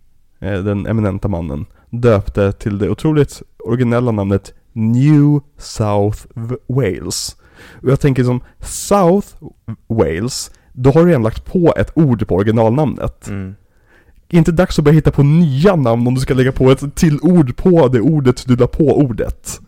eh, 0.41 0.65
den 0.65 0.87
eminenta 0.87 1.29
mannen, 1.29 1.67
döpte 1.91 2.53
till 2.53 2.79
det 2.79 2.91
otroligt 2.91 3.43
originella 3.59 4.13
namnet 4.13 4.55
New 4.73 5.41
South 5.59 6.19
Wales. 6.67 7.37
Och 7.83 7.91
jag 7.91 8.01
tänker 8.01 8.25
som 8.25 8.41
South 8.61 9.29
Wales, 9.87 10.51
då 10.73 10.91
har 10.91 11.01
du 11.01 11.07
redan 11.09 11.23
lagt 11.23 11.45
på 11.45 11.75
ett 11.77 11.93
ord 11.95 12.29
på 12.29 12.35
originalnamnet. 12.37 13.29
Mm. 13.29 13.55
Inte 14.29 14.53
dags 14.53 14.79
att 14.79 14.85
börja 14.85 14.95
hitta 14.95 15.11
på 15.11 15.23
nya 15.23 15.77
namn 15.77 16.07
om 16.07 16.15
du 16.15 16.21
ska 16.21 16.35
lägga 16.35 16.53
på 16.53 16.71
ett 16.71 16.95
till 16.95 17.19
ord 17.23 17.57
på 17.57 17.89
det 17.89 18.01
ordet 18.01 18.45
du 18.47 18.57
la 18.57 18.67
på 18.67 18.99
ordet. 18.99 19.61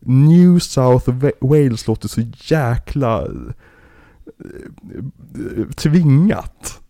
New 0.00 0.58
South 0.58 1.10
Wa- 1.10 1.32
Wales 1.40 1.86
låter 1.86 2.08
så 2.08 2.20
jäkla 2.34 3.22
eh, 3.22 3.28
tvingat. 5.76 6.80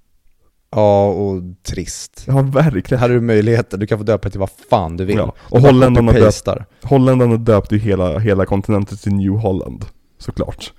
Ja, 0.70 1.06
och 1.06 1.42
trist. 1.62 2.24
Ja, 2.26 2.42
verkligen. 2.42 3.00
Här 3.00 3.10
är 3.10 3.14
du 3.14 3.20
möjligheter, 3.20 3.78
du 3.78 3.86
kan 3.86 3.98
få 3.98 4.04
döpa 4.04 4.30
till 4.30 4.40
vad 4.40 4.50
fan 4.70 4.96
du 4.96 5.04
vill. 5.04 5.16
Ja, 5.16 5.34
och 5.38 5.60
holländarna 5.60 6.12
döpt, 6.12 6.48
holländarna 6.82 7.36
döpte 7.36 7.74
ju 7.74 7.80
hela, 7.80 8.18
hela 8.18 8.46
kontinenten 8.46 8.98
till 8.98 9.12
New 9.12 9.32
Holland. 9.32 9.84
Såklart. 10.18 10.72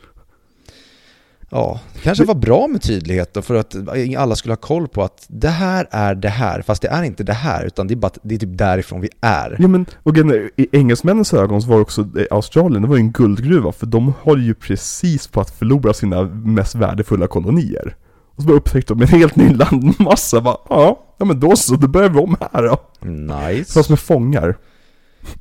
Ja, 1.54 1.80
det 1.94 2.00
kanske 2.00 2.24
var 2.24 2.36
bra 2.36 2.68
med 2.68 2.82
tydlighet 2.82 3.34
då 3.34 3.42
för 3.42 3.56
att 3.56 3.76
alla 4.18 4.36
skulle 4.36 4.52
ha 4.52 4.58
koll 4.58 4.88
på 4.88 5.04
att 5.04 5.26
det 5.28 5.50
här 5.50 5.88
är 5.92 6.16
det 6.16 6.30
här, 6.30 6.62
fast 6.62 6.82
det 6.82 6.88
är 6.88 7.04
inte 7.04 7.24
det 7.24 7.34
här, 7.34 7.66
utan 7.66 7.88
det 7.88 7.94
är, 7.94 7.96
bara, 7.96 8.12
det 8.24 8.36
är 8.36 8.40
typ 8.40 8.58
därifrån 8.58 9.02
vi 9.02 9.10
är. 9.22 9.56
Ja 9.60 9.68
men, 9.68 9.86
och 10.04 10.18
i 10.18 10.68
engelsmännens 10.72 11.34
ögon 11.34 11.62
så 11.62 11.70
var 11.70 11.80
också 11.80 12.02
eh, 12.02 12.26
Australien, 12.32 12.82
det 12.82 12.88
var 12.88 12.96
ju 12.96 13.02
en 13.02 13.12
guldgruva 13.12 13.72
för 13.72 13.86
de 13.86 14.14
höll 14.24 14.44
ju 14.44 14.54
precis 14.54 15.28
på 15.28 15.42
att 15.42 15.50
förlora 15.50 15.94
sina 15.94 16.24
mest 16.24 16.76
värdefulla 16.76 17.28
kolonier. 17.28 17.96
Och 18.36 18.42
så 18.42 18.48
bara 18.48 18.58
upptäckte 18.58 18.94
de 18.94 19.02
en 19.02 19.08
helt 19.08 19.36
ny 19.36 19.54
landmassa, 19.54 20.42
bara, 20.42 20.58
ja, 20.70 21.06
ja 21.18 21.26
men 21.26 21.40
då 21.40 21.56
så, 21.56 21.76
då 21.76 21.88
börjar 21.88 22.10
vi 22.10 22.20
om 22.20 22.36
här 22.52 22.64
då. 22.64 23.08
Nice. 23.08 23.74
Fast 23.74 23.90
med 23.90 24.00
fångar. 24.00 24.58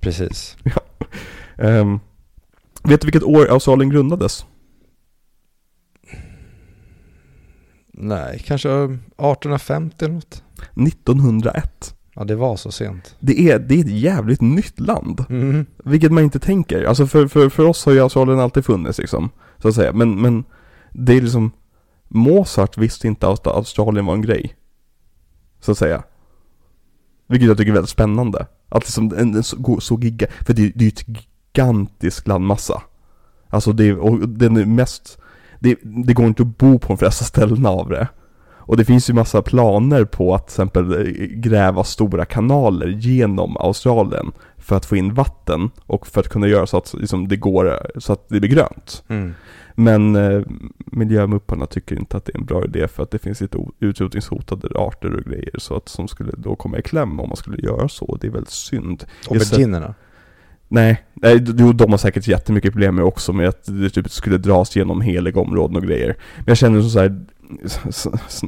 Precis. 0.00 0.56
Ehm, 1.56 2.00
vet 2.82 3.00
du 3.00 3.06
vilket 3.06 3.22
år 3.22 3.50
Australien 3.50 3.90
grundades? 3.90 4.44
Nej, 7.92 8.42
kanske 8.46 8.68
1850 8.68 10.04
eller 10.04 10.14
något. 10.14 10.42
1901. 10.88 11.94
Ja, 12.14 12.24
det 12.24 12.36
var 12.36 12.56
så 12.56 12.70
sent. 12.70 13.16
Det 13.20 13.50
är, 13.50 13.58
det 13.58 13.74
är 13.74 13.80
ett 13.80 13.90
jävligt 13.90 14.40
nytt 14.40 14.80
land. 14.80 15.24
Mm. 15.28 15.66
Vilket 15.84 16.12
man 16.12 16.24
inte 16.24 16.38
tänker. 16.38 16.84
Alltså 16.84 17.06
för, 17.06 17.26
för, 17.26 17.48
för 17.48 17.64
oss 17.64 17.84
har 17.84 17.92
ju 17.92 18.00
Australien 18.00 18.40
alltid 18.40 18.64
funnits 18.64 18.98
liksom. 18.98 19.30
Så 19.58 19.68
att 19.68 19.74
säga. 19.74 19.92
Men, 19.92 20.20
men 20.20 20.44
det 20.92 21.16
är 21.16 21.20
liksom 21.20 21.52
Mozart 22.10 22.78
visste 22.78 23.06
inte 23.06 23.28
att 23.28 23.46
Australien 23.46 24.06
var 24.06 24.14
en 24.14 24.22
grej. 24.22 24.54
Så 25.60 25.72
att 25.72 25.78
säga. 25.78 26.02
Vilket 27.26 27.48
jag 27.48 27.58
tycker 27.58 27.70
är 27.70 27.74
väldigt 27.74 27.90
spännande. 27.90 28.46
Att 28.68 28.82
liksom 28.82 29.12
en, 29.16 29.34
en 29.34 29.42
så, 29.42 29.80
så 29.80 29.98
giga, 30.00 30.26
för 30.46 30.54
det, 30.54 30.62
det 30.62 30.80
är 30.80 30.82
ju 30.82 30.88
ett 30.88 31.04
gigantisk 31.08 32.26
landmassa. 32.26 32.82
Alltså 33.48 33.72
det, 33.72 33.92
och 33.92 34.28
den 34.28 34.56
är 34.56 34.64
mest, 34.64 35.18
det, 35.60 35.78
det 35.82 36.12
går 36.12 36.26
inte 36.26 36.42
att 36.42 36.58
bo 36.58 36.78
på 36.78 36.88
de 36.88 36.98
flesta 36.98 37.24
ställena 37.24 37.68
av 37.68 37.88
det. 37.88 38.08
Och 38.70 38.76
det 38.76 38.84
finns 38.84 39.10
ju 39.10 39.14
massa 39.14 39.42
planer 39.42 40.04
på 40.04 40.34
att 40.34 40.46
till 40.46 40.52
exempel 40.52 40.92
eh, 40.92 41.26
gräva 41.26 41.84
stora 41.84 42.24
kanaler 42.24 42.88
genom 42.88 43.56
Australien 43.56 44.32
för 44.56 44.76
att 44.76 44.86
få 44.86 44.96
in 44.96 45.14
vatten 45.14 45.70
och 45.86 46.06
för 46.06 46.20
att 46.20 46.28
kunna 46.28 46.46
göra 46.46 46.66
så 46.66 46.76
att 46.76 46.94
liksom, 46.94 47.28
det 47.28 47.36
går, 47.36 47.72
eh, 47.72 47.98
så 47.98 48.12
att 48.12 48.28
det 48.28 48.40
blir 48.40 48.50
grönt. 48.50 49.04
Mm. 49.08 49.34
Men 49.80 50.16
eh, 50.16 50.42
miljömupparna 50.76 51.66
tycker 51.66 51.96
inte 51.96 52.16
att 52.16 52.24
det 52.24 52.34
är 52.34 52.38
en 52.38 52.44
bra 52.44 52.64
idé 52.64 52.88
för 52.88 53.02
att 53.02 53.10
det 53.10 53.18
finns 53.18 53.40
lite 53.40 53.58
utrotningshotade 53.78 54.68
arter 54.74 55.14
och 55.14 55.24
grejer 55.24 55.54
så 55.58 55.76
att 55.76 55.88
som 55.88 56.08
skulle 56.08 56.32
då 56.36 56.56
komma 56.56 56.78
i 56.78 56.82
kläm 56.82 57.20
om 57.20 57.28
man 57.28 57.36
skulle 57.36 57.62
göra 57.62 57.88
så. 57.88 58.18
Det 58.20 58.26
är 58.26 58.30
väldigt 58.30 58.50
synd. 58.50 59.04
Auberginerna. 59.30 59.94
Nej, 60.68 61.02
nej, 61.14 61.44
jo, 61.58 61.72
de 61.72 61.90
har 61.90 61.98
säkert 61.98 62.28
jättemycket 62.28 62.72
problem 62.72 62.94
med 62.94 63.04
också 63.04 63.32
med 63.32 63.48
att 63.48 63.64
det 63.64 63.90
typ 63.90 64.10
skulle 64.10 64.38
dras 64.38 64.76
genom 64.76 65.00
heliga 65.00 65.40
områden 65.40 65.76
och 65.76 65.82
grejer. 65.82 66.16
Men 66.36 66.44
jag 66.46 66.56
känner 66.56 66.80
som 66.80 66.90
så 66.90 66.98
här, 66.98 67.24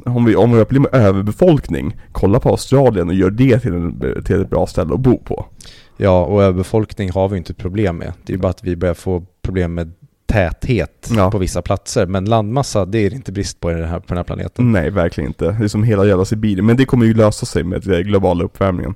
om 0.05 0.25
vi, 0.25 0.35
om 0.35 0.57
vi 0.57 0.65
blir 0.65 0.79
med 0.79 0.93
överbefolkning, 0.93 1.97
kolla 2.11 2.39
på 2.39 2.49
Australien 2.49 3.09
och 3.09 3.15
gör 3.15 3.31
det 3.31 3.59
till, 3.59 3.73
en, 3.73 4.23
till 4.23 4.41
ett 4.41 4.49
bra 4.49 4.67
ställe 4.67 4.93
att 4.93 4.99
bo 4.99 5.17
på. 5.17 5.45
Ja, 5.97 6.25
och 6.25 6.43
överbefolkning 6.43 7.11
har 7.11 7.29
vi 7.29 7.37
inte 7.37 7.51
ett 7.51 7.57
problem 7.57 7.97
med. 7.97 8.13
Det 8.25 8.33
är 8.33 8.37
bara 8.37 8.49
att 8.49 8.63
vi 8.63 8.75
börjar 8.75 8.93
få 8.93 9.25
problem 9.41 9.73
med 9.73 9.91
täthet 10.33 11.09
Ja. 11.15 11.31
på 11.31 11.37
vissa 11.37 11.61
platser. 11.61 12.05
Men 12.05 12.25
landmassa, 12.25 12.85
det 12.85 12.97
är 12.97 13.09
det 13.09 13.15
inte 13.15 13.31
brist 13.31 13.59
på 13.59 13.69
den 13.69 13.85
här, 13.89 13.99
på 13.99 14.05
den 14.07 14.17
här 14.17 14.23
planeten. 14.23 14.71
Nej, 14.71 14.89
verkligen 14.89 15.27
inte. 15.29 15.45
Det 15.51 15.63
är 15.63 15.67
som 15.67 15.83
hela 15.83 16.05
jävla 16.05 16.25
Sibirien. 16.25 16.65
Men 16.65 16.77
det 16.77 16.85
kommer 16.85 17.05
ju 17.05 17.13
lösa 17.13 17.45
sig 17.45 17.63
med 17.63 17.81
den 17.81 18.03
globala 18.03 18.43
uppvärmningen. 18.43 18.95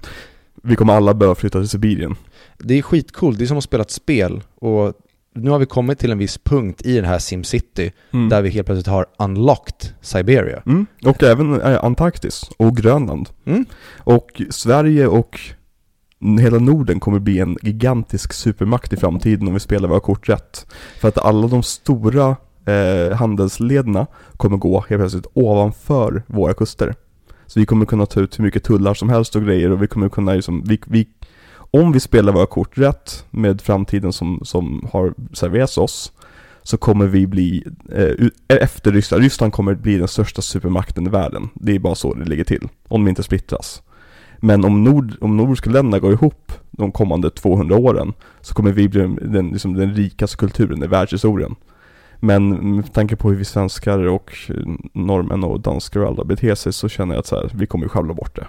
Vi 0.63 0.75
kommer 0.75 0.93
alla 0.93 1.13
behöva 1.13 1.35
flytta 1.35 1.59
till 1.59 1.69
Sibirien. 1.69 2.15
Det 2.57 2.73
är 2.77 2.81
skitcoolt, 2.81 3.37
det 3.37 3.43
är 3.45 3.47
som 3.47 3.57
att 3.57 3.63
spela 3.63 3.81
ett 3.81 3.91
spel. 3.91 4.41
Och 4.59 4.93
nu 5.35 5.49
har 5.49 5.59
vi 5.59 5.65
kommit 5.65 5.99
till 5.99 6.11
en 6.11 6.17
viss 6.17 6.37
punkt 6.37 6.81
i 6.85 6.95
den 6.95 7.05
här 7.05 7.19
SimCity 7.19 7.91
Mm. 8.13 8.29
där 8.29 8.41
vi 8.41 8.49
helt 8.49 8.65
plötsligt 8.65 8.87
har 8.87 9.05
unlocked 9.19 9.89
Siberia. 10.01 10.61
Mm. 10.65 10.85
Och 11.05 11.23
även 11.23 11.61
eh, 11.61 11.83
Antarktis 11.83 12.49
och 12.57 12.77
Grönland. 12.77 13.29
Mm. 13.45 13.65
Och 13.97 14.41
Sverige 14.49 15.07
och 15.07 15.39
hela 16.19 16.59
Norden 16.59 16.99
kommer 16.99 17.19
bli 17.19 17.39
en 17.39 17.57
gigantisk 17.61 18.33
supermakt 18.33 18.93
i 18.93 18.97
framtiden 18.97 19.47
om 19.47 19.53
vi 19.53 19.59
spelar 19.59 19.89
våra 19.89 19.99
kort 19.99 20.29
rätt. 20.29 20.65
För 20.99 21.07
att 21.07 21.17
alla 21.17 21.47
de 21.47 21.63
stora 21.63 22.35
eh, 22.65 23.17
handelslederna 23.17 24.07
kommer 24.37 24.57
gå 24.57 24.85
helt 24.89 25.01
plötsligt 25.01 25.27
ovanför 25.33 26.23
våra 26.27 26.53
kuster. 26.53 26.95
Så 27.45 27.59
vi 27.59 27.65
kommer 27.65 27.85
kunna 27.85 28.05
ta 28.05 28.19
ut 28.19 28.39
hur 28.39 28.43
mycket 28.43 28.63
tullar 28.63 28.93
som 28.93 29.09
helst 29.09 29.35
och 29.35 29.43
grejer 29.43 29.71
och 29.71 29.83
vi 29.83 29.87
kommer 29.87 30.09
kunna 30.09 30.33
liksom, 30.33 30.63
vi, 30.65 30.79
vi, 30.87 31.07
om 31.71 31.91
vi 31.91 31.99
spelar 31.99 32.33
våra 32.33 32.45
kort 32.45 32.77
rätt 32.77 33.25
med 33.29 33.61
framtiden 33.61 34.13
som, 34.13 34.39
som 34.43 34.87
har 34.91 35.13
serverats 35.33 35.77
oss 35.77 36.11
så 36.63 36.77
kommer 36.77 37.07
vi 37.07 37.27
bli, 37.27 37.63
eh, 37.91 38.03
eh, 38.03 38.57
efter 38.61 38.91
Ryssland, 38.91 39.23
Ryssland 39.23 39.53
kommer 39.53 39.75
bli 39.75 39.97
den 39.97 40.07
största 40.07 40.41
supermakten 40.41 41.07
i 41.07 41.09
världen. 41.09 41.49
Det 41.53 41.75
är 41.75 41.79
bara 41.79 41.95
så 41.95 42.13
det 42.13 42.25
ligger 42.25 42.43
till, 42.43 42.69
om 42.87 43.03
de 43.05 43.09
inte 43.09 43.23
splittras. 43.23 43.81
Men 44.37 44.65
om, 44.65 44.83
nord, 44.83 45.13
om 45.21 45.37
nordiska 45.37 45.69
länderna 45.69 45.99
går 45.99 46.13
ihop 46.13 46.51
de 46.71 46.91
kommande 46.91 47.29
200 47.29 47.77
åren 47.77 48.13
så 48.41 48.53
kommer 48.53 48.71
vi 48.71 48.89
bli 48.89 49.01
den, 49.21 49.49
liksom, 49.49 49.73
den 49.73 49.93
rikaste 49.93 50.37
kulturen 50.37 50.83
i 50.83 50.87
världshistorien. 50.87 51.55
Men 52.19 52.75
med 52.75 52.93
tanke 52.93 53.15
på 53.15 53.29
hur 53.29 53.37
vi 53.37 53.45
svenskar 53.45 53.99
och 53.99 54.31
norrmän 54.93 55.43
och 55.43 55.59
danskar 55.59 55.99
och 55.99 56.07
alla 56.07 56.23
beter 56.23 56.55
sig 56.55 56.73
så 56.73 56.89
känner 56.89 57.13
jag 57.13 57.19
att 57.19 57.25
så 57.25 57.35
här, 57.35 57.51
vi 57.53 57.65
kommer 57.65 57.85
ju 57.85 57.89
sjabbla 57.89 58.13
bort 58.13 58.35
det. 58.35 58.47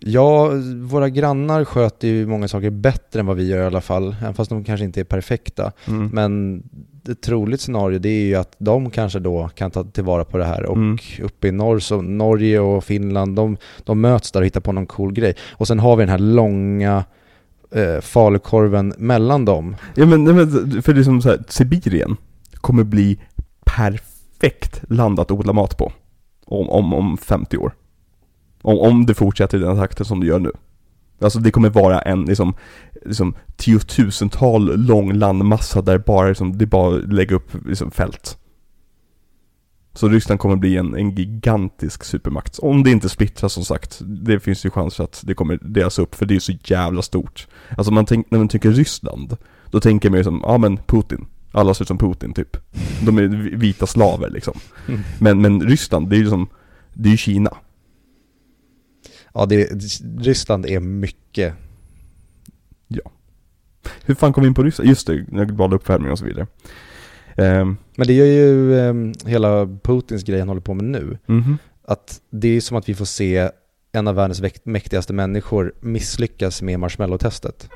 Ja, 0.00 0.50
våra 0.82 1.08
grannar 1.08 1.64
sköter 1.64 2.08
ju 2.08 2.26
många 2.26 2.48
saker 2.48 2.70
bättre 2.70 3.20
än 3.20 3.26
vad 3.26 3.36
vi 3.36 3.48
gör 3.48 3.62
i 3.62 3.66
alla 3.66 3.80
fall, 3.80 4.16
även 4.22 4.34
fast 4.34 4.50
de 4.50 4.64
kanske 4.64 4.84
inte 4.84 5.00
är 5.00 5.04
perfekta. 5.04 5.72
Mm. 5.88 6.08
Men 6.12 6.62
ett 7.08 7.20
troligt 7.22 7.60
scenario 7.60 7.98
det 7.98 8.08
är 8.08 8.26
ju 8.26 8.34
att 8.34 8.56
de 8.58 8.90
kanske 8.90 9.18
då 9.18 9.48
kan 9.54 9.70
ta 9.70 9.84
tillvara 9.84 10.24
på 10.24 10.38
det 10.38 10.44
här 10.44 10.66
och 10.66 10.76
Mm. 10.76 10.98
uppe 11.22 11.48
i 11.48 11.52
norr 11.52 11.78
så 11.78 12.02
Norge 12.02 12.60
och 12.60 12.84
Finland 12.84 13.36
de, 13.36 13.56
de 13.84 14.00
möts 14.00 14.32
där 14.32 14.40
och 14.40 14.46
hittar 14.46 14.60
på 14.60 14.72
någon 14.72 14.86
cool 14.86 15.12
grej. 15.12 15.34
Och 15.50 15.66
sen 15.66 15.78
har 15.78 15.96
vi 15.96 16.02
den 16.02 16.08
här 16.10 16.18
långa 16.18 17.04
eh, 17.74 18.00
falukorven 18.00 18.94
mellan 18.98 19.44
dem. 19.44 19.76
Ja 19.94 20.06
men, 20.06 20.24
men 20.24 20.82
för 20.82 20.94
det 20.94 21.00
är 21.00 21.04
som 21.04 21.22
så 21.22 21.28
här, 21.28 21.38
Sibirien 21.48 22.16
kommer 22.54 22.84
bli 22.84 23.18
perfekt 23.64 24.82
land 24.88 25.20
att 25.20 25.30
odla 25.30 25.52
mat 25.52 25.76
på. 25.78 25.92
Om, 26.46 26.70
om, 26.70 26.94
om 26.94 27.16
50 27.18 27.56
år. 27.56 27.72
Om, 28.62 28.78
om 28.78 29.06
det 29.06 29.14
fortsätter 29.14 29.58
i 29.58 29.60
den 29.60 29.76
takten 29.76 30.06
som 30.06 30.20
det 30.20 30.26
gör 30.26 30.38
nu. 30.38 30.52
Alltså 31.20 31.38
det 31.38 31.50
kommer 31.50 31.68
vara 31.70 32.00
en 32.00 32.22
liksom, 32.24 32.54
liksom 33.04 33.34
tiotusental 33.56 34.76
lång 34.86 35.12
landmassa 35.12 35.82
där 35.82 35.98
bara 35.98 36.28
liksom, 36.28 36.58
det 36.58 36.66
bara 36.66 36.90
lägga 36.90 37.36
upp 37.36 37.66
liksom, 37.66 37.90
fält. 37.90 38.38
Så 39.94 40.08
Ryssland 40.08 40.40
kommer 40.40 40.56
bli 40.56 40.76
en, 40.76 40.94
en 40.94 41.10
gigantisk 41.14 42.04
supermakt. 42.04 42.58
Om 42.58 42.82
det 42.82 42.90
inte 42.90 43.08
splittras 43.08 43.52
som 43.52 43.64
sagt. 43.64 43.98
Det 44.04 44.40
finns 44.40 44.66
ju 44.66 44.70
chans 44.70 45.00
att 45.00 45.22
det 45.26 45.34
kommer 45.34 45.58
delas 45.62 45.98
upp 45.98 46.14
för 46.14 46.26
det 46.26 46.36
är 46.36 46.40
så 46.40 46.52
jävla 46.64 47.02
stort. 47.02 47.46
Alltså 47.76 47.92
man 47.92 48.06
tänk, 48.06 48.30
när 48.30 48.38
man 48.38 48.48
tänker 48.48 48.70
Ryssland, 48.70 49.36
då 49.70 49.80
tänker 49.80 50.10
man 50.10 50.18
ju 50.18 50.24
som, 50.24 50.40
ja 50.42 50.58
men 50.58 50.76
Putin. 50.76 51.26
Alla 51.52 51.74
ser 51.74 51.84
ut 51.84 51.88
som 51.88 51.98
Putin 51.98 52.32
typ. 52.34 52.56
De 53.06 53.18
är 53.18 53.22
vi- 53.22 53.56
vita 53.56 53.86
slaver 53.86 54.30
liksom. 54.30 54.54
Mm. 54.88 55.00
Men, 55.18 55.40
men 55.40 55.62
Ryssland, 55.62 56.08
det 56.08 56.16
är 56.16 56.20
ju 56.20 56.28
som, 56.30 56.48
det 56.94 57.08
är 57.08 57.10
ju 57.10 57.16
Kina. 57.16 57.50
Ja, 59.38 59.46
det, 59.46 59.64
Ryssland 60.18 60.66
är 60.66 60.80
mycket. 60.80 61.54
Hur 64.04 64.14
fan 64.14 64.32
kom 64.32 64.42
vi 64.42 64.48
in 64.48 64.54
på 64.54 64.62
Ryssland? 64.62 64.88
Just 64.88 65.06
det, 65.06 65.24
den 65.28 65.46
globala 65.46 65.76
uppvärmningen 65.76 66.12
och 66.12 66.18
så 66.18 66.24
vidare. 66.24 66.46
Ehm, 67.36 67.76
Men 67.96 68.06
det 68.06 68.12
gör 68.12 68.26
ju 68.26 68.78
eh, 68.78 68.94
hela 69.26 69.66
Putins 69.82 70.22
grej 70.22 70.38
han 70.38 70.48
håller 70.48 70.60
på 70.60 70.74
med 70.74 70.84
nu. 70.84 71.18
mhm. 71.26 71.58
Att 71.84 72.20
det 72.30 72.48
är 72.48 72.60
som 72.60 72.76
att 72.76 72.88
vi 72.88 72.94
får 72.94 73.04
se 73.04 73.50
en 73.92 74.08
av 74.08 74.14
världens 74.14 74.42
mäktigaste 74.64 75.12
människor 75.12 75.72
misslyckas 75.80 76.62
med 76.62 76.78
marshmallow-testet. 76.78 77.68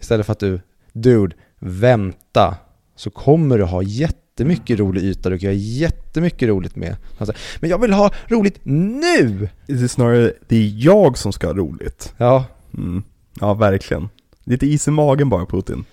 Istället 0.00 0.26
för 0.26 0.32
att 0.32 0.40
du, 0.40 0.60
dude, 0.92 1.36
vänta, 1.58 2.56
så 2.96 3.10
kommer 3.10 3.58
du 3.58 3.64
ha 3.64 3.82
jättemycket 4.30 4.78
rolig 4.78 5.02
yta 5.04 5.30
du 5.30 5.38
kan 5.38 5.44
göra 5.46 5.54
jättemycket 5.54 6.48
roligt 6.48 6.76
med. 6.76 6.96
Säger, 7.18 7.36
men 7.60 7.70
jag 7.70 7.78
vill 7.80 7.92
ha 7.92 8.10
roligt 8.28 8.60
nu! 8.62 9.48
Det 9.66 9.72
är 9.72 9.88
snarare, 9.88 10.32
det 10.48 10.56
är 10.56 10.72
jag 10.84 11.18
som 11.18 11.32
ska 11.32 11.46
ha 11.46 11.54
roligt. 11.54 12.14
Ja, 12.16 12.44
Mm. 12.74 13.02
Ja, 13.40 13.54
verkligen. 13.54 14.08
Lite 14.44 14.66
is 14.66 14.88
i 14.88 14.90
magen 14.90 15.28
bara 15.28 15.46
Putin. 15.46 15.84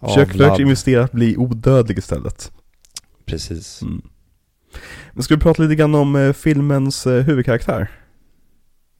Försök, 0.00 0.32
försök 0.32 0.58
investera 0.58 1.04
att 1.04 1.12
bli 1.12 1.36
odödlig 1.36 1.98
istället. 1.98 2.52
Precis. 3.24 3.82
Mm. 3.82 4.02
Men 5.12 5.22
ska 5.22 5.34
vi 5.34 5.40
prata 5.40 5.62
lite 5.62 5.74
grann 5.74 5.94
om 5.94 6.16
eh, 6.16 6.32
filmens 6.32 7.06
eh, 7.06 7.22
huvudkaraktär? 7.24 7.90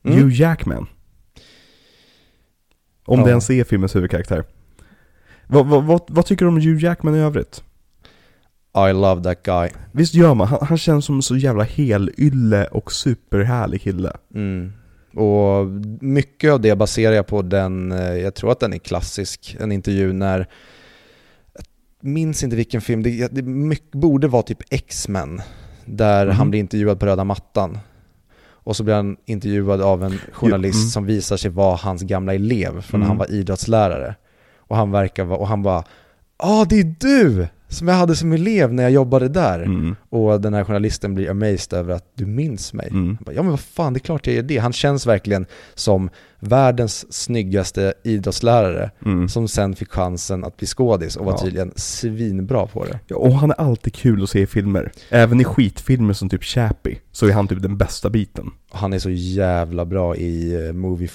Mm. 0.05 0.18
Hugh 0.18 0.41
Jackman. 0.41 0.87
Om 3.05 3.18
Ja. 3.18 3.24
det 3.24 3.31
ens 3.31 3.51
är 3.51 3.64
filmens 3.64 3.97
huvudkaraktär. 3.97 4.45
Vad, 5.47 5.66
vad, 5.66 5.85
vad, 5.85 6.01
vad 6.09 6.26
tycker 6.26 6.45
du 6.45 6.49
om 6.49 6.57
Hugh 6.61 6.85
Jackman 6.85 7.14
i 7.14 7.18
övrigt? 7.18 7.62
I 8.77 8.93
love 8.93 9.23
that 9.23 9.43
guy. 9.43 9.69
Visst 9.93 10.14
gör 10.14 10.35
man? 10.35 10.47
Han, 10.49 10.59
han 10.62 10.79
känns 10.79 11.05
som 11.05 11.14
en 11.16 11.23
så 11.23 11.37
jävla 11.37 11.64
helylle 11.64 12.66
och 12.66 12.93
superhärlig 12.93 13.83
kille. 13.83 14.12
Mm. 14.35 14.73
Och 15.14 15.66
mycket 16.01 16.53
av 16.53 16.61
det 16.61 16.77
baserar 16.77 17.14
jag 17.14 17.27
på 17.27 17.43
den, 17.43 17.93
eh, 17.93 18.14
jag 18.14 18.35
tror 18.35 18.53
att 18.53 18.61
den 18.61 18.73
är 18.73 18.79
klassisk, 18.79 19.57
en 19.61 19.73
intervju 19.73 20.12
när, 20.12 20.39
jag 21.55 21.64
minns 22.11 22.43
inte 22.43 22.57
vilken 22.57 22.81
film, 22.81 23.03
det, 23.03 23.29
det 23.35 23.43
mycket, 23.43 23.93
borde 23.93 24.29
vara 24.29 24.43
typ 24.43 24.59
X-Men, 24.71 25.41
där 25.85 26.27
Mhm. 26.27 26.37
han 26.37 26.51
blir 26.51 26.61
intervjuad 26.61 27.01
på 27.01 27.07
röda 27.07 27.25
mattan. 27.25 27.79
Och 28.41 28.77
så 28.77 28.85
blir 28.85 28.95
han 28.95 29.16
intervjuad 29.25 29.81
av 29.83 30.05
en 30.05 30.19
journalist 30.33 30.77
Jo, 30.77 30.81
mm. 30.83 30.91
som 30.91 31.07
visar 31.07 31.37
sig 31.37 31.51
vara 31.51 31.77
hans 31.77 32.03
gamla 32.03 32.35
elev 32.35 32.81
från 32.81 33.01
när 33.01 33.07
Mm. 33.07 33.09
han 33.09 33.16
var 33.19 33.33
idrottslärare. 33.33 34.14
Och 34.59 34.77
han 34.77 34.91
verkar 34.91 35.25
vara, 35.25 35.39
och 35.39 35.49
han 35.49 35.62
bara 35.62 35.85
ah 36.39 36.64
det 36.64 36.80
är 36.80 36.95
du! 37.01 37.47
Som 37.70 37.89
jag 37.89 37.95
hade 37.95 38.16
som 38.16 38.32
elev 38.32 38.72
när 38.72 38.82
jag 38.82 38.93
jobbade 38.93 39.28
där. 39.28 39.59
Mm. 39.62 39.97
Och 40.11 40.41
den 40.41 40.55
här 40.55 40.64
journalisten 40.64 41.14
blir 41.14 41.30
amazed 41.30 41.72
över 41.78 41.95
att 41.95 42.12
du 42.14 42.26
minns 42.26 42.72
mig. 42.72 42.89
Mm. 42.91 43.18
Bara, 43.20 43.32
ja 43.32 43.43
men 43.43 43.51
vad 43.51 43.61
fan, 43.61 43.93
det 43.93 43.97
är 43.97 44.01
klart 44.01 44.26
jag 44.26 44.36
är 44.36 44.43
det. 44.43 44.59
Han 44.59 44.72
känns 44.72 45.07
verkligen 45.07 45.47
som 45.74 46.11
världens 46.41 47.12
snyggaste 47.12 47.95
idrottslärare 48.05 48.91
Mm. 49.05 49.28
som 49.28 49.49
sen 49.49 49.76
fick 49.76 49.91
chansen 49.93 50.45
att 50.45 50.57
bli 50.57 50.66
skådis 50.66 51.16
och 51.16 51.24
var 51.24 51.32
Ja. 51.32 51.39
tydligen 51.39 51.72
svinbra 51.76 52.66
på 52.66 52.84
det. 52.84 52.99
Ja, 53.07 53.16
och 53.16 53.32
han 53.32 53.51
är 53.51 53.61
alltid 53.61 53.95
kul 53.95 54.22
att 54.22 54.30
se 54.30 54.41
i 54.41 54.47
filmer. 54.47 54.93
Även 55.11 55.41
i 55.41 55.45
skitfilmer 55.45 56.12
som 56.12 56.28
typ 56.28 56.45
Chappie, 56.45 56.99
så 57.12 57.26
är 57.26 57.32
han 57.32 57.49
typ 57.49 57.62
den 57.62 57.76
bästa 57.76 58.11
biten. 58.11 58.51
Han 58.70 58.93
är 58.93 58.99
så 58.99 59.11
jävla 59.11 59.84
bra 59.84 60.16
i 60.16 60.66
eh, 60.66 60.72
Movie 60.72 61.09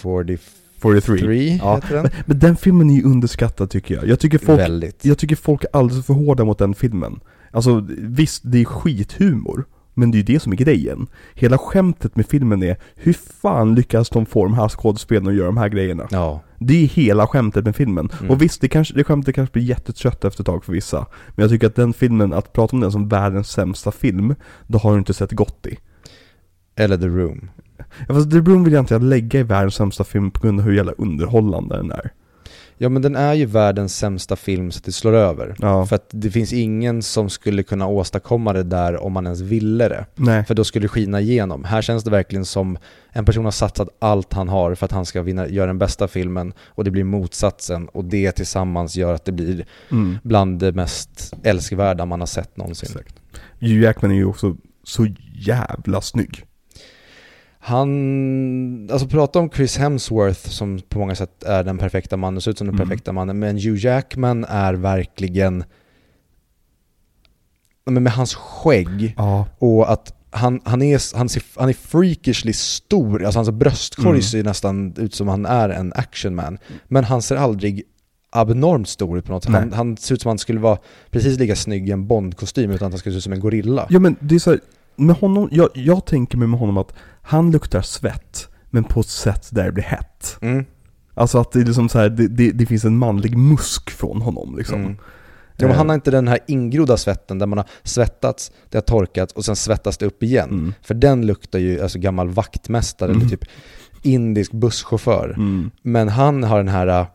43, 0.84 1.18
43. 1.18 1.60
Ja. 1.62 1.76
heter 1.76 1.96
den. 1.96 2.10
Men 2.26 2.40
den 2.40 2.56
filmen 2.56 2.90
är 2.90 2.96
ju 2.96 3.04
underskattad 3.04 3.70
tycker 3.70 3.96
jag. 3.96 4.08
Jag 4.08 4.20
tycker 4.20 4.38
folk, 4.38 4.60
Väldigt. 4.60 5.06
jag 5.06 5.18
tycker 5.18 5.36
folk 5.36 5.64
är 5.64 5.70
alldeles 5.74 6.06
för 6.06 6.14
hårda 6.14 6.46
mot 6.46 6.58
den 6.58 6.74
filmen. 6.74 7.20
Alltså 7.52 7.88
visst, 7.98 8.42
det 8.46 8.62
är 8.62 8.66
skithumor. 8.66 9.66
Men 9.94 10.12
det 10.12 10.16
är 10.16 10.20
ju 10.20 10.24
det 10.24 10.40
som 10.40 10.52
är 10.52 10.56
grejen. 10.56 11.08
Hela 11.34 11.58
skämtet 11.58 12.16
med 12.16 12.26
filmen 12.26 12.64
är, 12.64 12.78
hur 12.96 13.14
fan 13.14 13.76
lyckas 13.76 14.10
de 14.10 14.26
få 14.26 14.44
de 14.44 14.54
här 14.54 14.70
skådespelarna 14.70 15.30
att 15.30 15.36
göra 15.36 15.46
de 15.46 15.58
här 15.58 15.70
grejerna? 15.70 16.08
Ja. 16.12 16.42
Det 16.60 16.84
är 16.84 16.88
hela 16.88 17.28
skämtet 17.28 17.66
med 17.66 17.76
filmen. 17.76 18.10
Mm. 18.20 18.32
Och 18.32 18.42
visst, 18.42 18.62
det, 18.62 18.68
kanske, 18.68 18.94
det 18.94 19.04
skämtet 19.04 19.36
kanske 19.36 19.54
blir 19.54 19.64
jättetrött 19.64 20.26
efter 20.26 20.42
ett 20.42 20.46
tag 20.46 20.66
för 20.66 20.74
vissa. 20.74 21.06
Men 21.30 21.44
jag 21.44 21.50
tycker 21.50 21.68
att 21.68 21.76
den 21.76 21.94
filmen, 21.94 22.34
att 22.34 22.54
prata 22.54 22.76
om 22.76 22.80
den 22.80 22.92
som 22.92 23.08
världens 23.08 23.50
sämsta 23.50 23.92
film, 23.92 24.36
då 24.68 24.78
har 24.78 24.92
du 24.92 24.98
inte 24.98 25.14
sett 25.14 25.32
gott 25.32 25.68
i. 25.68 25.78
Eller 26.76 26.98
The 26.98 27.08
Room. 27.08 27.50
Ja, 28.08 28.14
fast 28.16 28.32
The 28.32 28.38
Room 28.38 28.64
vill 28.64 28.74
jag 28.74 28.82
inte 28.82 29.00
lägga 29.00 29.40
i 29.40 29.44
världens 29.44 29.76
sämsta 29.76 30.04
film 30.04 30.32
på 30.32 30.42
grund 30.42 30.60
av 30.60 30.66
hur 30.66 30.74
jävla 30.74 30.92
underhållande 30.92 31.76
den 31.78 31.92
är. 31.92 32.12
Ja 32.78 32.90
men 32.90 33.02
den 33.02 33.16
är 33.16 33.34
ju 33.34 33.46
världens 33.46 33.98
sämsta 33.98 34.36
film 34.36 34.72
så 34.72 34.78
att 34.78 34.84
det 34.84 34.92
slår 34.92 35.14
över. 35.14 35.56
Ja. 35.60 35.86
För 35.86 35.96
att 35.96 36.08
det 36.12 36.32
finns 36.32 36.54
ingen 36.54 37.02
som 37.02 37.30
skulle 37.30 37.64
kunna 37.64 37.88
åstadkomma 37.88 38.54
det 38.54 38.64
där 38.64 39.04
om 39.04 39.14
man 39.14 39.26
ens 39.26 39.42
ville 39.42 39.90
det. 39.90 40.06
Nej. 40.16 40.46
För 40.46 40.56
då 40.56 40.64
skulle 40.64 40.84
det 40.84 40.90
skina 40.90 41.22
igenom. 41.22 41.64
Här 41.64 41.82
känns 41.82 42.04
det 42.04 42.12
verkligen 42.12 42.46
som 42.46 42.78
en 43.12 43.26
person 43.26 43.46
har 43.46 43.52
satsat 43.52 43.90
allt 44.00 44.34
han 44.34 44.50
har 44.50 44.76
för 44.76 44.86
att 44.86 44.92
han 44.92 45.06
ska 45.06 45.22
vinna, 45.22 45.48
göra 45.48 45.68
den 45.68 45.78
bästa 45.80 46.08
filmen 46.08 46.54
och 46.68 46.84
det 46.84 46.92
blir 46.92 47.04
motsatsen 47.04 47.88
och 47.88 48.06
det 48.06 48.32
tillsammans 48.32 48.96
gör 48.96 49.14
att 49.14 49.26
det 49.26 49.32
blir 49.32 49.66
Mm. 49.92 50.18
bland 50.24 50.60
det 50.60 50.72
mest 50.72 51.34
älskvärda 51.44 52.06
man 52.06 52.20
har 52.20 52.28
sett 52.28 52.58
någonsin. 52.58 52.90
Exakt. 52.92 53.16
Hugh 53.60 53.82
Jackman 53.82 54.12
är 54.12 54.16
ju 54.16 54.26
också 54.26 54.56
så 54.84 55.08
jävla 55.34 56.02
snygg. 56.02 56.46
Han, 57.66 58.90
alltså 58.92 59.08
prata 59.08 59.40
om 59.40 59.50
Chris 59.50 59.78
Hemsworth 59.78 60.50
som 60.50 60.80
på 60.90 61.00
många 61.00 61.16
sätt 61.16 61.44
är 61.44 61.64
den 61.64 61.78
perfekta 61.78 62.18
mannen, 62.18 62.42
ser 62.42 62.52
ut 62.52 62.58
som 62.58 62.68
den 62.68 62.76
Mm. 62.76 62.88
perfekta 62.88 63.12
mannen, 63.12 63.40
men 63.40 63.56
Hugh 63.58 63.86
Jackman 63.86 64.44
är 64.46 64.74
verkligen, 64.74 65.64
men 67.86 68.04
med 68.04 68.14
hans 68.14 68.36
skägg 68.36 69.14
Ja. 69.18 69.46
och 69.60 69.92
att 69.92 70.14
han, 70.32 70.62
han, 70.64 70.82
är, 70.82 71.18
han, 71.18 71.30
ser, 71.30 71.44
han 71.56 71.70
är 71.70 71.74
freakishly 71.74 72.54
stor, 72.54 73.24
alltså 73.26 73.40
hans 73.40 73.50
bröstkorg 73.52 74.10
Mm. 74.10 74.22
ser 74.22 74.44
nästan 74.44 74.94
ut 74.98 75.14
som 75.16 75.28
han 75.28 75.46
är 75.46 75.70
en 75.70 75.94
actionman. 75.96 76.58
Men 76.88 77.04
han 77.04 77.22
ser 77.22 77.36
aldrig 77.36 77.84
abnormt 78.30 78.88
stor 78.88 79.18
ut 79.18 79.26
på 79.26 79.32
något 79.32 79.44
sätt. 79.44 79.54
Han, 79.54 79.74
han 79.74 79.98
ser 79.98 80.16
ut 80.16 80.22
som 80.22 80.30
han 80.30 80.38
skulle 80.38 80.60
vara 80.60 80.78
precis 81.12 81.40
lika 81.40 81.56
snygg 81.56 81.90
i 81.90 81.92
en 81.92 82.08
Bond-kostym 82.08 82.72
utan 82.72 82.86
att 82.88 82.94
han 82.94 83.00
skulle 83.00 83.14
se 83.14 83.18
ut 83.18 83.24
som 83.24 83.34
en 83.34 83.40
gorilla. 83.40 83.88
Ja 83.90 84.00
men 84.00 84.16
det 84.20 84.36
är 84.36 84.40
så 84.40 84.50
här, 84.52 84.60
med 84.96 85.16
honom, 85.16 85.50
jag, 85.52 85.70
jag 85.74 86.06
tänker 86.06 86.38
mig 86.38 86.48
med 86.48 86.60
honom 86.60 86.78
att 86.78 86.94
han 87.24 87.52
luktar 87.52 87.82
svett, 87.82 88.48
men 88.70 88.84
på 88.84 89.00
ett 89.00 89.08
sätt 89.08 89.48
där 89.52 89.66
det 89.66 89.72
blir 89.72 89.84
hett. 89.84 90.38
Mm. 90.42 90.66
Alltså 91.14 91.40
att 91.40 91.52
det 91.52 91.60
är 91.60 91.66
liksom 91.66 91.90
så 91.90 92.00
här, 92.00 92.10
det, 92.10 92.28
det, 92.28 92.52
det 92.52 92.66
finns 92.66 92.86
en 92.86 92.98
manlig 92.98 93.38
musk 93.38 93.90
från 93.90 94.22
honom 94.22 94.58
liksom. 94.58 94.80
Mm. 94.82 94.98
Ja, 95.58 95.68
men 95.68 95.78
han 95.78 95.90
har 95.90 95.96
inte 95.96 96.12
den 96.12 96.28
här 96.28 96.40
ingrodda 96.48 96.98
svetten 96.98 97.40
där 97.40 97.46
man 97.48 97.58
har 97.58 97.68
svettats, 97.84 98.52
det 98.70 98.78
har 98.78 98.82
torkat 98.82 99.32
och 99.32 99.46
sen 99.46 99.56
svettas 99.56 99.98
det 99.98 100.06
upp 100.06 100.24
igen. 100.24 100.50
Mm. 100.50 100.74
För 100.82 100.94
den 100.94 101.26
luktar 101.26 101.60
ju 101.60 101.82
alltså 101.82 102.00
gammal 102.00 102.30
vaktmästare 102.30 103.10
Mm. 103.12 103.22
eller 103.22 103.30
typ 103.30 103.46
indisk 104.02 104.52
busschaufför. 104.52 105.30
Mm. 105.38 105.72
Men 105.82 106.10
han 106.10 106.44
har 106.44 106.58
den 106.58 106.68
här 106.68 106.88
äh, 106.88 107.06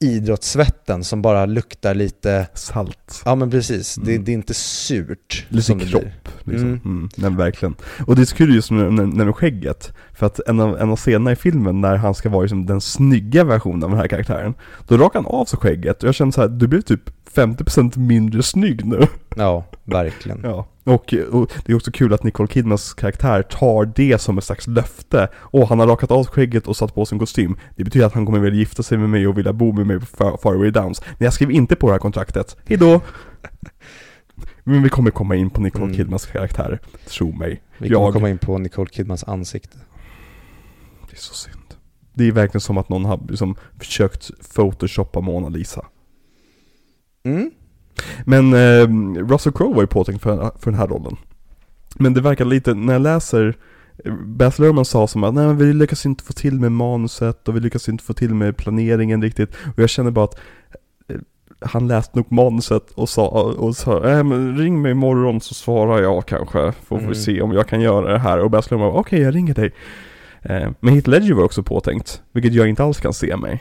idrottssvetten 0.00 1.04
som 1.04 1.22
bara 1.22 1.46
luktar 1.46 1.94
lite, 1.94 2.46
Salt. 2.54 3.22
ja 3.24 3.34
men 3.34 3.50
precis, 3.50 3.94
det, 3.94 4.10
Mm. 4.12 4.24
det 4.24 4.32
är 4.32 4.34
inte 4.34 4.54
surt. 4.54 5.46
Lite 5.48 5.78
kropp. 5.78 6.28
Liksom. 6.44 6.68
Mm. 6.68 6.80
Mm. 6.84 7.08
Nej, 7.16 7.30
verkligen. 7.30 7.74
Och 8.06 8.16
det 8.16 8.22
är 8.22 8.26
så 8.26 8.36
kul 8.36 8.54
just 8.54 8.70
med, 8.70 8.92
med, 8.92 9.08
med 9.08 9.36
skägget. 9.36 9.92
För 10.14 10.26
att 10.26 10.40
en 10.48 10.60
av, 10.60 10.78
en 10.80 10.90
av 10.90 10.96
scenerna 10.96 11.32
i 11.32 11.36
filmen 11.36 11.80
när 11.80 11.96
han 11.96 12.14
ska 12.14 12.28
vara 12.28 12.42
liksom 12.42 12.66
den 12.66 12.80
snygga 12.80 13.44
versionen 13.44 13.84
av 13.84 13.90
den 13.90 13.98
här 13.98 14.08
karaktären. 14.08 14.54
Då 14.88 14.96
rakar 14.96 15.18
han 15.22 15.26
av 15.26 15.44
sig 15.44 15.58
skägget 15.58 16.02
och 16.02 16.08
jag 16.08 16.14
känner 16.14 16.32
så 16.32 16.40
här, 16.40 16.48
du 16.48 16.66
blir 16.68 16.80
typ 16.80 17.10
50% 17.34 17.98
mindre 17.98 18.42
snygg 18.42 18.86
nu. 18.86 19.06
Ja, 19.36 19.64
verkligen. 19.84 20.40
Ja. 20.44 20.66
Och, 20.84 21.14
och 21.32 21.52
det 21.64 21.72
är 21.72 21.76
också 21.76 21.90
kul 21.92 22.12
att 22.14 22.22
Nicole 22.24 22.48
Kidmans 22.48 22.94
karaktär 22.94 23.42
tar 23.42 23.92
det 23.96 24.20
som 24.20 24.38
ett 24.38 24.44
slags 24.44 24.66
löfte. 24.66 25.28
Och 25.36 25.68
han 25.68 25.78
har 25.78 25.86
rakat 25.86 26.10
av 26.10 26.26
skägget 26.26 26.66
och 26.66 26.76
satt 26.76 26.94
på 26.94 27.06
sin 27.06 27.18
kostym. 27.18 27.56
Det 27.76 27.84
betyder 27.84 28.06
att 28.06 28.12
han 28.14 28.26
kommer 28.26 28.38
vilja 28.38 28.58
gifta 28.58 28.82
sig 28.82 28.98
med 28.98 29.10
mig 29.10 29.26
och 29.26 29.38
vilja 29.38 29.52
bo 29.52 29.72
med 29.72 29.86
mig 29.86 30.00
på 30.00 30.06
Far- 30.06 30.36
Faraway 30.42 30.70
Downs. 30.70 31.02
Men 31.18 31.24
jag 31.24 31.32
skriver 31.32 31.52
inte 31.52 31.76
på 31.76 31.86
det 31.86 31.92
här 31.92 31.98
kontraktet. 31.98 32.56
Hejdå! 32.66 33.00
Men 34.64 34.82
vi 34.82 34.88
kommer 34.88 35.10
komma 35.10 35.36
in 35.36 35.50
på 35.50 35.60
Nicole 35.60 35.84
Mm. 35.84 35.96
Kidmans 35.96 36.26
karaktär. 36.26 36.78
Tro 37.08 37.32
mig. 37.32 37.62
Vi 37.78 37.88
kommer 37.88 38.04
Jag- 38.06 38.12
komma 38.12 38.30
in 38.30 38.38
på 38.38 38.58
Nicole 38.58 38.90
Kidmans 38.90 39.24
ansikte. 39.24 39.78
Det 41.10 41.16
är 41.16 41.20
så 41.20 41.34
synd. 41.34 41.56
Det 42.14 42.24
är 42.28 42.32
verkligen 42.32 42.60
som 42.60 42.78
att 42.78 42.88
någon 42.88 43.04
har 43.04 43.20
liksom 43.28 43.56
försökt 43.78 44.30
photoshoppa 44.54 45.20
Mona 45.20 45.48
Lisa. 45.48 45.86
Mm. 47.22 47.50
Men 48.24 48.52
eh, 48.54 48.88
Russell 49.28 49.52
Crowe 49.52 49.74
var 49.74 49.82
ju 49.82 49.86
påtänkt 49.86 50.22
för, 50.22 50.36
för 50.58 50.70
den 50.70 50.80
här 50.80 50.86
rollen. 50.86 51.16
Men 51.98 52.14
det 52.14 52.20
verkar 52.20 52.44
lite, 52.44 52.74
när 52.74 52.92
jag 52.92 53.02
läser 53.02 53.56
eh, 54.04 54.14
Baz 54.14 54.58
Luhrmann 54.58 54.84
sa 54.84 55.06
som 55.06 55.24
att 55.24 55.34
nej 55.34 55.46
men 55.46 55.56
vi 55.56 55.72
lyckas 55.72 56.06
inte 56.06 56.24
få 56.24 56.32
till 56.32 56.60
med 56.60 56.72
manuset 56.72 57.48
och 57.48 57.56
vi 57.56 57.60
lyckas 57.60 57.88
inte 57.88 58.04
få 58.04 58.12
till 58.12 58.34
med 58.34 58.56
planeringen 58.56 59.22
riktigt. 59.22 59.50
Och 59.76 59.78
jag 59.78 59.90
känner 59.90 60.10
bara 60.10 60.24
att 60.24 60.38
han 61.60 61.88
läste 61.88 62.18
nog 62.18 62.32
manuset 62.32 62.90
och 62.90 63.08
sa, 63.08 63.28
och 63.58 63.76
sa 63.76 64.08
äh, 64.10 64.22
men 64.24 64.56
ring 64.58 64.82
mig 64.82 64.92
imorgon 64.92 65.40
så 65.40 65.54
svarar 65.54 66.02
jag 66.02 66.26
kanske. 66.26 66.72
Får 66.72 66.96
vi 66.96 67.02
Mm. 67.02 67.14
se 67.14 67.42
om 67.42 67.52
jag 67.52 67.68
kan 67.68 67.80
göra 67.80 68.12
det 68.12 68.18
här. 68.18 68.38
Och 68.38 68.50
Baz 68.50 68.70
Luhrmann 68.70 68.92
bara 68.92 69.00
okej 69.00 69.20
jag 69.20 69.34
ringer 69.34 69.54
dig. 69.54 69.72
Eh, 70.42 70.70
men 70.80 70.94
Heath 70.94 71.08
Ledger 71.08 71.34
var 71.34 71.44
också 71.44 71.62
påtänkt, 71.62 72.22
vilket 72.32 72.54
jag 72.54 72.68
inte 72.68 72.84
alls 72.84 73.00
kan 73.00 73.12
se 73.12 73.36
mig. 73.36 73.60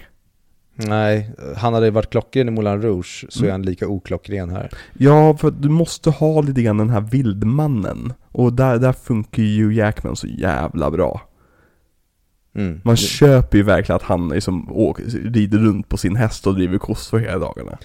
Nej, 0.76 1.32
han 1.58 1.74
hade 1.74 1.92
varit 1.92 2.10
klockren 2.10 2.48
i 2.48 2.52
Moulin 2.52 2.82
Rouge 2.82 3.26
så 3.30 3.40
är 3.40 3.44
Mm. 3.44 3.52
han 3.52 3.62
lika 3.62 3.88
oklockren 3.88 4.50
här. 4.50 4.70
Ja, 4.94 5.38
för 5.38 5.52
du 5.52 5.70
måste 5.70 6.10
ha 6.10 6.42
lite 6.42 6.62
grann 6.62 6.78
den 6.78 6.90
här 6.90 7.02
vildmannen. 7.02 8.14
Och 8.32 8.54
där, 8.54 8.78
där 8.78 8.94
funkar 8.94 9.44
ju 9.44 9.74
Jackman 9.74 10.16
så 10.16 10.28
jävla 10.28 10.92
bra. 10.92 11.22
Mm. 12.56 12.82
Man 12.84 12.98
köper 12.98 13.58
ju 13.58 13.64
verkligen 13.64 13.96
att 13.96 14.02
han 14.04 14.30
liksom 14.30 14.72
åker, 14.72 15.04
rider 15.30 15.58
runt 15.58 15.90
på 15.90 15.98
sin 15.98 16.16
häst 16.16 16.48
och 16.48 16.56
driver 16.56 16.78
kossor 16.78 17.20
hela 17.20 17.40
dagarna. 17.40 17.78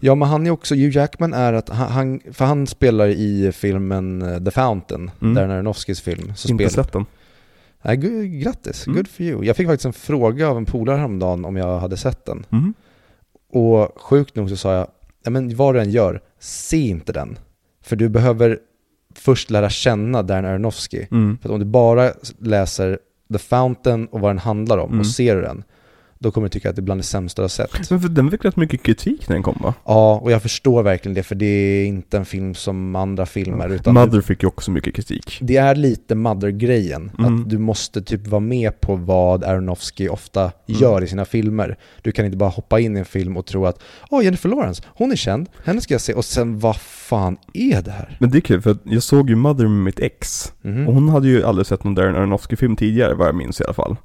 Ja 0.00 0.14
men 0.14 0.28
han 0.28 0.46
är 0.46 0.50
också, 0.50 0.74
Hugh 0.74 0.96
Jackman 0.96 1.34
är 1.34 1.52
att 1.52 1.68
han, 1.68 2.20
för 2.32 2.44
han 2.44 2.66
spelar 2.66 3.06
i 3.08 3.52
filmen 3.52 4.22
eh, 4.22 4.44
The 4.44 4.50
Fountain, 4.50 5.10
Mm. 5.20 5.34
Darren 5.34 5.50
Aronofskys 5.50 6.00
film. 6.00 6.32
Så 6.36 6.48
inte 6.48 6.68
sett 6.70 6.92
den. 6.92 7.06
Nej, 7.82 7.96
grattis, 8.40 8.86
Mm. 8.86 8.96
good 8.96 9.08
for 9.08 9.22
you. 9.26 9.44
Jag 9.44 9.56
fick 9.56 9.66
faktiskt 9.66 9.86
en 9.86 9.92
fråga 9.92 10.48
av 10.48 10.56
en 10.56 10.64
polare 10.64 10.96
häromdagen 10.96 11.44
om 11.44 11.56
jag 11.56 11.78
hade 11.78 11.96
sett 11.96 12.24
den. 12.24 12.46
Mhm. 12.48 12.74
Och 13.52 14.00
sjukt 14.02 14.36
nog 14.36 14.50
så 14.50 14.56
sa 14.56 14.74
jag, 14.74 14.86
ja 15.24 15.30
men 15.30 15.56
vad 15.56 15.74
du 15.74 15.80
än 15.80 15.90
gör, 15.90 16.20
se 16.40 16.76
inte 16.76 17.12
den. 17.12 17.38
För 17.82 17.96
du 17.96 18.08
behöver 18.08 18.58
först 19.14 19.50
lära 19.50 19.70
känna 19.70 20.22
Darren 20.22 20.44
Aronofsky. 20.44 21.06
Mm. 21.10 21.38
För 21.42 21.50
om 21.52 21.58
du 21.58 21.64
bara 21.64 22.12
läser 22.38 22.98
The 23.32 23.38
Fountain 23.38 24.06
och 24.06 24.20
vad 24.20 24.30
den 24.30 24.38
handlar 24.38 24.78
om 24.78 24.88
Mm. 24.88 25.00
och 25.00 25.06
ser 25.06 25.36
du 25.36 25.42
den, 25.42 25.64
då 26.18 26.30
kommer 26.30 26.44
du 26.44 26.50
tycka 26.50 26.70
att 26.70 26.76
det 26.76 26.80
är 26.80 26.84
bland 26.84 27.00
det 27.00 27.04
sämsta 27.04 27.42
du 27.42 27.44
har 27.44 27.48
sett. 27.48 27.90
Men 27.90 28.00
för 28.00 28.08
den 28.08 28.30
fick 28.30 28.44
rätt 28.44 28.56
mycket 28.56 28.82
kritik 28.82 29.28
när 29.28 29.36
den 29.36 29.42
kom 29.42 29.58
va? 29.62 29.74
Ja, 29.84 30.18
och 30.22 30.30
jag 30.32 30.42
förstår 30.42 30.82
verkligen 30.82 31.14
det, 31.14 31.22
för 31.22 31.34
det 31.34 31.46
är 31.46 31.86
inte 31.86 32.16
en 32.16 32.24
film 32.24 32.54
som 32.54 32.96
andra 32.96 33.26
filmer, 33.26 33.68
utan 33.68 33.94
Mother 33.94 34.20
fick 34.20 34.42
ju 34.42 34.46
också 34.48 34.70
mycket 34.70 34.94
kritik. 34.94 35.38
det 35.42 35.56
är 35.56 35.74
lite 35.74 36.14
Mother-grejen. 36.14 37.10
Mm. 37.18 37.40
Att 37.42 37.50
du 37.50 37.58
måste 37.58 38.02
typ 38.02 38.26
vara 38.26 38.40
med 38.40 38.80
på 38.80 38.94
vad 38.96 39.44
Aronofsky 39.44 40.08
ofta 40.08 40.52
Mm. 40.68 40.80
gör 40.80 41.04
i 41.04 41.06
sina 41.08 41.24
filmer. 41.24 41.76
Du 42.02 42.12
kan 42.12 42.24
inte 42.24 42.36
bara 42.36 42.50
hoppa 42.50 42.80
in 42.80 42.96
i 42.96 42.98
en 42.98 43.04
film 43.04 43.36
och 43.36 43.46
tro 43.46 43.66
att 43.66 43.82
Åh, 44.10 44.24
Jennifer 44.24 44.48
Lawrence, 44.48 44.82
hon 44.94 45.12
är 45.12 45.16
känd, 45.16 45.48
henne 45.64 45.80
ska 45.80 45.94
jag 45.94 46.00
se. 46.00 46.12
Och 46.14 46.24
sen, 46.24 46.58
vad 46.58 46.76
fan 46.76 47.36
är 47.52 47.82
det 47.82 47.90
här? 47.90 48.16
Men 48.20 48.30
det 48.30 48.38
är 48.38 48.40
kul 48.40 48.62
för 48.62 48.70
att 48.70 48.80
jag 48.84 49.02
såg 49.02 49.30
ju 49.30 49.36
Mother 49.36 49.64
med 49.66 49.84
mitt 49.84 50.00
ex. 50.00 50.52
Mhm. 50.62 50.88
Och 50.88 50.94
hon 50.94 51.08
hade 51.08 51.28
ju 51.28 51.44
aldrig 51.44 51.66
sett 51.66 51.84
någon 51.84 51.94
Darren 51.94 52.16
Aronofsky-film 52.16 52.76
tidigare, 52.76 53.14
vad 53.14 53.28
jag 53.28 53.34
minns 53.34 53.60
i 53.60 53.64
alla 53.64 53.74
fall. 53.74 53.96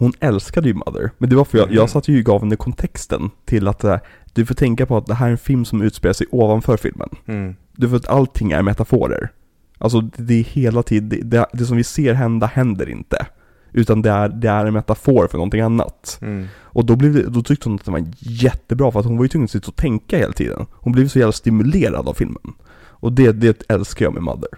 Hon 0.00 0.12
älskade 0.20 0.68
ju 0.68 0.74
Mother, 0.74 1.10
men 1.18 1.30
det 1.30 1.36
var 1.36 1.44
för 1.44 1.58
jag, 1.58 1.72
jag 1.72 1.90
satt 1.90 2.08
ju 2.08 2.18
och 2.18 2.24
gav 2.24 2.40
henne 2.40 2.56
kontexten 2.56 3.30
till 3.44 3.68
att 3.68 3.84
eh, 3.84 3.98
du 4.32 4.46
får 4.46 4.54
tänka 4.54 4.86
på 4.86 4.96
att 4.96 5.06
det 5.06 5.14
här 5.14 5.26
är 5.26 5.30
en 5.30 5.38
film 5.38 5.64
som 5.64 5.82
utspelar 5.82 6.12
sig 6.12 6.26
ovanför 6.30 6.76
filmen. 6.76 7.08
Mm. 7.26 7.54
Du 7.72 7.88
får 7.88 7.96
att 7.96 8.08
allting 8.08 8.52
är 8.52 8.62
metaforer. 8.62 9.30
Alltså 9.78 10.00
det 10.00 10.22
det 10.22 10.34
är 10.34 10.44
hela 10.44 10.82
tiden, 10.82 11.08
det, 11.08 11.22
det, 11.22 11.46
det 11.52 11.64
som 11.64 11.76
vi 11.76 11.84
ser 11.84 12.14
hända 12.14 12.46
händer 12.46 12.88
inte. 12.88 13.26
Utan 13.72 14.02
det 14.02 14.10
är, 14.10 14.28
det 14.28 14.48
är 14.48 14.66
en 14.66 14.72
metafor 14.72 15.26
för 15.26 15.38
någonting 15.38 15.60
annat. 15.60 16.18
Mm. 16.22 16.46
Och 16.58 16.84
då, 16.84 16.96
blev 16.96 17.32
då 17.32 17.42
tyckte 17.42 17.68
hon 17.68 17.76
att 17.76 17.84
det 17.84 17.90
var 17.90 18.04
jättebra 18.18 18.92
för 18.92 19.00
att 19.00 19.06
hon 19.06 19.16
var 19.16 19.24
ju 19.24 19.28
tvungen 19.28 19.44
att 19.44 19.50
sitta 19.50 19.68
och 19.68 19.76
tänka 19.76 20.18
hela 20.18 20.32
tiden. 20.32 20.66
Hon 20.72 20.92
blev 20.92 21.08
så 21.08 21.18
jävla 21.18 21.32
stimulerad 21.32 22.08
av 22.08 22.14
filmen. 22.14 22.52
Och 22.88 23.12
det, 23.12 23.32
det 23.32 23.62
älskar 23.68 24.04
jag 24.04 24.14
med 24.14 24.22
Mother. 24.22 24.50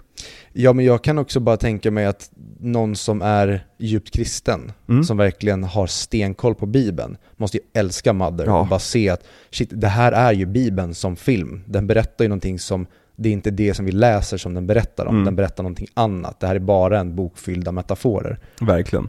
Ja, 0.53 0.73
men 0.73 0.85
jag 0.85 1.05
kan 1.05 1.19
också 1.19 1.41
bara 1.41 1.57
tänka 1.57 1.91
mig 1.91 2.07
att 2.07 2.31
någon 2.61 2.97
som 2.97 3.23
är 3.23 3.67
djupt 3.79 4.11
kristen, 4.11 4.73
Mm. 4.89 5.05
som 5.05 5.17
verkligen 5.17 5.65
har 5.65 5.87
stenkoll 5.87 6.55
på 6.55 6.67
Bibeln, 6.67 7.17
måste 7.37 7.57
ju 7.57 7.63
älska 7.73 8.13
Mother 8.13 8.47
Ja. 8.47 8.61
och 8.61 8.67
bara 8.67 8.79
se 8.81 9.09
att 9.09 9.25
shit, 9.51 9.69
det 9.73 9.89
här 9.89 10.13
är 10.13 10.33
ju 10.33 10.47
Bibeln 10.47 10.95
som 10.95 11.17
film. 11.17 11.63
Den 11.67 11.87
berättar 11.87 12.25
ju 12.25 12.29
någonting 12.29 12.59
som, 12.59 12.87
det 13.17 13.29
är 13.29 13.33
inte 13.33 13.51
det 13.51 13.75
som 13.75 13.85
vi 13.85 13.93
läser 13.93 14.37
som 14.37 14.55
den 14.55 14.67
berättar 14.67 15.07
om, 15.07 15.15
Mm. 15.15 15.25
den 15.25 15.37
berättar 15.37 15.63
någonting 15.63 15.89
annat. 15.95 16.41
Det 16.41 16.47
här 16.47 16.55
är 16.55 16.59
bara 16.61 17.01
en 17.01 17.17
bok 17.17 17.39
fylld 17.39 17.69
av 17.69 17.75
metaforer. 17.75 18.39
Verkligen. 18.61 19.09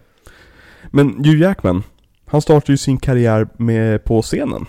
Men 0.91 1.09
Hugh 1.25 1.41
Jackman, 1.41 1.83
han 2.25 2.41
startade 2.41 2.73
ju 2.73 2.77
sin 2.77 2.97
karriär 2.97 3.47
med, 3.57 4.03
på 4.03 4.21
scenen. 4.21 4.65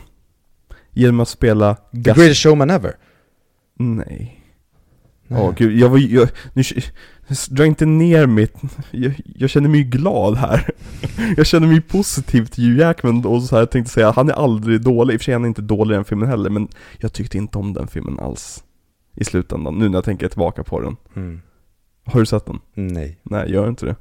Genom 0.91 1.21
att 1.21 1.29
spela 1.29 1.75
The 1.75 1.99
greatest 2.13 2.43
showman 2.43 2.71
ever. 2.71 2.97
Nej. 3.79 4.41
Åh 5.29 5.55
gud, 5.57 5.79
jag 5.79 5.89
var 5.89 5.99
jag, 5.99 6.29
nu, 6.53 6.63
dra 7.51 7.67
inte 7.67 7.87
ner 7.87 8.27
mitt, 8.27 8.55
jag, 8.91 9.21
jag 9.25 9.51
känner 9.51 9.69
mig 9.69 9.83
glad 9.85 10.37
här. 10.37 10.71
Jag 11.37 11.47
känner 11.47 11.67
mig 11.67 11.81
positiv 11.81 12.47
till 12.47 12.65
Hugh 12.65 12.81
Jackman 12.81 13.27
och 13.27 13.43
så 13.43 13.55
här, 13.55 13.63
jag 13.63 13.71
tänkte 13.71 13.93
säga, 13.93 14.11
han 14.11 14.29
är 14.29 14.35
aldrig 14.35 14.81
dålig, 14.81 15.15
i 15.15 15.17
och 15.17 15.21
för 15.21 15.25
sig 15.25 15.35
är 15.35 15.39
han 15.39 15.47
inte 15.47 15.63
dålig 15.63 15.95
i 15.95 15.97
den 15.97 16.05
filmen 16.05 16.29
heller, 16.29 16.51
men 16.51 16.69
jag 16.99 17.13
tyckte 17.13 17.39
inte 17.39 17.59
om 17.59 17.73
den 17.73 17.87
filmen 17.87 18.21
alls. 18.21 18.65
I 19.17 19.25
slutändan, 19.25 19.79
nu 19.79 19.89
när 19.89 19.97
jag 19.97 20.05
tänker 20.05 20.29
tillbaka 20.29 20.65
på 20.65 20.81
den. 20.81 20.97
Mm. 21.17 21.41
Har 22.05 22.21
du 22.21 22.27
sett 22.27 22.47
den? 22.47 22.61
Nej. 22.75 23.19
Nej, 23.23 23.53
gör 23.53 23.69
inte 23.69 23.87
det. 23.87 23.97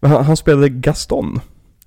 Men 0.00 0.10
han, 0.10 0.24
han 0.24 0.36
spelade 0.36 0.68
Gaston 0.68 1.40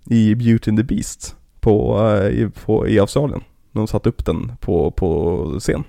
i 0.10 0.36
Beauty 0.36 0.72
and 0.72 0.78
the 0.78 0.84
Beast 0.84 1.36
på, 1.60 2.08
eh, 2.10 2.28
i, 2.28 2.50
på, 2.66 2.88
i 2.88 3.00
Australien. 3.00 3.42
De 3.72 3.88
satte 3.88 4.10
upp 4.10 4.26
den 4.26 4.52
på, 4.60 4.92
på 4.92 5.60
scen. 5.60 5.84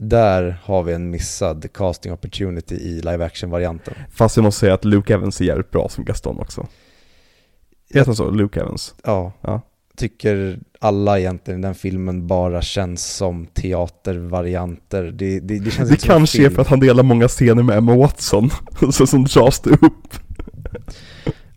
Där 0.00 0.58
har 0.62 0.82
vi 0.82 0.92
en 0.92 1.10
missad 1.10 1.72
casting 1.72 2.12
opportunity 2.12 2.74
i 2.74 3.00
live 3.00 3.24
action-varianten. 3.24 3.94
Fast 4.10 4.36
jag 4.36 4.44
måste 4.44 4.60
säga 4.60 4.74
att 4.74 4.84
Luke 4.84 5.14
Evans 5.14 5.40
är 5.40 5.44
jävligt 5.44 5.70
bra 5.70 5.88
som 5.88 6.04
Gaston 6.04 6.38
också. 6.40 6.66
Heter 7.90 8.06
han 8.06 8.16
så? 8.16 8.30
Luke 8.30 8.60
Evans? 8.60 8.94
Ja. 9.04 9.32
Ja. 9.40 9.60
Tycker 9.96 10.58
alla 10.80 11.18
egentligen 11.18 11.60
i 11.60 11.62
den 11.62 11.74
filmen 11.74 12.26
bara 12.26 12.62
känns 12.62 13.04
som 13.16 13.46
teatervarianter. 13.46 15.02
Det, 15.02 15.40
det, 15.40 15.58
det 15.58 15.70
känns 15.70 15.90
Det 15.90 16.06
kanske 16.06 16.46
är 16.46 16.50
för 16.50 16.62
att 16.62 16.68
han 16.68 16.80
delar 16.80 17.02
många 17.02 17.28
scener 17.28 17.62
med 17.62 17.78
Emma 17.78 17.96
Watson, 17.96 18.50
så 18.92 19.06
som 19.06 19.24
dras 19.24 19.60
det 19.60 19.70
upp. 19.70 20.14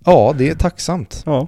Ja, 0.05 0.35
det 0.37 0.49
är 0.49 0.55
tacksamt. 0.55 1.23
Ja. 1.25 1.47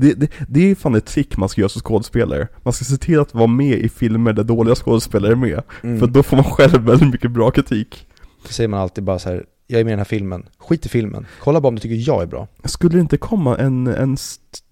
Det, 0.00 0.14
det, 0.14 0.30
det 0.48 0.70
är 0.70 0.74
fan 0.74 0.94
ett 0.94 1.06
trick 1.06 1.36
man 1.36 1.48
ska 1.48 1.60
göra 1.60 1.68
som 1.68 1.80
skådespelare. 1.80 2.48
Man 2.62 2.72
ska 2.72 2.84
se 2.84 2.96
till 2.96 3.20
att 3.20 3.34
vara 3.34 3.46
med 3.46 3.78
i 3.78 3.88
filmer 3.88 4.32
där 4.32 4.44
dåliga 4.44 4.74
skådespelare 4.74 5.32
är 5.32 5.36
med. 5.36 5.62
Mm. 5.82 6.00
För 6.00 6.06
då 6.06 6.22
får 6.22 6.36
man 6.36 6.44
själv 6.44 6.82
väldigt 6.82 7.12
mycket 7.12 7.30
bra 7.30 7.50
kritik. 7.50 8.06
Då 8.42 8.48
säger 8.48 8.68
man 8.68 8.80
alltid 8.80 9.04
bara 9.04 9.18
så 9.18 9.28
här, 9.28 9.44
jag 9.66 9.80
är 9.80 9.84
med 9.84 9.90
i 9.90 9.92
den 9.92 9.98
här 9.98 10.04
filmen, 10.04 10.48
skit 10.58 10.86
i 10.86 10.88
filmen, 10.88 11.26
kolla 11.40 11.60
bara 11.60 11.68
om 11.68 11.74
du 11.74 11.80
tycker 11.80 12.10
jag 12.10 12.22
är 12.22 12.26
bra. 12.26 12.48
Skulle 12.64 12.94
det 12.94 13.00
inte 13.00 13.16
komma 13.16 13.56
en, 13.56 13.86
en 13.86 14.16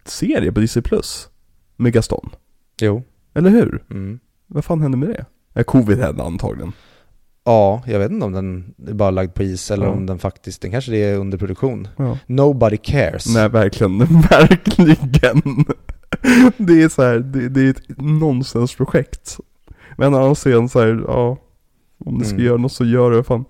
serie 0.04 0.52
på 0.52 0.60
Disney 0.60 0.82
Plus 0.82 1.28
med 1.76 1.92
Gaston? 1.92 2.30
Jo. 2.80 3.02
Eller 3.34 3.50
hur? 3.50 3.84
Mm. 3.90 4.18
Vad 4.46 4.64
fan 4.64 4.80
hände 4.80 4.96
med 4.96 5.08
det? 5.08 5.24
Ja, 5.52 5.64
covid 5.64 5.98
hände 5.98 6.22
antagligen. 6.22 6.72
Ja, 7.46 7.82
jag 7.86 7.98
vet 7.98 8.10
inte 8.12 8.26
om 8.26 8.32
den 8.32 8.74
är 8.88 8.92
bara 8.94 9.10
lagd 9.10 9.34
på 9.34 9.42
is 9.42 9.70
eller 9.70 9.86
Ja. 9.86 9.92
om 9.92 10.06
den 10.06 10.18
faktiskt, 10.18 10.62
den 10.62 10.70
kanske 10.70 10.90
det 10.90 11.04
är 11.04 11.16
under 11.18 11.38
produktion. 11.38 11.88
Ja. 11.96 12.18
Nobody 12.26 12.76
cares. 12.76 13.34
Nej, 13.34 13.48
verkligen. 13.48 13.98
verkligen. 14.30 15.64
Det 16.56 16.82
är 16.82 16.88
så 16.88 17.02
här, 17.02 17.18
det, 17.18 17.48
det 17.48 17.60
är 17.60 17.70
ett 17.70 17.82
nonsensprojekt. 17.98 19.36
Men 19.96 20.08
en 20.14 20.20
annan 20.20 20.34
scen 20.34 20.68
så 20.68 20.80
här, 20.80 21.04
ja. 21.06 21.36
Om 22.04 22.14
ni 22.14 22.24
ska 22.24 22.34
Mm. 22.34 22.46
göra 22.46 22.56
något 22.56 22.72
så 22.72 22.84
gör 22.84 23.10
det, 23.10 23.24
fan. 23.24 23.44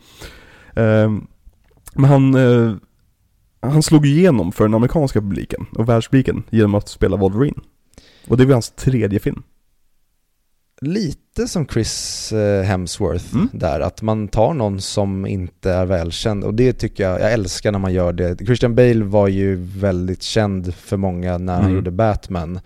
Ehm, 0.77 1.27
men 1.95 2.05
han, 2.11 2.35
eh, 2.35 2.73
han 3.61 3.83
slog 3.83 4.07
igenom 4.07 4.53
för 4.53 4.65
den 4.65 4.75
amerikanska 4.75 5.21
publiken 5.21 5.67
och 5.73 5.89
världspubliken 5.89 6.43
genom 6.51 6.75
att 6.75 6.89
spela 6.89 7.17
Wolverine. 7.17 7.61
Och 8.29 8.37
det 8.37 8.45
var 8.45 8.53
hans 8.53 8.71
tredje 8.71 9.19
film. 9.19 9.43
Lite 10.81 11.49
som 11.49 11.67
Chris 11.67 12.33
eh, 12.33 12.63
Hemsworth 12.63 13.35
Mm. 13.35 13.49
där, 13.53 13.81
att 13.81 14.03
man 14.03 14.29
tar 14.29 14.55
någon 14.55 14.81
som 14.81 15.27
inte 15.27 15.71
är 15.73 15.87
välkänd 15.87 16.45
och 16.45 16.55
det 16.55 16.73
tycker 16.73 17.05
jag, 17.05 17.21
jag 17.21 17.33
älskar 17.33 17.73
när 17.73 17.79
man 17.79 17.93
gör 17.93 18.13
det. 18.13 18.47
Christian 18.47 18.75
Bale 18.75 19.05
var 19.05 19.29
ju 19.29 19.55
väldigt 19.57 20.23
känd 20.23 20.75
för 20.75 20.97
många 20.97 21.39
när 21.39 21.55
han 21.55 21.63
Mm. 21.65 21.75
gjorde 21.75 21.91
Batman. 21.91 22.61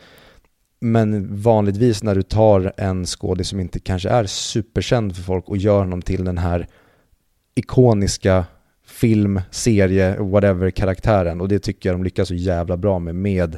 Men 0.81 1.37
vanligtvis 1.43 2.03
när 2.03 2.15
du 2.15 2.23
tar 2.23 2.73
en 2.77 3.07
skådis 3.07 3.49
som 3.49 3.61
inte 3.61 3.79
kanske 3.81 4.09
är 4.09 4.25
superkänd 4.25 5.17
för 5.17 5.23
folk 5.23 5.49
och 5.49 5.57
gör 5.57 5.79
honom 5.79 6.03
till 6.03 6.25
den 6.25 6.39
här 6.39 6.67
ikoniska 7.55 8.45
film, 8.87 9.41
serie, 9.51 10.17
whatever 10.21 10.71
karaktären 10.71 11.41
och 11.41 11.49
det 11.49 11.59
tycker 11.59 11.89
jag 11.89 11.99
de 11.99 12.05
lyckas 12.05 12.29
så 12.29 12.35
jävla 12.35 12.77
bra 12.77 12.99
med, 12.99 13.15
med 13.15 13.57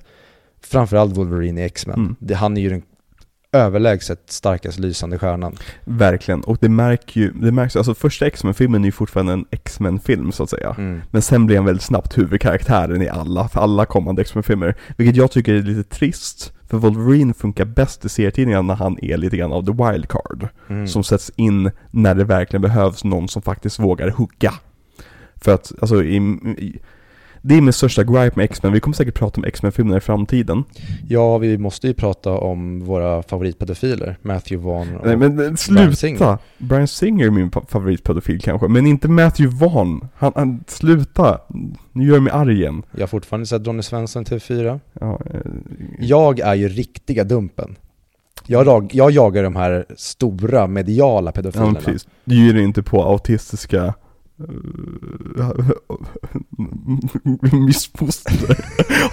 framförallt 0.65 1.17
Wolverine 1.17 1.61
i 1.61 1.65
X-Men. 1.65 2.17
Mm. 2.21 2.35
Han 2.37 2.57
är 2.57 2.61
ju 2.61 2.69
den 2.69 2.83
överlägset 3.53 4.23
starkast 4.27 4.79
lysande 4.79 5.19
stjärnan. 5.19 5.57
Verkligen, 5.85 6.41
och 6.41 6.59
det 6.61 6.69
märker 6.69 7.21
ju, 7.21 7.33
det 7.33 7.53
märks 7.53 7.77
alltså 7.77 7.95
första 7.95 8.27
X-Men-filmen 8.27 8.83
är 8.83 8.87
ju 8.87 8.93
fortfarande 8.93 9.33
en 9.33 9.45
X-Men-film 9.51 10.33
så 10.33 10.43
att 10.43 10.51
säga. 10.51 10.75
Mm. 10.79 11.03
Men 11.11 11.23
sen 11.23 11.47
blir 11.47 11.57
han 11.57 11.67
väldigt 11.67 11.83
snabbt 11.83 12.19
huvudkaraktären 12.19 13.03
i 13.03 13.09
alla, 13.09 13.49
för 13.49 13.61
alla 13.61 13.87
kommande 13.87 14.23
X-Men-filmer. 14.23 14.75
Vilket 14.97 15.17
jag 15.17 15.31
tycker 15.31 15.55
är 15.55 15.63
lite 15.63 15.97
trist, 15.97 16.53
för 16.69 16.79
Wolverine 16.79 17.35
funkar 17.35 17.65
bäst 17.65 18.05
i 18.05 18.09
serietidningarna 18.09 18.63
när 18.63 18.75
han 18.75 18.99
är 19.05 19.17
lite 19.17 19.37
grann 19.37 19.53
av 19.53 19.67
the 19.67 19.85
wild 19.85 20.09
card. 20.09 20.49
Mm. 20.69 20.87
Som 20.89 21.05
sätts 21.05 21.33
in 21.37 21.71
när 21.91 22.15
det 22.15 22.25
verkligen 22.25 22.63
behövs 22.63 23.05
någon 23.05 23.29
som 23.29 23.43
faktiskt 23.43 23.79
vågar 23.79 24.09
hugga. 24.09 24.53
För 25.37 25.55
att, 25.55 25.73
alltså, 25.81 26.05
i, 26.05 26.17
i, 26.59 26.81
det 27.43 27.55
är 27.57 27.61
min 27.61 27.73
största 27.73 28.05
gripe 28.05 28.33
med 28.37 28.45
X-Men, 28.45 28.73
vi 28.73 28.81
kommer 28.81 28.95
säkert 28.95 29.15
prata 29.15 29.41
om 29.41 29.45
X-Men-filmerna 29.45 29.97
i 29.97 30.01
framtiden. 30.01 30.65
Ja, 31.09 31.39
vi 31.39 31.59
måste 31.59 31.87
ju 31.87 31.95
prata 31.95 32.31
om 32.33 32.85
våra 32.85 33.23
favoritpedofiler, 33.23 34.17
Matthew 34.23 34.69
Vaughn 34.69 34.97
och 34.97 35.07
Nej 35.07 35.17
men 35.17 35.57
sluta! 35.57 35.97
Singer. 35.97 36.39
Brian 36.59 36.89
Singer 36.89 37.27
är 37.27 37.31
min 37.31 37.51
favoritpedofil 37.69 38.41
kanske, 38.41 38.69
men 38.69 38.87
inte 38.87 39.09
Matthew 39.09 39.67
Vaughn. 39.67 40.09
Han, 40.17 40.33
han, 40.35 40.65
sluta! 40.67 41.41
Nu 41.93 42.07
gör 42.07 42.15
jag 42.15 42.23
mig 42.23 42.33
arg 42.33 42.53
igen. 42.61 42.83
Jag 42.93 43.01
har 43.03 43.07
fortfarande 43.07 43.47
sett 43.47 43.67
Ronny 43.67 43.83
Svensson 43.83 44.23
i 44.23 44.25
TV4. 44.25 44.81
Ja, 45.01 45.21
eh, 45.35 45.41
Jag 45.99 46.41
är 46.41 46.55
ju 46.55 46.69
riktiga 46.69 47.25
dumpen. 47.25 47.77
Jag, 48.47 48.67
rag, 48.67 48.91
jag 48.95 49.11
jagar 49.11 49.43
de 49.43 49.57
här 49.57 49.87
stora 49.97 50.67
mediala 50.67 51.29
ja, 51.29 51.33
pedofilerna. 51.33 51.75
precis. 51.81 52.07
Du 52.25 52.47
ger 52.47 52.55
dig 52.55 52.63
inte 52.65 52.83
på 52.83 53.05
autistiska 53.05 53.95
missfoster. 57.67 58.57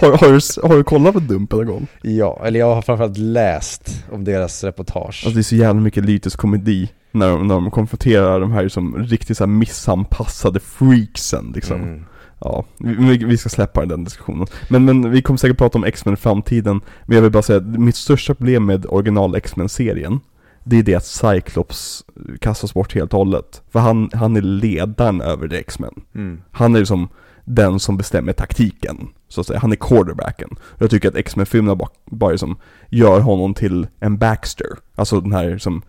har, 0.00 0.10
har, 0.18 0.28
du, 0.28 0.68
har 0.68 0.76
du 0.76 0.84
kollat 0.84 1.14
på 1.14 1.20
Dumpen 1.20 1.58
någon 1.58 1.66
gång? 1.66 1.86
Ja, 2.02 2.42
eller 2.44 2.60
jag 2.60 2.74
har 2.74 2.82
framförallt 2.82 3.18
läst 3.18 4.04
om 4.12 4.24
deras 4.24 4.64
reportage. 4.64 5.22
Alltså 5.24 5.30
det 5.30 5.40
är 5.40 5.42
så 5.42 5.56
jävla 5.56 5.80
mycket 5.80 6.04
lytisk 6.04 6.38
komedi 6.38 6.88
när 7.12 7.28
de, 7.28 7.46
när 7.46 7.54
de 7.54 7.70
konfronterar 7.70 8.40
de 8.40 8.52
här 8.52 8.68
som 8.68 8.96
riktigt 8.98 9.36
så 9.36 9.44
här 9.44 9.50
missanpassade 9.50 10.60
freaksen 10.60 11.52
liksom. 11.54 11.82
Mm. 11.82 12.04
Ja, 12.40 12.64
vi, 12.78 13.16
vi 13.16 13.36
ska 13.36 13.48
släppa 13.48 13.86
den 13.86 14.04
diskussionen. 14.04 14.46
Men, 14.68 14.84
men 14.84 15.10
vi 15.10 15.22
kommer 15.22 15.38
säkert 15.38 15.58
prata 15.58 15.78
om 15.78 15.84
X-Men 15.84 16.14
i 16.14 16.16
framtiden. 16.16 16.80
Men 17.04 17.14
jag 17.14 17.22
vill 17.22 17.32
bara 17.32 17.42
säga 17.42 17.56
att 17.56 17.66
mitt 17.66 17.96
största 17.96 18.34
problem 18.34 18.66
med 18.66 18.86
original 18.88 19.34
X-Men-serien 19.34 20.20
det 20.64 20.78
är 20.78 20.82
det 20.82 20.94
att 20.94 21.04
Cyclops 21.04 22.04
kastas 22.40 22.74
bort 22.74 22.94
helt 22.94 23.12
och 23.12 23.18
hållet. 23.18 23.62
För 23.70 23.80
han, 23.80 24.10
han 24.12 24.36
är 24.36 24.40
ledaren 24.40 25.20
över 25.20 25.48
The 25.48 25.56
X-Men. 25.56 25.94
Mm. 26.14 26.42
Han 26.50 26.74
är 26.74 26.78
liksom 26.78 27.08
den 27.44 27.80
som 27.80 27.96
bestämmer 27.96 28.32
taktiken, 28.32 29.08
så 29.28 29.40
att 29.40 29.46
säga. 29.46 29.58
Han 29.58 29.72
är 29.72 29.76
quarterbacken. 29.76 30.56
Jag 30.78 30.90
tycker 30.90 31.08
att 31.08 31.16
X-Men-filmerna 31.16 31.76
bara, 31.76 31.90
bara 32.04 32.30
liksom 32.30 32.56
gör 32.88 33.20
honom 33.20 33.54
till 33.54 33.86
en 34.00 34.18
Baxter. 34.18 34.66
Alltså 34.94 35.20
den 35.20 35.32
här 35.32 35.58
som 35.58 35.82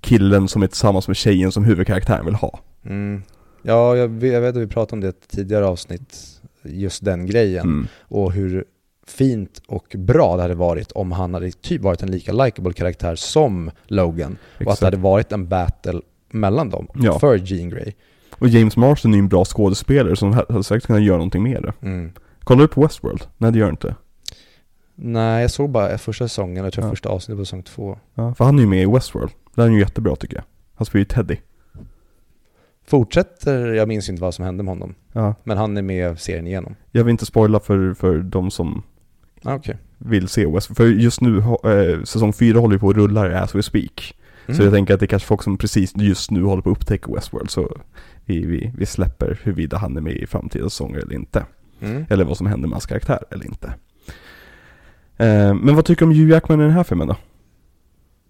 killen 0.00 0.48
som 0.48 0.62
är 0.62 0.66
tillsammans 0.66 1.08
med 1.08 1.16
tjejen 1.16 1.52
som 1.52 1.64
huvudkaraktären 1.64 2.24
vill 2.24 2.34
ha. 2.34 2.60
Mm. 2.84 3.22
Ja, 3.62 3.96
jag 3.96 4.08
vet, 4.08 4.32
jag 4.32 4.40
vet 4.40 4.56
att 4.56 4.62
vi 4.62 4.66
pratade 4.66 4.92
om 4.92 5.00
det 5.00 5.06
i 5.06 5.08
ett 5.08 5.28
tidigare 5.28 5.66
avsnitt, 5.66 6.16
just 6.62 7.04
den 7.04 7.26
grejen. 7.26 7.64
Mm. 7.64 7.86
Och 8.00 8.32
hur 8.32 8.64
fint 9.10 9.62
och 9.66 9.94
bra 9.98 10.36
det 10.36 10.42
hade 10.42 10.54
varit 10.54 10.92
om 10.92 11.12
han 11.12 11.34
hade 11.34 11.50
typ 11.50 11.82
varit 11.82 12.02
en 12.02 12.10
lika 12.10 12.32
likable 12.32 12.72
karaktär 12.72 13.14
som 13.14 13.70
Logan. 13.86 14.32
Och 14.54 14.54
att 14.56 14.60
Exakt. 14.62 14.80
det 14.80 14.86
hade 14.86 14.96
varit 14.96 15.32
en 15.32 15.48
battle 15.48 16.00
mellan 16.30 16.70
dem 16.70 16.88
Ja. 16.94 17.18
för 17.18 17.36
Jean 17.36 17.70
Grey. 17.70 17.92
Och 18.38 18.48
James 18.48 18.76
Marsden 18.76 19.12
är 19.12 19.16
ju 19.16 19.22
en 19.22 19.28
bra 19.28 19.44
skådespelare 19.44 20.16
som 20.16 20.32
hade 20.32 20.64
säkert 20.64 20.86
kunnat 20.86 21.02
göra 21.02 21.16
någonting 21.16 21.42
med 21.42 21.62
det. 21.62 21.72
Mm. 21.86 22.12
Kollar 22.40 22.62
du 22.62 22.68
på 22.68 22.80
Westworld? 22.82 23.22
Nej 23.38 23.52
det 23.52 23.58
gör 23.58 23.66
du 23.66 23.70
inte. 23.70 23.94
Nej, 24.94 25.40
jag 25.42 25.50
såg 25.50 25.70
bara 25.70 25.98
första 25.98 26.28
säsongen, 26.28 26.64
jag 26.64 26.72
tror 26.72 26.84
Ja. 26.84 26.90
första 26.90 27.08
avsnittet 27.08 27.38
på 27.40 27.44
säsong 27.44 27.62
två. 27.62 27.98
Ja, 28.14 28.34
för 28.34 28.44
han 28.44 28.56
är 28.58 28.60
ju 28.62 28.68
med 28.68 28.82
i 28.82 28.86
Westworld. 28.86 29.30
Det 29.54 29.62
är 29.62 29.68
ju 29.68 29.78
jättebra 29.80 30.16
tycker 30.16 30.36
jag. 30.36 30.44
Han 30.74 30.86
spelar 30.86 31.00
ju 31.00 31.04
Teddy. 31.04 31.36
fortsätter, 32.86 33.66
jag 33.72 33.88
minns 33.88 34.08
inte 34.08 34.22
vad 34.22 34.34
som 34.34 34.44
hände 34.44 34.62
med 34.62 34.70
honom. 34.74 34.94
Ja. 35.12 35.34
Men 35.44 35.58
han 35.58 35.76
är 35.76 35.82
med 35.82 36.20
serien 36.20 36.46
igenom. 36.46 36.74
Jag 36.90 37.04
vill 37.04 37.10
inte 37.10 37.26
spoila 37.26 37.60
för, 37.60 37.94
för 37.94 38.18
de 38.18 38.50
som 38.50 38.82
Ah, 39.44 39.54
Okej. 39.54 39.76
vill 39.98 40.28
se 40.28 40.46
West. 40.46 40.76
För 40.76 40.86
just 40.86 41.20
nu, 41.20 41.38
eh, 41.38 42.02
säsong 42.04 42.32
4 42.32 42.58
håller 42.58 42.74
ju 42.74 42.78
på 42.80 42.90
att 42.90 42.96
rulla 42.96 43.40
as 43.42 43.54
we 43.54 43.62
speak. 43.62 44.14
Så 44.46 44.52
Mm. 44.52 44.64
jag 44.64 44.72
tänker 44.74 44.94
att 44.94 45.00
det 45.00 45.06
är 45.06 45.08
kanske 45.08 45.26
folk 45.28 45.42
som 45.42 45.58
precis 45.58 45.92
just 45.96 46.30
nu 46.30 46.42
håller 46.42 46.62
på 46.62 46.70
att 46.70 46.76
upptäcka 46.76 47.12
Westworld. 47.14 47.50
Så 47.50 47.76
vi, 48.24 48.46
vi, 48.46 48.72
vi 48.78 48.86
släpper 48.86 49.38
huruvida 49.42 49.76
han 49.78 49.96
är 49.96 50.00
med 50.00 50.12
i 50.16 50.26
framtida 50.26 50.64
säsonger 50.64 50.98
eller 50.98 51.14
inte. 51.14 51.44
Mm. 51.80 52.04
Eller 52.10 52.24
vad 52.24 52.36
som 52.36 52.46
händer 52.46 52.68
med 52.68 52.74
hans 52.74 52.86
karaktär 52.86 53.18
eller 53.30 53.44
inte. 53.46 53.66
Eh, 55.16 55.54
men 55.54 55.74
vad 55.76 55.84
tycker 55.84 56.06
du 56.06 56.10
om 56.12 56.18
Hugh 56.18 56.30
Jackman 56.30 56.60
i 56.60 56.62
den 56.62 56.72
här 56.72 56.84
filmen 56.84 57.08
då? 57.08 57.16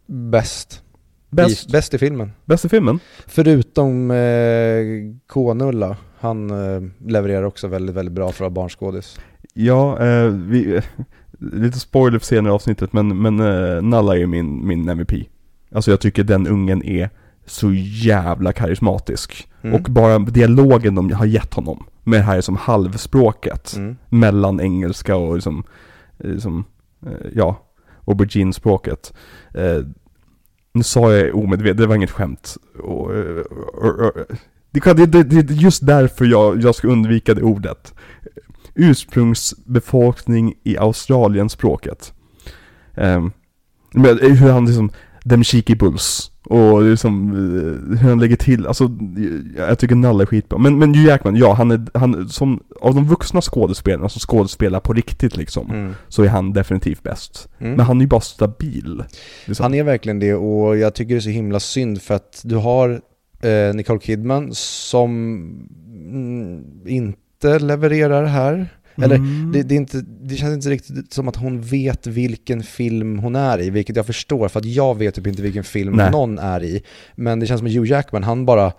Bäst. 0.06 0.82
Bäst, 1.30 1.68
I, 1.68 1.72
bäst 1.72 1.94
i 1.94 1.98
filmen. 1.98 2.32
bäst 2.44 2.64
i 2.64 2.68
filmen? 2.68 2.98
Förutom 3.26 4.10
eh, 4.10 4.84
K-Nulla. 5.26 5.96
Han 6.18 6.50
eh, 6.50 6.82
levererar 7.06 7.42
också 7.42 7.68
väldigt, 7.68 7.96
väldigt 7.96 8.12
bra 8.14 8.26
för 8.26 8.32
att 8.32 8.40
vara 8.40 8.50
barnskådis. 8.50 9.18
Ja, 9.60 9.98
eh, 10.06 10.26
vi, 10.28 10.80
lite 11.38 11.78
spoiler 11.78 12.18
för 12.18 12.26
senare 12.26 12.52
avsnittet 12.52 12.92
men, 12.92 13.22
men 13.22 13.40
eh, 13.40 13.82
Nalla 13.82 14.16
är 14.18 14.26
min, 14.26 14.66
min 14.66 14.88
MVP. 14.88 15.12
Alltså 15.74 15.90
jag 15.90 16.00
tycker 16.00 16.24
den 16.24 16.46
ungen 16.46 16.82
är 16.84 17.10
så 17.46 17.72
jävla 18.04 18.52
karismatisk. 18.52 19.48
Mm. 19.62 19.74
Och 19.74 19.82
bara 19.90 20.18
dialogen 20.18 20.94
de 20.94 21.12
har 21.12 21.26
gett 21.26 21.54
honom 21.54 21.84
med 22.04 22.18
det 22.20 22.24
här 22.24 22.40
som 22.40 22.56
halvspråket 22.56 23.74
Mm. 23.76 23.96
mellan 24.08 24.60
engelska 24.60 25.16
och 25.16 25.34
liksom, 25.34 25.64
eh, 26.18 26.30
liksom 26.30 26.64
eh, 27.06 27.12
ja, 27.34 27.64
aubergine-språket. 28.06 29.12
Eh, 29.54 29.84
nu 30.72 30.82
sa 30.82 31.12
jag 31.12 31.34
omedvetet, 31.34 31.76
det 31.76 31.86
var 31.86 31.94
inget 31.94 32.10
skämt. 32.10 32.56
Och, 32.82 33.14
eh, 33.16 33.40
och, 33.82 34.00
och, 34.00 34.12
det, 34.70 34.80
kan- 34.80 34.96
det, 34.96 35.06
det, 35.06 35.22
det 35.22 35.36
är 35.36 35.56
just 35.56 35.86
därför 35.86 36.24
jag, 36.24 36.62
jag 36.62 36.74
ska 36.74 36.88
undvika 36.88 37.34
det 37.34 37.42
ordet. 37.42 37.94
Ursprungsbefolkning 38.78 40.54
i 40.64 40.76
Australien-språket. 40.76 42.12
Um, 42.94 43.32
hur 43.94 44.50
han 44.50 44.66
liksom, 44.66 44.90
dem 45.24 45.44
cheeky 45.44 45.74
bulls. 45.74 46.30
Och 46.44 46.82
liksom, 46.82 47.32
eh, 47.32 47.98
hur 47.98 48.08
han 48.08 48.20
lägger 48.20 48.36
till, 48.36 48.66
alltså 48.66 48.90
jag 49.56 49.78
tycker 49.78 49.94
Nalle 49.94 50.24
är 50.24 50.26
skitbra. 50.26 50.58
Men, 50.58 50.78
men 50.78 50.94
Hugh 50.94 51.06
Jackman, 51.06 51.36
ja 51.36 51.52
han 51.52 51.70
är, 51.70 51.98
han 51.98 52.28
som, 52.28 52.62
av 52.80 52.94
de 52.94 53.06
vuxna 53.06 53.40
skådespelarna 53.40 54.08
som 54.08 54.20
skådespelar 54.20 54.80
på 54.80 54.92
riktigt 54.92 55.36
liksom, 55.36 55.70
Mm. 55.70 55.94
så 56.08 56.22
är 56.22 56.28
han 56.28 56.52
definitivt 56.52 57.02
bäst. 57.02 57.48
Mm. 57.58 57.72
Men 57.72 57.86
han 57.86 57.96
är 57.96 58.00
ju 58.00 58.06
bara 58.06 58.20
stabil. 58.20 59.04
Liksom. 59.46 59.62
Han 59.62 59.74
är 59.74 59.84
verkligen 59.84 60.18
det 60.18 60.34
och 60.34 60.76
jag 60.78 60.94
tycker 60.94 61.14
det 61.14 61.18
är 61.18 61.20
så 61.20 61.28
himla 61.28 61.60
synd 61.60 62.02
för 62.02 62.14
att 62.14 62.40
du 62.44 62.56
har 62.56 63.00
eh, 63.40 63.74
Nicole 63.74 64.00
Kidman 64.00 64.50
som 64.52 65.10
mm, 66.10 66.64
inte 66.86 67.18
levererar 67.44 68.24
här. 68.24 68.68
Eller 69.02 69.16
Mm. 69.16 69.52
det, 69.52 69.62
det, 69.62 69.74
är 69.74 69.76
inte, 69.76 70.04
det 70.22 70.36
känns 70.36 70.54
inte 70.54 70.70
riktigt 70.70 71.12
som 71.12 71.28
att 71.28 71.36
hon 71.36 71.60
vet 71.60 72.06
vilken 72.06 72.62
film 72.62 73.18
hon 73.18 73.36
är 73.36 73.60
i, 73.60 73.70
vilket 73.70 73.96
jag 73.96 74.06
förstår 74.06 74.48
för 74.48 74.60
att 74.60 74.66
jag 74.66 74.98
vet 74.98 75.14
typ 75.14 75.26
inte 75.26 75.42
vilken 75.42 75.64
film 75.64 75.96
Nej. 75.96 76.10
någon 76.10 76.38
är 76.38 76.62
i. 76.64 76.82
Men 77.14 77.40
det 77.40 77.46
känns 77.46 77.58
som 77.58 77.66
att 77.66 77.72
Hugh 77.74 77.90
Jackman, 77.90 78.22
han 78.22 78.46
bara, 78.46 78.72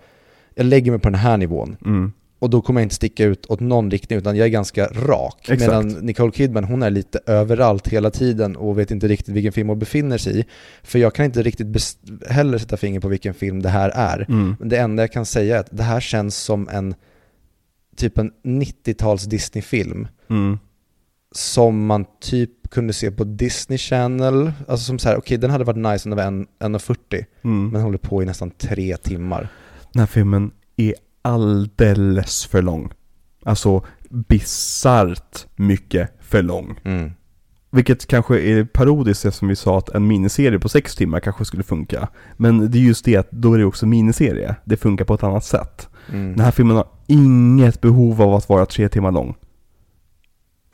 jag 0.54 0.66
lägger 0.66 0.90
mig 0.90 1.00
på 1.00 1.08
den 1.08 1.20
här 1.20 1.36
nivån 1.36 1.76
Mm. 1.84 2.12
och 2.38 2.50
då 2.50 2.60
kommer 2.60 2.80
jag 2.80 2.84
inte 2.84 2.94
sticka 2.94 3.24
ut 3.24 3.46
åt 3.46 3.60
någon 3.60 3.90
riktning 3.90 4.18
utan 4.18 4.36
jag 4.36 4.44
är 4.46 4.50
ganska 4.50 4.86
rak. 4.86 5.36
Exakt. 5.40 5.60
Medan 5.60 5.88
Nicole 5.88 6.32
Kidman, 6.32 6.64
hon 6.64 6.82
är 6.82 6.90
lite 6.90 7.18
överallt 7.26 7.88
hela 7.88 8.10
tiden 8.10 8.56
och 8.56 8.78
vet 8.78 8.90
inte 8.90 9.08
riktigt 9.08 9.34
vilken 9.34 9.52
film 9.52 9.68
hon 9.68 9.78
befinner 9.78 10.18
sig 10.18 10.40
i. 10.40 10.44
För 10.82 10.98
jag 10.98 11.14
kan 11.14 11.24
inte 11.24 11.42
riktigt 11.42 11.96
heller 12.28 12.58
sätta 12.58 12.76
finger 12.76 13.00
på 13.00 13.08
vilken 13.08 13.34
film 13.34 13.62
det 13.62 13.68
här 13.68 13.88
är. 13.94 14.26
Mm. 14.28 14.56
Men 14.58 14.68
det 14.68 14.76
enda 14.76 15.02
jag 15.02 15.12
kan 15.12 15.26
säga 15.26 15.56
är 15.56 15.60
att 15.60 15.68
det 15.70 15.82
här 15.82 16.00
känns 16.00 16.36
som 16.36 16.68
en 16.68 16.94
typ 18.00 18.18
en 18.18 18.30
90-tals 18.44 19.24
Disney-film 19.24 20.08
Mm. 20.30 20.58
som 21.32 21.86
man 21.86 22.04
typ 22.20 22.70
kunde 22.70 22.92
se 22.92 23.10
på 23.10 23.24
Disney 23.24 23.78
Channel. 23.78 24.52
Alltså 24.68 24.84
som 24.84 24.98
så 24.98 25.08
här, 25.08 25.16
okej 25.18 25.38
den 25.38 25.50
hade 25.50 25.64
varit 25.64 25.76
nice 25.92 26.08
om 26.08 26.10
det 26.10 26.16
var 26.16 26.22
en- 26.24 26.46
1.40 26.58 27.24
Mm. 27.42 27.68
men 27.68 27.82
håller 27.82 27.98
på 27.98 28.22
i 28.22 28.26
nästan 28.26 28.50
tre 28.50 28.96
timmar. 28.96 29.48
Den 29.92 30.00
här 30.00 30.06
filmen 30.06 30.50
är 30.76 30.94
alldeles 31.22 32.46
för 32.46 32.62
lång. 32.62 32.92
Alltså 33.44 33.84
bisarrt 34.10 35.46
mycket 35.56 36.10
för 36.20 36.42
lång. 36.42 36.80
Mm. 36.84 37.12
Vilket 37.72 38.06
kanske 38.06 38.40
är 38.40 38.64
parodiskt 38.64 39.24
eftersom 39.24 39.48
vi 39.48 39.56
sa 39.56 39.78
att 39.78 39.88
en 39.88 40.06
miniserie 40.06 40.58
på 40.58 40.68
sex 40.68 40.94
timmar 40.96 41.20
kanske 41.20 41.44
skulle 41.44 41.62
funka. 41.62 42.08
Men 42.36 42.70
det 42.70 42.78
är 42.78 42.82
just 42.82 43.04
det 43.04 43.16
att 43.16 43.30
då 43.30 43.54
är 43.54 43.58
det 43.58 43.64
också 43.64 43.86
miniserie. 43.86 44.54
Det 44.64 44.76
funkar 44.76 45.04
på 45.04 45.14
ett 45.14 45.22
annat 45.22 45.44
sätt. 45.44 45.88
Mm. 46.12 46.30
Den 46.36 46.40
här 46.44 46.50
filmen 46.50 46.76
har 46.76 46.86
inget 47.10 47.80
behov 47.80 48.22
av 48.22 48.34
att 48.34 48.48
vara 48.48 48.66
tre 48.66 48.88
timmar 48.88 49.12
lång. 49.12 49.34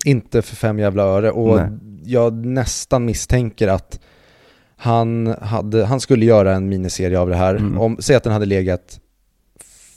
Inte 0.05 0.43
för 0.43 0.57
fem 0.57 0.79
jävla 0.79 1.03
öre 1.03 1.31
och 1.31 1.57
Nej. 1.57 1.69
jag 2.05 2.47
nästan 2.47 3.05
misstänker 3.05 3.69
att 3.69 4.01
han, 4.77 5.27
hade, 5.41 5.85
han 5.85 6.01
skulle 6.01 6.25
göra 6.27 6.55
en 6.55 6.69
miniserie 6.69 7.19
av 7.21 7.29
det 7.29 7.37
här. 7.37 7.55
Mm. 7.55 7.79
Om, 7.79 7.97
säg 8.01 8.17
att 8.17 8.25
den 8.25 8.33
hade 8.33 8.47
legat 8.47 9.01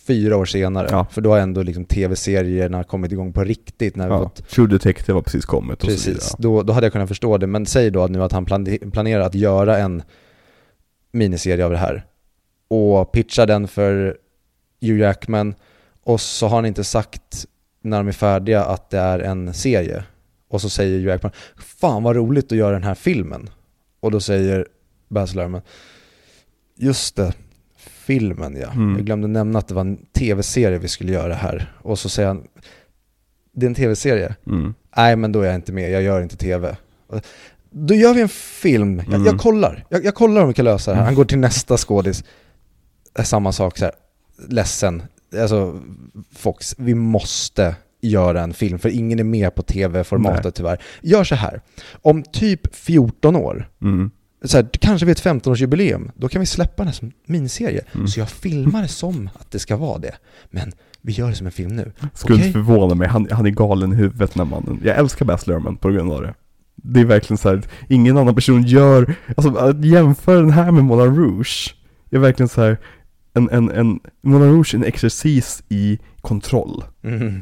fyra 0.08 0.38
år 0.38 0.46
senare, 0.46 0.88
Ja. 0.92 1.06
för 1.12 1.22
då 1.22 1.30
har 1.32 1.40
ändå 1.40 1.64
liksom 1.64 1.86
tv-serierna 1.86 2.84
kommit 2.84 3.12
igång 3.12 3.34
på 3.34 3.44
riktigt. 3.44 3.96
När 3.96 4.08
Ja. 4.08 4.20
fått, 4.20 4.48
True 4.50 4.68
Detective 4.68 5.14
har 5.14 5.22
precis 5.22 5.46
kommit 5.46 5.76
och 5.76 5.82
så 5.82 5.88
precis, 5.88 6.08
vidare. 6.08 6.36
då, 6.38 6.64
då 6.64 6.74
hade 6.74 6.86
jag 6.86 6.92
kunnat 6.94 7.08
förstå 7.08 7.38
det. 7.38 7.48
Men 7.48 7.66
säg 7.66 7.92
då 7.92 8.04
att 8.04 8.12
nu 8.12 8.24
att 8.24 8.32
han 8.32 8.46
plane- 8.46 8.92
planerar 8.92 9.22
att 9.24 9.36
göra 9.36 9.78
en 9.78 10.02
miniserie 11.12 11.66
av 11.66 11.72
det 11.72 11.78
här 11.78 12.06
och 12.68 13.12
pitchar 13.12 13.46
den 13.48 13.68
för 13.68 14.18
Hugh 14.82 15.00
Jackman 15.00 15.56
och 16.10 16.22
så 16.22 16.48
har 16.48 16.56
han 16.56 16.66
inte 16.66 16.84
sagt 16.84 17.46
när 17.82 17.98
de 17.98 18.08
är 18.08 18.12
färdiga 18.12 18.64
att 18.66 18.90
det 18.90 19.00
är 19.00 19.20
en 19.20 19.54
serie. 19.54 20.04
Och 20.50 20.62
så 20.62 20.70
säger 20.70 20.98
Hugh 20.98 21.08
Jackman, 21.08 21.32
fan 21.58 22.04
vad 22.04 22.16
roligt 22.16 22.52
att 22.52 22.58
göra 22.58 22.72
den 22.72 22.84
här 22.84 22.96
filmen. 22.96 23.50
Och 24.00 24.12
då 24.12 24.20
säger 24.20 24.68
Baz 25.10 25.36
Luhrmann, 25.36 25.62
just 26.76 27.16
det, 27.16 27.34
filmen 27.78 28.58
ja. 28.62 28.72
Mm. 28.72 28.96
Jag 28.96 29.06
glömde 29.06 29.28
nämna 29.28 29.60
att 29.60 29.68
det 29.68 29.74
var 29.74 29.82
en 29.82 30.06
tv-serie 30.14 30.78
vi 30.78 30.88
skulle 30.88 31.12
göra 31.12 31.34
här. 31.34 31.74
Och 31.82 32.00
så 32.00 32.10
säger 32.10 32.28
han, 32.28 32.48
det 33.54 33.66
är 33.66 33.68
en 33.70 33.76
tv-serie? 33.76 34.36
Mm. 34.48 34.74
Nej 34.98 35.16
men 35.16 35.32
då 35.32 35.42
är 35.42 35.46
jag 35.46 35.56
inte 35.56 35.72
med, 35.72 35.92
jag 35.92 36.02
gör 36.02 36.22
inte 36.22 36.38
tv. 36.38 36.78
Då 37.72 37.94
gör 37.94 38.14
vi 38.14 38.22
en 38.22 38.30
film, 38.30 38.98
jag, 38.98 39.14
Mm. 39.14 39.26
jag 39.26 39.40
kollar. 39.40 39.86
Jag, 39.90 40.06
jag 40.06 40.16
kollar 40.16 40.42
om 40.42 40.48
vi 40.48 40.54
kan 40.54 40.66
lösa 40.66 40.92
det 40.92 40.98
här. 40.98 41.06
Han 41.06 41.16
går 41.16 41.26
till 41.26 41.40
nästa 41.40 41.78
skådis. 41.78 42.24
Samma 43.24 43.52
sak 43.52 43.78
så 43.78 43.86
här. 43.86 43.94
ledsen. 44.48 45.04
Alltså 45.42 45.82
Fox, 46.36 46.76
vi 46.78 46.96
måste 46.96 47.76
göra 48.02 48.42
en 48.42 48.54
film 48.54 48.80
för 48.80 48.90
ingen 48.90 49.20
är 49.20 49.24
med 49.24 49.56
på 49.56 49.64
tv-formatet 49.64 50.56
tyvärr. 50.56 50.82
Gör 51.02 51.24
så 51.24 51.36
här, 51.36 51.62
om 52.02 52.24
typ 52.24 52.76
14 52.76 53.36
år, 53.36 53.70
Mm. 53.82 54.12
så 54.44 54.58
här, 54.58 54.70
kanske 54.80 55.06
vid 55.06 55.12
ett 55.18 55.24
15-årsjubileum, 55.24 56.12
då 56.16 56.28
kan 56.28 56.40
vi 56.40 56.46
släppa 56.46 56.84
den 56.84 56.94
som 56.94 57.12
miniserie. 57.26 57.82
Mm. 57.96 58.08
Så 58.08 58.20
jag 58.20 58.30
filmar 58.30 58.82
det 58.82 58.88
som 58.88 59.30
att 59.40 59.52
det 59.52 59.60
ska 59.60 59.78
vara 59.78 59.98
det. 59.98 60.16
Men 60.50 60.72
vi 61.02 61.12
gör 61.14 61.30
det 61.30 61.36
som 61.36 61.46
en 61.46 61.52
film 61.52 61.76
nu. 61.76 61.92
Skulle 62.14 62.36
Okej. 62.36 62.48
inte 62.48 62.60
förvåna 62.60 62.96
mig, 62.96 63.08
han, 63.08 63.28
han 63.32 63.46
är 63.46 63.50
galen 63.50 63.94
i 63.94 63.96
huvudet 63.96 64.34
den 64.34 64.48
här 64.48 64.56
mannen. 64.56 64.82
Jag 64.84 64.98
älskar 64.98 65.26
Baz 65.26 65.48
Luhrmann 65.48 65.78
på 65.78 65.90
grund 65.90 66.12
av 66.12 66.22
det. 66.22 66.34
Det 66.76 67.00
är 67.00 67.06
verkligen 67.06 67.38
så 67.38 67.50
här, 67.50 67.62
ingen 67.90 68.18
annan 68.18 68.36
person 68.36 68.64
gör, 68.64 69.16
alltså 69.38 69.56
att 69.56 69.86
jämföra 69.86 70.40
den 70.40 70.52
här 70.52 70.72
med 70.72 70.84
Moulin 70.84 71.16
Rouge, 71.16 71.76
är 72.12 72.20
verkligen 72.20 72.50
så 72.50 72.62
här 72.62 72.78
en, 73.34 73.50
en, 73.50 73.72
en, 73.72 74.00
Moulin 74.22 74.52
Rouge 74.52 74.76
en 74.76 74.84
exercis 74.84 75.64
i 75.70 76.00
kontroll. 76.22 76.84
Mm. 77.04 77.42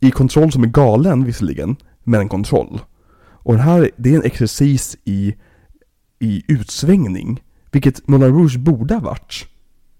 I 0.00 0.10
kontroll 0.10 0.52
som 0.52 0.62
är 0.62 0.68
galen 0.68 1.24
visserligen, 1.24 1.76
men 2.04 2.20
en 2.20 2.28
kontroll. 2.28 2.80
Och 3.20 3.54
den 3.54 3.62
här, 3.62 3.90
det 3.96 4.10
är 4.10 4.16
en 4.16 4.24
exercis 4.24 4.96
i, 5.04 5.34
i 6.18 6.42
utsvängning, 6.48 7.42
vilket 7.70 8.08
Moulin 8.08 8.34
Rouge 8.34 8.58
borde 8.58 8.94
ha 8.94 9.00
varit. 9.00 9.46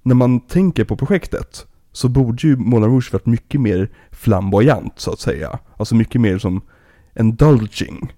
När 0.03 0.15
man 0.15 0.41
tänker 0.41 0.85
på 0.85 0.97
projektet, 0.97 1.67
så 1.93 2.09
borde 2.09 2.47
ju 2.47 2.57
Moulin 2.57 2.91
Rouge 2.91 3.13
varit 3.13 3.27
mycket 3.27 3.61
mer 3.61 3.91
flamboyant 4.11 4.93
så 4.97 5.13
att 5.13 5.21
säga. 5.21 5.59
Alltså 5.77 5.95
mycket 5.95 6.21
mer 6.21 6.39
som 6.39 6.61
indulging. 7.21 8.13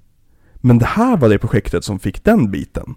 Men 0.55 0.79
det 0.79 0.87
här 0.87 1.17
var 1.17 1.29
det 1.29 1.39
projektet 1.39 1.85
som 1.85 1.99
fick 1.99 2.25
den 2.25 2.51
biten. 2.51 2.95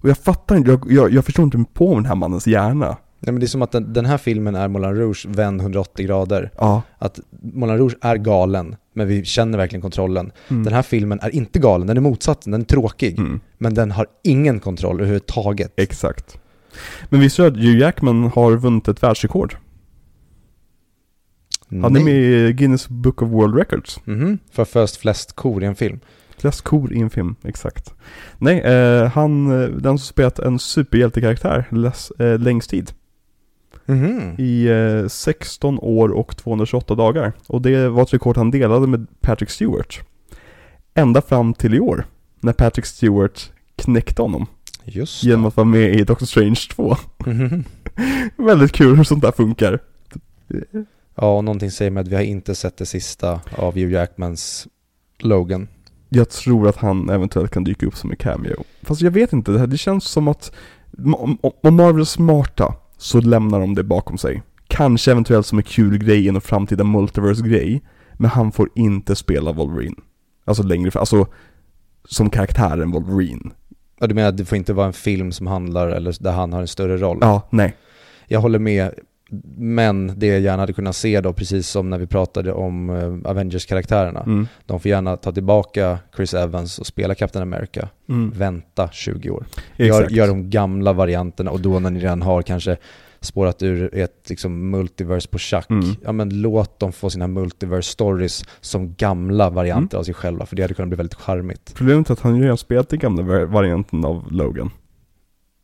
Och 0.00 0.08
jag 0.08 0.18
fattar 0.18 0.56
inte, 0.56 0.70
jag, 0.70 0.92
jag, 0.92 1.12
jag 1.12 1.24
förstår 1.24 1.44
inte 1.44 1.64
på 1.72 1.94
den 1.94 2.04
här 2.04 2.14
mannens 2.14 2.46
hjärna. 2.46 2.96
Nej 3.20 3.32
men 3.32 3.40
det 3.40 3.46
är 3.46 3.48
som 3.48 3.62
att 3.62 3.72
den, 3.72 3.92
den 3.92 4.06
här 4.06 4.18
filmen 4.18 4.54
är 4.54 4.68
Moulin 4.68 4.94
Rouge 4.94 5.26
vänd 5.28 5.60
180 5.60 6.06
grader. 6.06 6.50
Ja. 6.58 6.82
Att 6.98 7.20
Moulin 7.42 7.78
Rouge 7.78 7.96
är 8.00 8.16
galen, 8.16 8.76
men 8.94 9.08
vi 9.08 9.24
känner 9.24 9.58
verkligen 9.58 9.82
kontrollen. 9.82 10.32
Mm. 10.48 10.64
Den 10.64 10.74
här 10.74 10.82
filmen 10.82 11.18
är 11.22 11.34
inte 11.34 11.58
galen, 11.58 11.86
den 11.86 11.96
är 11.96 12.00
motsatsen, 12.00 12.50
den 12.50 12.60
är 12.60 12.64
tråkig. 12.64 13.18
Mm. 13.18 13.40
Men 13.58 13.74
den 13.74 13.90
har 13.90 14.06
ingen 14.24 14.60
kontroll 14.60 14.96
överhuvudtaget. 14.96 15.72
Exakt. 15.76 16.38
Men 17.08 17.20
visst 17.20 17.38
är 17.38 17.42
det 17.42 17.48
att 17.48 17.64
Hugh 17.64 17.78
Jackman 17.78 18.24
har 18.24 18.56
vunnit 18.56 18.88
ett 18.88 19.02
världsrekord? 19.02 19.56
Han 21.70 21.96
är 21.96 22.04
med 22.04 22.14
i 22.14 22.52
Guinness 22.52 22.88
Book 22.88 23.22
of 23.22 23.28
World 23.28 23.54
Records. 23.54 24.00
Mhm, 24.04 24.38
för 24.52 24.64
först 24.64 24.96
flest 24.96 25.32
kor 25.32 25.62
i 25.62 25.66
en 25.66 25.74
film. 25.74 26.00
Flest 26.38 26.62
kor 26.62 26.92
i 26.92 27.00
en 27.00 27.10
film, 27.10 27.36
exakt. 27.44 27.94
Nej, 28.38 28.60
eh, 28.60 29.06
han, 29.06 29.62
eh, 29.62 29.68
den 29.68 29.98
som 29.98 30.06
spelat 30.06 30.38
en 30.38 30.58
superhjältekaraktär 30.58 31.64
läs, 31.70 32.10
eh, 32.10 32.38
längst 32.38 32.70
tid. 32.70 32.92
Mhm. 33.86 34.34
i 34.38 34.66
eh, 34.66 35.08
16 35.08 35.78
år 35.78 36.08
och 36.08 36.36
228 36.36 36.94
dagar. 36.94 37.32
Och 37.46 37.62
det 37.62 37.88
var 37.88 38.02
ett 38.02 38.14
rekord 38.14 38.36
han 38.36 38.50
delade 38.50 38.86
med 38.86 39.06
Patrick 39.20 39.50
Stewart. 39.50 40.00
Ända 40.94 41.22
fram 41.22 41.54
till 41.54 41.74
i 41.74 41.80
år, 41.80 42.04
när 42.40 42.52
Patrick 42.52 42.86
Stewart 42.86 43.52
knäckte 43.76 44.22
honom 44.22 44.46
Just 44.84 45.24
genom 45.24 45.44
att 45.44 45.56
vara 45.56 45.64
med 45.64 45.94
i 45.94 46.04
Doctor 46.04 46.26
Strange 46.26 46.60
2. 46.70 46.96
Mhm. 47.26 47.64
Väldigt 48.36 48.72
kul 48.72 48.96
hur 48.96 49.04
sånt 49.04 49.22
där 49.22 49.32
funkar. 49.32 49.78
Ja, 51.14 51.36
och 51.36 51.44
någonting 51.44 51.70
säger 51.70 51.90
mig 51.90 52.00
att 52.00 52.08
vi 52.08 52.14
har 52.14 52.22
inte 52.22 52.54
sett 52.54 52.76
det 52.76 52.86
sista 52.86 53.40
av 53.56 53.74
Hugh 53.74 53.92
Jackmans 53.92 54.68
Logan. 55.18 55.68
Jag 56.08 56.30
tror 56.30 56.68
att 56.68 56.76
han 56.76 57.10
eventuellt 57.10 57.50
kan 57.50 57.64
dyka 57.64 57.86
upp 57.86 57.96
som 57.96 58.10
en 58.10 58.16
cameo. 58.16 58.64
Fast 58.82 59.00
jag 59.00 59.10
vet 59.10 59.32
inte, 59.32 59.52
det, 59.52 59.58
här, 59.58 59.66
det 59.66 59.78
känns 59.78 60.04
som 60.04 60.28
att 60.28 60.52
om, 61.12 61.38
Marvel 61.62 62.00
är 62.00 62.04
smarta 62.04 62.74
så 62.96 63.20
lämnar 63.20 63.60
de 63.60 63.74
det 63.74 63.84
bakom 63.84 64.18
sig. 64.18 64.42
Kanske 64.68 65.10
eventuellt 65.10 65.46
som 65.46 65.58
en 65.58 65.64
kul 65.64 65.98
grej 65.98 66.24
i 66.24 66.28
en 66.28 66.40
framtida 66.40 66.84
multiverse-grej. 66.84 67.82
Men 68.12 68.30
han 68.30 68.52
får 68.52 68.68
inte 68.74 69.16
spela 69.16 69.52
Wolverine. 69.52 69.96
Alltså 70.44 70.62
längre 70.62 70.90
fram, 70.90 71.00
alltså 71.00 71.26
som 72.04 72.30
karaktären 72.30 72.90
Wolverine. 72.90 73.50
Ja, 74.00 74.06
du 74.06 74.14
menar 74.14 74.28
att 74.28 74.36
det 74.36 74.44
får 74.44 74.58
inte 74.58 74.72
vara 74.72 74.86
en 74.86 74.92
film 74.92 75.32
som 75.32 75.46
handlar, 75.46 75.88
eller 75.88 76.14
där 76.20 76.32
han 76.32 76.52
har 76.52 76.60
en 76.60 76.68
större 76.68 76.96
roll? 76.96 77.18
Ja, 77.20 77.48
nej. 77.50 77.76
Jag 78.26 78.40
håller 78.40 78.58
med, 78.58 78.94
men 79.56 80.12
det 80.16 80.26
jag 80.26 80.40
gärna 80.40 80.62
hade 80.62 80.72
kunnat 80.72 80.96
se 80.96 81.20
då, 81.20 81.32
precis 81.32 81.68
som 81.68 81.90
när 81.90 81.98
vi 81.98 82.06
pratade 82.06 82.52
om 82.52 82.90
eh, 82.90 83.30
Avengers-karaktärerna. 83.30 84.20
Mm. 84.22 84.46
De 84.66 84.80
får 84.80 84.88
gärna 84.88 85.16
ta 85.16 85.32
tillbaka 85.32 85.98
Chris 86.16 86.34
Evans 86.34 86.78
och 86.78 86.86
spela 86.86 87.14
Captain 87.14 87.42
America. 87.42 87.88
Mm. 88.08 88.30
Vänta 88.30 88.88
20 88.92 89.30
år. 89.30 89.44
Gör, 89.76 90.08
gör 90.10 90.28
de 90.28 90.50
gamla 90.50 90.92
varianterna 90.92 91.50
och 91.50 91.60
då 91.60 91.78
när 91.78 91.90
ni 91.90 92.00
redan 92.00 92.22
har 92.22 92.42
kanske 92.42 92.76
spårat 93.20 93.62
ur 93.62 93.94
ett 93.94 94.26
liksom 94.28 94.70
multiverse 94.70 95.28
på 95.28 95.38
schack, 95.38 95.70
Mm. 95.70 95.84
ja 96.04 96.12
men 96.12 96.40
låt 96.42 96.78
dem 96.78 96.92
få 96.92 97.10
sina 97.10 97.26
multiverse 97.26 97.92
stories 97.92 98.44
som 98.60 98.94
gamla 98.94 99.50
varianter 99.50 99.96
Mm. 99.96 100.00
av 100.00 100.04
sig 100.04 100.14
själva, 100.14 100.46
för 100.46 100.56
det 100.56 100.62
hade 100.62 100.74
kunnat 100.74 100.88
bli 100.88 100.96
väldigt 100.96 101.14
charmigt. 101.14 101.74
Problemet 101.74 102.08
är 102.08 102.12
att 102.12 102.20
han 102.20 102.36
ju 102.36 102.42
redan 102.42 102.58
spelat 102.58 102.88
den 102.88 102.98
gamla 102.98 103.22
var- 103.22 103.44
varianten 103.44 104.04
av 104.04 104.32
Logan. 104.32 104.70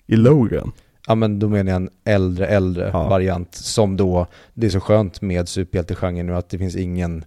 I 0.06 0.16
Logan. 0.16 0.72
Ja 1.06 1.14
men 1.14 1.38
då 1.38 1.48
menar 1.48 1.72
jag 1.72 1.76
en 1.76 1.90
äldre, 2.04 2.46
äldre 2.46 2.90
Ja. 2.92 3.08
variant 3.08 3.54
som 3.54 3.96
då, 3.96 4.26
det 4.54 4.66
är 4.66 4.70
så 4.70 4.80
skönt 4.80 5.20
med 5.22 5.48
superhjältegenren 5.48 6.26
nu 6.26 6.34
att 6.36 6.48
det 6.48 6.58
finns 6.58 6.76
ingen, 6.76 7.24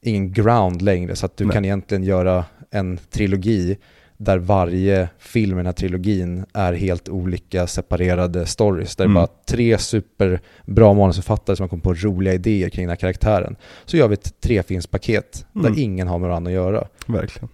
ingen 0.00 0.32
ground 0.32 0.82
längre, 0.82 1.16
så 1.16 1.26
att 1.26 1.36
du 1.36 1.44
Nej. 1.44 1.54
kan 1.54 1.64
egentligen 1.64 2.04
göra 2.04 2.44
en 2.70 2.98
trilogi 3.10 3.76
där 4.16 4.38
varje 4.38 5.08
film 5.18 5.52
i 5.52 5.56
den 5.56 5.66
här 5.66 5.72
trilogin 5.72 6.44
är 6.52 6.72
helt 6.72 7.08
olika 7.08 7.66
separerade 7.66 8.46
stories. 8.46 8.96
Där 8.96 9.04
det 9.04 9.10
Mm. 9.10 9.16
är 9.16 9.26
bara 9.26 9.32
tre 9.46 9.78
superbra 9.78 10.94
manusförfattare 10.94 11.56
som 11.56 11.64
har 11.64 11.68
kommit 11.68 11.82
på 11.84 11.94
roliga 11.94 12.34
idéer 12.34 12.68
kring 12.68 12.84
den 12.84 12.90
här 12.90 12.96
karaktären. 12.96 13.56
Så 13.84 13.96
gör 13.96 14.08
vi 14.08 14.14
ett 14.14 14.40
trefilmspaket 14.40 15.46
Mm. 15.54 15.72
där 15.72 15.82
ingen 15.82 16.08
har 16.08 16.18
med 16.18 16.28
varandra 16.28 16.48
att 16.50 16.54
göra. 16.54 16.86
Verkligen. 17.06 17.48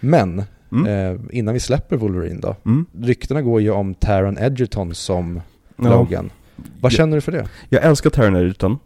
Men 0.00 0.44
Mm. 0.76 1.14
eh, 1.14 1.20
innan 1.38 1.54
vi 1.54 1.60
släpper 1.60 1.96
Wolverine 1.96 2.40
då, 2.40 2.56
Mm. 2.66 2.86
ryktena 3.00 3.42
går 3.42 3.60
ju 3.60 3.70
om 3.70 3.94
Taron 3.94 4.38
Edgerton 4.38 4.94
som 4.94 5.40
Ja. 5.76 5.88
Logan. 5.90 6.30
Vad 6.80 6.92
Ja. 6.92 6.96
känner 6.96 7.16
du 7.16 7.20
för 7.20 7.32
det? 7.32 7.48
Jag 7.68 7.84
älskar 7.84 8.10
Taron 8.10 8.36
Egerton. 8.36 8.78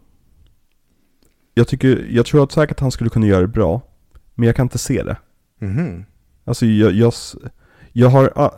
Jag 1.53 1.67
tycker, 1.67 2.07
jag 2.09 2.25
tror 2.25 2.43
att 2.43 2.51
säkert 2.51 2.79
han 2.79 2.91
skulle 2.91 3.09
kunna 3.09 3.25
göra 3.27 3.41
det 3.41 3.47
bra. 3.47 3.81
Men 4.35 4.45
jag 4.47 4.55
kan 4.55 4.65
inte 4.65 4.77
se 4.77 5.03
det. 5.03 5.17
Mhm. 5.59 6.05
Alltså 6.43 6.65
jag, 6.65 6.91
jag, 6.91 7.13
jag 7.91 8.09
har, 8.09 8.31
ah, 8.35 8.51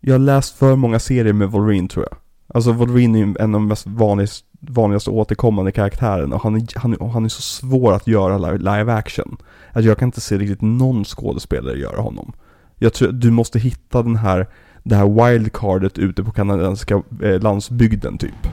jag 0.00 0.14
har 0.14 0.18
läst 0.18 0.56
för 0.58 0.76
många 0.76 0.98
serier 0.98 1.32
med 1.32 1.50
Wolverine 1.50 1.88
tror 1.88 2.06
jag. 2.10 2.18
Alltså 2.54 2.72
Wolverine 2.72 3.18
är 3.18 3.22
en 3.22 3.54
av 3.54 3.60
de 3.60 3.66
mest 3.68 3.86
vanligast, 3.86 4.44
vanligaste 4.68 5.10
återkommande 5.10 5.72
karaktärerna 5.72 6.36
och 6.36 6.42
han 6.42 6.54
är, 6.56 6.78
han, 6.78 6.94
och 6.94 7.10
han 7.10 7.24
är 7.24 7.28
så 7.28 7.42
svår 7.42 7.92
att 7.92 8.06
göra 8.06 8.52
live, 8.56 8.92
action. 8.92 9.36
Att 9.72 9.84
jag 9.84 9.98
kan 9.98 10.08
inte 10.08 10.20
se 10.20 10.38
riktigt 10.38 10.60
någon 10.60 11.04
skådespelare 11.04 11.78
göra 11.78 12.00
honom. 12.00 12.32
Jag 12.78 12.92
tror, 12.92 13.12
du 13.12 13.30
måste 13.30 13.58
hitta 13.58 14.02
den 14.02 14.16
här, 14.16 14.46
det 14.82 14.94
här 14.96 15.30
wildcardet 15.30 15.98
ute 15.98 16.24
på 16.24 16.30
kanadensiska 16.32 17.02
eh, 17.22 17.40
landsbygden 17.40 18.18
typ. 18.18 18.48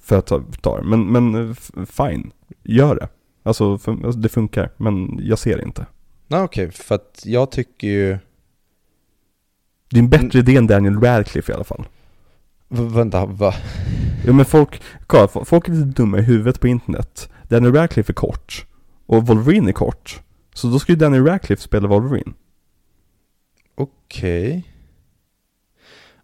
För 0.00 0.18
att 0.18 0.26
ta, 0.26 0.42
ta. 0.60 0.82
Men, 0.82 1.06
men 1.06 1.50
eh, 1.50 1.54
fine, 1.84 2.30
gör 2.62 2.94
det. 2.94 3.08
Alltså, 3.42 3.78
för, 3.78 3.92
alltså 3.92 4.20
det 4.20 4.28
funkar, 4.28 4.70
men 4.76 5.20
jag 5.22 5.38
ser 5.38 5.56
det 5.56 5.62
inte. 5.62 5.86
Nej 6.28 6.42
okej, 6.42 6.70
för 6.70 6.94
att 6.94 7.22
jag 7.24 7.50
tycker 7.50 7.88
ju... 7.88 8.18
Det 9.90 9.96
är 9.96 10.02
en 10.02 10.08
bättre 10.08 10.38
idé 10.38 10.56
än 10.56 10.66
Daniel 10.66 11.00
Radcliffe 11.00 11.52
i 11.52 11.54
alla 11.54 11.64
fall. 11.64 11.84
V- 12.70 12.88
vänta, 12.94 13.26
va? 13.26 13.54
Ja 14.26 14.32
men 14.32 14.44
folk, 14.44 14.82
kolla, 15.06 15.28
folk 15.28 15.68
är 15.68 15.72
lite 15.72 15.84
dumma 16.02 16.18
i 16.18 16.22
huvudet 16.22 16.60
på 16.60 16.68
internet. 16.68 17.28
Daniel 17.48 17.74
Radcliffe 17.74 18.10
är 18.12 18.14
kort. 18.14 18.66
Och 19.06 19.26
Wolverine 19.26 19.68
är 19.68 19.72
kort. 19.72 20.20
Så 20.54 20.66
då 20.66 20.78
skulle 20.78 20.98
Daniel 20.98 21.24
Radcliffe 21.26 21.62
spela 21.62 21.88
Wolverine. 21.88 22.32
Okej. 23.74 24.64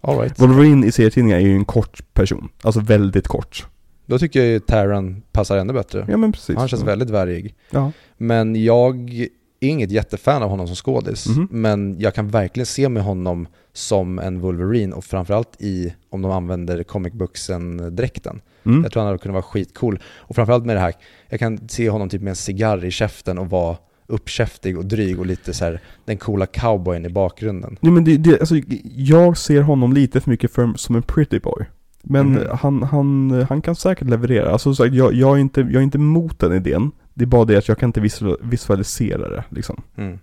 Alright. 0.00 0.40
Wolverine 0.40 0.86
i 0.86 0.92
serietidningar 0.92 1.36
är 1.36 1.40
ju 1.40 1.54
en 1.54 1.64
kort 1.64 2.14
person. 2.14 2.48
Alltså 2.62 2.80
väldigt 2.80 3.28
kort. 3.28 3.66
Då 4.06 4.18
tycker 4.18 4.40
jag 4.40 4.48
ju 4.48 4.60
Taron 4.60 5.22
passar 5.32 5.56
ännu 5.58 5.72
bättre. 5.72 6.06
Ja 6.08 6.16
men 6.16 6.32
precis. 6.32 6.56
Han 6.56 6.68
känns 6.68 6.82
väldigt 6.82 7.10
värdig. 7.10 7.54
Ja. 7.70 7.92
Men 8.16 8.64
jag 8.64 9.26
är 9.60 9.68
inget 9.68 9.90
jättefan 9.90 10.42
av 10.42 10.50
honom 10.50 10.66
som 10.66 10.76
skådis. 10.76 11.26
Mhm. 11.26 11.48
Men 11.50 11.96
jag 12.00 12.14
kan 12.14 12.28
verkligen 12.28 12.66
se 12.66 12.88
med 12.88 13.02
honom 13.02 13.46
som 13.72 14.18
en 14.18 14.40
Wolverine 14.40 14.92
och 14.94 15.04
framförallt 15.04 15.56
i, 15.58 15.94
om 16.10 16.22
de 16.22 16.30
använder 16.32 16.82
comic 16.82 17.12
booksen-dräkten. 17.12 18.40
Mm. 18.66 18.82
Jag 18.82 18.92
tror 18.92 19.00
han 19.00 19.06
hade 19.06 19.18
kunnat 19.18 19.32
vara 19.34 19.42
skitcool. 19.42 19.98
Och 20.16 20.34
framförallt 20.34 20.64
med 20.66 20.76
det 20.76 20.80
här, 20.80 20.94
jag 21.28 21.40
kan 21.40 21.68
se 21.68 21.90
honom 21.90 22.08
typ 22.08 22.22
med 22.22 22.30
en 22.30 22.36
cigarr 22.36 22.84
i 22.84 22.90
käften 22.90 23.38
och 23.38 23.50
vara 23.50 23.76
uppkäftig 24.06 24.78
och 24.78 24.86
dryg 24.86 25.18
och 25.20 25.26
lite 25.26 25.52
så 25.54 25.64
här 25.64 25.80
den 26.04 26.16
coola 26.16 26.46
cowboyen 26.46 27.06
i 27.06 27.08
bakgrunden. 27.08 27.76
Ja 27.80 27.90
men 27.90 28.04
det, 28.04 28.16
det, 28.16 28.40
alltså, 28.40 28.54
jag 28.96 29.36
ser 29.36 29.62
honom 29.62 29.92
lite 29.92 30.20
för 30.20 30.30
mycket 30.30 30.52
för, 30.52 30.72
som 30.76 30.96
en 30.96 31.02
pretty 31.02 31.38
boy. 31.38 31.64
Men 32.02 32.32
Mhm. 32.32 32.42
han, 32.52 32.82
han, 32.82 33.30
han 33.48 33.62
kan 33.62 33.76
säkert 33.76 34.08
leverera. 34.08 34.50
Alltså 34.52 34.74
så, 34.74 34.86
jag, 34.86 35.14
jag, 35.14 35.36
är 35.36 35.40
inte, 35.40 35.60
jag 35.60 35.74
är 35.74 35.80
inte 35.80 35.98
emot 35.98 36.38
den 36.38 36.52
idén. 36.52 36.90
Det 37.18 37.24
är 37.24 37.26
bara 37.26 37.44
det 37.44 37.56
att 37.56 37.68
jag 37.68 37.78
kan 37.78 37.88
inte 37.88 38.00
visual- 38.00 38.36
visualisera 38.42 39.28
det 39.28 39.44
liksom. 39.48 39.82
Mm. 39.96 40.18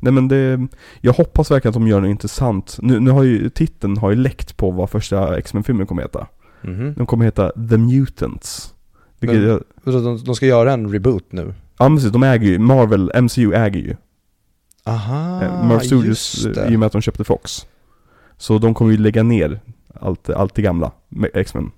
Nej 0.00 0.12
men 0.12 0.28
det, 0.28 0.66
jag 1.00 1.12
hoppas 1.12 1.50
verkligen 1.50 1.70
att 1.70 1.74
de 1.74 1.86
gör 1.88 2.00
något 2.00 2.08
intressant. 2.08 2.78
Nu, 2.82 3.00
nu 3.00 3.10
har 3.10 3.22
ju 3.22 3.50
titeln 3.50 3.96
har 3.96 4.10
ju 4.10 4.16
läckt 4.16 4.56
på 4.56 4.70
vad 4.70 4.90
första 4.90 5.38
X-Men-filmen 5.38 5.86
kommer 5.86 6.02
heta. 6.02 6.26
Mhm. 6.62 6.94
Den 6.94 7.06
kommer 7.06 7.24
heta 7.24 7.52
The 7.70 7.76
Mutants. 7.78 8.74
Men- 9.20 9.42
jag, 9.48 9.62
de, 9.84 10.24
de 10.24 10.34
ska 10.34 10.46
göra 10.46 10.72
en 10.72 10.92
reboot 10.92 11.32
nu? 11.32 11.54
ja 11.78 11.88
men 11.88 11.96
precis, 11.98 12.12
de 12.12 12.22
äger 12.22 12.48
ju, 12.48 12.58
Marvel, 12.58 13.12
MCU 13.22 13.52
äger 13.54 13.80
ju. 13.80 13.96
Aha, 14.84 15.42
Eh, 15.42 15.64
Marvel 15.64 15.86
Studios, 15.86 16.46
eh, 16.46 16.72
i 16.72 16.76
och 16.76 16.80
med 16.80 16.86
att 16.86 16.92
de 16.92 17.00
köpte 17.02 17.24
Fox. 17.24 17.66
Så 18.36 18.58
de 18.58 18.74
kommer 18.74 18.90
ju 18.90 18.96
lägga 18.98 19.22
ner 19.22 19.60
allt, 20.00 20.30
allt 20.30 20.54
det 20.54 20.62
gamla 20.62 20.92
med 21.08 21.30
X-Men. 21.34 21.70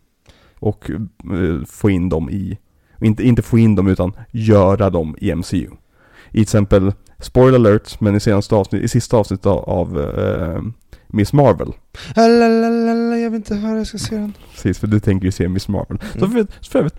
Och 0.58 0.90
eh, 0.90 1.64
få 1.66 1.90
in 1.90 2.08
dem 2.08 2.30
i, 2.30 2.58
inte, 3.00 3.22
inte 3.22 3.42
få 3.42 3.58
in 3.58 3.74
dem 3.74 3.86
utan 3.86 4.12
göra 4.30 4.90
dem 4.90 5.16
i 5.18 5.34
MCU. 5.34 5.56
I 5.56 6.32
till 6.32 6.42
exempel, 6.42 6.92
spoiler 7.18 7.58
alert, 7.58 8.00
men 8.00 8.16
i, 8.16 8.20
senaste 8.20 8.54
avsnitt, 8.54 8.82
i 8.82 8.88
sista 8.88 9.16
avsnittet 9.16 9.46
av, 9.46 9.58
av 9.58 10.00
eh, 10.00 10.62
Miss 11.06 11.32
Marvel. 11.32 11.72
Lalalala, 12.16 13.18
jag 13.18 13.30
vill 13.30 13.36
inte 13.36 13.54
höra, 13.54 13.78
jag 13.78 13.86
ska 13.86 13.98
se 13.98 14.14
den. 14.14 14.32
Precis, 14.52 14.78
för 14.78 14.86
du 14.86 15.00
tänker 15.00 15.24
ju 15.24 15.32
se 15.32 15.48
Miss 15.48 15.68
Marvel. 15.68 15.98
Mm. 16.14 16.30
för, 16.30 16.46
så 16.60 16.70
för 16.70 16.78
övrigt, 16.78 16.98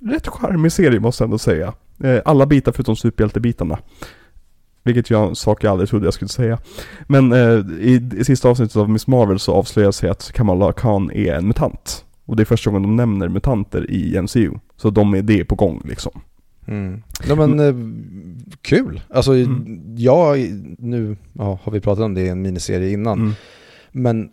rätt 0.00 0.28
charmig 0.28 0.72
serie 0.72 1.00
måste 1.00 1.22
jag 1.22 1.26
ändå 1.26 1.38
säga. 1.38 1.74
Eh, 2.02 2.20
alla 2.24 2.46
bitar 2.46 2.72
förutom 2.72 2.96
superhjältebitarna. 2.96 3.78
Vilket 4.82 5.10
jag 5.10 5.28
en 5.28 5.36
sak 5.36 5.64
jag 5.64 5.70
aldrig 5.70 5.88
trodde 5.90 6.06
jag 6.06 6.14
skulle 6.14 6.28
säga. 6.28 6.58
Men 7.06 7.32
eh, 7.32 7.58
i, 7.80 8.10
i 8.16 8.24
sista 8.24 8.48
avsnittet 8.48 8.76
av 8.76 8.90
Miss 8.90 9.06
Marvel 9.06 9.38
så 9.38 9.52
avslöjas 9.52 9.96
sig 9.96 10.10
att 10.10 10.32
Kamala 10.32 10.72
Khan 10.72 11.10
är 11.10 11.34
en 11.34 11.46
mutant. 11.46 12.04
Och 12.24 12.36
det 12.36 12.42
är 12.42 12.44
första 12.44 12.70
gången 12.70 12.82
de 12.82 12.96
nämner 12.96 13.28
mutanter 13.28 13.90
i 13.90 14.20
MCU. 14.22 14.50
Så 14.76 14.90
de 14.90 15.14
är 15.14 15.22
det 15.22 15.44
på 15.44 15.54
gång 15.54 15.82
liksom. 15.84 16.20
Mm. 16.66 17.02
Ja 17.28 17.34
men 17.34 17.60
eh, 17.60 17.74
kul. 18.62 19.00
Alltså 19.10 19.34
Mm. 19.36 19.80
jag, 19.96 20.38
nu 20.78 21.16
ja, 21.32 21.58
har 21.62 21.72
vi 21.72 21.80
pratat 21.80 22.04
om 22.04 22.14
det 22.14 22.20
i 22.20 22.28
en 22.28 22.42
miniserie 22.42 22.90
innan. 22.92 23.18
Mm. 23.20 23.32
Men 23.92 24.28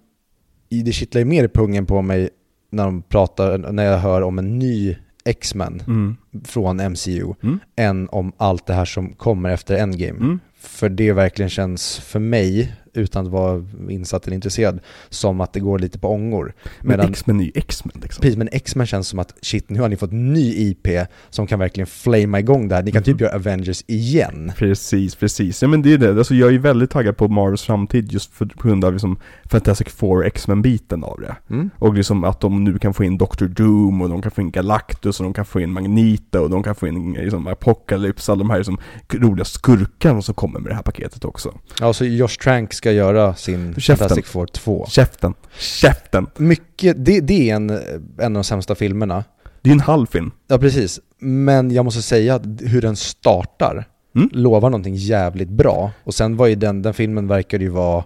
det 0.86 0.92
kittlar 0.92 1.20
ju 1.20 1.26
mer 1.26 1.44
i 1.44 1.48
pungen 1.48 1.86
på 1.86 2.02
mig 2.02 2.30
när 2.70 2.84
de 2.86 3.02
pratar, 3.02 3.58
när 3.58 3.84
jag 3.86 3.98
hör 4.00 4.22
om 4.22 4.40
en 4.40 4.60
ny 4.60 4.96
X-Men 5.26 5.82
Mm. 5.88 6.16
från 6.46 6.78
MCU 6.80 7.34
Mm. 7.44 7.60
än 7.76 8.10
om 8.10 8.32
allt 8.38 8.66
det 8.66 8.74
här 8.74 8.86
som 8.86 9.14
kommer 9.14 9.50
efter 9.50 9.78
Endgame. 9.78 10.20
Mm. 10.20 10.40
För 10.60 10.90
det 10.90 11.14
verkligen 11.14 11.50
känns 11.50 11.98
för 12.00 12.20
mig 12.20 12.74
utan 12.94 13.26
att 13.26 13.32
vara 13.32 13.64
insatt 13.90 14.28
eller 14.28 14.36
intresserad, 14.36 14.80
som 15.10 15.42
att 15.42 15.54
det 15.54 15.60
går 15.60 15.80
lite 15.80 16.00
på 16.00 16.10
ångor. 16.10 16.54
Men 16.82 17.00
X-Men 17.00 17.40
är 17.40 17.44
ju 17.44 17.52
X-Men 17.56 18.02
liksom. 18.02 18.22
precis, 18.22 18.38
men 18.38 18.50
X-Men 18.52 18.88
känns 18.88 19.08
som 19.08 19.20
att 19.20 19.34
shit, 19.42 19.70
nu 19.70 19.80
har 19.80 19.90
ni 19.90 19.96
fått 19.96 20.12
ny 20.12 20.54
IP 20.70 20.88
som 21.30 21.48
kan 21.48 21.60
verkligen 21.60 21.88
flamea 21.88 22.40
igång 22.40 22.68
det 22.68 22.76
här. 22.76 22.84
Ni 22.84 22.92
kan 22.92 23.04
typ 23.04 23.16
Mhm. 23.16 23.24
göra 23.24 23.36
Avengers 23.36 23.84
igen. 23.88 24.52
Precis, 24.58 25.16
precis. 25.16 25.62
Ja 25.62 25.68
men 25.68 25.82
det 25.82 25.94
är 25.94 25.98
det. 25.98 26.10
Alltså 26.18 26.36
jag 26.36 26.54
är 26.54 26.60
väldigt 26.60 26.90
taggad 26.90 27.18
på 27.18 27.28
Marvels 27.28 27.64
framtid 27.64 28.12
just 28.12 28.34
för, 28.34 28.46
på 28.46 28.68
grund 28.68 28.86
av 28.86 28.94
liksom 28.94 29.18
Fantastic 29.46 29.88
Four 29.88 30.26
X-Men-biten 30.26 31.04
av 31.04 31.20
det. 31.22 31.36
Mm. 31.54 31.70
Och 31.80 31.94
liksom 31.94 32.24
att 32.24 32.40
de 32.40 32.64
nu 32.64 32.80
kan 32.80 32.94
få 32.94 33.04
in 33.04 33.18
Dr. 33.18 33.46
Doom 33.46 34.02
och 34.02 34.10
de 34.10 34.22
kan 34.22 34.32
få 34.32 34.42
in 34.42 34.52
Galactus 34.52 35.20
och 35.20 35.24
de 35.24 35.34
kan 35.34 35.46
få 35.46 35.60
in 35.62 35.72
Magneto 35.72 36.40
och 36.40 36.50
de 36.50 36.64
kan 36.64 36.76
få 36.76 36.88
in 36.88 37.14
liksom 37.14 37.48
Apocalypse, 37.48 38.32
alla 38.32 38.40
de 38.40 38.50
här 38.50 38.58
liksom 38.58 38.78
roliga 39.14 39.46
skurkarna 39.46 40.22
som 40.22 40.36
kommer 40.36 40.60
med 40.60 40.72
det 40.72 40.76
här 40.76 40.84
paketet 40.84 41.26
också. 41.26 41.54
Ja, 41.80 41.94
så 41.94 42.06
Josh 42.06 42.38
Trank 42.44 42.74
ska 42.82 42.92
göra 42.92 43.36
sin 43.36 43.74
Käften. 43.78 43.98
Fantastic 43.98 44.26
Four 44.32 44.46
2. 44.46 44.86
Käften, 44.90 45.34
käften! 45.60 46.28
Mycket, 46.38 47.06
det, 47.06 47.20
det 47.20 47.50
är 47.50 47.56
en, 47.56 47.70
en 47.70 47.80
av 48.26 48.32
de 48.32 48.44
sämsta 48.44 48.76
filmerna. 48.76 49.24
Det 49.62 49.70
är 49.70 49.74
en 49.74 49.80
halv 49.80 50.06
film. 50.08 50.32
Ja, 50.48 50.58
precis. 50.58 51.00
Men 51.20 51.72
jag 51.72 51.86
måste 51.86 52.02
säga 52.02 52.36
att 52.36 52.44
hur 52.60 52.82
den 52.82 52.96
startar 52.96 53.86
Mm. 54.16 54.30
lovar 54.34 54.70
någonting 54.70 54.96
jävligt 54.96 55.50
bra. 55.50 55.92
Och 56.04 56.14
sen 56.14 56.38
var 56.38 56.48
ju 56.48 56.56
den, 56.56 56.82
den 56.82 56.94
filmen 56.94 57.28
verkade 57.28 57.64
ju 57.64 57.70
vara 57.70 58.04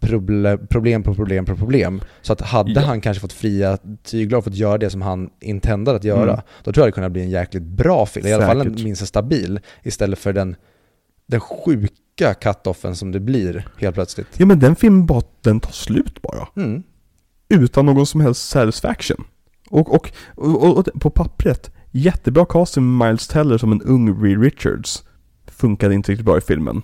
problem, 0.00 0.66
problem 0.66 1.02
på 1.02 1.14
problem 1.14 1.44
på 1.44 1.56
problem. 1.56 2.00
Så 2.22 2.32
att 2.32 2.40
hade 2.40 2.70
Ja. 2.72 2.80
han 2.80 3.00
kanske 3.00 3.20
fått 3.20 3.32
fria 3.32 3.78
tyglar 4.02 4.38
och 4.38 4.44
fått 4.44 4.54
göra 4.54 4.78
det 4.78 4.90
som 4.90 5.02
han 5.02 5.30
intendade 5.40 5.96
att 5.96 6.04
göra, 6.04 6.32
Mm. 6.32 6.44
då 6.64 6.72
tror 6.72 6.82
jag 6.82 6.88
det 6.88 6.92
kunde 6.94 7.10
bli 7.10 7.22
en 7.22 7.30
jäkligt 7.30 7.62
bra 7.62 8.06
film. 8.06 8.26
I 8.26 8.32
alla 8.32 8.46
fall 8.46 8.60
en 8.60 8.74
minst 8.84 9.06
stabil, 9.06 9.60
istället 9.82 10.18
för 10.18 10.32
den, 10.32 10.56
den 11.26 11.40
sjuka 11.40 11.94
cut-offen 12.16 12.94
som 12.94 13.12
det 13.12 13.20
blir 13.20 13.68
helt 13.78 13.94
plötsligt. 13.94 14.28
Ja 14.36 14.46
men 14.46 14.58
den 14.58 14.76
filmen 14.76 15.06
bara, 15.06 15.22
den 15.40 15.60
tar 15.60 15.72
slut 15.72 16.22
bara. 16.22 16.48
Mm. 16.56 16.82
Utan 17.48 17.86
någon 17.86 18.06
som 18.06 18.20
helst 18.20 18.48
satisfaction. 18.48 19.24
Och, 19.70 19.94
och, 19.94 20.10
och, 20.34 20.78
och, 20.78 20.88
på 21.00 21.10
pappret, 21.10 21.70
jättebra 21.90 22.46
casting 22.46 22.96
med 22.96 23.08
Miles 23.08 23.28
Teller 23.28 23.58
som 23.58 23.72
en 23.72 23.82
ung 23.82 24.22
Reed 24.24 24.42
Richards. 24.42 25.04
Funkade 25.46 25.94
inte 25.94 26.12
riktigt 26.12 26.26
bra 26.26 26.38
i 26.38 26.40
filmen. 26.40 26.82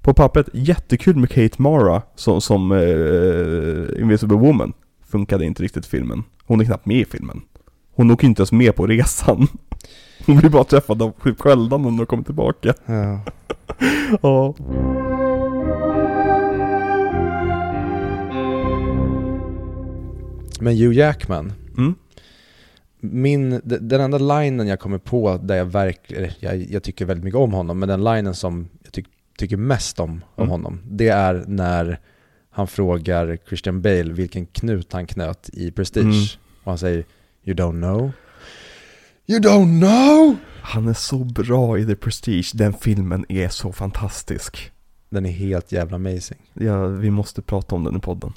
På 0.00 0.14
pappret, 0.14 0.48
jättekul 0.52 1.16
med 1.16 1.30
Kate 1.30 1.62
Mara 1.62 2.02
som, 2.14 2.40
som 2.40 2.72
eh, 2.72 4.02
Invisible 4.02 4.36
Woman. 4.36 4.72
Funkade 5.06 5.44
inte 5.44 5.62
riktigt 5.62 5.86
i 5.86 5.88
filmen. 5.88 6.22
Hon 6.44 6.60
är 6.60 6.64
knappt 6.64 6.86
med 6.86 6.96
i 6.96 7.04
filmen. 7.04 7.40
Hon 7.94 8.10
åker 8.10 8.26
inte 8.26 8.40
ens 8.40 8.52
med 8.52 8.76
på 8.76 8.86
resan. 8.86 9.46
Hon 10.28 10.36
blir 10.36 10.50
bara 10.50 10.64
träffad 10.64 11.02
av 11.02 11.12
sju 11.18 11.34
sköldar 11.38 11.78
när 11.78 11.84
hon 11.84 12.06
kommer 12.06 12.22
tillbaka. 12.24 12.74
Ja. 12.86 13.20
Ja. 14.22 14.54
Men 20.60 20.76
Hugh 20.76 20.92
Jackman, 20.96 21.52
Mm. 21.78 21.94
min, 23.00 23.60
den 23.64 24.00
enda 24.00 24.18
linen 24.18 24.66
jag 24.66 24.80
kommer 24.80 24.98
på 24.98 25.36
där 25.42 25.56
jag 25.56 25.64
verkligen, 25.64 26.30
jag, 26.40 26.56
jag 26.70 26.82
tycker 26.82 27.04
väldigt 27.04 27.24
mycket 27.24 27.38
om 27.40 27.52
honom, 27.52 27.78
men 27.78 27.88
den 27.88 28.04
linen 28.04 28.34
som 28.34 28.68
jag 28.82 28.92
tyck, 28.92 29.06
tycker 29.38 29.56
mest 29.56 30.00
om, 30.00 30.10
om 30.34 30.42
Mm. 30.42 30.50
honom, 30.50 30.80
det 30.90 31.08
är 31.08 31.44
när 31.46 31.98
han 32.50 32.66
frågar 32.66 33.38
Christian 33.48 33.82
Bale 33.82 34.12
vilken 34.12 34.46
knut 34.46 34.92
han 34.92 35.06
knöt 35.06 35.50
i 35.52 35.70
Prestige. 35.70 36.02
Mm. 36.04 36.62
Och 36.64 36.70
han 36.72 36.78
säger 36.78 37.04
You 37.44 37.56
don't 37.56 37.70
know? 37.80 38.10
You 39.30 39.40
don't 39.40 39.80
know? 39.80 40.36
Han 40.62 40.88
är 40.88 40.92
så 40.92 41.18
bra 41.18 41.78
i 41.78 41.86
The 41.86 41.94
Prestige. 41.94 42.50
Den 42.54 42.72
filmen 42.72 43.24
är 43.28 43.48
så 43.48 43.72
fantastisk. 43.72 44.72
Den 45.08 45.26
är 45.26 45.30
helt 45.30 45.72
jävla 45.72 45.96
amazing. 45.96 46.38
Ja, 46.54 46.86
vi 46.86 47.10
måste 47.10 47.42
prata 47.42 47.74
om 47.74 47.84
den 47.84 47.96
i 47.96 48.00
podden. 48.00 48.32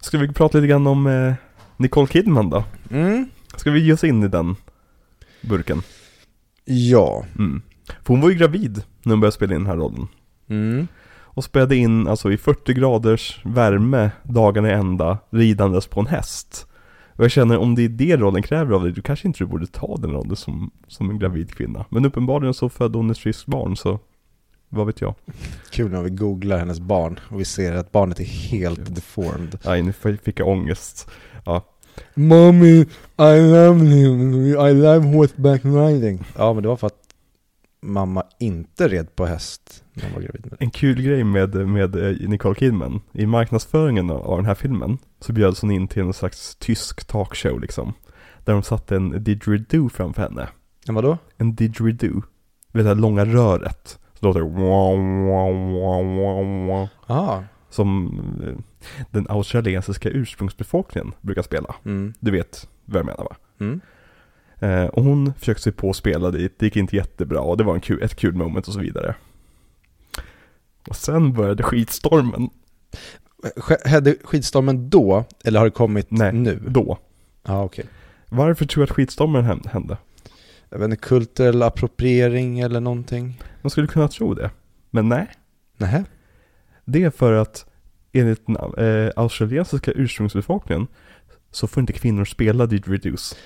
Ska 0.00 0.18
vi 0.18 0.32
prata 0.32 0.58
lite 0.58 0.68
grann 0.68 0.86
om 0.86 1.06
eh, 1.06 1.34
Nicole 1.76 2.06
Kidman 2.06 2.50
då? 2.50 2.64
Mm. 2.90 3.28
Ska 3.56 3.70
vi 3.70 3.80
ge 3.80 3.92
oss 3.92 4.04
in 4.04 4.22
i 4.22 4.28
den 4.28 4.56
burken? 5.40 5.82
Ja. 6.64 7.24
Mm. 7.38 7.62
För 7.86 8.14
hon 8.14 8.20
var 8.20 8.30
ju 8.30 8.36
gravid 8.36 8.82
när 9.02 9.12
hon 9.12 9.20
började 9.20 9.36
spela 9.36 9.54
in 9.54 9.60
den 9.60 9.70
här 9.70 9.76
rollen. 9.76 10.08
Mm. 10.48 10.88
Och 11.12 11.44
spelade 11.44 11.76
in 11.76 12.08
alltså 12.08 12.32
i 12.32 12.36
40 12.36 12.74
graders 12.74 13.40
värme 13.44 14.10
dagarna 14.22 14.68
i 14.68 14.72
ända, 14.72 15.18
ridandes 15.30 15.86
på 15.86 16.00
en 16.00 16.06
häst. 16.06 16.66
Och 17.20 17.24
jag 17.24 17.30
känner 17.30 17.58
om 17.58 17.74
det 17.74 17.84
är 17.84 17.88
det 17.88 18.16
rollen 18.16 18.42
kräver 18.42 18.74
av 18.74 18.82
dig, 18.82 18.92
då 18.92 19.02
kanske 19.02 19.28
inte 19.28 19.38
du 19.38 19.46
borde 19.46 19.66
ta 19.66 19.96
den 19.96 20.10
rollen 20.10 20.36
som, 20.36 20.70
som 20.88 21.10
en 21.10 21.18
gravid 21.18 21.54
kvinna. 21.54 21.84
Men 21.88 22.04
uppenbarligen 22.04 22.54
så 22.54 22.68
födde 22.68 22.98
hon 22.98 23.10
ett 23.10 23.18
friskt 23.18 23.46
barn, 23.46 23.76
så 23.76 23.98
vad 24.68 24.86
vet 24.86 25.00
jag. 25.00 25.14
Kul 25.70 25.90
när 25.90 26.02
vi 26.02 26.10
googlar 26.10 26.58
hennes 26.58 26.80
barn 26.80 27.20
och 27.28 27.40
vi 27.40 27.44
ser 27.44 27.74
att 27.74 27.92
barnet 27.92 28.20
är 28.20 28.24
helt 28.24 28.94
deformed. 28.94 29.58
Nej, 29.64 29.82
nu 29.82 29.92
fick 29.92 30.40
jag 30.40 30.48
ångest. 30.48 31.10
Ja, 31.44 31.64
Mommy, 32.14 32.80
I 33.18 33.40
love 33.52 33.84
him, 33.86 34.34
I 34.44 34.74
love 34.74 35.16
horseback 35.16 35.64
riding. 35.64 36.24
Ja 36.38 36.52
men 36.52 36.62
det 36.62 36.68
var 36.68 36.76
för 36.76 36.86
att 36.86 37.09
mamma 37.82 38.22
inte 38.38 38.88
red 38.88 39.16
på 39.16 39.26
häst 39.26 39.84
när 39.92 40.04
hon 40.04 40.12
var 40.12 40.20
gravid 40.20 40.40
med 40.42 40.50
det. 40.50 40.64
En 40.64 40.70
kul 40.70 41.02
grej 41.02 41.24
med, 41.24 41.54
med 41.54 41.96
eh, 41.96 42.28
Nicole 42.28 42.54
Kidman, 42.54 43.00
i 43.12 43.26
marknadsföringen 43.26 44.10
av 44.10 44.36
den 44.36 44.46
här 44.46 44.54
filmen 44.54 44.98
så 45.20 45.32
bjöds 45.32 45.60
hon 45.60 45.70
in 45.70 45.88
till 45.88 46.02
en 46.02 46.12
slags 46.12 46.56
tysk 46.56 47.04
talkshow 47.04 47.60
liksom. 47.60 47.92
Där 48.44 48.52
de 48.52 48.62
satte 48.62 48.96
en 48.96 49.24
didgeridoo 49.24 49.88
framför 49.88 50.22
henne. 50.22 50.48
Men 50.86 50.94
vadå? 50.94 51.18
En 51.36 51.54
didgeridoo. 51.54 52.22
Vet 52.72 52.84
det 52.84 52.88
här 52.88 52.94
långa 52.94 53.24
röret. 53.24 53.98
Så 54.20 54.26
låter 54.26 54.40
det. 54.40 54.46
Aha. 57.06 57.44
Som 57.70 58.18
eh, 58.46 58.54
den 59.10 59.26
australiensiska 59.28 60.08
ursprungsbefolkningen 60.08 61.12
brukar 61.20 61.42
spela. 61.42 61.74
Mm. 61.84 62.14
Du 62.20 62.30
vet 62.30 62.68
vad 62.84 62.98
jag 62.98 63.06
menar 63.06 63.24
va? 63.24 63.36
Mm. 63.60 63.80
Eh, 64.60 64.84
och 64.84 65.04
hon 65.04 65.34
försökte 65.34 65.62
sig 65.62 65.72
på 65.72 65.90
att 65.90 65.96
spela 65.96 66.30
dit, 66.30 66.54
det 66.58 66.66
gick 66.66 66.76
inte 66.76 66.96
jättebra 66.96 67.40
och 67.40 67.56
det 67.56 67.64
var 67.64 67.74
en 67.74 67.80
kul, 67.80 68.02
ett 68.02 68.14
kul 68.16 68.34
moment 68.34 68.68
och 68.68 68.74
så 68.74 68.80
vidare. 68.80 69.14
Och 70.88 70.96
sen 70.96 71.32
började 71.32 71.62
skitstormen. 71.62 72.50
Sk- 73.56 73.88
Hände 73.88 74.16
skitstormen 74.24 74.90
då, 74.90 75.24
eller 75.44 75.58
har 75.58 75.66
det 75.66 75.70
kommit 75.70 76.10
Nej. 76.10 76.32
nu? 76.32 76.62
Då. 76.68 76.98
Ja 77.46 77.62
okej. 77.64 77.84
Varför 78.28 78.64
tror 78.66 78.80
du 78.80 78.84
att 78.90 78.96
skitstormen 78.96 79.44
hän- 79.44 79.68
hände? 79.72 79.96
Jag 80.70 80.78
vet 80.78 80.84
inte, 80.84 80.96
kulturell 80.96 81.62
appropriering 81.62 82.60
eller 82.60 82.80
någonting? 82.80 83.42
Man 83.62 83.70
skulle 83.70 83.86
kunna 83.86 84.08
tro 84.08 84.34
det. 84.34 84.50
Men 84.90 85.08
nej. 85.08 85.26
Nähä? 85.76 86.04
Det 86.84 87.02
är 87.02 87.10
för 87.10 87.32
att 87.32 87.66
enligt 88.12 88.46
den 88.46 88.56
eh, 88.56 89.10
australiensiska 89.16 89.92
ursprungsbefolkningen 89.92 90.86
så 91.50 91.66
får 91.66 91.80
inte 91.80 91.92
kvinnor 91.92 92.24
spela 92.24 92.66
didgeridoos. 92.66 93.36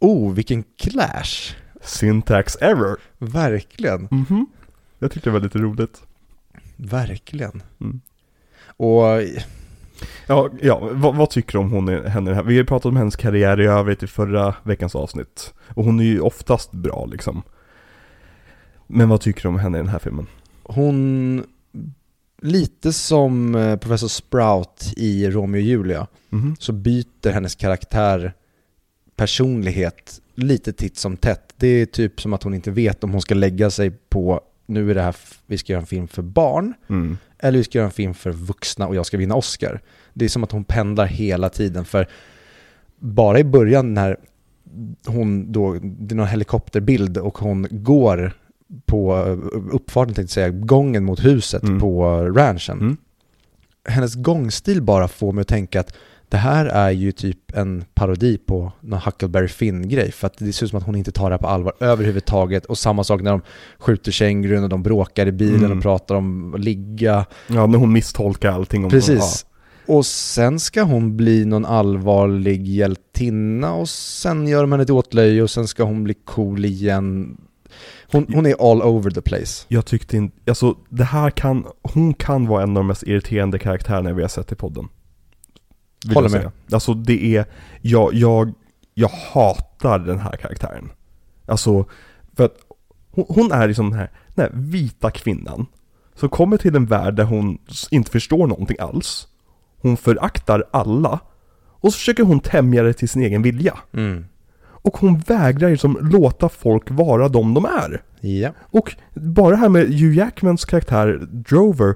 Oh, 0.00 0.32
vilken 0.34 0.64
clash! 0.78 1.54
Syntax 1.82 2.56
error. 2.60 2.98
Verkligen, 3.18 4.08
Mhm. 4.10 4.46
Jag 4.98 5.10
tyckte 5.12 5.30
det 5.30 5.34
var 5.34 5.40
lite 5.40 5.58
roligt. 5.58 6.02
verkligen. 6.76 7.62
Mm. 7.80 8.00
Och 8.76 9.04
Ja, 10.26 10.48
ja 10.62 10.88
vad, 10.92 11.16
vad 11.16 11.30
tycker 11.30 11.52
du 11.52 11.58
om 11.58 11.70
hon 11.72 11.88
är, 11.88 12.02
henne 12.08 12.34
här? 12.34 12.42
Vi 12.42 12.56
har 12.56 12.64
pratat 12.64 12.86
om 12.86 12.96
hennes 12.96 13.16
karriär 13.16 13.60
i 13.60 13.66
övrigt 13.66 14.02
i 14.02 14.06
förra 14.06 14.54
veckans 14.62 14.94
avsnitt. 14.94 15.54
Och 15.74 15.84
hon 15.84 16.00
är 16.00 16.04
ju 16.04 16.20
oftast 16.20 16.72
bra 16.72 17.06
liksom. 17.06 17.42
Men 18.86 19.08
vad 19.08 19.20
tycker 19.20 19.42
du 19.42 19.48
om 19.48 19.58
henne 19.58 19.78
i 19.78 19.80
den 19.80 19.88
här 19.90 19.98
filmen? 19.98 20.26
hon, 20.62 21.44
lite 22.42 22.92
som 22.92 23.54
eh, 23.54 23.76
Professor 23.76 24.08
Sprout 24.08 24.92
i 24.96 25.30
Romeo 25.30 25.58
och 25.60 25.64
Julia, 25.66 26.06
Mhm. 26.28 26.56
så 26.58 26.72
byter 26.72 27.30
hennes 27.32 27.54
karaktär 27.54 28.32
personlighet 29.20 30.20
lite 30.34 30.72
titt 30.72 30.96
som 30.96 31.16
tätt. 31.16 31.54
Det 31.56 31.66
är 31.66 31.86
typ 31.86 32.20
som 32.20 32.32
att 32.32 32.42
hon 32.42 32.54
inte 32.54 32.70
vet 32.70 33.04
om 33.04 33.10
hon 33.10 33.20
ska 33.20 33.34
lägga 33.34 33.70
sig 33.70 33.90
på, 33.90 34.40
nu 34.66 34.90
är 34.90 34.94
det 34.94 35.02
här, 35.02 35.16
vi 35.46 35.58
ska 35.58 35.72
göra 35.72 35.80
en 35.80 35.86
film 35.86 36.08
för 36.08 36.22
barn, 36.22 36.74
Mm. 36.88 37.18
eller 37.38 37.58
vi 37.58 37.64
ska 37.64 37.78
göra 37.78 37.86
en 37.86 37.92
film 37.92 38.14
för 38.14 38.30
vuxna 38.30 38.86
och 38.86 38.94
jag 38.94 39.06
ska 39.06 39.16
vinna 39.18 39.34
Oscar. 39.34 39.80
Det 40.14 40.24
är 40.24 40.28
som 40.28 40.44
att 40.44 40.52
hon 40.52 40.64
pendlar 40.64 41.06
hela 41.06 41.48
tiden, 41.48 41.84
för 41.84 42.06
bara 42.98 43.38
i 43.38 43.44
början 43.44 43.94
när 43.94 44.16
hon 45.06 45.52
då, 45.52 45.72
det 45.82 46.14
är 46.14 46.16
någon 46.16 46.26
helikopterbild 46.26 47.18
och 47.18 47.38
hon 47.38 47.66
går 47.70 48.32
på 48.86 49.14
uppfarten, 49.72 50.14
tänkte 50.14 50.34
säga, 50.34 50.48
gången 50.50 51.04
mot 51.04 51.24
huset 51.24 51.62
Mm. 51.62 51.80
på 51.80 52.22
ranchen. 52.24 52.80
Mm. 52.80 52.96
Hennes 53.88 54.14
gångstil 54.14 54.82
bara 54.82 55.08
får 55.08 55.32
mig 55.32 55.42
att 55.42 55.48
tänka 55.48 55.80
att 55.80 55.92
det 56.30 56.36
här 56.36 56.66
är 56.66 56.90
ju 56.90 57.12
typ 57.12 57.56
en 57.56 57.84
parodi 57.94 58.38
på 58.38 58.72
någon 58.80 59.00
Huckleberry 59.00 59.48
Finn-grej. 59.48 60.12
För 60.12 60.26
att 60.26 60.38
det 60.38 60.52
ser 60.52 60.64
ut 60.66 60.70
som 60.70 60.78
att 60.78 60.86
hon 60.86 60.96
inte 60.96 61.12
tar 61.12 61.30
det 61.30 61.34
här 61.34 61.38
på 61.40 61.46
allvar 61.48 61.72
överhuvudtaget. 61.80 62.66
Och 62.66 62.78
samma 62.78 63.04
sak 63.04 63.22
när 63.22 63.30
de 63.30 63.40
skjuter 63.78 64.12
kängurun 64.12 64.62
och 64.62 64.68
de 64.68 64.82
bråkar 64.82 65.26
i 65.26 65.32
bilen 65.32 65.64
Mm. 65.64 65.76
och 65.76 65.82
pratar 65.82 66.14
om 66.14 66.54
att 66.54 66.60
ligga. 66.60 67.26
Ja, 67.46 67.66
när 67.66 67.78
hon 67.78 67.92
misstolkar 67.92 68.50
allting 68.50 68.84
om 68.84 68.90
Precis. 68.90 69.46
Och 69.86 70.06
sen 70.06 70.60
ska 70.60 70.82
hon 70.82 71.16
bli 71.16 71.44
någon 71.44 71.64
allvarlig 71.66 72.68
hjältinna 72.68 73.72
och 73.74 73.88
sen 73.88 74.48
gör 74.48 74.66
man 74.66 74.80
ett 74.80 74.90
åtlöje 74.90 75.42
och 75.42 75.50
sen 75.50 75.68
ska 75.68 75.82
hon 75.82 76.04
bli 76.04 76.14
cool 76.14 76.64
igen. 76.64 77.36
hon, 78.12 78.26
hon 78.34 78.46
är 78.46 78.70
all 78.70 78.82
over 78.82 79.10
the 79.10 79.20
place. 79.20 79.64
Jag 79.68 79.86
tyckte 79.86 80.16
inte, 80.16 80.36
alltså 80.50 80.76
det 80.88 81.04
här 81.04 81.30
kan, 81.30 81.66
hon 81.82 82.14
kan 82.14 82.46
vara 82.46 82.62
en 82.62 82.68
av 82.68 82.74
de 82.74 82.86
mest 82.86 83.02
irriterande 83.02 83.58
karaktärerna 83.58 84.12
vi 84.12 84.22
har 84.22 84.28
sett 84.28 84.52
i 84.52 84.54
podden. 84.54 84.88
Vill 86.06 86.14
Håller 86.14 86.28
med. 86.28 86.50
Alltså 86.72 86.94
det 86.94 87.36
är, 87.36 87.44
jag, 87.80 88.14
jag, 88.14 88.52
jag 88.94 89.08
hatar 89.08 89.98
den 89.98 90.18
här 90.18 90.36
karaktären. 90.36 90.90
Alltså, 91.46 91.84
för 92.36 92.44
att 92.44 92.56
hon, 93.10 93.24
hon 93.28 93.52
är 93.52 93.68
liksom 93.68 93.90
den 93.90 93.98
här, 93.98 94.10
den 94.34 94.44
här 94.44 94.52
vita 94.54 95.10
kvinnan. 95.10 95.66
Som 96.14 96.28
kommer 96.28 96.56
till 96.56 96.76
en 96.76 96.86
värld 96.86 97.14
där 97.14 97.24
hon 97.24 97.58
inte 97.90 98.10
förstår 98.10 98.46
någonting 98.46 98.76
alls. 98.80 99.28
Hon 99.82 99.96
föraktar 99.96 100.64
alla. 100.70 101.20
Och 101.68 101.92
så 101.92 101.96
försöker 101.98 102.22
hon 102.22 102.40
tämja 102.40 102.82
det 102.82 102.92
till 102.92 103.08
sin 103.08 103.22
egen 103.22 103.42
vilja. 103.42 103.78
Mm. 103.92 104.24
Och 104.82 104.96
hon 104.96 105.18
vägrar 105.18 105.70
liksom 105.70 105.98
låta 106.00 106.48
folk 106.48 106.90
vara 106.90 107.28
de 107.28 107.54
de 107.54 107.64
är. 107.64 108.02
Ja. 108.20 108.50
Och 108.60 108.96
bara 109.14 109.50
det 109.50 109.56
här 109.56 109.68
med 109.68 109.86
Hugh 109.86 110.16
Jackmans 110.16 110.64
karaktär 110.64 111.28
Drover 111.30 111.94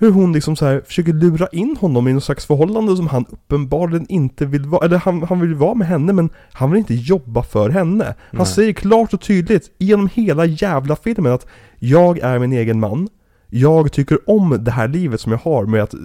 Hur 0.00 0.10
hon 0.10 0.32
liksom 0.32 0.56
så 0.56 0.66
här 0.66 0.82
försöker 0.86 1.12
lura 1.12 1.46
in 1.52 1.76
honom 1.80 2.08
i 2.08 2.12
någon 2.12 2.20
slags 2.20 2.46
förhållande 2.46 2.96
som 2.96 3.06
han 3.08 3.26
uppenbarligen 3.30 4.06
inte 4.08 4.46
vill 4.46 4.64
vara 4.66 4.84
Eller 4.84 4.98
han, 4.98 5.22
han 5.22 5.40
vill 5.40 5.54
vara 5.54 5.74
med 5.74 5.88
henne 5.88 6.12
men 6.12 6.30
han 6.52 6.70
vill 6.70 6.78
inte 6.78 6.94
jobba 6.94 7.42
för 7.42 7.70
henne. 7.70 8.04
Han 8.04 8.14
Nej. 8.38 8.46
säger 8.46 8.72
klart 8.72 9.14
och 9.14 9.20
tydligt 9.20 9.70
genom 9.78 10.08
hela 10.14 10.44
jävla 10.44 10.96
filmen 10.96 11.32
att 11.32 11.46
Jag 11.78 12.18
är 12.18 12.38
min 12.38 12.52
egen 12.52 12.80
man. 12.80 13.08
Jag 13.48 13.92
tycker 13.92 14.30
om 14.30 14.64
det 14.64 14.70
här 14.70 14.88
livet 14.88 15.20
som 15.20 15.32
jag 15.32 15.38
har 15.38 15.66
med 15.66 15.82
att 15.82 15.94
eh, 15.94 16.00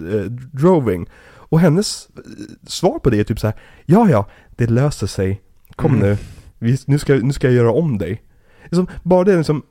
droving. 0.52 1.06
Och 1.48 1.60
hennes 1.60 2.08
eh, 2.16 2.22
svar 2.66 2.98
på 2.98 3.10
det 3.10 3.20
är 3.20 3.24
typ 3.24 3.40
så 3.40 3.46
här 3.46 3.56
Ja 3.86 4.10
ja, 4.10 4.26
det 4.56 4.70
löser 4.70 5.06
sig. 5.06 5.40
Kom 5.76 5.94
Mm. 5.94 6.08
nu. 6.08 6.16
Vi, 6.58 6.78
nu, 6.86 6.98
ska, 6.98 7.14
nu 7.14 7.32
ska 7.32 7.46
jag 7.46 7.54
göra 7.56 7.72
om 7.72 7.98
dig. 7.98 8.22
Liksom, 8.64 8.86
Bara 9.02 9.24
det 9.24 9.36
liksom 9.36 9.62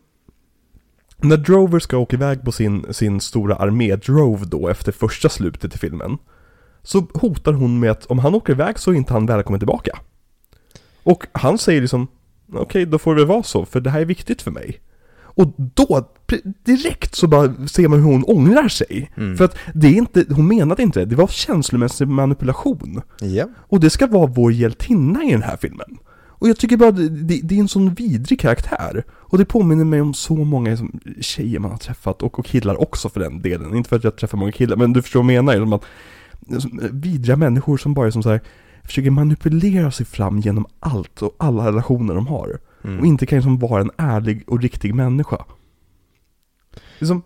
när 1.27 1.37
Drover 1.37 1.79
ska 1.79 1.97
åka 1.97 2.15
iväg 2.15 2.43
på 2.43 2.51
sin, 2.51 2.85
sin 2.93 3.21
stora 3.21 3.55
armé, 3.55 3.95
Drove 3.95 4.45
då, 4.45 4.67
efter 4.67 4.91
första 4.91 5.29
slutet 5.29 5.75
i 5.75 5.77
filmen 5.77 6.17
Så 6.83 7.07
hotar 7.13 7.53
hon 7.53 7.79
med 7.79 7.91
att 7.91 8.05
om 8.05 8.19
han 8.19 8.35
åker 8.35 8.53
iväg 8.53 8.79
så 8.79 8.91
är 8.91 8.95
inte 8.95 9.13
han 9.13 9.25
välkommen 9.25 9.59
tillbaka 9.59 9.99
Och 11.03 11.27
han 11.31 11.57
säger 11.57 11.81
liksom 11.81 12.07
Okej, 12.53 12.85
då 12.85 12.99
får 12.99 13.15
det 13.15 13.25
vara 13.25 13.43
så, 13.43 13.65
för 13.65 13.81
det 13.81 13.89
här 13.89 14.01
är 14.01 14.05
viktigt 14.05 14.41
för 14.41 14.51
mig 14.51 14.79
Och 15.21 15.53
då, 15.57 16.09
direkt 16.63 17.15
så 17.15 17.27
bara 17.27 17.67
ser 17.67 17.87
man 17.87 17.99
hur 17.99 18.05
hon 18.11 18.23
ångrar 18.23 18.67
sig 18.67 19.11
Mm. 19.17 19.37
För 19.37 19.45
att 19.45 19.57
det 19.73 19.87
är 19.87 19.93
inte, 19.93 20.25
hon 20.29 20.47
menade 20.47 20.83
inte 20.83 20.99
det, 20.99 21.05
det 21.05 21.15
var 21.15 21.27
känslomässig 21.27 22.07
manipulation 22.07 23.01
Ja. 23.21 23.45
och 23.57 23.79
det 23.79 23.89
ska 23.89 24.07
vara 24.07 24.25
vår 24.25 24.51
hjältinna 24.51 25.23
i 25.23 25.31
den 25.31 25.43
här 25.43 25.57
filmen. 25.57 25.97
Och 26.37 26.49
jag 26.49 26.57
tycker 26.57 26.77
bara 26.77 26.91
det, 26.91 27.09
det, 27.09 27.39
det 27.43 27.55
är 27.55 27.59
en 27.59 27.67
sån 27.67 27.93
vidrig 27.93 28.39
karaktär. 28.39 29.03
Och 29.35 29.39
det 29.39 29.45
påminner 29.45 29.85
mig 29.85 30.01
om 30.01 30.13
så 30.13 30.35
många 30.35 30.77
som, 30.77 30.99
tjejer 31.21 31.59
man 31.59 31.71
har 31.71 31.77
träffat, 31.77 32.21
och, 32.21 32.39
och 32.39 32.45
killar 32.45 32.81
också 32.81 33.09
för 33.09 33.19
den 33.19 33.41
delen. 33.41 33.75
Inte 33.75 33.89
för 33.89 33.95
att 33.95 34.03
jag 34.03 34.15
träffar 34.15 34.37
många 34.37 34.51
killar, 34.51 34.77
men 34.77 34.93
du 34.93 35.01
förstår 35.01 35.23
vad 35.23 35.33
jag 35.33 35.45
menar. 35.45 35.59
Som 35.59 35.73
att, 35.73 35.83
som, 36.61 36.79
eh, 36.79 36.89
vidriga 36.91 37.35
människor 37.35 37.77
som 37.77 37.93
bara 37.93 38.07
är 38.07 38.11
som 38.11 38.23
så 38.23 38.29
här, 38.29 38.41
försöker 38.83 39.11
manipulera 39.11 39.91
sig 39.91 40.05
fram 40.05 40.39
genom 40.39 40.65
allt 40.79 41.21
och 41.21 41.35
alla 41.39 41.67
relationer 41.67 42.15
de 42.15 42.27
har. 42.27 42.59
Mm. 42.83 42.99
Och 42.99 43.05
inte 43.05 43.25
kan 43.25 43.37
liksom 43.37 43.59
vara 43.59 43.81
en 43.81 43.91
ärlig 43.97 44.43
och 44.47 44.61
riktig 44.61 44.95
människa. 44.95 45.45
Liksom, 46.99 47.21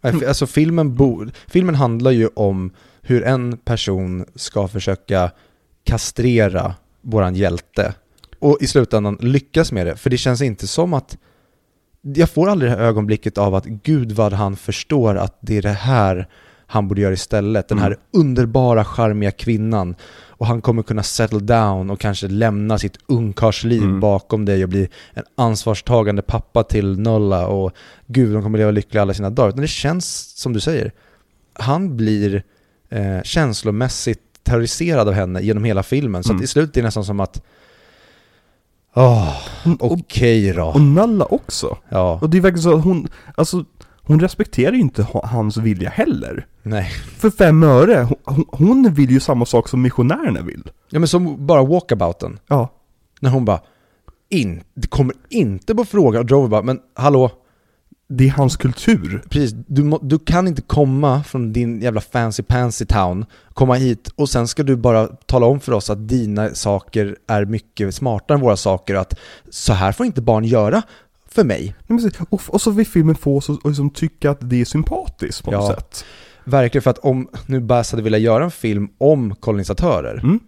Alltså 0.00 0.46
filmen, 0.46 0.94
bo, 0.94 1.26
filmen 1.46 1.74
handlar 1.74 2.10
ju 2.10 2.26
om 2.26 2.70
hur 3.02 3.24
en 3.24 3.56
person 3.56 4.24
ska 4.34 4.68
försöka 4.68 5.30
kastrera 5.84 6.74
våran 7.00 7.34
hjälte. 7.34 7.94
Och 8.40 8.58
i 8.60 8.66
slutändan 8.66 9.18
lyckas 9.20 9.72
med 9.72 9.86
det. 9.86 9.96
För 9.96 10.10
det 10.10 10.18
känns 10.18 10.42
inte 10.42 10.66
som 10.66 10.94
att... 10.94 11.18
Jag 12.02 12.30
får 12.30 12.48
aldrig 12.48 12.70
det 12.72 12.76
här 12.76 12.82
ögonblicket 12.84 13.38
av 13.38 13.54
att 13.54 13.64
gud 13.66 14.12
vad 14.12 14.32
han 14.32 14.56
förstår 14.56 15.14
att 15.14 15.38
det 15.40 15.56
är 15.56 15.62
det 15.62 15.68
här 15.68 16.28
han 16.66 16.88
borde 16.88 17.00
göra 17.00 17.12
istället. 17.12 17.68
Den 17.68 17.78
här 17.78 17.86
Mm. 17.86 17.98
underbara, 18.12 18.84
charmiga 18.84 19.30
kvinnan. 19.30 19.94
Och 20.28 20.46
han 20.46 20.60
kommer 20.60 20.82
kunna 20.82 21.02
settle 21.02 21.38
down 21.40 21.90
och 21.90 22.00
kanske 22.00 22.28
lämna 22.28 22.78
sitt 22.78 22.98
ungkarlsliv 23.06 23.82
Mm. 23.82 24.00
bakom 24.00 24.44
dig 24.44 24.62
och 24.62 24.68
bli 24.68 24.88
en 25.14 25.22
ansvarstagande 25.34 26.22
pappa 26.22 26.62
till 26.62 26.98
Nolla 27.00 27.46
och 27.46 27.72
gud, 28.06 28.32
de 28.34 28.42
kommer 28.42 28.58
leva 28.58 28.70
lyckliga 28.70 29.02
alla 29.02 29.14
sina 29.14 29.30
dagar. 29.30 29.48
Utan 29.48 29.60
det 29.60 29.68
känns, 29.68 30.36
som 30.40 30.52
du 30.52 30.60
säger, 30.60 30.92
han 31.52 31.96
blir 31.96 32.42
eh, 32.88 33.22
känslomässigt 33.24 34.20
terroriserad 34.42 35.08
av 35.08 35.14
henne 35.14 35.40
genom 35.42 35.64
hela 35.64 35.82
filmen. 35.82 36.24
Så 36.24 36.30
Mm. 36.32 36.38
att 36.40 36.44
i 36.44 36.46
slutet 36.46 36.76
är 36.76 36.80
det 36.80 36.86
nästan 36.86 37.04
som 37.04 37.20
att, 37.20 37.42
och, 38.94 39.92
okej 39.92 40.52
då. 40.52 40.64
och 40.66 40.80
Nalla 40.80 41.24
också. 41.24 41.76
Ja, 41.88 42.18
Och 42.22 42.30
det 42.30 42.36
är 42.36 42.40
verkligen 42.40 42.62
så 42.62 42.76
att 42.76 42.84
hon, 42.84 43.08
alltså, 43.36 43.64
hon 44.02 44.20
respekterar 44.20 44.72
ju 44.72 44.80
inte 44.80 45.02
ha- 45.02 45.26
hans 45.26 45.56
vilja 45.56 45.90
heller. 45.90 46.46
nej. 46.62 46.90
För 47.18 47.30
fem 47.30 47.62
öre, 47.62 48.08
hon, 48.24 48.44
hon 48.48 48.92
vill 48.94 49.10
ju 49.10 49.20
samma 49.20 49.44
sak 49.46 49.68
som 49.68 49.82
missionärerna 49.82 50.40
vill. 50.42 50.62
Ja 50.90 50.98
men 50.98 51.08
som 51.08 51.46
bara 51.46 51.62
walkabouten. 51.62 52.38
Ja. 52.46 52.68
När 53.20 53.30
hon 53.30 53.44
bara, 53.44 53.60
in, 54.28 54.62
det 54.74 54.88
kommer 54.88 55.14
inte 55.28 55.74
på 55.74 55.84
fråga. 55.84 56.18
Och 56.18 56.26
Drover 56.26 56.48
bara, 56.48 56.62
men 56.62 56.78
hallå, 56.94 57.30
Det 58.12 58.26
är 58.28 58.30
hans 58.30 58.56
kultur. 58.56 59.22
precis, 59.28 59.52
du, 59.66 59.84
må, 59.84 59.98
du 60.02 60.18
kan 60.18 60.48
inte 60.48 60.62
komma 60.62 61.22
från 61.22 61.52
din 61.52 61.80
jävla 61.82 62.00
fancy 62.00 62.42
pansy 62.42 62.84
town, 62.84 63.24
komma 63.54 63.74
hit 63.74 64.08
och 64.16 64.28
sen 64.28 64.48
ska 64.48 64.62
du 64.62 64.76
bara 64.76 65.06
tala 65.06 65.46
om 65.46 65.60
för 65.60 65.72
oss 65.72 65.90
att 65.90 66.08
dina 66.08 66.54
saker 66.54 67.16
är 67.26 67.44
mycket 67.44 67.94
smartare 67.94 68.38
än 68.38 68.44
våra 68.44 68.56
saker 68.56 68.94
och 68.94 69.00
att 69.00 69.14
så 69.50 69.72
här 69.72 69.92
får 69.92 70.06
inte 70.06 70.22
barn 70.22 70.44
göra 70.44 70.82
för 71.28 71.44
mig. 71.44 71.74
Och, 72.30 72.40
och 72.48 72.60
så 72.60 72.70
vill 72.70 72.86
filmen 72.86 73.14
få 73.14 73.36
oss 73.36 73.50
att 73.50 73.64
liksom 73.64 73.90
tycka 73.90 74.30
att 74.30 74.38
det 74.50 74.60
är 74.60 74.64
sympatiskt 74.64 75.44
på 75.44 75.50
något 75.50 75.68
Ja. 75.70 75.74
sätt. 75.76 76.04
Verkligen, 76.44 76.82
för 76.82 76.90
att 76.90 76.98
om 76.98 77.28
nu 77.46 77.60
Bass 77.60 77.90
hade 77.90 78.02
velat 78.02 78.20
göra 78.20 78.44
en 78.44 78.50
film 78.50 78.88
om 78.98 79.34
kolonisatörer, 79.34 80.20
Mm. 80.22 80.40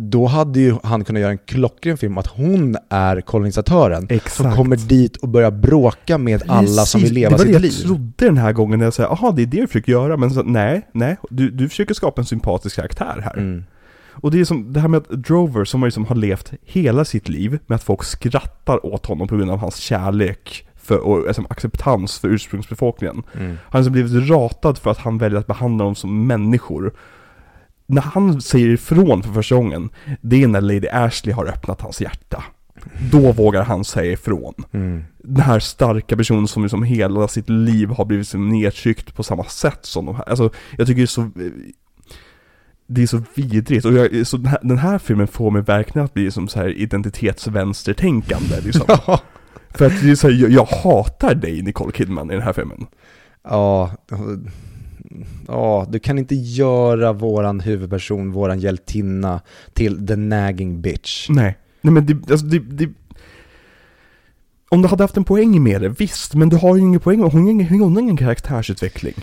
Då 0.00 0.26
hade 0.26 0.60
ju 0.60 0.74
han 0.82 1.04
kunnat 1.04 1.20
göra 1.20 1.32
en 1.32 1.38
klockren 1.38 1.96
film 1.96 2.18
att 2.18 2.26
hon 2.26 2.76
är 2.88 3.20
kolonisatören. 3.20 4.06
Som 4.06 4.16
Exakt. 4.16 4.56
kommer 4.56 4.76
dit 4.76 5.16
och 5.16 5.28
börjar 5.28 5.50
bråka 5.50 6.18
med 6.18 6.42
alla 6.46 6.86
som 6.86 7.00
vill 7.00 7.12
leva 7.12 7.30
det 7.30 7.36
var 7.36 7.44
sitt 7.44 7.52
det 7.52 7.58
liv. 7.58 7.72
jag 7.76 7.86
trodde 7.86 8.12
den 8.16 8.38
här 8.38 8.52
gången 8.52 8.78
när 8.78 8.86
jag 8.86 8.94
säger, 8.94 9.08
aha 9.08 9.32
det 9.32 9.42
är 9.42 9.46
det 9.46 9.60
du 9.60 9.66
försöker 9.66 9.92
göra, 9.92 10.16
men 10.16 10.30
så, 10.30 10.42
nej, 10.42 10.88
nej, 10.92 11.16
du, 11.30 11.50
du 11.50 11.68
försöker 11.68 11.94
skapa 11.94 12.20
en 12.20 12.26
sympatisk 12.26 12.76
karaktär 12.76 13.20
här. 13.24 13.36
Mm. 13.36 13.64
Och 14.12 14.30
det 14.30 14.40
är 14.40 14.44
som 14.44 14.72
det 14.72 14.80
här 14.80 14.88
med 14.88 14.98
att 14.98 15.08
Drover 15.08 15.64
som 15.64 15.84
liksom 15.84 16.06
har 16.06 16.16
levt 16.16 16.52
hela 16.62 17.04
sitt 17.04 17.28
liv 17.28 17.58
med 17.66 17.76
att 17.76 17.82
folk 17.82 18.04
skrattar 18.04 18.86
åt 18.86 19.06
honom 19.06 19.28
på 19.28 19.36
grund 19.36 19.50
av 19.50 19.58
hans 19.58 19.76
kärlek 19.76 20.68
för, 20.76 20.98
och 20.98 21.26
liksom, 21.26 21.46
acceptans 21.50 22.18
för 22.18 22.28
ursprungsbefolkningen. 22.28 23.22
Mm. 23.34 23.46
Han 23.48 23.58
har 23.70 23.80
liksom 23.80 23.92
blivit 23.92 24.30
ratad 24.30 24.78
för 24.78 24.90
att 24.90 24.98
han 24.98 25.18
väljer 25.18 25.38
att 25.38 25.46
behandla 25.46 25.84
dem 25.84 25.94
som 25.94 26.26
människor. 26.26 26.92
När 27.90 28.02
han 28.02 28.40
säger 28.40 28.68
ifrån 28.68 29.22
för 29.22 29.32
första 29.32 29.54
gången, 29.54 29.90
det 30.20 30.42
är 30.42 30.48
när 30.48 30.60
Lady 30.60 30.88
Ashley 30.88 31.34
har 31.34 31.46
öppnat 31.46 31.80
hans 31.80 32.00
hjärta. 32.00 32.44
Då 33.10 33.32
vågar 33.32 33.62
han 33.62 33.84
säga 33.84 34.12
ifrån. 34.12 34.54
Mm. 34.72 35.04
Den 35.18 35.42
här 35.42 35.60
starka 35.60 36.16
personen 36.16 36.48
som 36.48 36.62
liksom 36.62 36.82
hela 36.82 37.28
sitt 37.28 37.48
liv 37.48 37.88
har 37.88 38.04
blivit 38.04 38.22
liksom 38.22 38.48
nedtryckt 38.48 39.14
på 39.14 39.22
samma 39.22 39.44
sätt 39.44 39.78
som 39.82 40.06
de 40.06 40.16
här. 40.16 40.28
Alltså, 40.28 40.50
jag 40.76 40.86
tycker 40.86 41.00
det 41.00 41.04
är 41.04 41.06
så... 41.06 41.30
Det 42.86 43.02
är 43.02 43.06
så 43.06 43.22
vidrigt. 43.34 43.84
Och 43.84 43.92
jag, 43.92 44.26
så 44.26 44.36
den, 44.36 44.46
här, 44.46 44.58
den 44.62 44.78
här 44.78 44.98
filmen 44.98 45.28
får 45.28 45.50
mig 45.50 45.62
verkligen 45.62 46.04
att 46.04 46.14
bli 46.14 46.30
som 46.30 46.48
så 46.48 46.58
här 46.58 46.68
identitetsvänstertänkande 46.68 48.60
liksom. 48.60 48.84
Ja. 49.06 49.20
För 49.70 49.86
att 49.86 50.02
det 50.02 50.10
är 50.10 50.14
så 50.14 50.28
här, 50.28 50.34
jag, 50.34 50.50
jag 50.50 50.64
hatar 50.64 51.34
dig 51.34 51.62
Nicole 51.62 51.92
Kidman 51.92 52.30
i 52.30 52.34
den 52.34 52.42
här 52.42 52.52
filmen. 52.52 52.86
Ja, 53.44 53.90
ja, 55.48 55.86
du 55.90 55.98
kan 55.98 56.18
inte 56.18 56.34
göra 56.34 57.12
våran 57.12 57.60
huvudperson, 57.60 58.32
våran 58.32 58.58
hjältinna 58.58 59.40
till 59.72 60.06
the 60.06 60.16
nagging 60.16 60.80
bitch. 60.80 61.28
Nej. 61.28 61.58
Nej 61.80 61.92
men 61.92 62.06
det, 62.06 62.30
alltså 62.30 62.46
det, 62.46 62.58
det 62.58 62.88
Om 64.68 64.82
du 64.82 64.88
hade 64.88 65.04
haft 65.04 65.16
en 65.16 65.24
poäng 65.24 65.62
med 65.62 65.80
det, 65.80 65.88
visst, 65.88 66.34
men 66.34 66.48
du 66.48 66.56
har 66.56 66.76
ju 66.76 66.82
ingen 66.82 67.00
poäng, 67.00 67.20
hon 67.22 67.30
har 67.30 67.50
ingen, 67.50 67.68
hon 67.68 67.94
har 67.94 68.02
ingen 68.02 68.16
karaktärsutveckling. 68.16 69.14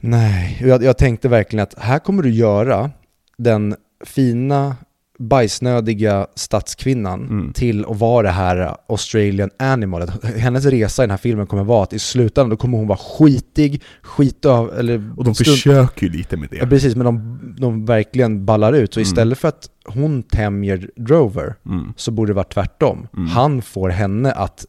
Nej, 0.00 0.58
jag, 0.60 0.82
jag 0.82 0.98
tänkte 0.98 1.28
verkligen 1.28 1.62
att 1.62 1.78
här 1.78 1.98
kommer 1.98 2.22
du 2.22 2.30
göra 2.30 2.90
den 3.38 3.76
fina, 4.04 4.76
bajsnödiga 5.18 6.26
stadskvinnan 6.34 7.20
Mm. 7.28 7.52
till 7.52 7.84
att 7.84 7.98
vara 7.98 8.22
det 8.22 8.32
här 8.32 8.76
Australian 8.88 9.50
animalet. 9.58 10.24
Hennes 10.36 10.64
resa 10.64 11.02
i 11.02 11.06
den 11.06 11.10
här 11.10 11.16
filmen 11.16 11.46
kommer 11.46 11.64
vara 11.64 11.82
att 11.82 11.92
i 11.92 11.98
slutändan 11.98 12.50
då 12.50 12.56
kommer 12.56 12.78
hon 12.78 12.86
vara 12.86 12.98
skitig, 12.98 13.82
skit 14.02 14.44
av, 14.44 14.78
eller 14.78 15.12
Och 15.16 15.24
de 15.24 15.34
stund- 15.34 15.46
försöker 15.46 16.06
ju 16.06 16.12
lite 16.12 16.36
med 16.36 16.48
Ja, 16.52 16.64
det. 16.64 16.70
precis, 16.70 16.96
men 16.96 17.04
de, 17.04 17.38
de 17.58 17.84
verkligen 17.84 18.44
ballar 18.44 18.72
ut. 18.72 18.94
Så 18.94 19.00
Mm. 19.00 19.02
istället 19.08 19.38
för 19.38 19.48
att 19.48 19.68
hon 19.86 20.22
tämjer 20.22 20.90
Drover 20.96 21.54
Mm. 21.66 21.92
så 21.96 22.10
borde 22.10 22.30
det 22.30 22.34
vara 22.34 22.44
tvärtom. 22.44 23.08
Mm. 23.16 23.28
Han 23.28 23.62
får 23.62 23.88
henne 23.88 24.32
att 24.32 24.64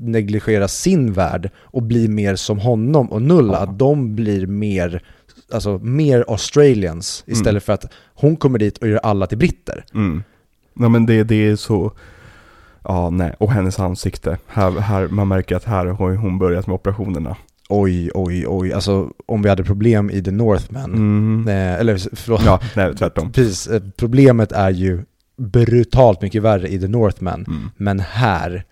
negligera 0.00 0.68
sin 0.68 1.12
värld 1.12 1.50
och 1.56 1.82
bli 1.82 2.08
mer 2.08 2.36
som 2.36 2.58
honom 2.58 3.10
och 3.12 3.22
Nulla. 3.22 3.64
Ja. 3.66 3.72
De 3.72 4.14
blir 4.14 4.46
mer, 4.46 5.02
alltså 5.52 5.78
mer 5.78 6.24
Australians 6.28 7.24
istället 7.26 7.48
Mm. 7.50 7.60
för 7.60 7.72
att 7.72 7.84
hon 8.14 8.36
kommer 8.36 8.58
dit 8.58 8.78
och 8.78 8.88
gör 8.88 9.00
alla 9.02 9.26
till 9.26 9.38
britter. 9.38 9.84
Mm. 9.94 10.22
Nej 10.74 10.88
men 10.90 11.06
det, 11.06 11.24
det 11.24 11.34
är 11.48 11.56
så... 11.56 11.92
Ja, 12.84 13.10
nej. 13.10 13.34
Och 13.38 13.52
hennes 13.52 13.80
ansikte. 13.80 14.38
Här, 14.46 14.70
här, 14.70 15.08
man 15.08 15.28
märker 15.28 15.56
att 15.56 15.64
här 15.64 15.86
har 15.86 16.14
hon 16.14 16.38
börjat 16.38 16.66
med 16.66 16.74
operationerna. 16.74 17.36
Oj, 17.68 18.10
oj, 18.14 18.44
oj. 18.48 18.72
Alltså 18.72 19.10
om 19.26 19.42
vi 19.42 19.48
hade 19.48 19.64
problem 19.64 20.10
i 20.10 20.22
The 20.22 20.30
Northman, 20.30 20.92
Mm. 20.94 21.48
eh, 21.48 21.80
eller 21.80 22.16
förlåt, 22.16 22.42
Ja, 22.44 22.60
nej, 22.76 22.94
tvärtom. 22.96 23.32
precis. 23.32 23.66
eh, 23.66 23.82
Problemet 23.96 24.52
är 24.52 24.70
ju 24.70 25.02
brutalt 25.36 26.22
mycket 26.22 26.42
värre 26.42 26.68
i 26.68 26.80
The 26.80 26.88
Northman. 26.88 27.44
Mm. 27.48 27.70
Men 27.76 28.00
här, 28.00 28.64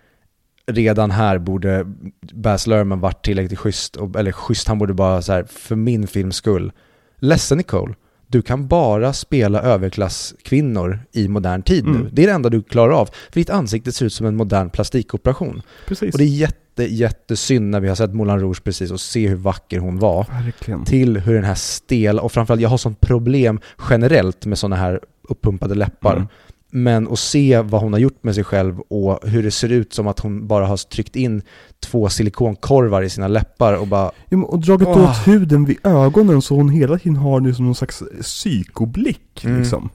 redan 0.71 1.11
här 1.11 1.37
borde 1.37 1.85
Baz 2.33 2.67
Luhrmann 2.67 2.99
varit 2.99 3.25
tillräckligt 3.25 3.59
schysst, 3.59 3.95
och, 3.95 4.15
eller 4.15 4.31
schysst, 4.31 4.67
han 4.67 4.79
borde 4.79 4.93
bara 4.93 5.21
så 5.21 5.33
här, 5.33 5.43
för 5.43 5.75
min 5.75 6.07
films 6.07 6.35
skull. 6.35 6.71
Ledsen 7.19 7.57
Nicole, 7.57 7.93
du 8.27 8.41
kan 8.41 8.67
bara 8.67 9.13
spela 9.13 9.61
överklasskvinnor 9.61 10.99
i 11.11 11.27
modern 11.27 11.61
tid 11.61 11.85
nu. 11.85 11.95
Mm. 11.95 12.09
Det 12.11 12.23
är 12.23 12.27
det 12.27 12.33
enda 12.33 12.49
du 12.49 12.63
klarar 12.63 12.93
av. 12.93 13.05
För 13.05 13.39
ditt 13.39 13.49
ansikte 13.49 13.91
ser 13.91 14.05
ut 14.05 14.13
som 14.13 14.25
en 14.25 14.35
modern 14.35 14.69
plastikoperation. 14.69 15.61
Precis. 15.87 16.13
Och 16.13 16.17
det 16.17 16.23
är 16.23 16.27
jätte, 16.27 16.83
jättesynd 16.83 17.69
när 17.69 17.79
vi 17.79 17.87
har 17.87 17.95
sett 17.95 18.13
Moulin 18.13 18.39
Rouge 18.39 18.63
precis 18.63 18.91
och 18.91 19.01
se 19.01 19.27
hur 19.27 19.35
vacker 19.35 19.79
hon 19.79 19.99
var. 19.99 20.25
Verkligen. 20.43 20.85
Till 20.85 21.17
hur 21.17 21.33
den 21.33 21.43
här 21.43 21.55
stela, 21.55 22.21
och 22.21 22.31
framförallt 22.31 22.61
jag 22.61 22.69
har 22.69 22.77
sånt 22.77 23.01
problem 23.01 23.59
generellt 23.89 24.45
med 24.45 24.57
sådana 24.57 24.75
här 24.75 24.99
uppumpade 25.29 25.75
läppar. 25.75 26.15
Mm. 26.15 26.27
Men 26.75 27.07
att 27.11 27.19
se 27.19 27.61
vad 27.61 27.81
hon 27.81 27.93
har 27.93 27.99
gjort 27.99 28.23
med 28.23 28.35
sig 28.35 28.43
själv 28.43 28.79
och 28.79 29.19
hur 29.29 29.43
det 29.43 29.51
ser 29.51 29.69
ut 29.71 29.93
som 29.93 30.07
att 30.07 30.19
hon 30.19 30.47
bara 30.47 30.65
har 30.65 30.77
tryckt 30.77 31.15
in 31.15 31.41
två 31.79 32.09
silikonkorvar 32.09 33.01
i 33.01 33.09
sina 33.09 33.27
läppar 33.27 33.73
och 33.73 33.87
bara 33.87 34.11
Ja, 34.29 34.37
men 34.37 34.43
och 34.43 34.59
dragit 34.59 34.87
Åh. 34.87 35.09
åt 35.11 35.27
huden 35.27 35.65
vid 35.65 35.77
ögonen 35.83 36.41
så 36.41 36.55
hon 36.55 36.69
hela 36.69 36.97
tiden 36.97 37.15
har 37.15 37.39
nu 37.39 37.53
som 37.53 37.65
någon 37.65 37.75
slags 37.75 38.03
psykoblick 38.21 39.45
Mm. 39.45 39.59
liksom. 39.59 39.89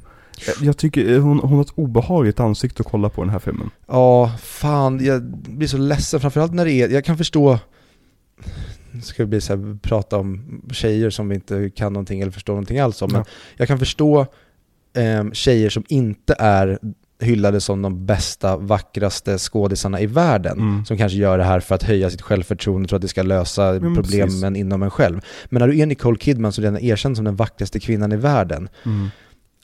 Jag- 0.47 0.67
Jag 0.69 0.77
tycker 0.77 1.13
eh, 1.13 1.21
hon, 1.23 1.39
hon 1.39 1.53
har 1.53 1.61
ett 1.63 1.73
obehagligt 1.75 2.41
ansikte 2.41 2.81
att 2.83 2.87
kolla 2.91 3.09
på 3.09 3.23
den 3.23 3.31
här 3.31 3.39
filmen. 3.39 3.71
Ja, 3.87 4.33
fan, 4.43 5.05
jag 5.05 5.23
blir 5.33 5.69
så 5.69 5.79
ledsen 5.79 6.21
framförallt 6.21 6.53
när 6.55 6.65
det 6.65 6.73
är, 6.73 6.89
jag 6.89 7.05
kan 7.05 7.19
förstå 7.19 7.59
nu 8.91 9.01
ska 9.01 9.23
vi 9.23 9.27
bli 9.27 9.41
så 9.41 9.57
här, 9.57 9.79
prata 9.83 10.17
om 10.19 10.61
tjejer 10.73 11.11
som 11.11 11.29
vi 11.29 11.35
inte 11.35 11.71
kan 11.71 11.93
någonting 11.93 12.21
eller 12.21 12.33
förstår 12.33 12.53
någonting 12.53 12.79
alls 12.79 13.03
om, 13.03 13.13
men 13.13 13.21
Ja. 13.27 13.33
jag 13.57 13.69
kan 13.69 13.79
förstå 13.79 14.27
eh, 14.99 15.31
tjejer 15.33 15.71
som 15.71 15.85
inte 15.89 16.35
är 16.39 16.79
hyllade 17.21 17.61
som 17.61 17.83
de 17.83 18.07
bästa, 18.07 18.57
vackraste 18.57 19.39
skådisarna 19.39 20.01
i 20.01 20.07
världen, 20.07 20.59
Mm. 20.59 20.85
som 20.85 20.97
kanske 20.97 21.19
gör 21.19 21.39
det 21.39 21.45
här 21.45 21.61
för 21.61 21.75
att 21.75 21.83
höja 21.83 22.11
sitt 22.11 22.23
självförtroende, 22.23 22.89
tror 22.89 22.97
att 22.97 23.03
det 23.03 23.09
ska 23.09 23.23
lösa 23.23 23.73
men 23.73 23.95
problemen 23.95 24.29
precis. 24.29 24.57
inom 24.57 24.83
en 24.83 24.91
själv. 24.91 25.21
Men 25.51 25.61
när 25.61 25.69
du 25.69 25.79
är 25.79 25.87
Nicole 25.87 26.19
Kidman 26.19 26.53
som 26.53 26.63
redan 26.65 26.77
är 26.77 26.85
erkänd 26.85 27.17
som 27.17 27.25
den 27.25 27.37
vackraste 27.37 27.81
kvinnan 27.81 28.13
i 28.13 28.17
världen, 28.17 28.69
Mm. 28.85 29.09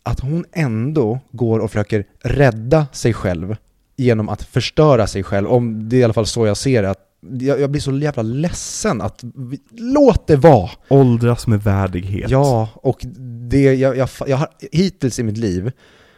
att 0.02 0.20
hon 0.20 0.44
ändå 0.52 1.20
går 1.30 1.58
och 1.60 1.70
försöker 1.70 2.04
rädda 2.22 2.86
sig 2.92 3.12
själv 3.14 3.56
genom 3.96 4.28
att 4.28 4.42
förstöra 4.42 5.06
sig 5.06 5.22
själv, 5.22 5.48
om 5.48 5.88
det 5.88 5.96
är 5.96 6.00
i 6.00 6.04
alla 6.04 6.12
fall 6.12 6.26
så 6.26 6.46
jag 6.46 6.56
ser 6.56 6.82
det, 6.82 6.90
att 6.90 7.03
jag, 7.40 7.60
jag 7.60 7.70
blir 7.70 7.80
så 7.80 7.92
jävla 7.98 8.22
ledsen 8.22 9.00
att, 9.00 9.24
vi, 9.34 9.60
låt 9.70 10.26
det 10.26 10.36
vara! 10.36 10.70
Åldras 10.88 11.46
med 11.46 11.62
värdighet. 11.62 12.30
Ja, 12.30 12.68
och 12.74 13.06
det, 13.50 13.74
jag, 13.74 13.96
jag, 13.96 14.08
jag 14.26 14.36
har 14.36 14.48
hittills 14.72 15.18
i 15.18 15.22
mitt 15.22 15.36
liv, 15.38 15.72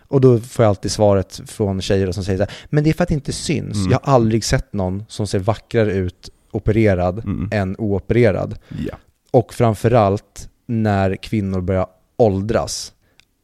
och 0.08 0.20
då 0.20 0.38
får 0.38 0.62
jag 0.64 0.70
alltid 0.70 0.90
svaret 0.90 1.40
från 1.46 1.80
tjejer 1.80 2.12
som 2.12 2.24
säger 2.24 2.38
så 2.38 2.44
här, 2.44 2.52
men 2.70 2.84
det 2.84 2.90
är 2.90 2.94
för 2.94 3.02
att 3.02 3.08
det 3.08 3.14
inte 3.14 3.32
syns. 3.32 3.76
Mm. 3.76 3.90
Jag 3.92 4.00
har 4.02 4.12
aldrig 4.14 4.44
sett 4.44 4.72
någon 4.72 5.04
som 5.08 5.26
ser 5.26 5.38
vackrare 5.38 5.92
ut 5.92 6.30
opererad 6.50 7.18
Mm. 7.24 7.48
än 7.52 7.76
oopererad. 7.78 8.58
Ja. 8.88 8.96
Och 9.30 9.54
framförallt 9.54 10.48
när 10.66 11.16
kvinnor 11.16 11.60
börjar 11.60 11.86
åldras. 12.16 12.92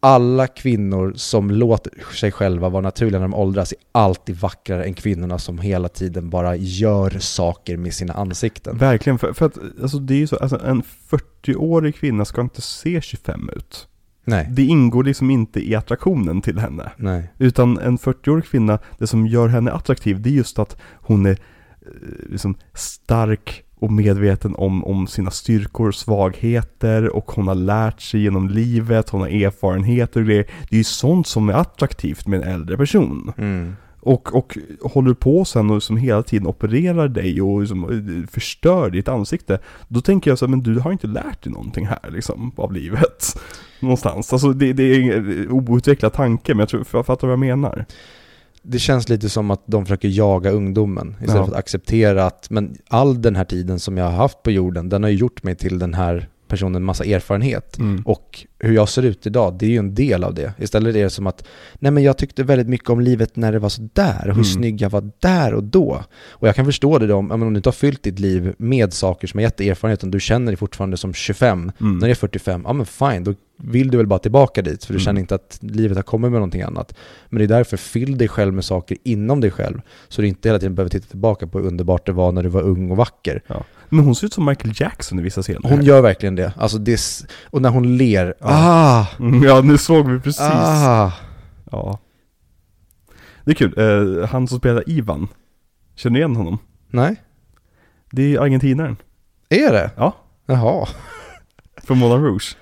Alla 0.04 0.46
kvinnor 0.46 1.12
som 1.16 1.50
låter 1.50 1.92
sig 2.14 2.32
själva 2.32 2.68
vara 2.68 2.82
naturliga 2.82 3.18
när 3.20 3.28
de 3.28 3.34
åldras 3.34 3.72
är 3.72 3.78
alltid 3.92 4.36
vackrare 4.36 4.84
än 4.84 4.94
kvinnorna 4.94 5.38
som 5.38 5.58
hela 5.58 5.88
tiden 5.88 6.30
bara 6.30 6.56
gör 6.56 7.10
saker 7.10 7.76
med 7.76 7.94
sina 7.94 8.12
ansikten. 8.12 8.78
Verkligen, 8.78 9.18
för, 9.18 9.32
för 9.32 9.46
att 9.46 9.58
alltså, 9.82 9.98
det 9.98 10.14
är 10.14 10.18
ju 10.18 10.26
så, 10.26 10.36
alltså, 10.36 10.60
en 10.64 10.82
40-årig 11.10 11.94
kvinna 11.96 12.24
ska 12.24 12.40
inte 12.40 12.60
se 12.60 13.00
25 13.00 13.50
ut. 13.56 13.88
Nej, 14.24 14.48
Det 14.50 14.62
ingår 14.64 15.04
liksom 15.04 15.30
inte 15.30 15.68
i 15.68 15.74
attraktionen 15.74 16.40
till 16.40 16.58
henne. 16.58 16.92
nej. 16.96 17.32
Utan 17.38 17.78
en 17.78 17.98
40-årig 17.98 18.44
kvinna, 18.44 18.78
det 18.98 19.06
som 19.06 19.26
gör 19.26 19.48
henne 19.48 19.70
attraktiv, 19.72 20.22
det 20.22 20.28
är 20.28 20.32
just 20.32 20.58
att 20.58 20.76
hon 20.94 21.26
är 21.26 21.30
eh, 21.30 21.36
liksom 22.30 22.54
stark 22.74 23.64
och 23.82 23.92
medveten 23.92 24.54
om, 24.54 24.84
om 24.84 25.06
sina 25.06 25.30
styrkor 25.30 25.88
och 25.88 25.94
svagheter 25.94 27.09
och 27.09 27.30
hon 27.30 27.48
har 27.48 27.54
lärt 27.54 28.00
sig 28.00 28.22
genom 28.22 28.48
livet, 28.48 29.09
hon 29.09 29.20
har 29.20 29.28
erfarenheter 29.28 30.20
och 30.20 30.26
grejer. 30.26 30.46
Det 30.68 30.76
är 30.76 30.78
ju 30.78 30.84
sånt 30.84 31.26
som 31.26 31.48
är 31.48 31.52
attraktivt 31.52 32.26
med 32.26 32.42
en 32.42 32.48
äldre 32.48 32.76
person. 32.76 33.32
Mm. 33.36 33.76
Och, 34.00 34.34
och 34.34 34.59
håller 34.82 35.14
på 35.14 35.44
sen 35.44 35.70
och 35.70 35.82
som 35.82 35.96
hela 35.96 36.22
tiden 36.22 36.46
opererar 36.46 37.09
dig 37.09 37.42
och 37.42 37.60
liksom 37.60 37.84
eh, 37.84 38.30
förstör 38.30 38.90
ditt 38.90 39.09
ansikte. 39.09 39.59
Då 39.88 40.00
tänker 40.00 40.30
jag 40.30 40.38
så 40.38 40.46
här, 40.46 40.50
men 40.50 40.62
du 40.62 40.78
har 40.78 40.92
inte 40.92 41.06
lärt 41.06 41.42
dig 41.42 41.52
någonting 41.52 41.86
här 41.86 42.10
liksom 42.10 42.52
av 42.56 42.72
livet. 42.72 43.40
Någonstans. 43.80 44.32
Alltså 44.32 44.52
det, 44.52 44.72
det 44.72 44.82
är 44.82 45.16
en 45.16 45.50
outvecklad 45.50 46.12
tanke, 46.12 46.54
men 46.54 46.59
jag 46.59 46.68
tror, 46.68 46.86
jag 46.92 47.06
fattar 47.06 47.26
vad 47.26 47.32
jag 47.32 47.38
menar. 47.38 47.86
Det 48.62 48.78
känns 48.78 49.09
lite 49.09 49.28
som 49.28 49.51
att 49.51 49.62
de 49.66 49.84
försöker 49.84 50.09
jaga 50.09 50.51
ungdomen 50.51 51.09
istället 51.20 51.34
Ja. 51.36 51.44
för 51.47 51.52
att 51.52 51.59
acceptera 51.59 52.26
att 52.26 52.51
men 52.51 52.76
all 52.89 53.22
den 53.22 53.36
här 53.36 53.44
tiden 53.44 53.80
som 53.80 53.97
jag 53.97 54.05
har 54.05 54.12
haft 54.12 54.43
på 54.43 54.51
jorden, 54.51 54.89
den 54.89 55.02
har 55.02 55.10
ju 55.10 55.16
gjort 55.16 55.43
mig 55.43 55.55
till 55.56 55.78
den 55.78 55.94
här 55.94 56.28
personen 56.52 56.82
massa 56.84 57.04
erfarenhet. 57.04 57.78
Mm. 57.78 58.02
Och 58.06 58.46
hur 58.58 58.74
jag 58.74 58.88
ser 58.88 59.02
ut 59.02 59.26
idag, 59.26 59.54
det 59.58 59.66
är 59.66 59.70
ju 59.70 59.76
en 59.76 59.94
del 59.94 60.24
av 60.24 60.34
det. 60.34 60.52
Istället 60.58 60.96
är 60.96 61.02
det 61.02 61.10
som 61.10 61.26
att, 61.26 61.44
nej 61.78 61.92
men 61.92 62.02
jag 62.02 62.18
tyckte 62.18 62.42
väldigt 62.42 62.68
mycket 62.68 62.90
om 62.90 63.00
livet 63.00 63.36
när 63.36 63.52
det 63.52 63.58
var 63.58 63.68
så 63.68 63.88
där, 63.92 64.18
och 64.20 64.24
hur 64.24 64.32
Mm. 64.32 64.44
snygg 64.44 64.80
jag 64.80 64.90
var 64.90 65.10
där 65.20 65.54
och 65.54 65.64
då. 65.64 66.04
Och 66.30 66.48
jag 66.48 66.54
kan 66.54 66.64
förstå 66.64 66.98
det 66.98 67.06
då, 67.06 67.16
om, 67.16 67.28
ja, 67.30 67.36
men 67.36 67.46
om 67.46 67.52
du 67.54 67.58
inte 67.58 67.68
har 67.68 67.72
fyllt 67.72 68.02
ditt 68.02 68.18
liv 68.18 68.54
med 68.58 68.92
saker 68.92 69.26
som 69.26 69.38
har 69.38 69.42
gett 69.42 69.56
dig 69.56 69.68
erfarenhet, 69.70 70.02
och 70.02 70.08
du 70.08 70.20
känner 70.20 70.46
dig 70.46 70.56
fortfarande 70.56 70.96
som 70.96 71.14
25, 71.14 71.72
Mm. 71.80 71.98
när 71.98 72.06
du 72.06 72.10
är 72.10 72.14
45, 72.14 72.62
ja 72.66 72.72
men 72.72 72.86
fine, 72.86 73.24
då 73.24 73.34
vill 73.64 73.90
du 73.90 73.96
väl 73.96 74.06
bara 74.06 74.18
tillbaka 74.18 74.62
dit, 74.62 74.84
för 74.84 74.92
du 74.92 74.96
Mm. 74.98 75.04
känner 75.04 75.20
inte 75.20 75.34
att 75.34 75.58
livet 75.60 75.96
har 75.98 76.02
kommit 76.02 76.30
med 76.30 76.38
någonting 76.40 76.62
annat. 76.62 76.94
Men 77.28 77.38
det 77.38 77.44
är 77.44 77.48
därför, 77.58 77.76
fyll 77.76 78.18
dig 78.18 78.28
själv 78.28 78.54
med 78.54 78.64
saker 78.64 78.96
inom 79.04 79.40
dig 79.40 79.50
själv, 79.50 79.80
så 80.08 80.22
du 80.22 80.28
inte 80.28 80.48
hela 80.48 80.58
tiden 80.58 80.74
behöver 80.74 80.90
titta 80.90 81.06
tillbaka 81.06 81.46
på 81.46 81.58
hur 81.58 81.66
underbart 81.66 82.06
det 82.06 82.12
var 82.12 82.32
när 82.32 82.42
du 82.42 82.48
var 82.48 82.62
ung 82.62 82.90
och 82.90 82.96
vacker. 82.96 83.42
Men 83.93 84.05
hon 84.05 84.14
ser 84.14 84.27
ut 84.27 84.32
som 84.32 84.44
Michael 84.44 84.73
Jackson 84.77 85.19
i 85.19 85.23
vissa 85.23 85.43
scener. 85.43 85.60
Hon 85.69 85.82
gör 85.82 86.01
verkligen 86.01 86.35
det. 86.35 86.52
Alltså 86.56 86.78
det, 86.78 86.93
är 86.93 87.01
och 87.51 87.62
när 87.62 87.69
hon 87.70 87.97
ler, 87.97 88.35
ah! 88.40 89.06
Mm, 89.19 89.43
Ja, 89.43 89.60
nu 89.60 89.78
såg 89.78 90.10
vi 90.10 90.20
precis. 90.20 90.40
Ah! 90.40 91.12
Ja. 91.70 91.98
Det 93.44 93.51
är 93.51 93.55
kul. 93.55 93.74
Eh, 93.78 94.28
han 94.28 94.48
som 94.48 94.59
spelar 94.59 94.89
Ivan. 94.90 95.28
Känner 95.94 96.14
du 96.14 96.19
igen 96.20 96.36
honom? 96.36 96.59
Nej? 96.90 97.16
Det 98.10 98.35
är 98.35 98.40
argentinaren. 98.40 98.97
Är 99.48 99.73
det? 99.73 99.90
Ja. 99.97 100.16
Jaha. 100.47 100.89
Från 101.82 101.98
Moulin 101.98 102.24
Rouge. 102.24 102.56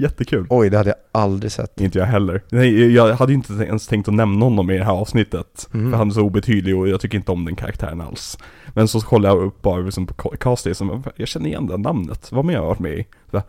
Jättekul. 0.00 0.46
Oj, 0.50 0.70
det 0.70 0.76
hade 0.76 0.90
jag 0.90 1.22
aldrig 1.22 1.52
sett. 1.52 1.80
Inte 1.80 1.98
jag 1.98 2.06
heller. 2.06 2.42
Nej, 2.50 2.92
jag 2.94 3.14
hade 3.14 3.32
ju 3.32 3.36
inte 3.36 3.52
ens 3.52 3.86
tänkt 3.86 4.08
att 4.08 4.14
nämna 4.14 4.44
honom 4.44 4.70
i 4.70 4.78
det 4.78 4.84
här 4.84 4.92
avsnittet. 4.92 5.68
Mm. 5.74 5.90
För 5.90 5.98
han 5.98 6.08
är 6.08 6.12
så 6.12 6.22
obetydlig 6.22 6.76
och 6.76 6.88
jag 6.88 7.00
tycker 7.00 7.18
inte 7.18 7.32
om 7.32 7.44
den 7.44 7.56
karaktären 7.56 8.00
alls. 8.00 8.38
Men 8.74 8.88
så 8.88 9.00
kollade 9.00 9.34
jag 9.34 9.46
upp 9.46 9.62
bara 9.62 9.78
liksom 9.78 10.06
på 10.06 10.14
Casty 10.14 10.74
som 10.74 11.02
jag 11.16 11.28
känner 11.28 11.46
igen 11.46 11.66
det 11.66 11.76
namnet. 11.76 12.32
Vad 12.32 12.44
mer 12.44 12.54
har 12.54 12.62
jag 12.62 12.68
varit 12.68 12.78
med 12.78 12.98
i? 12.98 13.06
Så 13.30 13.42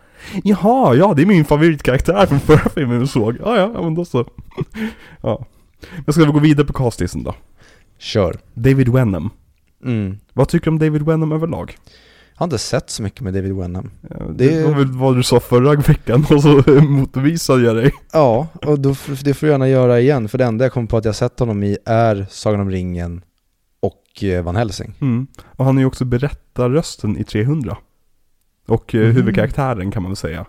Jaha, 0.44 0.96
ja 0.96 1.14
det 1.14 1.22
är 1.22 1.26
min 1.26 1.46
favoritkaraktär 1.46 2.26
från 2.26 2.40
förra 2.40 2.70
filmen 2.70 3.00
vi 3.00 3.08
såg. 3.08 3.38
Ja, 3.46 3.58
ja, 3.58 3.82
men 3.82 3.96
då 3.96 4.06
så. 4.06 4.26
ja. 5.22 5.46
Men 6.06 6.14
ska 6.14 6.26
vi 6.26 6.32
gå 6.32 6.40
vidare 6.40 6.68
på 6.68 6.74
Castisen 6.74 7.24
då? 7.24 7.36
Kör. 7.98 8.40
David 8.54 8.90
Wenham. 8.90 9.30
Mm. 9.86 10.18
Vad 10.34 10.48
tycker 10.48 10.66
du 10.66 10.72
om 10.72 10.80
David 10.80 11.02
Wenham 11.02 11.32
överlag? 11.32 11.76
Jag 12.40 12.44
har 12.44 12.48
inte 12.48 12.58
sett 12.58 12.90
så 12.90 13.04
mycket 13.04 13.22
med 13.22 13.34
David 13.34 13.54
Wenham. 13.56 13.92
Ja, 14.10 14.16
Det- 14.36 14.56
Det 14.56 14.64
var 14.64 14.74
väl 14.76 14.88
vad 14.92 15.16
du 15.16 15.24
sa 15.24 15.40
förra 15.40 15.76
veckan 15.76 16.26
och 16.32 16.42
så 16.42 16.64
motbevisade 16.82 17.64
jag 17.64 17.76
dig. 17.76 17.92
Ja, 18.14 18.48
och 18.62 18.80
då, 18.80 18.90
det 19.24 19.34
får 19.34 19.46
du 19.48 19.52
gärna 19.52 19.68
göra 19.70 20.00
igen, 20.00 20.30
för 20.30 20.38
det 20.38 20.46
enda 20.46 20.66
jag 20.66 20.72
kommer 20.74 20.88
på 20.88 20.98
att 20.98 21.06
jag 21.06 21.16
sett 21.16 21.40
honom 21.40 21.64
i 21.64 21.78
är 21.86 22.28
Sagan 22.30 22.60
om 22.60 22.70
ringen 22.72 23.22
och 23.80 24.24
eh, 24.24 24.44
Van 24.44 24.56
Helsing. 24.56 24.94
Mm. 25.02 25.28
Och 25.46 25.66
han 25.66 25.78
är 25.78 25.82
ju 25.82 25.86
också 25.86 26.06
berättarrösten 26.06 27.18
i 27.18 27.24
300. 27.24 27.78
Och 28.68 28.96
eh, 28.96 29.02
Mhm. 29.06 29.16
huvudkaraktären 29.16 29.92
kan 29.92 30.04
man 30.04 30.10
väl 30.12 30.16
säga. 30.18 30.46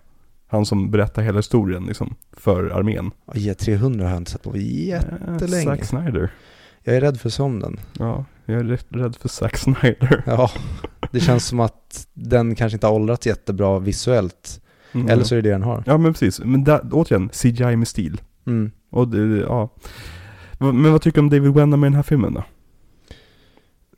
Han 0.46 0.66
som 0.66 0.90
berättar 0.90 1.22
hela 1.22 1.38
historien 1.38 1.84
liksom, 1.84 2.14
för 2.32 2.70
armén. 2.70 3.10
Och 3.24 3.34
J300 3.34 4.02
har 4.02 4.08
jag 4.10 4.16
inte 4.16 4.30
sett 4.30 4.42
på 4.42 4.56
jättelänge. 4.56 5.64
Zack 5.64 5.84
Snyder. 5.84 6.30
Jag 6.84 6.96
är 6.96 7.00
rädd 7.00 7.20
för 7.20 7.28
somnen. 7.30 7.80
Ja, 7.98 8.24
jag 8.44 8.60
är 8.60 8.64
rädd 8.90 9.16
för 9.16 9.28
Zack 9.28 9.56
Snyder. 9.56 10.22
Ja, 10.26 10.50
det 11.10 11.20
känns 11.20 11.46
som 11.46 11.60
att 11.60 12.06
den 12.14 12.54
kanske 12.54 12.76
inte 12.76 12.86
har 12.86 12.94
åldrats 12.94 13.26
jättebra 13.26 13.78
visuellt. 13.78 14.60
Mm. 14.92 15.08
Eller 15.08 15.24
så 15.24 15.34
är 15.34 15.42
det 15.42 15.48
det 15.48 15.54
den 15.54 15.62
har. 15.62 15.82
Ja 15.86 15.98
men 15.98 16.12
precis, 16.12 16.40
men 16.40 16.64
där, 16.64 16.80
återigen, 16.92 17.28
CGI 17.32 17.76
med 17.76 17.88
stil. 17.88 18.20
Mm. 18.46 18.70
Och 18.90 19.08
ja. 19.48 19.68
Men 20.58 20.92
vad 20.92 21.02
tycker 21.02 21.16
du 21.16 21.20
om 21.20 21.30
David 21.30 21.52
Wenham 21.54 21.80
med 21.80 21.86
den 21.90 21.96
här 21.96 22.02
filmen 22.02 22.34
då? 22.34 22.44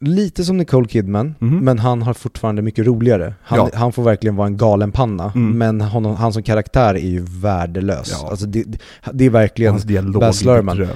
lite 0.04 0.44
som 0.44 0.56
Nicole 0.56 0.88
Kidman, 0.88 1.34
Mhm. 1.38 1.58
men 1.64 1.78
han 1.78 2.02
har 2.02 2.14
fortfarande 2.14 2.62
mycket 2.62 2.86
roligare. 2.86 3.34
Han, 3.42 3.58
Ja. 3.58 3.70
han 3.74 3.92
får 3.92 4.02
verkligen 4.02 4.36
vara 4.36 4.46
en 4.46 4.56
galen 4.56 4.92
panna, 4.92 5.32
Mm. 5.34 5.58
men 5.58 5.80
han, 5.80 6.04
han 6.04 6.32
som 6.32 6.42
karaktär 6.42 6.94
är 6.94 7.08
ju 7.08 7.24
värdelös. 7.28 8.18
Ja. 8.22 8.30
Alltså 8.30 8.46
det, 8.46 8.64
det 9.12 9.24
är 9.24 9.30
verkligen... 9.30 9.72
Hans 9.72 9.82
dialog 9.84 10.20
Baz 10.20 10.44
Luhrmann. 10.44 10.88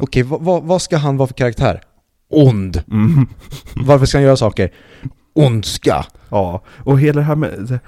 Okej, 0.00 0.22
vad, 0.22 0.42
vad, 0.42 0.62
vad 0.62 0.82
ska 0.82 0.96
han 0.96 1.16
vara 1.16 1.26
för 1.26 1.34
karaktär? 1.34 1.80
Ond. 2.30 2.82
Mm. 2.90 3.26
Varför 3.74 4.06
ska 4.06 4.18
han 4.18 4.24
göra 4.24 4.36
saker? 4.36 4.70
Ondska. 5.32 6.06
Ja, 6.30 6.62
och 6.84 7.00
hela 7.00 7.20
det 7.20 7.26
här 7.26 7.36
med 7.36 7.68
the, 7.68 7.78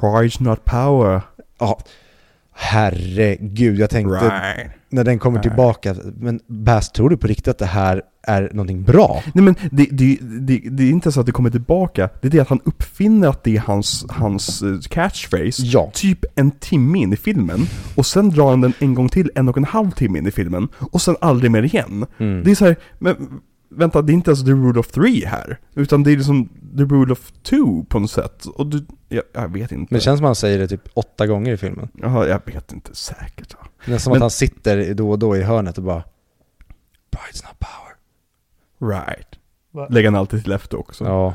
Pride's 0.00 0.42
not 0.42 0.64
power. 0.64 1.20
Ja, 1.58 1.78
herregud, 2.52 3.78
jag 3.78 3.90
tänkte 3.90 4.14
Right. 4.14 4.70
när 4.88 5.04
den 5.04 5.18
kommer 5.18 5.40
tillbaka, 5.42 5.94
men 6.18 6.40
Bass, 6.46 6.90
tror 6.92 7.10
du 7.10 7.16
på 7.16 7.26
riktigt 7.26 7.48
att 7.48 7.58
det 7.58 7.66
här 7.66 8.02
är 8.22 8.50
någonting 8.52 8.82
bra? 8.82 9.22
Nej 9.34 9.44
men 9.44 9.54
det, 9.70 9.86
det, 9.90 10.18
det, 10.22 10.60
det 10.70 10.82
är 10.82 10.90
inte 10.90 11.12
så 11.12 11.20
att 11.20 11.26
det 11.26 11.32
kommer 11.32 11.50
tillbaka, 11.50 12.08
det 12.20 12.28
är 12.28 12.32
det 12.32 12.40
att 12.40 12.48
han 12.48 12.60
uppfinner 12.64 13.28
att 13.28 13.44
det 13.44 13.56
är 13.56 13.60
hans, 13.60 14.06
hans 14.08 14.62
eh, 14.62 14.78
catchphrase 14.90 15.62
Ja. 15.62 15.90
typ 15.94 16.24
en 16.34 16.50
timme 16.50 16.98
in 16.98 17.12
i 17.12 17.16
filmen 17.16 17.60
och 17.94 18.06
sen 18.06 18.30
drar 18.30 18.50
han 18.50 18.60
den 18.60 18.72
en 18.78 18.94
gång 18.94 19.08
till 19.08 19.30
en 19.34 19.48
och 19.48 19.56
en 19.56 19.64
halv 19.64 19.90
timme 19.90 20.18
in 20.18 20.26
i 20.26 20.30
filmen 20.30 20.68
och 20.92 21.02
sen 21.02 21.16
aldrig 21.20 21.50
mer 21.50 21.62
igen. 21.62 22.06
Mm. 22.18 22.44
Det 22.44 22.50
är 22.50 22.54
så 22.54 22.64
här, 22.64 22.76
men 22.98 23.40
vänta, 23.70 24.02
det 24.02 24.12
är 24.12 24.14
inte 24.14 24.30
ens 24.30 24.44
the 24.44 24.50
rule 24.50 24.80
of 24.80 24.88
three 24.88 25.24
här, 25.24 25.58
utan 25.74 26.02
det 26.02 26.12
är 26.12 26.16
liksom 26.16 26.48
the 26.76 26.82
rule 26.84 27.12
of 27.12 27.32
two 27.42 27.84
på 27.88 27.98
något 27.98 28.10
sätt. 28.10 28.46
Och 28.46 28.66
du, 28.66 28.86
jag, 29.08 29.22
jag 29.32 29.48
vet 29.52 29.72
inte. 29.72 29.92
Men 29.94 29.98
det 29.98 30.04
känns 30.04 30.18
som 30.18 30.24
att 30.24 30.28
han 30.28 30.34
säger 30.34 30.58
det 30.58 30.68
typ 30.68 30.88
åtta 30.94 31.26
gånger 31.26 31.52
i 31.52 31.56
filmen. 31.56 31.88
Jaha, 31.94 32.26
jag 32.28 32.40
vet 32.46 32.72
inte 32.72 32.94
säkert. 32.94 33.54
Ja. 33.60 33.66
Det 33.86 33.92
är 33.94 33.98
som 33.98 34.10
Men- 34.10 34.16
att 34.16 34.22
han 34.22 34.30
sitter 34.30 34.94
då 34.94 35.10
och 35.10 35.18
då 35.18 35.36
i 35.36 35.42
hörnet 35.42 35.78
och 35.78 35.84
bara 35.84 36.02
Pride's 37.10 37.44
not 37.44 37.58
power. 37.58 37.96
Right. 38.94 39.28
Lägger 39.92 40.08
han 40.10 40.20
alltid 40.20 40.42
till 40.42 40.52
efter 40.52 40.78
också. 40.78 41.04
Ja. 41.04 41.34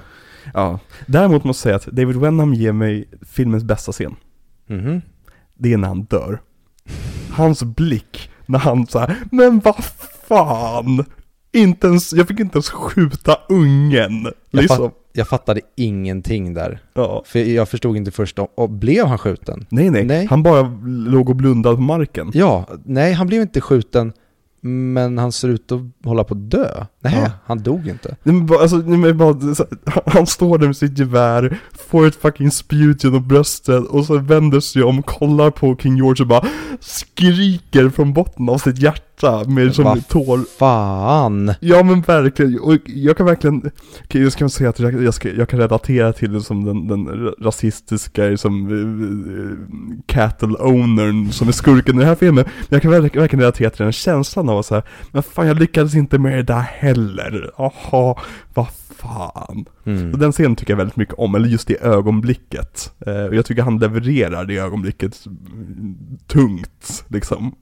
Ja. 0.53 0.79
Däremot 1.07 1.43
måste 1.43 1.69
jag 1.69 1.81
säga 1.81 1.91
att 1.91 1.97
David 1.97 2.15
Wenham 2.15 2.53
ger 2.53 2.71
mig 2.71 3.09
filmens 3.21 3.63
bästa 3.63 3.91
scen. 3.91 4.15
Mhm. 4.67 5.01
Det 5.53 5.73
är 5.73 5.77
när 5.77 5.87
han 5.87 6.03
dör. 6.03 6.41
Hans 7.31 7.63
blick 7.63 8.31
när 8.45 8.59
han 8.59 8.87
så 8.87 8.99
här, 8.99 9.15
men 9.31 9.59
vad 9.59 9.83
fan! 10.27 11.05
Inte 11.53 11.87
ens, 11.87 12.13
jag 12.13 12.27
fick 12.27 12.39
inte 12.39 12.55
ens 12.55 12.69
skjuta 12.69 13.37
ungen. 13.49 14.23
Jag, 14.51 14.61
Liksom. 14.61 14.77
fatt, 14.77 14.93
jag 15.13 15.27
fattade 15.27 15.61
ingenting 15.77 16.53
där. 16.53 16.79
Ja. 16.93 17.23
För 17.25 17.39
jag 17.39 17.69
förstod 17.69 17.97
inte 17.97 18.11
först, 18.11 18.39
om- 18.39 18.47
och 18.55 18.69
blev 18.69 19.05
han 19.05 19.17
skjuten? 19.17 19.65
Nej, 19.69 19.89
nej, 19.89 20.03
Nej. 20.05 20.27
Han 20.29 20.43
bara 20.43 20.61
låg 20.85 21.29
och 21.29 21.35
blundade 21.35 21.75
på 21.75 21.81
marken. 21.81 22.31
Ja, 22.33 22.67
nej 22.85 23.13
han 23.13 23.27
blev 23.27 23.41
inte 23.41 23.61
skjuten, 23.61 24.13
men 24.63 25.17
han 25.17 25.31
ser 25.31 25.47
ut 25.49 25.71
att 25.71 25.79
hålla 26.05 26.23
på 26.23 26.33
att 26.33 26.51
dö. 26.51 26.85
Nej, 26.99 27.19
Ja. 27.23 27.31
han 27.45 27.63
dog 27.63 27.87
inte. 27.87 28.15
Alltså, 28.61 28.83
han 30.05 30.27
står 30.27 30.57
där 30.57 30.67
med 30.67 30.77
sitt 30.77 30.97
gevär, 30.99 31.57
får 31.89 32.07
ett 32.07 32.15
fucking 32.15 32.51
spjut 32.51 33.03
genom 33.03 33.27
bröstet 33.27 33.83
och 33.85 34.05
så 34.05 34.17
vänder 34.17 34.59
sig 34.59 34.83
om, 34.83 35.03
kollar 35.03 35.49
på 35.51 35.75
King 35.81 35.95
George 35.97 36.23
och 36.23 36.27
bara 36.27 36.45
skriker 36.79 37.89
från 37.89 38.13
botten 38.13 38.49
av 38.49 38.57
sitt 38.57 38.77
hjärta 38.79 39.10
med 39.47 39.75
som 39.75 39.83
Vad 39.83 40.07
tår. 40.07 40.39
Fan! 40.59 41.53
Ja 41.59 41.83
men 41.83 42.01
verkligen, 42.01 42.59
och 42.59 42.77
jag 42.85 43.17
kan 43.17 43.25
verkligen, 43.25 43.71
okej 44.03 44.23
jag 44.23 44.31
ska 44.31 44.49
säga 44.49 44.69
att 44.69 44.79
jag, 44.79 45.03
jag, 45.03 45.13
ska, 45.13 45.29
jag 45.29 45.49
kan 45.49 45.59
relatera 45.59 46.13
till 46.13 46.33
det 46.33 46.41
som 46.41 46.65
den, 46.65 46.87
den 46.87 47.31
rasistiska, 47.41 48.37
som 48.37 48.71
uh, 48.71 49.57
cattle 50.05 50.57
ownern 50.57 51.31
som 51.31 51.47
är 51.47 51.51
skurken 51.51 51.95
i 51.95 51.99
den 51.99 52.07
här 52.07 52.15
filmen. 52.15 52.45
Men 52.45 52.67
jag 52.69 52.81
kan 52.81 52.91
verkligen, 52.91 53.21
verkligen 53.21 53.41
relatera 53.41 53.69
till 53.69 53.83
den 53.83 53.91
känslan 53.91 54.49
av 54.49 54.59
att 54.59 54.65
säga, 54.65 54.83
men 55.11 55.23
fan 55.23 55.47
jag 55.47 55.59
lyckades 55.59 55.95
inte 55.95 56.19
med 56.19 56.37
det 56.37 56.43
där 56.43 56.61
heller. 56.61 57.51
Jaha, 57.57 58.15
vad 58.53 58.67
fan. 59.01 59.65
Mm. 59.85 60.11
Den 60.11 60.31
scenen 60.31 60.55
tycker 60.55 60.73
jag 60.73 60.77
väldigt 60.77 60.95
mycket 60.95 61.15
om, 61.15 61.35
eller 61.35 61.47
just 61.47 61.67
det 61.67 61.81
ögonblicket. 61.81 62.93
Eh, 63.05 63.23
och 63.23 63.35
jag 63.35 63.45
tycker 63.45 63.61
han 63.61 63.79
levererar 63.79 64.45
det 64.45 64.57
ögonblicket 64.57 65.25
mm, 65.25 65.97
tungt, 66.27 67.05
liksom. 67.07 67.55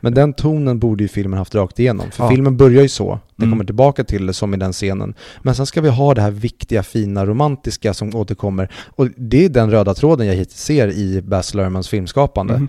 Men 0.00 0.14
den 0.14 0.32
tonen 0.32 0.78
borde 0.78 1.04
ju 1.04 1.08
filmen 1.08 1.38
haft 1.38 1.54
rakt 1.54 1.78
igenom. 1.78 2.10
För 2.10 2.24
Ja. 2.24 2.30
filmen 2.30 2.56
börjar 2.56 2.82
ju 2.82 2.88
så, 2.88 3.18
den 3.36 3.46
Mm. 3.46 3.52
kommer 3.52 3.64
tillbaka 3.64 4.04
till 4.04 4.26
det 4.26 4.34
som 4.34 4.54
i 4.54 4.56
den 4.56 4.72
scenen. 4.72 5.14
Men 5.42 5.54
sen 5.54 5.66
ska 5.66 5.80
vi 5.80 5.88
ha 5.88 6.14
det 6.14 6.20
här 6.22 6.30
viktiga, 6.30 6.82
fina, 6.82 7.26
romantiska 7.26 7.94
som 7.94 8.14
återkommer. 8.16 8.68
Och 8.88 9.08
det 9.16 9.44
är 9.44 9.48
den 9.48 9.70
röda 9.70 9.94
tråden 9.94 10.26
jag 10.26 10.34
hittills 10.34 10.60
ser 10.62 10.88
i 10.88 11.22
Baz 11.22 11.54
Luhrmanns 11.54 11.88
filmskapande. 11.88 12.54
Mhm. 12.54 12.68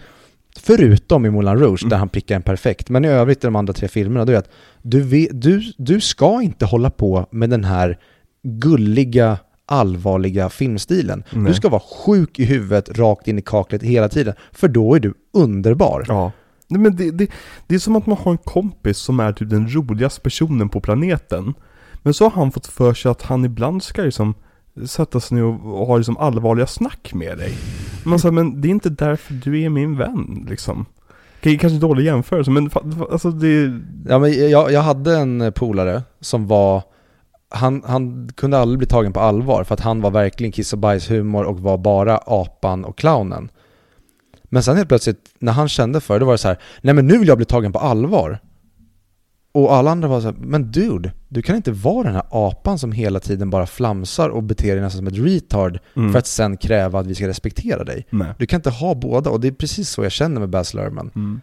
Förutom 0.59 1.25
i 1.25 1.30
Moulin 1.30 1.57
Rouge, 1.57 1.81
där 1.81 1.88
Mm. 1.88 1.99
han 1.99 2.09
prickar 2.09 2.35
en 2.35 2.41
perfekt. 2.41 2.89
Men 2.89 3.05
i 3.05 3.07
övrigt 3.07 3.43
i 3.43 3.47
de 3.47 3.55
andra 3.55 3.73
tre 3.73 3.88
filmerna, 3.88 4.25
då 4.25 4.31
är 4.31 4.34
det 4.34 4.39
att 4.39 4.49
du, 4.81 5.01
vet, 5.01 5.41
du, 5.41 5.61
du 5.77 6.01
ska 6.01 6.41
inte 6.41 6.65
hålla 6.65 6.89
på 6.89 7.27
med 7.31 7.49
den 7.49 7.63
här 7.63 7.97
gulliga, 8.43 9.38
allvarliga 9.65 10.49
filmstilen. 10.49 11.23
Du 11.31 11.39
Nej. 11.39 11.53
ska 11.53 11.69
vara 11.69 11.81
sjuk 12.05 12.39
i 12.39 12.45
huvudet, 12.45 12.97
rakt 12.99 13.27
in 13.27 13.39
i 13.39 13.41
kaklet 13.41 13.84
hela 13.84 14.09
tiden. 14.09 14.34
För 14.51 14.67
då 14.67 14.95
är 14.95 14.99
du 14.99 15.13
underbar. 15.34 16.05
Ja. 16.07 16.31
Nej, 16.73 16.81
men 16.81 16.95
det, 16.95 17.11
det, 17.11 17.31
det 17.67 17.75
är 17.75 17.79
som 17.79 17.95
att 17.95 18.05
man 18.05 18.17
har 18.17 18.31
en 18.31 18.37
kompis 18.37 18.97
som 18.97 19.19
är 19.19 19.33
typ 19.33 19.49
den 19.49 19.75
roligaste 19.75 20.21
personen 20.21 20.69
på 20.69 20.81
planeten. 20.81 21.53
Men 22.01 22.13
så 22.13 22.23
har 22.23 22.31
han 22.31 22.51
fått 22.51 22.67
för 22.67 22.93
sig 22.93 23.11
att 23.11 23.21
han 23.21 23.45
ibland 23.45 23.83
ska 23.83 24.01
liksom 24.01 24.33
sätta 24.85 25.19
sig 25.19 25.35
ner 25.35 25.43
och, 25.43 25.87
ha 25.87 25.97
liksom 25.97 26.17
allvarliga 26.17 26.67
snack 26.67 27.13
med 27.13 27.37
dig. 27.37 27.53
Man 28.03 28.19
säger, 28.19 28.33
men 28.33 28.61
det 28.61 28.67
är 28.67 28.69
inte 28.69 28.89
därför 28.89 29.33
du 29.33 29.61
är 29.61 29.69
min 29.69 29.97
vän 29.97 30.45
liksom. 30.49 30.85
Kanske 31.41 31.69
dålig 31.69 32.05
jämförelse, 32.05 32.51
men 32.51 32.69
alltså 33.11 33.31
det... 33.31 33.79
Ja, 34.07 34.19
men 34.19 34.49
jag, 34.49 34.71
jag 34.71 34.81
hade 34.81 35.17
en 35.17 35.53
polare 35.55 36.03
som 36.19 36.47
var, 36.47 36.83
han, 37.49 37.83
han 37.85 38.29
kunde 38.35 38.57
aldrig 38.59 38.77
bli 38.77 38.87
tagen 38.87 39.13
på 39.13 39.19
allvar 39.19 39.63
för 39.63 39.73
att 39.73 39.79
han 39.79 40.01
var 40.01 40.11
verkligen 40.11 40.51
kiss 40.51 40.73
och 40.73 40.79
bajshumor 40.79 41.43
och 41.43 41.59
var 41.59 41.77
bara 41.77 42.17
apan 42.17 42.85
och 42.85 42.97
clownen. 42.97 43.49
Men 44.53 44.63
sen 44.63 44.77
helt 44.77 44.89
plötsligt, 44.89 45.30
när 45.39 45.51
han 45.51 45.69
kände 45.69 46.01
för 46.01 46.13
det, 46.13 46.19
då 46.19 46.25
var 46.25 46.34
det 46.34 46.38
så 46.38 46.47
här, 46.47 46.57
nej 46.81 46.93
men 46.93 47.07
nu 47.07 47.17
vill 47.17 47.27
jag 47.27 47.38
bli 47.38 47.45
tagen 47.45 47.71
på 47.73 47.80
allvar. 47.80 48.39
Och 49.51 49.75
alla 49.75 49.91
andra 49.91 50.07
var 50.07 50.21
så 50.21 50.27
här, 50.27 50.35
men 50.39 50.71
dude, 50.71 51.11
du 51.30 51.41
kan 51.41 51.55
inte 51.55 51.71
vara 51.71 52.03
den 52.03 52.13
här 52.15 52.23
apan 52.30 52.80
som 52.80 52.91
hela 52.91 53.19
tiden 53.19 53.49
bara 53.49 53.65
flamsar 53.65 54.30
och 54.30 54.43
beter 54.43 54.73
dig 54.75 54.81
nästan 54.81 54.97
som 54.97 55.07
ett 55.07 55.17
retard 55.34 55.80
Mm. 55.95 56.11
för 56.11 56.19
att 56.19 56.27
sen 56.27 56.57
kräva 56.57 56.99
att 56.99 57.07
vi 57.07 57.15
ska 57.15 57.27
respektera 57.27 57.84
dig. 57.84 58.05
Nej. 58.09 58.27
Du 58.38 58.45
kan 58.45 58.57
inte 58.57 58.69
ha 58.69 58.95
båda 58.95 59.30
och 59.30 59.39
det 59.39 59.47
är 59.47 59.51
precis 59.51 59.89
så 59.89 60.03
jag 60.03 60.11
känner 60.11 60.39
med 60.39 60.49
Baz 60.49 60.73
Luhrmann. 60.73 61.11
Mm. 61.15 61.41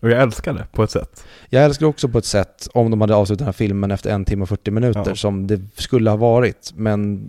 Och 0.00 0.10
jag 0.10 0.22
älskar 0.22 0.52
det 0.52 0.66
på 0.72 0.82
ett 0.82 0.90
sätt. 0.90 1.24
Jag 1.48 1.64
älskar 1.64 1.86
också 1.86 2.08
på 2.08 2.18
ett 2.18 2.24
sätt 2.24 2.68
om 2.74 2.90
de 2.90 3.00
hade 3.00 3.14
avslutat 3.14 3.38
den 3.38 3.46
här 3.46 3.52
filmen 3.52 3.90
efter 3.90 4.10
en 4.10 4.24
timme 4.24 4.42
och 4.42 4.48
40 4.48 4.70
minuter 4.70 5.02
Ja. 5.06 5.14
som 5.14 5.46
det 5.46 5.60
skulle 5.74 6.10
ha 6.10 6.16
varit. 6.16 6.72
Men 6.76 7.24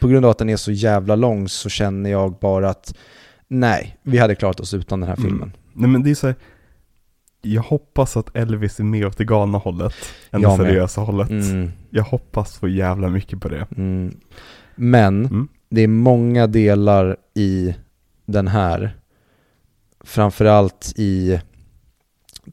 på 0.00 0.08
grund 0.08 0.24
av 0.24 0.30
att 0.30 0.38
den 0.38 0.48
är 0.50 0.56
så 0.56 0.72
jävla 0.72 1.16
lång 1.16 1.48
så 1.48 1.68
känner 1.68 2.10
jag 2.10 2.32
bara 2.40 2.70
att 2.70 2.94
nej, 3.48 3.96
vi 4.02 4.18
hade 4.18 4.34
klarat 4.34 4.60
oss 4.60 4.74
utan 4.74 5.00
den 5.00 5.08
här 5.08 5.16
Mm. 5.16 5.30
filmen. 5.30 5.52
Nej 5.72 5.90
men 5.90 6.02
det 6.02 6.10
är 6.10 6.14
så 6.14 6.26
här, 6.26 6.36
Jag 7.42 7.62
hoppas 7.62 8.16
att 8.16 8.36
Elvis 8.36 8.80
är 8.80 8.84
mer 8.84 9.06
åt 9.06 9.18
det 9.18 9.24
galna 9.24 9.58
hållet 9.58 9.94
än 10.30 10.40
Jag 10.42 10.52
det 10.52 10.62
med. 10.62 10.66
seriösa 10.66 11.00
hållet. 11.00 11.30
Mm, 11.30 11.70
Jag 11.90 12.02
hoppas 12.04 12.52
så 12.54 12.68
jävla 12.68 13.08
mycket 13.08 13.40
på 13.40 13.48
det. 13.48 13.66
mm. 13.76 14.16
Men 14.76 15.24
Mm. 15.26 15.48
det 15.68 15.80
är 15.80 15.88
många 15.88 16.46
delar 16.46 17.16
i 17.34 17.74
den 18.26 18.48
här. 18.48 18.96
Framförallt 20.00 20.92
i, 20.96 21.40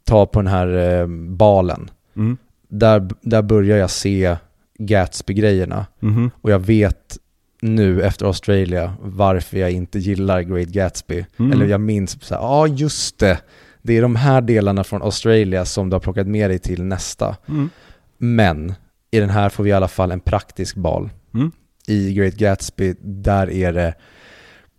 ta 0.03 0.25
på 0.25 0.39
den 0.41 0.47
här 0.51 0.67
eh, 1.01 1.07
balen. 1.29 1.89
Mm. 2.15 2.37
Där, 2.67 3.09
där 3.21 3.41
börjar 3.41 3.77
jag 3.77 3.89
se 3.89 4.35
Gatsby-grejerna. 4.77 5.85
Mhm. 5.99 6.31
Och 6.41 6.51
jag 6.51 6.59
vet 6.59 7.17
nu 7.61 8.01
efter 8.01 8.25
Australia 8.25 8.93
varför 9.01 9.57
jag 9.57 9.71
inte 9.71 9.99
gillar 9.99 10.41
Great 10.41 10.67
Gatsby. 10.67 11.25
Mm. 11.39 11.51
Eller 11.51 11.65
jag 11.65 11.81
minns 11.81 12.17
ja 12.29 12.37
ah, 12.39 12.67
just 12.67 13.19
det. 13.19 13.41
Det 13.81 13.97
är 13.97 14.01
de 14.01 14.15
här 14.15 14.41
delarna 14.41 14.83
från 14.83 15.01
Australia 15.01 15.65
som 15.65 15.89
du 15.89 15.95
har 15.95 15.99
plockat 15.99 16.27
med 16.27 16.49
dig 16.49 16.59
till 16.59 16.83
nästa. 16.83 17.37
Mm. 17.47 17.69
Men 18.17 18.73
i 19.11 19.19
den 19.19 19.29
här 19.29 19.49
får 19.49 19.63
vi 19.63 19.69
i 19.69 19.73
alla 19.73 19.87
fall 19.87 20.11
en 20.11 20.19
praktisk 20.19 20.75
bal. 20.75 21.09
Mm. 21.33 21.51
I 21.87 22.13
Great 22.13 22.35
Gatsby, 22.35 22.95
där 23.01 23.49
är 23.49 23.73
det 23.73 23.93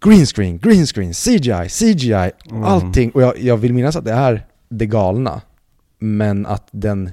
green 0.05 0.27
screen, 0.27 0.59
green 0.59 0.87
screen, 0.87 1.13
CGI, 1.13 1.69
CGI, 1.69 2.31
Mm. 2.51 2.65
allting. 2.65 3.11
Och 3.11 3.23
jag, 3.23 3.39
jag 3.39 3.57
vill 3.57 3.75
minnas 3.75 3.97
att 3.97 4.05
det 4.05 4.13
är 4.13 4.47
det 4.69 4.87
galna. 4.87 5.41
Men 5.99 6.47
att 6.47 6.69
den, 6.71 7.11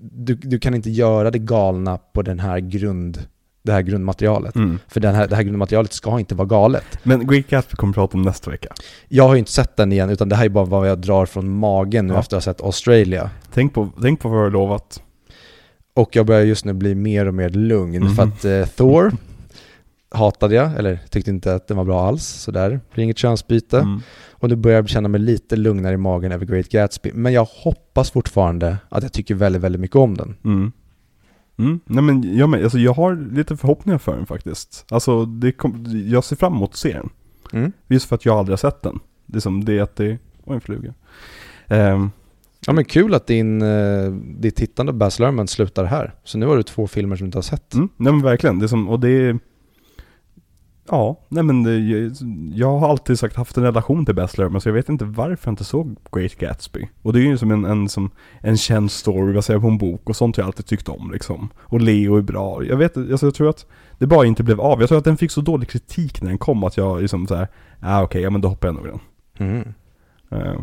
du, 0.00 0.34
du 0.34 0.58
kan 0.58 0.74
inte 0.74 0.90
göra 0.90 1.30
det 1.30 1.38
galna 1.38 1.98
på 1.98 2.22
den 2.22 2.38
här 2.40 2.58
grund, 2.58 3.26
det 3.66 3.72
här 3.72 3.82
grundmaterialet. 3.82 4.56
Mm. 4.56 4.78
För 4.88 5.00
den 5.00 5.14
här, 5.14 5.28
det 5.28 5.36
här 5.36 5.42
grundmaterialet 5.42 5.92
ska 5.92 6.18
inte 6.18 6.34
vara 6.34 6.48
galet. 6.48 6.84
Men 7.02 7.26
Great 7.26 7.46
Gatsby 7.48 7.76
kommer 7.76 7.92
vi 7.92 7.94
prata 7.94 8.16
om 8.16 8.22
nästa 8.22 8.50
vecka. 8.50 8.68
Jag 9.08 9.24
har 9.28 9.34
ju 9.34 9.38
inte 9.38 9.52
sett 9.52 9.76
den 9.76 9.92
igen, 9.92 10.10
utan 10.10 10.28
det 10.28 10.36
här 10.36 10.44
är 10.44 10.48
bara 10.48 10.64
vad 10.64 10.88
jag 10.88 10.98
drar 10.98 11.26
från 11.26 11.58
magen 11.58 12.06
nu 12.06 12.14
Ja. 12.14 12.20
efter 12.20 12.36
att 12.36 12.44
ha 12.44 12.52
sett 12.52 12.62
Australia. 12.62 13.30
Tänk 13.54 13.74
på, 13.74 13.88
tänk 14.02 14.20
på 14.20 14.28
vad 14.28 14.38
du 14.38 14.42
har 14.42 14.50
lovat. 14.50 15.02
Och 15.94 16.16
jag 16.16 16.26
börjar 16.26 16.42
just 16.42 16.64
nu 16.64 16.72
bli 16.72 16.94
mer 16.94 17.26
och 17.26 17.34
mer 17.34 17.48
lugn 17.50 18.02
Mhm. 18.02 18.14
för 18.14 18.22
att 18.22 18.44
eh, 18.44 18.64
Thor 18.66 19.12
hatade 20.10 20.54
jag, 20.54 20.76
eller 20.78 20.98
tyckte 21.10 21.30
inte 21.30 21.54
att 21.54 21.68
den 21.68 21.76
var 21.76 21.84
bra 21.84 22.06
alls, 22.08 22.26
sådär. 22.26 22.70
Det 22.70 22.80
blir 22.94 23.04
inget 23.04 23.18
könsbyte. 23.18 23.78
Mm. 23.78 24.00
Och 24.30 24.48
nu 24.48 24.56
börjar 24.56 24.76
jag 24.78 24.88
känna 24.88 25.08
mig 25.08 25.20
lite 25.20 25.56
lugnare 25.56 25.94
i 25.94 25.96
magen 25.96 26.32
över 26.32 26.46
Great 26.46 26.68
Gatsby. 26.68 27.10
Men 27.14 27.32
jag 27.32 27.44
hoppas 27.50 28.10
fortfarande 28.10 28.76
att 28.88 29.02
jag 29.02 29.12
tycker 29.12 29.34
väldigt, 29.34 29.62
väldigt 29.62 29.80
mycket 29.80 29.96
om 29.96 30.16
den. 30.16 30.36
Mm. 30.44 30.72
Mm. 31.58 31.80
Nej 31.84 32.02
men 32.02 32.36
jag, 32.36 32.48
men, 32.48 32.62
alltså, 32.62 32.78
jag 32.78 32.92
har 32.92 33.34
lite 33.34 33.56
förhoppningar 33.56 33.98
för 33.98 34.16
den 34.16 34.26
faktiskt. 34.26 34.86
Alltså 34.90 35.24
det 35.24 35.52
kom, 35.52 35.84
jag 36.06 36.24
ser 36.24 36.36
fram 36.36 36.54
emot 36.54 36.70
att 36.70 36.76
se 36.76 36.92
den. 36.92 37.10
Mm. 37.52 37.72
Just 37.88 38.08
för 38.08 38.16
att 38.16 38.24
jag 38.24 38.38
aldrig 38.38 38.52
har 38.52 38.70
sett 38.70 38.82
den. 38.82 38.98
Det 39.26 39.38
är 39.38 39.40
som 39.40 39.64
det 39.64 39.80
att 39.80 39.96
det, 39.96 40.18
oj 40.44 40.54
en 40.54 40.60
fluga. 40.60 40.94
Ehm, 41.66 42.10
Ja 42.66 42.72
men 42.72 42.84
kul 42.84 43.14
att 43.14 43.26
din, 43.26 43.62
eh, 43.62 44.10
ditt 44.38 44.56
tittande 44.56 44.92
på 44.92 44.98
Baz 44.98 45.18
Luhrmann 45.18 45.48
slutar 45.48 45.84
här. 45.84 46.14
Så 46.24 46.38
nu 46.38 46.46
har 46.46 46.56
du 46.56 46.62
två 46.62 46.86
filmer 46.86 47.16
som 47.16 47.24
du 47.24 47.28
inte 47.28 47.38
har 47.38 47.42
sett. 47.42 47.74
mm, 47.74 47.88
nej 47.96 48.12
men 48.12 48.22
verkligen, 48.22 48.58
det 48.58 48.66
är 48.66 48.68
som, 48.68 48.88
och 48.88 49.00
det 49.00 49.08
är 49.10 49.38
Ja, 50.88 51.20
nej 51.28 51.42
men 51.42 51.62
det, 51.62 51.78
jag, 52.56 52.78
har 52.78 52.88
alltid 52.88 53.18
sagt 53.18 53.36
haft 53.36 53.56
en 53.56 53.62
relation 53.62 54.06
till 54.06 54.14
Baz 54.14 54.38
Luhrmann 54.38 54.60
så 54.60 54.68
jag 54.68 54.74
vet 54.74 54.88
inte 54.88 55.04
varför 55.04 55.48
jag 55.48 55.52
inte 55.52 55.64
såg 55.64 55.96
Great 56.12 56.34
Gatsby. 56.34 56.88
Och 57.02 57.12
det 57.12 57.18
är 57.18 57.22
ju 57.22 57.38
som 57.38 57.50
en, 57.50 57.64
en, 57.64 57.88
som 57.88 58.10
en 58.40 58.56
känd 58.56 58.90
story 58.90 59.34
baserad 59.34 59.60
på 59.60 59.68
en 59.68 59.78
bok 59.78 60.08
och 60.08 60.16
sånt 60.16 60.36
har 60.36 60.42
jag 60.42 60.46
alltid 60.46 60.66
tyckt 60.66 60.88
om 60.88 61.10
liksom. 61.12 61.48
Och 61.56 61.80
Leo 61.80 62.16
är 62.16 62.22
bra. 62.22 62.64
Jag 62.64 62.76
vet 62.76 62.96
alltså 62.96 63.26
jag 63.26 63.34
tror 63.34 63.50
att 63.50 63.66
det 63.98 64.06
bara 64.06 64.26
inte 64.26 64.42
blev 64.42 64.60
av. 64.60 64.80
Jag 64.80 64.88
tror 64.88 64.98
att 64.98 65.04
den 65.04 65.16
fick 65.16 65.30
så 65.30 65.40
dålig 65.40 65.68
kritik 65.68 66.22
när 66.22 66.28
den 66.28 66.38
kom 66.38 66.64
att 66.64 66.76
jag 66.76 67.00
liksom 67.00 67.26
såhär, 67.26 67.48
ah, 67.80 68.02
okej, 68.02 68.22
ja 68.22 68.30
men 68.30 68.40
då 68.40 68.48
hoppar 68.48 68.68
jag 68.68 68.74
nog 68.74 68.84
den. 68.86 69.00
Mm. 69.38 69.74
Uh. 70.32 70.60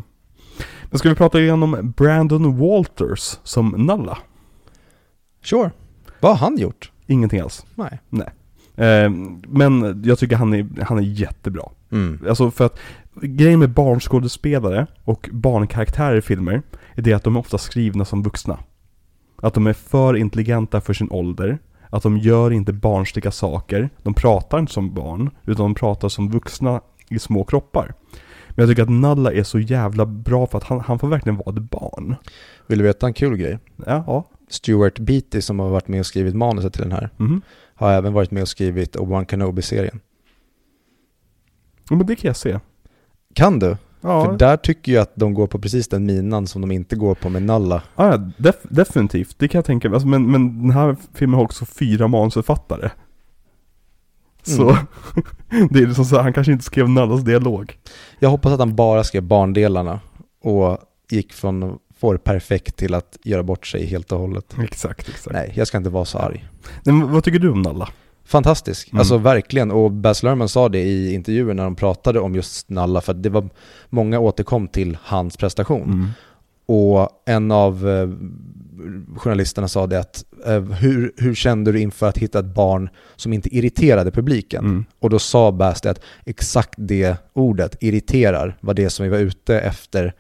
Men 0.90 1.00
ska 1.00 1.10
vi 1.10 1.16
prata 1.16 1.40
igenom 1.40 1.94
Brandon 1.98 2.58
Walters 2.58 3.38
som 3.44 3.70
Nalla? 3.70 4.18
Sure. 5.44 5.72
Vad 6.20 6.32
har 6.32 6.38
han 6.38 6.58
gjort? 6.58 6.92
Ingenting 7.08 7.40
alls. 7.40 7.66
Nej. 7.76 8.00
Eh, 8.12 8.28
men 9.48 10.04
jag 10.06 10.20
tycker 10.20 10.36
han 10.36 10.54
är, 10.54 10.84
han 10.84 10.98
är 10.98 11.02
jättebra. 11.02 11.64
Mm. 11.92 12.20
Alltså 12.30 12.52
för 12.52 12.66
att 12.66 12.80
grejen 13.22 13.60
med 13.60 13.70
barnskådespelare 13.70 14.88
och 15.04 15.30
barnkaraktärer 15.32 16.16
i 16.16 16.22
filmer 16.22 16.62
är 16.96 17.02
det 17.02 17.14
att 17.14 17.24
de 17.24 17.36
är 17.36 17.40
ofta 17.40 17.58
skrivna 17.58 18.06
som 18.06 18.24
vuxna. 18.24 18.60
Att 19.42 19.54
de 19.54 19.68
är 19.68 19.74
för 19.74 20.16
intelligenta 20.16 20.82
för 20.82 20.94
sin 20.94 21.12
ålder. 21.12 21.58
Att 21.90 22.04
de 22.04 22.18
gör 22.18 22.52
inte 22.52 22.74
barnsliga 22.74 23.32
saker. 23.32 23.90
De 24.04 24.14
pratar 24.14 24.60
inte 24.60 24.74
som 24.74 24.94
barn, 24.94 25.30
utan 25.46 25.66
de 25.66 25.76
pratar 25.76 26.10
som 26.10 26.32
vuxna 26.32 26.82
i 27.10 27.20
små 27.20 27.44
kroppar. 27.44 27.94
Men 28.50 28.64
jag 28.64 28.70
tycker 28.70 28.84
att 28.84 28.90
Nalla 28.90 29.34
är 29.34 29.44
så 29.44 29.60
jävla 29.60 30.06
bra 30.06 30.48
för 30.48 30.58
att 30.58 30.64
han, 30.64 30.80
han 30.80 31.00
får 31.00 31.08
verkligen 31.08 31.38
vara 31.38 31.56
ett 31.56 31.62
barn. 31.72 32.16
Vill 32.68 32.78
du 32.78 32.84
veta 32.84 33.08
en 33.08 33.14
kul 33.14 33.38
grej? 33.38 33.60
Ja, 33.86 34.04
ja. 34.08 34.30
Stuart 34.50 35.00
Beatty 35.00 35.42
som 35.42 35.60
har 35.60 35.70
varit 35.70 35.88
med 35.88 36.00
och 36.00 36.06
skrivit 36.06 36.36
manuset 36.36 36.74
till 36.74 36.82
den 36.82 36.92
här 36.92 37.10
Mhm. 37.18 37.42
Har 37.76 37.92
även 37.92 38.14
varit 38.14 38.32
med 38.32 38.42
och 38.42 38.48
skrivit 38.50 38.96
Obi-Wan 38.96 39.26
Kenobi-serien. 39.26 40.00
Ja, 41.90 41.96
men 41.96 42.06
det 42.08 42.16
kan 42.16 42.28
jag 42.30 42.36
se. 42.38 42.60
Kan 43.36 43.60
du? 43.60 43.78
Ja, 44.02 44.26
För 44.26 44.38
där 44.38 44.58
tycker 44.58 44.92
jag 44.92 45.02
att 45.02 45.16
de 45.16 45.34
går 45.34 45.48
på 45.48 45.60
precis 45.60 45.88
den 45.88 46.06
minan 46.06 46.48
som 46.48 46.62
de 46.62 46.72
inte 46.72 46.96
går 46.96 47.16
på 47.16 47.30
med 47.30 47.44
Nalla. 47.44 47.84
ja 47.96 48.08
ja, 48.12 48.18
def, 48.38 48.56
definitivt. 48.64 49.36
Det 49.40 49.48
kan 49.48 49.58
jag 49.60 49.66
tänka 49.66 49.90
mig. 49.90 49.96
Alltså, 49.96 50.08
men, 50.08 50.32
men 50.32 50.62
den 50.62 50.72
här 50.72 50.96
filmen 51.14 51.38
har 51.38 51.44
också 51.44 51.66
fyra 51.66 52.08
manusförfattare. 52.08 52.92
Så 54.44 54.70
Mm. 54.70 55.68
det 55.70 55.80
är 55.80 55.88
liksom 55.88 56.06
så 56.06 56.16
här, 56.16 56.24
han 56.24 56.34
kanske 56.34 56.52
inte 56.54 56.66
skrev 56.66 56.90
Nallas 56.90 57.22
dialog. 57.22 57.78
Jag 58.20 58.30
hoppas 58.30 58.54
att 58.54 58.60
han 58.60 58.76
bara 58.76 59.04
skrev 59.04 59.24
barndelarna 59.24 60.00
och 60.42 60.78
gick 61.10 61.34
från 61.34 61.80
att 62.04 62.08
få 62.08 62.14
det 62.14 62.20
perfekt 62.20 62.76
till 62.76 62.94
att 62.94 63.18
göra 63.24 63.44
bort 63.44 63.68
sig 63.68 63.86
helt 63.86 64.12
och 64.12 64.20
hållet. 64.20 64.56
Exakt, 64.64 65.10
exakt. 65.10 65.34
Nej, 65.34 65.54
jag 65.56 65.68
ska 65.68 65.78
inte 65.78 65.90
vara 65.90 66.06
så 66.06 66.18
arg. 66.18 66.46
Men 66.84 67.12
vad 67.12 67.24
tycker 67.24 67.40
du 67.40 67.50
om 67.50 67.62
Nalla? 67.62 67.90
Fantastisk, 68.26 68.92
Mm. 68.92 69.00
alltså 69.00 69.18
verkligen. 69.18 69.72
Och 69.72 69.92
Baz 69.92 70.24
Luhrmann 70.24 70.50
sa 70.50 70.70
det 70.70 70.80
i 70.82 71.14
intervjuer 71.14 71.54
när 71.54 71.64
de 71.64 71.76
pratade 71.76 72.20
om 72.20 72.36
just 72.36 72.70
Nalla, 72.70 73.02
för 73.02 73.14
det 73.14 73.30
var 73.30 73.50
många 73.90 74.20
återkom 74.20 74.68
till 74.68 74.98
hans 75.02 75.38
prestation. 75.38 75.84
Mm. 75.92 76.08
Och 76.66 77.10
en 77.26 77.52
av 77.52 77.90
eh, 77.90 78.10
journalisterna 79.18 79.68
sa 79.68 79.88
det 79.88 80.00
att 80.00 80.26
eh, 80.46 80.62
hur, 80.62 81.14
hur 81.18 81.36
kände 81.36 81.72
du 81.72 81.80
inför 81.80 82.10
att 82.10 82.18
hitta 82.18 82.40
ett 82.40 82.56
barn 82.56 82.90
som 83.16 83.34
inte 83.34 83.56
irriterade 83.58 84.12
publiken? 84.12 84.66
Mm. 84.66 84.86
Och 85.00 85.10
då 85.10 85.20
sa 85.20 85.52
Baz 85.52 85.82
det 85.82 85.90
att 85.90 86.02
exakt 86.26 86.74
det 86.78 87.18
ordet, 87.34 87.78
irriterar, 87.80 88.58
var 88.62 88.74
det 88.74 88.90
som 88.90 89.04
vi 89.04 89.10
var 89.10 89.18
ute 89.18 89.60
efter 89.60 90.14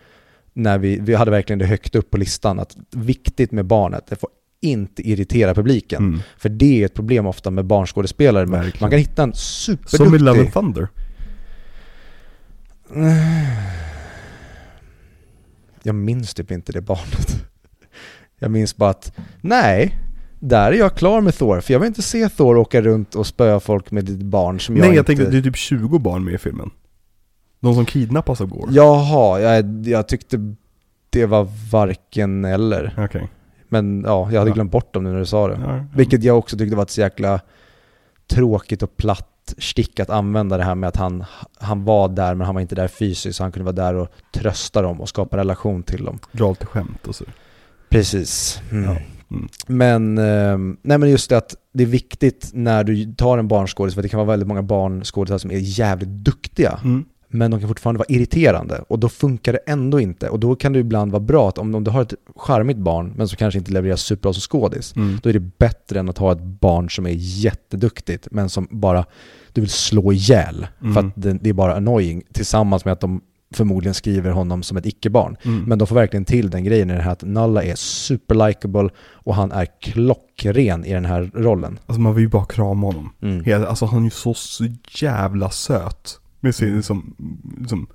när 0.53 0.77
vi, 0.77 0.99
vi 0.99 1.15
hade 1.15 1.31
verkligen 1.31 1.59
det 1.59 1.65
högt 1.65 1.95
upp 1.95 2.09
på 2.09 2.17
listan. 2.17 2.59
Att 2.59 2.77
viktigt 2.91 3.51
med 3.51 3.65
barnet, 3.65 4.07
det 4.07 4.15
får 4.15 4.29
inte 4.61 5.09
irritera 5.09 5.55
publiken. 5.55 6.03
Mm. 6.03 6.19
För 6.37 6.49
det 6.49 6.81
är 6.81 6.85
ett 6.85 6.93
problem 6.93 7.25
ofta 7.25 7.51
med 7.51 7.65
barnskådespelare. 7.65 8.45
Verkligen. 8.45 8.77
Man 8.81 8.89
kan 8.89 8.99
hitta 8.99 9.23
en 9.23 9.33
Som 9.33 9.73
i 9.73 9.77
superduktig... 9.87 10.21
Love 10.21 10.39
and 10.39 10.53
Thunder. 10.53 10.87
Jag 15.85 15.95
minns 15.95 16.33
typ 16.33 16.51
inte 16.51 16.71
det 16.71 16.81
barnet. 16.81 17.45
Jag 18.39 18.51
minns 18.51 18.75
bara 18.75 18.89
att, 18.89 19.13
nej, 19.41 19.99
där 20.39 20.71
är 20.71 20.75
jag 20.75 20.95
klar 20.95 21.21
med 21.21 21.35
Thor. 21.35 21.61
För 21.61 21.73
jag 21.73 21.79
vill 21.79 21.87
inte 21.87 22.01
se 22.01 22.29
Thor 22.29 22.57
åka 22.57 22.81
runt 22.81 23.15
och 23.15 23.27
spöa 23.27 23.59
folk 23.59 23.91
med 23.91 24.09
ett 24.09 24.15
barn 24.15 24.59
som 24.59 24.77
jag 24.77 24.81
Nej, 24.81 24.95
jag 24.95 25.01
inte... 25.01 25.15
tänkte 25.15 25.31
det 25.31 25.37
är 25.37 25.41
typ 25.41 25.55
20 25.55 25.99
barn 25.99 26.23
med 26.23 26.33
i 26.33 26.37
filmen. 26.37 26.71
De 27.63 27.73
som 27.75 27.85
kidnappas 27.85 28.41
av 28.41 28.47
Gore. 28.47 28.71
Jaha, 28.73 29.39
jag, 29.39 29.87
jag 29.87 30.07
tyckte 30.07 30.55
det 31.09 31.25
var 31.25 31.47
varken 31.71 32.45
eller. 32.45 32.93
Okej. 32.97 33.29
Men 33.69 34.03
ja, 34.05 34.29
jag 34.31 34.39
hade 34.39 34.49
Ja. 34.51 34.53
glömt 34.53 34.71
bort 34.71 34.93
dem 34.93 35.03
nu 35.03 35.11
när 35.11 35.19
du 35.19 35.25
sa 35.25 35.47
det. 35.47 35.59
Ja. 35.65 35.85
Vilket 35.95 36.23
jag 36.23 36.37
också 36.37 36.57
tyckte 36.57 36.75
var 36.75 36.83
ett 36.83 36.89
så 36.89 37.01
jäkla 37.01 37.39
tråkigt 38.27 38.83
och 38.83 38.97
platt 38.97 39.53
stick 39.57 39.99
att 39.99 40.09
använda 40.09 40.57
det 40.57 40.63
här 40.63 40.75
med 40.75 40.87
att 40.87 40.95
han, 40.95 41.23
han 41.59 41.83
var 41.83 42.07
där 42.09 42.35
men 42.35 42.45
han 42.45 42.55
var 42.55 42.61
inte 42.61 42.75
där 42.75 42.87
fysiskt 42.87 43.37
så 43.37 43.43
han 43.43 43.51
kunde 43.51 43.71
vara 43.71 43.85
där 43.85 43.93
och 43.95 44.07
trösta 44.33 44.81
dem 44.81 45.01
och 45.01 45.09
skapa 45.09 45.37
relation 45.37 45.83
till 45.83 46.05
dem. 46.05 46.19
Dra 46.31 46.49
lite 46.49 46.65
skämt 46.65 47.07
och 47.07 47.15
så. 47.15 47.25
Precis. 47.89 48.61
Mm. 48.71 48.83
Ja. 48.83 48.97
Mm. 49.31 49.47
Men, 49.67 50.17
eh, 50.17 50.75
nej 50.81 50.97
men 50.97 51.09
just 51.09 51.29
det 51.29 51.37
att 51.37 51.55
det 51.73 51.83
är 51.83 51.87
viktigt 51.87 52.49
när 52.53 52.83
du 52.83 53.13
tar 53.13 53.37
en 53.37 53.47
barnskådis, 53.47 53.95
för 53.95 54.01
det 54.01 54.09
kan 54.09 54.17
vara 54.17 54.27
väldigt 54.27 54.47
många 54.47 54.61
barnskådisar 54.63 55.37
som 55.37 55.51
är 55.51 55.57
jävligt 55.57 56.09
duktiga, 56.09 56.79
Mm. 56.83 57.05
Men 57.33 57.51
de 57.51 57.59
kan 57.59 57.69
fortfarande 57.69 57.97
vara 57.97 58.05
irriterande 58.09 58.83
och 58.87 58.99
då 58.99 59.09
funkar 59.09 59.53
det 59.53 59.59
ändå 59.67 59.99
inte. 59.99 60.29
Och 60.29 60.39
då 60.39 60.55
kan 60.55 60.73
det 60.73 60.79
ibland 60.79 61.11
vara 61.11 61.19
bra 61.23 61.49
att 61.49 61.57
om, 61.57 61.75
om 61.75 61.83
du 61.83 61.91
har 61.91 62.01
ett 62.01 62.13
charmigt 62.35 62.77
barn, 62.77 63.13
men 63.17 63.27
som 63.27 63.37
kanske 63.37 63.57
inte 63.59 63.71
levererar 63.71 63.95
superbra 63.97 64.33
som 64.33 64.41
skådis, 64.41 64.95
Mm. 64.95 65.19
då 65.23 65.29
är 65.29 65.33
det 65.33 65.39
bättre 65.57 65.99
än 65.99 66.09
att 66.09 66.17
ha 66.17 66.31
ett 66.31 66.41
barn 66.43 66.89
som 66.89 67.05
är 67.05 67.13
jätteduktigt, 67.17 68.27
men 68.31 68.49
som 68.49 68.67
bara 68.71 69.05
du 69.53 69.61
vill 69.61 69.69
slå 69.69 70.13
ihjäl 70.13 70.67
Mm. 70.81 70.93
för 70.93 71.01
att 71.01 71.13
det, 71.15 71.33
det 71.33 71.49
är 71.49 71.53
bara 71.53 71.75
annoying, 71.75 72.23
tillsammans 72.33 72.85
med 72.85 72.91
att 72.91 73.01
de 73.01 73.21
förmodligen 73.55 73.93
skriver 73.93 74.31
honom 74.31 74.63
som 74.63 74.77
ett 74.77 74.85
icke-barn. 74.85 75.37
Mm. 75.45 75.63
Men 75.63 75.77
de 75.79 75.87
får 75.87 75.95
verkligen 75.95 76.25
till 76.25 76.49
den 76.49 76.63
grejen 76.63 76.89
i 76.89 76.93
det 76.93 77.01
här 77.01 77.11
att 77.11 77.23
Nalla 77.23 77.63
är 77.63 77.75
super 77.75 78.89
och 79.05 79.35
han 79.35 79.51
är 79.51 79.67
klockren 79.81 80.85
i 80.85 80.93
den 80.93 81.05
här 81.05 81.31
rollen. 81.33 81.79
Alltså 81.85 82.01
man 82.01 82.15
vill 82.15 82.23
ju 82.23 82.29
bara 82.29 82.45
krama 82.45 82.87
honom. 82.87 83.13
Mm. 83.21 83.65
Alltså 83.67 83.85
han 83.85 83.99
är 83.99 84.03
ju 84.03 84.09
så, 84.09 84.33
så 84.33 84.65
jävla 84.99 85.49
söt. 85.49 86.19
Med 86.43 86.55
sin 86.55 86.75
liksom, 86.75 87.15
liksom 87.59 87.87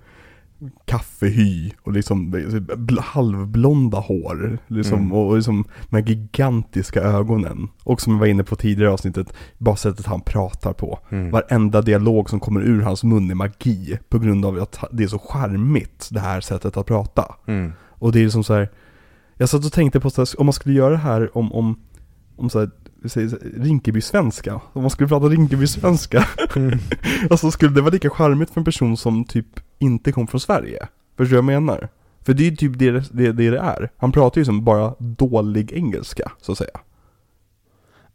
kaffehy 0.84 1.70
och 1.82 1.92
liksom 1.92 2.34
bl- 2.34 3.00
halvblonda 3.00 3.98
hår. 3.98 4.58
Liksom, 4.66 4.98
Mm. 4.98 5.12
Och 5.12 5.36
liksom 5.36 5.64
de 5.90 5.96
här 5.96 6.02
gigantiska 6.04 7.00
ögonen. 7.00 7.68
Och 7.84 8.00
som 8.00 8.12
jag 8.12 8.20
var 8.20 8.26
inne 8.26 8.44
på 8.44 8.56
tidigare 8.56 8.92
avsnittet, 8.92 9.32
bara 9.58 9.76
sättet 9.76 10.06
han 10.06 10.20
pratar 10.20 10.72
på. 10.72 10.98
Mm. 11.10 11.30
Varenda 11.30 11.82
dialog 11.82 12.30
som 12.30 12.40
kommer 12.40 12.60
ur 12.60 12.80
hans 12.82 13.04
mun 13.04 13.30
är 13.30 13.34
magi. 13.34 13.98
På 14.08 14.18
grund 14.18 14.44
av 14.44 14.58
att 14.58 14.84
det 14.92 15.02
är 15.02 15.08
så 15.08 15.18
charmigt, 15.18 16.08
det 16.12 16.20
här 16.20 16.40
sättet 16.40 16.76
att 16.76 16.86
prata. 16.86 17.34
Mm. 17.46 17.72
Och 17.88 18.12
det 18.12 18.18
är 18.20 18.24
liksom 18.24 18.44
så 18.44 18.54
här. 18.54 18.68
Jag 19.36 19.48
satt 19.48 19.64
och 19.64 19.72
tänkte 19.72 20.00
på 20.00 20.10
så 20.10 20.20
här, 20.20 20.40
om 20.40 20.46
man 20.46 20.52
skulle 20.52 20.74
göra 20.74 20.90
det 20.90 20.96
här 20.96 21.36
om, 21.38 21.52
om, 21.52 21.80
om 22.36 22.50
så 22.50 22.58
här, 22.58 22.70
Rinkeby-svenska. 23.56 24.60
Om 24.72 24.82
man 24.82 24.90
skulle 24.90 25.08
prata 25.08 25.26
Rinkeby-svenska. 25.26 26.26
Mm. 26.56 26.78
alltså 27.30 27.50
skulle 27.50 27.74
det 27.74 27.80
vara 27.80 27.92
lika 27.92 28.10
charmigt 28.10 28.50
för 28.50 28.60
en 28.60 28.64
person 28.64 28.96
som 28.96 29.24
typ 29.24 29.60
inte 29.78 30.12
kom 30.12 30.26
från 30.26 30.40
Sverige? 30.40 30.88
Förstår 31.16 31.36
du 31.36 31.42
vad 31.42 31.54
jag 31.54 31.62
menar? 31.62 31.88
För 32.22 32.34
det 32.34 32.42
är 32.46 32.50
ju 32.50 32.56
typ 32.56 32.78
det 32.78 32.90
det, 32.90 33.32
det 33.32 33.50
det 33.50 33.58
är. 33.58 33.90
Han 33.96 34.12
pratar 34.12 34.40
ju 34.40 34.44
som 34.44 34.64
bara 34.64 34.94
dålig 34.98 35.72
engelska, 35.72 36.32
så 36.40 36.52
att 36.52 36.58
säga. 36.58 36.80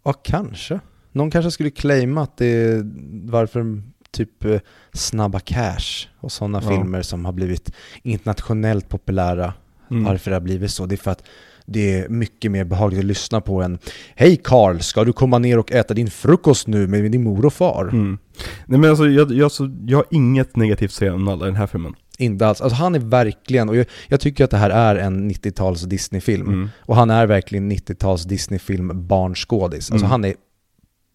Ja, 0.04 0.14
kanske. 0.14 0.80
Någon 1.12 1.32
kanske 1.32 1.52
skulle 1.52 1.70
claima 1.70 2.22
att 2.22 2.38
det 2.38 2.46
är 2.46 2.92
varför 3.32 3.82
typ 4.12 4.46
eh, 4.46 4.60
Snabba 4.94 5.40
Cash 5.40 6.08
och 6.20 6.32
sådana 6.32 6.62
Ja. 6.64 6.70
filmer 6.70 7.02
som 7.02 7.26
har 7.26 7.32
blivit 7.32 7.72
internationellt 8.04 8.90
populära. 8.90 9.54
Mm. 9.92 10.04
Varför 10.04 10.32
det 10.32 10.36
har 10.36 10.42
blivit 10.42 10.72
så? 10.72 10.86
Det 10.86 10.96
är 10.96 10.98
för 10.98 11.12
att 11.12 11.24
det 11.66 12.00
är 12.00 12.10
mycket 12.10 12.52
mer 12.52 12.64
behagligt 12.64 13.00
att 13.00 13.06
lyssna 13.06 13.42
på 13.42 13.62
än 13.62 13.78
Hej 14.16 14.38
Karl, 14.44 14.80
ska 14.80 15.04
du 15.04 15.14
komma 15.14 15.38
ner 15.40 15.60
och 15.60 15.72
äta 15.72 15.94
din 15.94 16.10
frukost 16.10 16.68
nu 16.68 16.88
med 16.88 17.12
din 17.12 17.24
mor 17.24 17.46
och 17.46 17.54
far? 17.54 17.84
Mm. 17.88 18.18
Nej 18.66 18.80
men 18.80 18.90
alltså 18.90 19.06
jag, 19.08 19.32
jag, 19.32 19.52
så, 19.52 19.70
jag 19.86 19.98
har 19.98 20.06
inget 20.12 20.56
negativt 20.56 20.90
att 20.90 20.96
säga 20.96 21.14
om 21.14 21.28
alla 21.28 21.46
i 21.46 21.50
den 21.50 21.56
här 21.56 21.68
filmen. 21.68 21.96
Inte 22.18 22.48
alls. 22.48 22.62
Alltså 22.62 22.76
han 22.76 22.96
är 22.96 23.00
verkligen, 23.00 23.70
och 23.70 23.76
jag, 23.76 23.86
jag 24.08 24.20
tycker 24.20 24.44
att 24.44 24.52
det 24.52 24.58
här 24.58 24.70
är 24.70 24.96
en 24.96 25.32
90-tals 25.32 25.82
Disney-film. 25.82 26.48
Mm. 26.48 26.70
Och 26.80 26.96
han 26.96 27.10
är 27.10 27.28
verkligen 27.28 27.72
90-tals 27.72 28.24
Disney-film 28.24 29.08
barnskådis. 29.08 29.92
Alltså 29.92 30.06
Mm. 30.06 30.12
han 30.12 30.26
är 30.26 30.34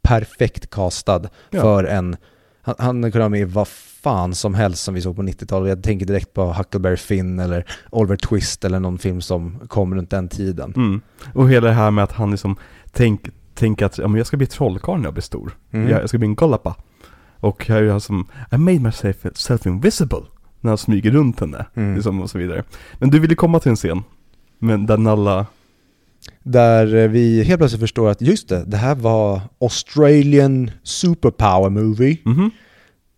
perfekt 0.03 0.71
castad 0.71 1.29
Ja. 1.51 1.61
för 1.61 1.85
en, 1.85 2.17
han, 2.63 2.75
han 2.79 3.03
kunde 3.03 3.23
ha 3.23 3.29
med 3.29 3.41
i 3.41 3.45
vad 3.45 3.69
fan 4.03 4.35
som 4.35 4.55
helst 4.55 4.83
som 4.85 4.95
vi 4.95 5.01
såg 5.01 5.17
på 5.17 5.23
90-talet. 5.23 5.69
Jag 5.69 5.83
tänker 5.83 6.07
direkt 6.07 6.35
på 6.35 6.53
Huckleberry 6.53 6.97
Finn 6.97 7.39
eller 7.39 7.65
Oliver 7.91 8.17
Twist 8.17 8.65
eller 8.65 8.81
någon 8.81 8.99
film 8.99 9.21
som 9.21 9.59
kom 9.69 9.95
runt 9.95 10.11
den 10.11 10.29
tiden. 10.29 10.73
Mm. 10.77 11.01
Och 11.35 11.51
hela 11.51 11.67
det 11.67 11.73
här 11.73 11.91
med 11.91 12.05
att 12.05 12.13
han 12.13 12.31
liksom 12.31 12.57
tänk, 12.93 13.29
tänker 13.55 13.87
att 13.87 13.99
ja, 13.99 14.09
men 14.09 14.19
jag 14.19 14.27
ska 14.27 14.37
bli 14.37 14.47
trollkarl 14.47 14.97
när 14.99 15.05
jag 15.05 15.15
blir 15.15 15.23
stor. 15.23 15.57
Mm. 15.71 15.89
Jag, 15.91 16.03
jag 16.03 16.09
ska 16.09 16.19
bli 16.19 16.29
en 16.29 16.35
Gollapa. 16.35 16.75
Och 17.41 17.67
här 17.67 17.83
är 17.83 17.91
han 17.91 18.01
som, 18.01 18.29
I 18.53 18.57
made 18.57 18.81
myself 18.81 19.27
self 19.35 19.67
invisible. 19.67 20.23
När 20.61 20.71
han 20.71 20.79
smyger 20.79 21.11
runt 21.11 21.41
henne. 21.41 21.67
Mm. 21.75 21.95
Liksom 21.95 22.21
och 22.21 22.31
så 22.31 22.39
vidare. 22.39 22.63
Men 22.99 23.11
du 23.11 23.19
ville 23.19 23.35
komma 23.35 23.61
till 23.61 23.71
en 23.71 23.77
scen. 23.77 24.03
Men 24.59 24.87
där 24.87 24.97
Nalla, 24.99 25.47
Där 26.43 26.95
eh, 26.95 27.09
vi 27.09 27.43
helt 27.43 27.61
plötsligt 27.61 27.81
förstår 27.81 28.11
att 28.11 28.21
just 28.21 28.49
det, 28.49 28.65
det 28.67 28.77
här 28.77 28.95
var 28.95 29.41
Australian 29.61 30.71
Superpower 30.83 31.71
Movie. 31.71 32.19
mhm, 32.25 32.51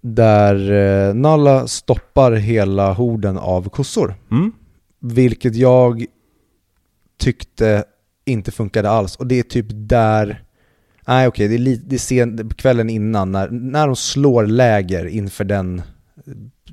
Där 0.00 0.70
eh, 1.08 1.14
Nalla 1.14 1.66
stoppar 1.66 2.32
hela 2.32 2.92
horden 2.92 3.38
av 3.38 3.68
kossor. 3.68 4.14
mm, 4.30 4.52
Vilket 5.00 5.56
jag 5.56 6.04
tyckte 7.18 7.84
inte 8.24 8.50
funkade 8.52 8.90
alls. 8.90 9.16
Och 9.16 9.26
det 9.26 9.38
är 9.38 9.42
typ 9.42 9.66
där... 9.70 10.42
Nej 11.06 11.28
okej, 11.28 11.48
det 11.48 11.54
är, 11.54 11.58
li- 11.58 11.82
det 11.86 11.96
är 11.96 11.98
sen, 11.98 12.50
kvällen 12.56 12.90
innan 12.90 13.32
när, 13.32 13.48
när 13.50 13.86
de 13.86 13.96
slår 13.96 14.46
läger 14.46 15.06
inför 15.06 15.44
den 15.44 15.82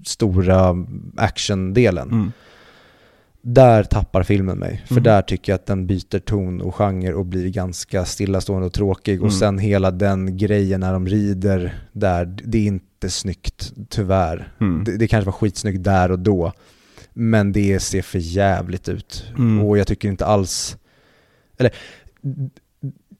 stora 0.05 0.75
actiondelen. 1.17 2.11
mm, 2.11 2.31
Där 3.49 3.83
tappar 3.83 4.23
filmen 4.23 4.57
mig. 4.57 4.83
För 4.87 4.93
Mhm. 4.95 5.03
där 5.03 5.21
tycker 5.21 5.51
jag 5.51 5.55
att 5.55 5.65
den 5.65 5.87
byter 5.87 6.19
ton 6.19 6.61
och 6.61 6.75
genre 6.75 7.13
och 7.13 7.25
blir 7.25 7.49
ganska 7.49 8.05
stillastående 8.05 8.65
och 8.67 8.73
tråkig. 8.73 9.21
Och 9.21 9.27
Mm. 9.27 9.39
sen 9.39 9.59
hela 9.59 9.91
den 9.91 10.37
grejen 10.37 10.79
när 10.79 10.93
de 10.93 11.07
rider 11.07 11.79
där, 11.91 12.25
det 12.45 12.57
är 12.57 12.65
inte 12.65 13.09
snyggt 13.09 13.73
tyvärr. 13.89 14.51
mm. 14.61 14.83
Det, 14.83 14.97
det 14.97 15.07
kanske 15.07 15.25
var 15.25 15.31
skitsnyggt 15.33 15.83
där 15.83 16.11
och 16.11 16.19
då. 16.19 16.51
Men 17.13 17.51
det 17.51 17.79
ser 17.79 18.01
för 18.01 18.19
jävligt 18.19 18.89
ut. 18.89 19.25
Mm. 19.37 19.65
Och 19.65 19.77
jag 19.77 19.87
tycker 19.87 20.07
inte 20.09 20.25
alls... 20.25 20.77
Eller 21.57 21.71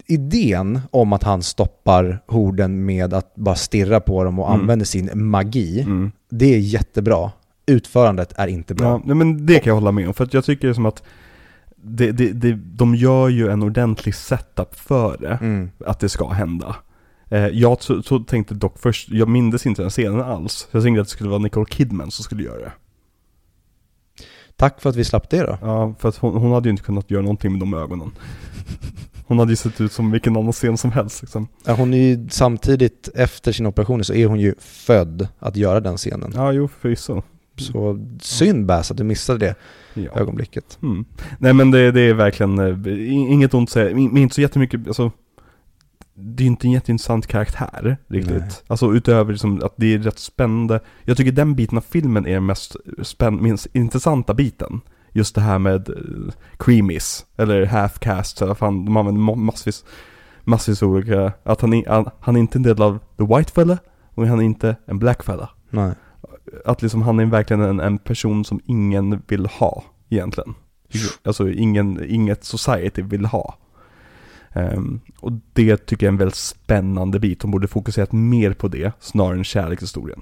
idén 0.06 0.80
om 0.92 1.14
att 1.14 1.24
han 1.24 1.44
stoppar 1.44 2.24
horden 2.28 2.86
med 2.86 3.14
att 3.14 3.36
bara 3.36 3.56
stirra 3.56 4.00
på 4.00 4.24
dem 4.24 4.40
och 4.40 4.48
Mm. 4.50 4.62
använder 4.62 4.86
sin 4.86 5.10
magi, 5.14 5.82
Mm. 5.82 6.12
det 6.30 6.54
är 6.56 6.60
jättebra. 6.60 7.32
Utförandet 7.68 8.34
är 8.38 8.48
inte 8.48 8.76
bra. 8.76 9.02
Ja, 9.06 9.14
men 9.14 9.46
det 9.46 9.60
kan 9.60 9.72
jag 9.72 9.76
hålla 9.76 9.92
med 9.92 10.08
om. 10.08 10.14
För 10.14 10.24
att 10.24 10.34
jag 10.34 10.46
tycker 10.46 10.74
som 10.74 10.86
att 10.86 11.04
det, 11.76 12.12
det, 12.12 12.32
det, 12.32 12.54
de 12.54 12.96
gör 12.96 13.30
ju 13.30 13.50
en 13.50 13.64
ordentlig 13.64 14.16
setup 14.16 14.76
för 14.76 15.18
det. 15.18 15.38
Mm. 15.42 15.70
Att 15.86 16.00
det 16.00 16.10
ska 16.10 16.30
hända. 16.30 16.76
Eh, 17.30 17.48
jag 17.48 17.82
så, 17.82 18.04
så 18.04 18.20
tänkte 18.20 18.54
dock 18.54 18.80
först, 18.80 19.10
jag 19.10 19.30
mindes 19.30 19.66
inte 19.66 19.82
den 19.82 19.92
scenen 19.92 20.22
alls. 20.22 20.68
Jag 20.72 20.84
tänkte 20.84 21.02
att 21.02 21.08
det 21.08 21.12
skulle 21.12 21.30
vara 21.30 21.40
Nicole 21.40 21.66
Kidman 21.70 22.12
som 22.12 22.24
skulle 22.24 22.44
göra 22.44 22.60
det. 22.60 22.72
Tack 24.56 24.82
för 24.82 24.90
att 24.90 24.96
vi 24.96 25.04
slapp 25.04 25.30
det 25.30 25.44
då. 25.44 25.58
Ja, 25.62 25.94
för 26.00 26.10
att 26.10 26.18
hon, 26.18 26.34
hon 26.34 26.52
hade 26.52 26.70
ju 26.70 26.72
inte 26.72 26.84
kunnat 26.84 27.12
göra 27.12 27.22
någonting 27.22 27.52
med 27.52 27.60
de 27.60 27.74
ögonen. 27.74 28.12
Hon 29.28 29.40
hade 29.40 29.52
ju 29.52 29.56
sett 29.56 29.82
ut 29.82 29.92
som 29.92 30.12
vilken 30.12 30.38
annan 30.38 30.52
scen 30.52 30.78
som 30.78 30.92
helst 30.92 31.22
liksom. 31.22 31.48
Ja, 31.66 31.74
Hon 31.74 31.94
är 31.94 31.98
ju 31.98 32.30
samtidigt, 32.30 33.10
efter 33.16 33.52
sin 33.52 33.66
operation 33.66 34.04
så 34.04 34.14
är 34.14 34.28
hon 34.28 34.40
ju 34.40 34.56
född 34.60 35.28
att 35.40 35.56
göra 35.56 35.80
den 35.80 35.98
scenen. 35.98 36.32
Ja, 36.36 36.52
jo 36.52 36.68
förvisso. 36.68 37.24
Så 37.58 38.08
synd 38.22 38.66
Bass 38.66 38.92
att 38.92 38.98
du 38.98 39.04
missade 39.04 39.40
det 39.40 39.56
Ja. 39.94 40.12
ögonblicket. 40.22 40.80
Mm. 40.84 41.06
Nej 41.40 41.54
men 41.54 41.72
det, 41.72 41.92
det 41.92 42.02
är 42.02 42.14
verkligen, 42.14 42.60
eh, 42.60 43.10
inget 43.32 43.54
ont 43.54 43.70
att 43.70 43.74
säga, 43.74 43.96
men 43.96 44.18
inte 44.18 44.36
så 44.36 44.42
jättemycket, 44.42 44.88
alltså 44.88 45.12
det 46.14 46.44
är 46.44 46.48
inte 46.48 46.68
en 46.68 46.72
jätteintressant 46.72 47.28
karaktär 47.28 47.98
riktigt. 48.08 48.38
Nej. 48.38 48.50
Alltså 48.68 48.94
utöver 48.94 49.32
liksom 49.32 49.62
att 49.64 49.74
det 49.78 49.94
är 49.94 50.00
rätt 50.00 50.20
spännande. 50.20 50.80
Jag 51.04 51.18
tycker 51.18 51.32
den 51.32 51.56
biten 51.56 51.78
av 51.78 51.82
filmen 51.90 52.26
är 52.28 52.34
den 52.34 52.46
mest 52.46 52.76
spänn, 53.02 53.44
minst 53.44 53.68
intressanta 53.74 54.34
biten. 54.34 54.82
Just 55.12 55.36
det 55.36 55.42
här 55.42 55.60
med 55.60 55.90
uh, 55.90 56.32
creamies, 56.60 57.26
eller 57.38 57.66
half-cast, 57.66 58.44
eller 58.44 58.54
fan, 58.54 58.86
de 58.86 58.98
använder 58.98 59.22
ma- 59.22 59.36
massvis, 59.36 59.86
massvis 60.44 60.84
olika, 60.84 61.32
att 61.44 61.62
han, 61.62 61.84
han, 61.88 62.10
han 62.20 62.36
är 62.36 62.40
inte 62.40 62.58
en 62.58 62.64
del 62.64 62.82
av 62.82 63.00
the 63.18 63.36
white 63.36 63.52
fella, 63.52 63.78
och 64.14 64.28
han 64.28 64.40
är 64.40 64.44
inte 64.44 64.76
en 64.86 65.00
black 65.00 65.24
fella. 65.24 65.50
Nej. 65.70 65.92
Att 66.66 66.82
liksom 66.82 67.02
han 67.02 67.20
är 67.20 67.26
verkligen 67.26 67.62
en, 67.62 67.80
en 67.80 67.98
person 67.98 68.46
som 68.46 68.60
ingen 68.66 69.22
vill 69.28 69.46
ha 69.46 69.84
egentligen. 70.10 70.54
Alltså 71.24 71.50
ingen, 71.50 72.10
inget 72.10 72.44
society 72.44 73.02
vill 73.02 73.26
ha. 73.26 73.58
Ehm, 74.54 75.00
och 75.20 75.32
det 75.54 75.78
tycker 75.78 76.06
jag 76.06 76.10
är 76.10 76.14
en 76.14 76.18
väldigt 76.18 76.36
spännande 76.36 77.20
bit. 77.20 77.40
De 77.40 77.52
borde 77.52 77.68
fokuserat 77.68 78.12
mer 78.12 78.54
på 78.54 78.68
det 78.68 78.92
snarare 79.00 79.38
än 79.38 79.44
kärlekshistorien. 79.44 80.22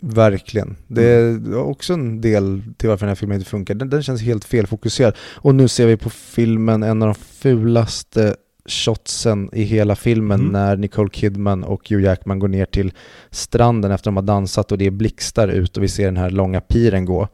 Verkligen. 0.00 0.76
Det 0.86 1.04
är 1.04 1.56
också 1.56 1.92
en 1.92 2.20
del 2.20 2.62
till 2.76 2.88
varför 2.88 3.06
den 3.06 3.10
här 3.10 3.14
filmen 3.14 3.38
inte 3.38 3.50
funkar. 3.50 3.74
Den, 3.74 3.90
den 3.90 4.02
känns 4.02 4.22
helt 4.22 4.44
felfokuserad. 4.44 5.16
Och 5.20 5.54
nu 5.54 5.68
ser 5.68 5.86
vi 5.86 5.96
på 5.96 6.10
filmen 6.10 6.82
en 6.82 7.02
av 7.02 7.08
de 7.08 7.14
fulaste 7.14 8.36
shotsen 8.68 9.50
i 9.52 9.62
hela 9.62 9.96
filmen 9.96 10.40
Mm. 10.40 10.52
när 10.52 10.76
Nicole 10.76 11.10
Kidman 11.12 11.64
och 11.64 11.88
Hugh 11.90 12.04
Jackman 12.04 12.38
går 12.38 12.48
ner 12.48 12.64
till 12.66 12.92
stranden 13.30 13.90
efter 13.90 14.04
de 14.10 14.16
har 14.16 14.22
dansat 14.22 14.72
och 14.72 14.78
det 14.78 14.86
är 14.86 14.90
blixtar 14.90 15.48
ut 15.48 15.76
och 15.76 15.82
vi 15.82 15.88
ser 15.88 16.04
den 16.04 16.16
här 16.16 16.30
långa 16.30 16.60
piren 16.60 17.04
gå. 17.04 17.28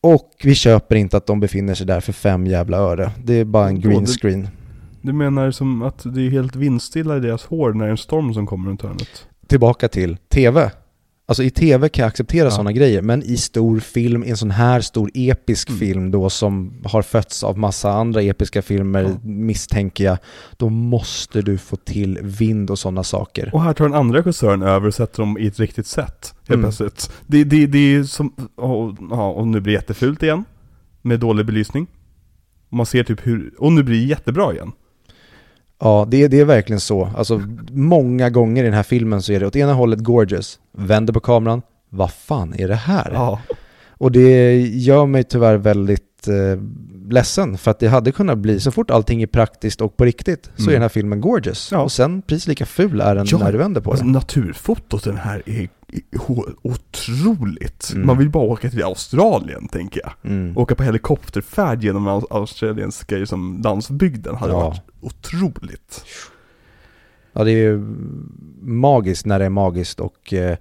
Och 0.00 0.30
vi 0.44 0.54
köper 0.54 0.96
inte 0.96 1.16
att 1.16 1.26
de 1.26 1.40
befinner 1.40 1.74
sig 1.74 1.86
där 1.86 2.00
för 2.00 2.12
fem 2.12 2.46
jävla 2.46 2.76
öre. 2.76 3.10
Det 3.24 3.34
är 3.34 3.44
bara 3.44 3.68
en 3.68 3.80
green 3.80 4.06
screen. 4.06 4.48
Du 5.02 5.12
menar 5.12 5.50
som 5.50 5.82
att 5.82 6.02
det 6.04 6.20
är 6.26 6.30
helt 6.30 6.56
vindstilla 6.56 7.16
i 7.16 7.20
deras 7.20 7.44
hår 7.44 7.72
när 7.72 7.84
det 7.84 7.88
är 7.88 7.90
en 7.90 7.96
storm 7.96 8.34
som 8.34 8.46
kommer 8.46 8.68
runt 8.68 8.82
hörnet? 8.82 9.26
Tillbaka 9.46 9.88
till 9.88 10.16
TV. 10.16 10.70
Alltså 11.26 11.42
i 11.42 11.50
TV 11.50 11.88
kan 11.88 12.02
jag 12.02 12.08
acceptera 12.08 12.44
Ja. 12.44 12.50
sådana 12.50 12.72
grejer, 12.72 13.02
men 13.02 13.22
i 13.22 13.36
stor 13.36 13.80
film, 13.80 14.24
i 14.24 14.30
en 14.30 14.36
sån 14.36 14.50
här 14.50 14.80
stor 14.80 15.10
episk 15.14 15.68
Mm. 15.68 15.78
film 15.78 16.10
då 16.10 16.30
som 16.30 16.74
har 16.84 17.02
fötts 17.02 17.44
av 17.44 17.58
massa 17.58 17.92
andra 17.92 18.22
episka 18.22 18.62
filmer 18.62 19.02
Ja. 19.02 19.18
misstänker 19.22 20.04
jag, 20.04 20.18
då 20.56 20.68
måste 20.68 21.42
du 21.42 21.58
få 21.58 21.76
till 21.76 22.18
vind 22.22 22.70
och 22.70 22.78
sådana 22.78 23.04
saker. 23.04 23.50
Och 23.54 23.62
här 23.62 23.72
tar 23.72 23.84
den 23.84 23.94
andra 23.94 24.18
regissören 24.18 24.62
över 24.62 24.86
och 24.86 24.94
sätter 24.94 25.22
dem 25.22 25.38
i 25.38 25.46
ett 25.46 25.60
riktigt 25.60 25.86
sätt. 25.86 26.34
Helt 26.38 26.48
Mm. 26.50 26.60
plötsligt. 26.62 27.10
Det, 27.26 27.44
det, 27.44 27.66
det 27.66 27.78
är 27.94 28.02
som, 28.04 28.32
och, 28.56 28.96
ja, 29.10 29.28
och 29.30 29.46
nu 29.46 29.60
blir 29.60 29.72
det 29.72 29.78
jättefult 29.78 30.22
igen. 30.22 30.44
Med 31.02 31.20
dålig 31.20 31.46
belysning. 31.46 31.86
Och 32.70 32.76
man 32.76 32.86
ser 32.86 33.04
typ 33.04 33.26
hur, 33.26 33.54
och 33.58 33.72
nu 33.72 33.82
blir 33.82 34.00
det 34.00 34.04
jättebra 34.06 34.52
igen. 34.52 34.72
Ja, 35.80 36.06
det, 36.10 36.22
är- 36.22 36.28
det 36.28 36.40
är 36.40 36.44
verkligen 36.44 36.80
så. 36.80 37.10
Alltså 37.16 37.42
många 37.72 38.30
gånger 38.30 38.62
i 38.62 38.66
den 38.66 38.74
här 38.74 38.82
filmen 38.82 39.22
så 39.22 39.32
är 39.32 39.40
det 39.40 39.46
åt 39.46 39.56
ena 39.56 39.72
hållet 39.72 39.98
gorgeous, 40.00 40.58
vänder 40.72 41.12
på 41.12 41.20
kameran, 41.20 41.62
vad 41.90 42.12
fan 42.12 42.54
är 42.58 42.68
det 42.68 42.74
här? 42.74 43.10
Ja. 43.14 43.40
Och 43.98 44.12
det 44.12 44.60
gör 44.60 45.06
mig 45.06 45.24
tyvärr 45.24 45.56
väldigt 45.56 46.28
eh, 46.28 46.62
ledsen 47.10 47.58
för 47.58 47.70
att 47.70 47.78
det 47.78 47.86
hade 47.88 48.12
kunnat 48.12 48.38
bli, 48.38 48.60
så 48.60 48.70
fort 48.70 48.90
allting 48.90 49.22
är 49.22 49.26
praktiskt 49.26 49.80
och 49.80 49.96
på 49.96 50.04
riktigt 50.04 50.50
så 50.56 50.62
Mm. 50.62 50.68
är 50.68 50.72
den 50.72 50.82
här 50.82 50.88
filmen 50.88 51.20
gorgeous. 51.20 51.68
Ja. 51.72 51.78
Och 51.82 51.92
sen 51.92 52.22
precis 52.22 52.46
lika 52.48 52.66
ful 52.66 53.00
är 53.00 53.14
den 53.14 53.26
Ja, 53.28 53.38
när 53.38 53.52
du 53.52 53.58
vänder 53.58 53.80
på 53.80 53.90
Alltså, 53.90 54.04
den. 54.04 54.12
naturfotot 54.12 55.04
den 55.04 55.16
här 55.16 55.42
är 55.46 55.68
otroligt. 56.62 57.90
Mm. 57.94 58.06
Man 58.06 58.18
vill 58.18 58.30
bara 58.30 58.44
åka 58.44 58.70
till 58.70 58.82
Australien, 58.84 59.68
tänker 59.68 60.00
jag. 60.04 60.30
Mm. 60.32 60.58
Åka 60.58 60.74
på 60.74 60.82
helikopterfärd 60.82 61.84
genom 61.84 62.08
au- 62.08 62.26
australienska 62.30 63.16
liksom, 63.16 63.60
landsbygden 63.64 64.34
hade 64.36 64.52
Ja. 64.52 64.60
varit 64.60 64.80
otroligt. 65.04 66.04
Ja, 67.32 67.44
det 67.44 67.50
är 67.50 67.56
ju 67.56 67.78
magiskt 68.62 69.26
när 69.26 69.38
det 69.38 69.44
är 69.44 69.48
magiskt 69.50 70.00
och 70.00 70.32
eh, 70.32 70.56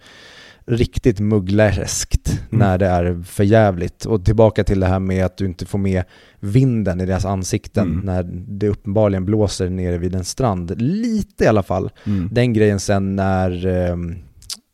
riktigt 0.65 1.19
muggläskt 1.19 2.29
Mm. 2.29 2.59
när 2.59 2.77
det 2.77 2.87
är 2.87 3.23
för 3.23 3.43
jävligt. 3.43 4.05
Och 4.05 4.25
tillbaka 4.25 4.63
till 4.63 4.79
det 4.79 4.85
här 4.85 4.99
med 4.99 5.25
att 5.25 5.37
du 5.37 5.45
inte 5.45 5.65
får 5.65 5.79
med 5.79 6.03
vinden 6.39 7.01
i 7.01 7.05
deras 7.05 7.25
ansikten 7.25 7.87
Mm. 7.91 8.05
när 8.05 8.23
det 8.47 8.67
uppenbarligen 8.69 9.25
blåser 9.25 9.69
nere 9.69 9.97
vid 9.97 10.15
en 10.15 10.23
strand. 10.25 10.81
Lite 10.81 11.43
i 11.43 11.47
alla 11.47 11.63
fall. 11.63 11.89
Mm. 12.05 12.29
Den 12.31 12.53
grejen 12.53 12.79
sen 12.79 13.15
när, 13.15 13.65
eh, 13.67 13.97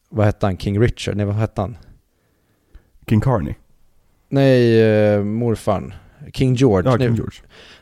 vad 0.09 0.25
hette 0.25 0.45
han, 0.45 0.57
King 0.57 0.79
Richard? 0.81 1.15
Nej, 1.17 1.25
vad 1.25 1.35
hette 1.35 1.61
han? 1.61 1.77
King 3.09 3.21
Carney. 3.21 3.53
Nej, 4.29 4.81
eh, 4.81 5.23
morfarn. 5.23 5.93
King 6.33 6.55
George. 6.55 6.91
Ja, 6.91 6.97
King 6.97 7.15
George. 7.15 7.39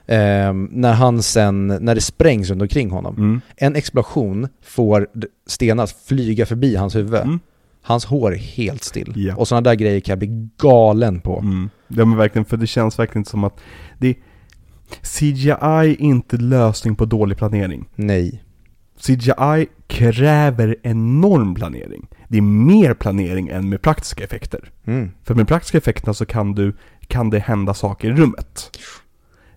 Eh, 0.07 0.53
när 0.69 0.93
han 0.93 1.21
sen, 1.23 1.67
när 1.67 1.95
det 1.95 2.01
sprängs 2.01 2.49
runt 2.49 2.61
omkring 2.61 2.89
honom. 2.89 3.15
Mm. 3.17 3.41
En 3.55 3.75
explosion 3.75 4.47
får 4.63 5.07
stenar 5.47 5.89
flyga 6.07 6.45
förbi 6.45 6.75
hans 6.75 6.95
huvud. 6.95 7.21
Mm. 7.21 7.39
Hans 7.81 8.05
hår 8.05 8.33
är 8.33 8.37
helt 8.37 8.83
still. 8.83 9.13
Ja. 9.15 9.35
Och 9.35 9.47
sådana 9.47 9.69
där 9.69 9.75
grejer 9.75 9.99
kan 9.99 10.11
jag 10.11 10.19
bli 10.19 10.49
galen 10.57 11.19
på. 11.19 11.39
Mm. 11.39 11.69
Ja 11.87 12.05
men 12.05 12.17
verkligen, 12.17 12.45
för 12.45 12.57
det 12.57 12.67
känns 12.67 12.99
verkligen 12.99 13.25
som 13.25 13.43
att 13.43 13.59
det 13.99 14.15
CGI 15.01 15.55
är 15.61 16.01
inte 16.01 16.37
lösning 16.37 16.95
på 16.95 17.05
dålig 17.05 17.37
planering. 17.37 17.89
Nej. 17.95 18.43
CGI 18.99 19.67
kräver 19.87 20.75
enorm 20.83 21.55
planering. 21.55 22.07
Det 22.27 22.37
är 22.37 22.41
mer 22.41 22.93
planering 22.93 23.47
än 23.47 23.69
med 23.69 23.81
praktiska 23.81 24.23
effekter. 24.23 24.71
Mm. 24.85 25.11
För 25.23 25.35
med 25.35 25.47
praktiska 25.47 25.77
effekterna 25.77 26.13
så 26.13 26.25
kan 26.25 26.53
du, 26.53 26.73
kan 27.07 27.29
det 27.29 27.39
hända 27.39 27.73
saker 27.73 28.09
i 28.09 28.13
rummet. 28.13 28.77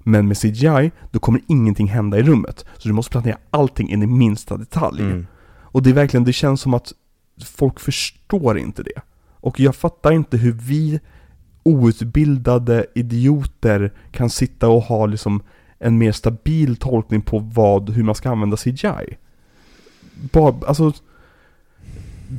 Men 0.02 0.28
med 0.28 0.38
CGI, 0.38 0.90
då 1.10 1.18
kommer 1.18 1.40
ingenting 1.46 1.88
hända 1.88 2.18
i 2.18 2.22
rummet. 2.22 2.64
Så 2.78 2.88
du 2.88 2.94
måste 2.94 3.10
planera 3.10 3.38
allting 3.50 3.90
in 3.90 4.02
i 4.02 4.06
minsta 4.06 4.56
detalj. 4.56 5.02
Mm. 5.02 5.26
Och 5.72 5.82
det 5.82 5.90
är 5.90 5.94
verkligen, 5.94 6.24
det 6.24 6.32
känns 6.32 6.60
som 6.60 6.74
att 6.74 6.92
folk 7.44 7.80
förstår 7.80 8.58
inte 8.58 8.82
det. 8.82 9.00
Och 9.32 9.60
jag 9.60 9.76
fattar 9.76 10.12
inte 10.12 10.36
hur 10.36 10.52
vi 10.52 11.00
outbildade 11.62 12.86
idioter 12.94 13.92
kan 14.10 14.30
sitta 14.30 14.68
och 14.68 14.82
ha 14.82 15.06
liksom 15.06 15.42
en 15.78 15.98
mer 15.98 16.12
stabil 16.12 16.76
tolkning 16.76 17.22
på 17.22 17.38
vad, 17.38 17.90
hur 17.90 18.02
man 18.02 18.14
ska 18.14 18.30
använda 18.30 18.56
CGI. 18.56 19.16
Bara, 20.32 20.54
alltså 20.66 20.92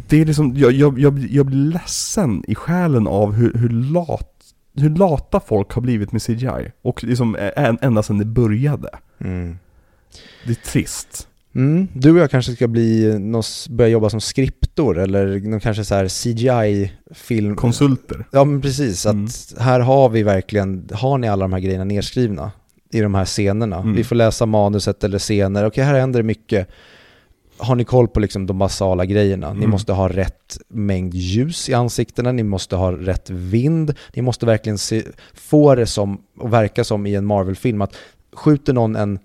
det 0.08 0.22
är 0.22 0.26
liksom, 0.26 0.54
jag, 0.56 0.72
jag, 0.72 1.00
jag, 1.00 1.20
jag 1.20 1.46
blir 1.46 1.58
ledsen 1.58 2.44
i 2.48 2.56
själen 2.56 3.08
av 3.08 3.34
hur, 3.34 3.54
hur, 3.54 3.70
lat, 3.70 4.31
hur 4.82 4.90
lata 4.90 5.40
folk 5.40 5.72
har 5.74 5.82
blivit 5.82 6.12
med 6.12 6.22
CGI. 6.22 6.72
Och 6.82 7.04
liksom 7.04 7.36
ä- 7.36 7.78
ända 7.82 8.04
sedan 8.04 8.18
det 8.18 8.26
började. 8.26 8.90
Mm. 9.22 9.58
Det 10.46 10.52
är 10.52 10.56
trist. 10.72 11.28
Mm. 11.56 11.88
Du 11.94 12.12
och 12.12 12.18
jag 12.18 12.32
kanske 12.32 12.52
ska 12.54 12.68
bli, 12.68 13.18
börja 13.70 13.90
jobba 13.90 14.10
som 14.10 14.22
skriptor 14.22 14.98
eller 15.00 15.40
någon 15.40 15.60
kanske 15.60 15.86
så 15.86 15.96
här 15.96 16.08
CGI-film. 16.08 17.56
Konsulter. 17.56 18.26
Ja 18.32 18.44
men 18.44 18.62
precis, 18.62 19.06
att 19.06 19.14
Mm. 19.14 19.28
här 19.60 19.80
har 19.80 20.10
vi 20.10 20.24
verkligen, 20.24 20.90
har 20.94 21.18
ni 21.18 21.28
alla 21.30 21.44
de 21.44 21.54
här 21.54 21.60
grejerna 21.60 21.84
nedskrivna 21.84 22.52
i 22.92 23.00
de 23.02 23.16
här 23.16 23.26
scenerna? 23.26 23.78
Mm. 23.80 23.94
Vi 23.94 24.04
får 24.04 24.16
läsa 24.16 24.46
manuset 24.46 25.04
eller 25.04 25.20
scener, 25.20 25.66
okej 25.66 25.84
här 25.84 26.00
händer 26.00 26.20
det 26.20 26.24
mycket. 26.28 26.68
Har 27.62 27.76
ni 27.76 27.84
koll 27.84 28.08
på 28.08 28.20
liksom 28.20 28.46
de 28.48 28.58
basala 28.60 29.06
grejerna? 29.06 29.54
Ni 29.54 29.58
Mm. 29.60 29.70
måste 29.70 29.94
ha 29.94 30.10
rätt 30.10 30.58
mängd 30.70 31.14
ljus 31.14 31.70
i 31.70 31.74
ansiktena, 31.74 32.32
ni 32.32 32.44
måste 32.44 32.76
ha 32.76 32.92
rätt 32.92 33.30
vind, 33.30 33.94
ni 34.16 34.22
måste 34.22 34.46
verkligen 34.46 34.78
se, 34.78 35.04
få 35.34 35.76
det 35.76 35.86
som, 35.86 36.22
och 36.40 36.54
verka 36.54 36.84
som 36.84 37.06
i 37.06 37.16
en 37.16 37.26
Marvel-film, 37.26 37.82
att 37.82 37.96
skjuter 38.34 38.74
någon 38.74 38.96
en 38.96 39.20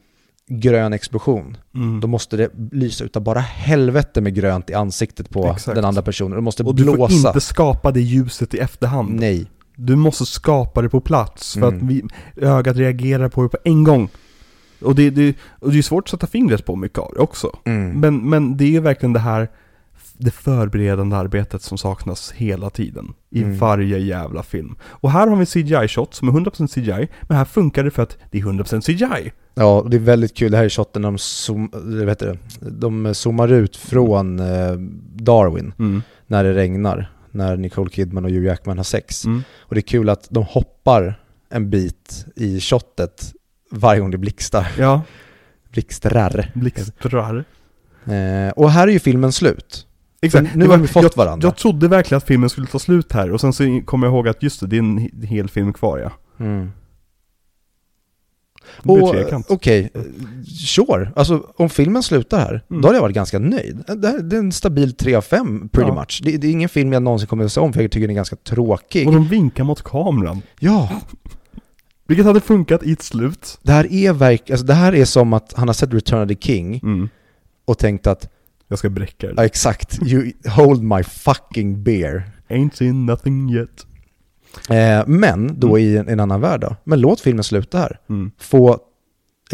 grön 0.49 0.93
explosion, 0.93 1.57
Mm. 1.75 2.01
då 2.01 2.09
måste 2.09 2.37
det 2.37 2.51
lysa 2.73 3.05
utav 3.05 3.23
bara 3.23 3.41
helvete 3.41 4.21
med 4.21 4.35
grönt 4.35 4.71
i 4.71 4.75
ansiktet 4.75 5.31
på 5.31 5.47
Exakt. 5.47 5.75
den 5.75 5.85
andra 5.85 6.03
personen. 6.03 6.37
Det 6.37 6.41
måste 6.41 6.63
Och 6.63 6.75
du 6.75 6.85
får 6.85 6.93
blåsa. 6.95 7.29
inte 7.29 7.41
skapa 7.41 7.91
det 7.91 8.01
ljuset 8.01 8.55
i 8.55 8.59
efterhand. 8.59 9.21
Nej. 9.21 9.47
Du 9.77 9.97
måste 9.97 10.27
skapa 10.27 10.83
det 10.83 10.89
på 10.89 11.01
plats 11.01 11.55
för 11.55 11.69
Mm. 11.69 11.77
att 11.77 11.83
vi, 11.83 12.03
ögat 12.47 12.77
reagerar 12.77 13.29
på 13.29 13.43
det 13.43 13.49
på 13.49 13.59
en 13.65 13.85
gång. 13.85 14.09
Och 14.81 14.95
det, 14.95 15.11
det, 15.11 15.37
och 15.59 15.73
det 15.73 15.79
är 15.79 15.83
svårt 15.83 16.05
att 16.05 16.09
sätta 16.11 16.27
fingret 16.27 16.65
på 16.67 16.77
mycket 16.77 16.99
av 16.99 17.13
det 17.15 17.21
också. 17.21 17.59
Mm. 17.65 18.01
Men, 18.01 18.31
men 18.31 18.57
det 18.57 18.65
är 18.65 18.69
ju 18.71 18.81
verkligen 18.81 19.13
det 19.13 19.19
här 19.19 19.49
det 20.19 20.31
förberedande 20.31 21.17
arbetet 21.17 21.63
som 21.63 21.79
saknas 21.79 22.33
hela 22.33 22.71
tiden. 22.71 23.13
I 23.31 23.43
Mm. 23.43 23.59
varje 23.59 23.99
jävla 23.99 24.43
film. 24.43 24.77
Och 24.83 25.11
här 25.11 25.27
har 25.27 25.37
vi 25.37 25.45
CGI-shot 25.45 26.15
som 26.15 26.29
är 26.29 26.33
100% 26.33 26.69
CGI, 26.75 27.09
men 27.23 27.37
här 27.37 27.45
funkar 27.45 27.85
det 27.85 27.91
för 27.91 28.03
att 28.03 28.19
det 28.31 28.39
är 28.39 28.43
100% 28.43 28.81
CGI. 28.87 29.33
Ja, 29.55 29.87
det 29.91 29.97
är 29.97 30.01
väldigt 30.01 30.37
kul. 30.37 30.51
Det 30.51 30.57
här 30.57 30.65
är 30.65 30.69
shotten 30.69 31.03
de, 31.03 31.19
zoom, 31.19 31.71
vad 31.73 32.09
heter 32.09 32.27
det? 32.61 32.71
de 32.71 33.15
zoomar 33.15 33.53
ut 33.53 33.77
från 33.77 34.41
eh, 34.41 34.73
Darwin 35.15 35.73
Mm. 35.79 36.03
när 36.27 36.45
det 36.45 36.55
regnar. 36.55 37.13
När 37.31 37.57
Nicole 37.57 37.91
Kidman 37.91 38.25
och 38.25 38.31
Hugh 38.31 38.47
Jackman 38.47 38.77
har 38.77 38.85
sex. 38.85 39.25
Mm. 39.25 39.43
Och 39.61 39.75
det 39.75 39.79
är 39.79 39.83
kul 39.83 40.09
att 40.09 40.27
de 40.31 40.45
hoppar 40.45 41.21
en 41.51 41.71
bit 41.71 42.27
i 42.37 42.61
shotet 42.61 43.33
varje 43.77 44.01
gång 44.01 44.11
det 44.11 44.19
blixtar. 44.19 44.67
Ja, 44.79 45.03
Blixtrar. 45.73 46.51
blixtrar. 46.55 47.45
Eh, 48.05 48.51
och 48.57 48.71
här 48.71 48.89
är 48.89 48.93
ju 48.93 48.99
filmen 48.99 49.33
slut. 49.33 49.87
Exakt. 50.23 50.49
För 50.49 50.59
nu 50.59 50.65
Det 50.65 50.71
har 50.71 50.77
var- 50.77 50.83
vi 50.83 50.89
fått 50.89 51.03
jag, 51.03 51.17
varandra. 51.17 51.47
Jag 51.47 51.57
trodde 51.57 51.89
verkligen 51.89 52.17
att 52.17 52.25
filmen 52.27 52.51
skulle 52.51 52.67
ta 52.67 52.79
slut 52.79 53.13
här 53.13 53.31
och 53.33 53.41
sen 53.41 53.53
så 53.53 53.81
kom 53.85 54.03
jag 54.03 54.13
ihåg 54.13 54.29
att 54.29 54.43
just 54.43 54.61
det, 54.61 54.67
det 54.67 54.77
är 54.77 54.79
en 54.79 54.99
he- 54.99 55.25
hel 55.27 55.49
film 55.49 55.73
kvar 55.73 55.99
ja. 55.99 56.13
Mm. 56.45 56.71
Okej, 59.49 59.91
eh, 59.95 60.01
sure. 60.67 61.13
Alltså 61.17 61.47
om 61.57 61.71
filmen 61.71 62.03
slutar 62.03 62.39
här, 62.39 62.63
Mm. 62.71 62.83
då 62.83 62.89
hade 62.89 62.97
jag 62.97 63.03
varit 63.03 63.15
ganska 63.15 63.39
nöjd. 63.39 63.85
Det, 63.87 64.09
här, 64.09 64.19
det 64.19 64.37
är 64.37 64.41
en 64.41 64.53
stabil 64.53 64.93
3 64.97 65.15
av 65.15 65.23
5 65.23 65.69
pretty 65.69 65.89
Ja. 65.89 65.95
much. 65.95 66.21
Det, 66.25 66.37
det 66.37 66.47
är 66.47 66.51
ingen 66.51 66.69
film 66.69 66.93
jag 66.93 67.03
någonsin 67.03 67.29
kommer 67.29 67.45
att 67.45 67.53
se 67.53 67.61
om 67.61 67.73
för 67.73 67.83
jag 67.83 67.91
tycker 67.91 68.07
den 68.07 68.11
är 68.11 68.17
ganska 68.17 68.37
tråkig. 68.37 69.07
Och 69.09 69.15
de 69.15 69.29
vinkar 69.29 69.65
mot 69.65 69.83
kameran. 69.83 70.43
Ja, 70.61 71.01
Vilket 72.07 72.27
hade 72.27 72.41
funkat 72.41 72.83
i 72.83 72.93
ett 72.93 73.03
slut. 73.03 73.59
det 73.63 73.73
här 73.73 73.93
är 73.93 74.13
verk, 74.13 74.51
alltså 74.51 74.67
det 74.67 74.75
här 74.75 74.95
är 74.95 75.05
som 75.05 75.33
att 75.33 75.53
han 75.57 75.69
har 75.69 75.73
sett 75.75 75.95
Return 75.95 76.23
of 76.23 76.29
the 76.29 76.37
King 76.47 76.81
Mm. 76.83 77.09
och 77.65 77.79
tänkt 77.79 78.07
att, 78.07 78.29
Jag 78.69 78.79
ska 78.79 78.89
bräcka 78.91 79.27
ja 79.27 79.33
det. 79.33 79.43
exakt, 79.45 79.99
you 80.03 80.33
hold 80.49 80.83
my 80.83 81.03
fucking 81.03 81.83
beer. 81.83 82.31
Ain't 82.49 82.75
seen 82.75 83.07
nothing 83.07 83.51
yet. 83.51 83.87
Eh, 84.71 85.07
men 85.07 85.61
då 85.61 85.79
i 85.79 85.97
en, 85.97 86.09
en 86.09 86.21
annan 86.21 86.41
värld 86.41 86.61
då. 86.61 86.77
Men 86.85 87.01
låt 87.01 87.21
filmen 87.21 87.45
sluta 87.45 87.79
här. 87.79 88.01
Mm. 88.09 88.31
Få 88.39 88.79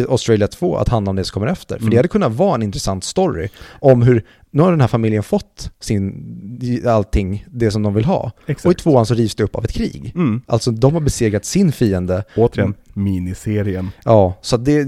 Australia 0.08 0.48
2 0.48 0.76
att 0.76 0.88
handla 0.88 1.10
om 1.10 1.16
det 1.16 1.24
som 1.24 1.34
kommer 1.34 1.46
efter. 1.46 1.74
För 1.76 1.82
Mm. 1.82 1.90
det 1.90 1.96
hade 1.96 2.08
kunnat 2.08 2.32
vara 2.32 2.54
en 2.54 2.62
intressant 2.62 3.04
story 3.04 3.48
om 3.80 4.02
hur, 4.02 4.24
nu 4.50 4.62
har 4.62 4.70
den 4.70 4.80
här 4.80 4.88
familjen 4.88 5.22
fått 5.22 5.70
sin, 5.80 6.82
allting, 6.86 7.44
det 7.50 7.70
som 7.70 7.82
de 7.82 7.94
vill 7.94 8.04
ha. 8.04 8.30
Exakt. 8.46 8.66
Och 8.66 8.72
i 8.72 8.74
tvåan 8.74 9.06
så 9.06 9.14
rivs 9.14 9.34
det 9.34 9.44
upp 9.44 9.56
av 9.56 9.64
ett 9.64 9.72
krig. 9.72 10.12
Mm. 10.14 10.40
Alltså 10.46 10.70
de 10.70 10.94
har 10.94 11.00
besegrat 11.00 11.44
sin 11.44 11.72
fiende. 11.72 12.24
Återigen, 12.36 12.74
miniserien. 12.94 13.90
Ja, 14.04 14.34
så 14.40 14.56
det, 14.56 14.84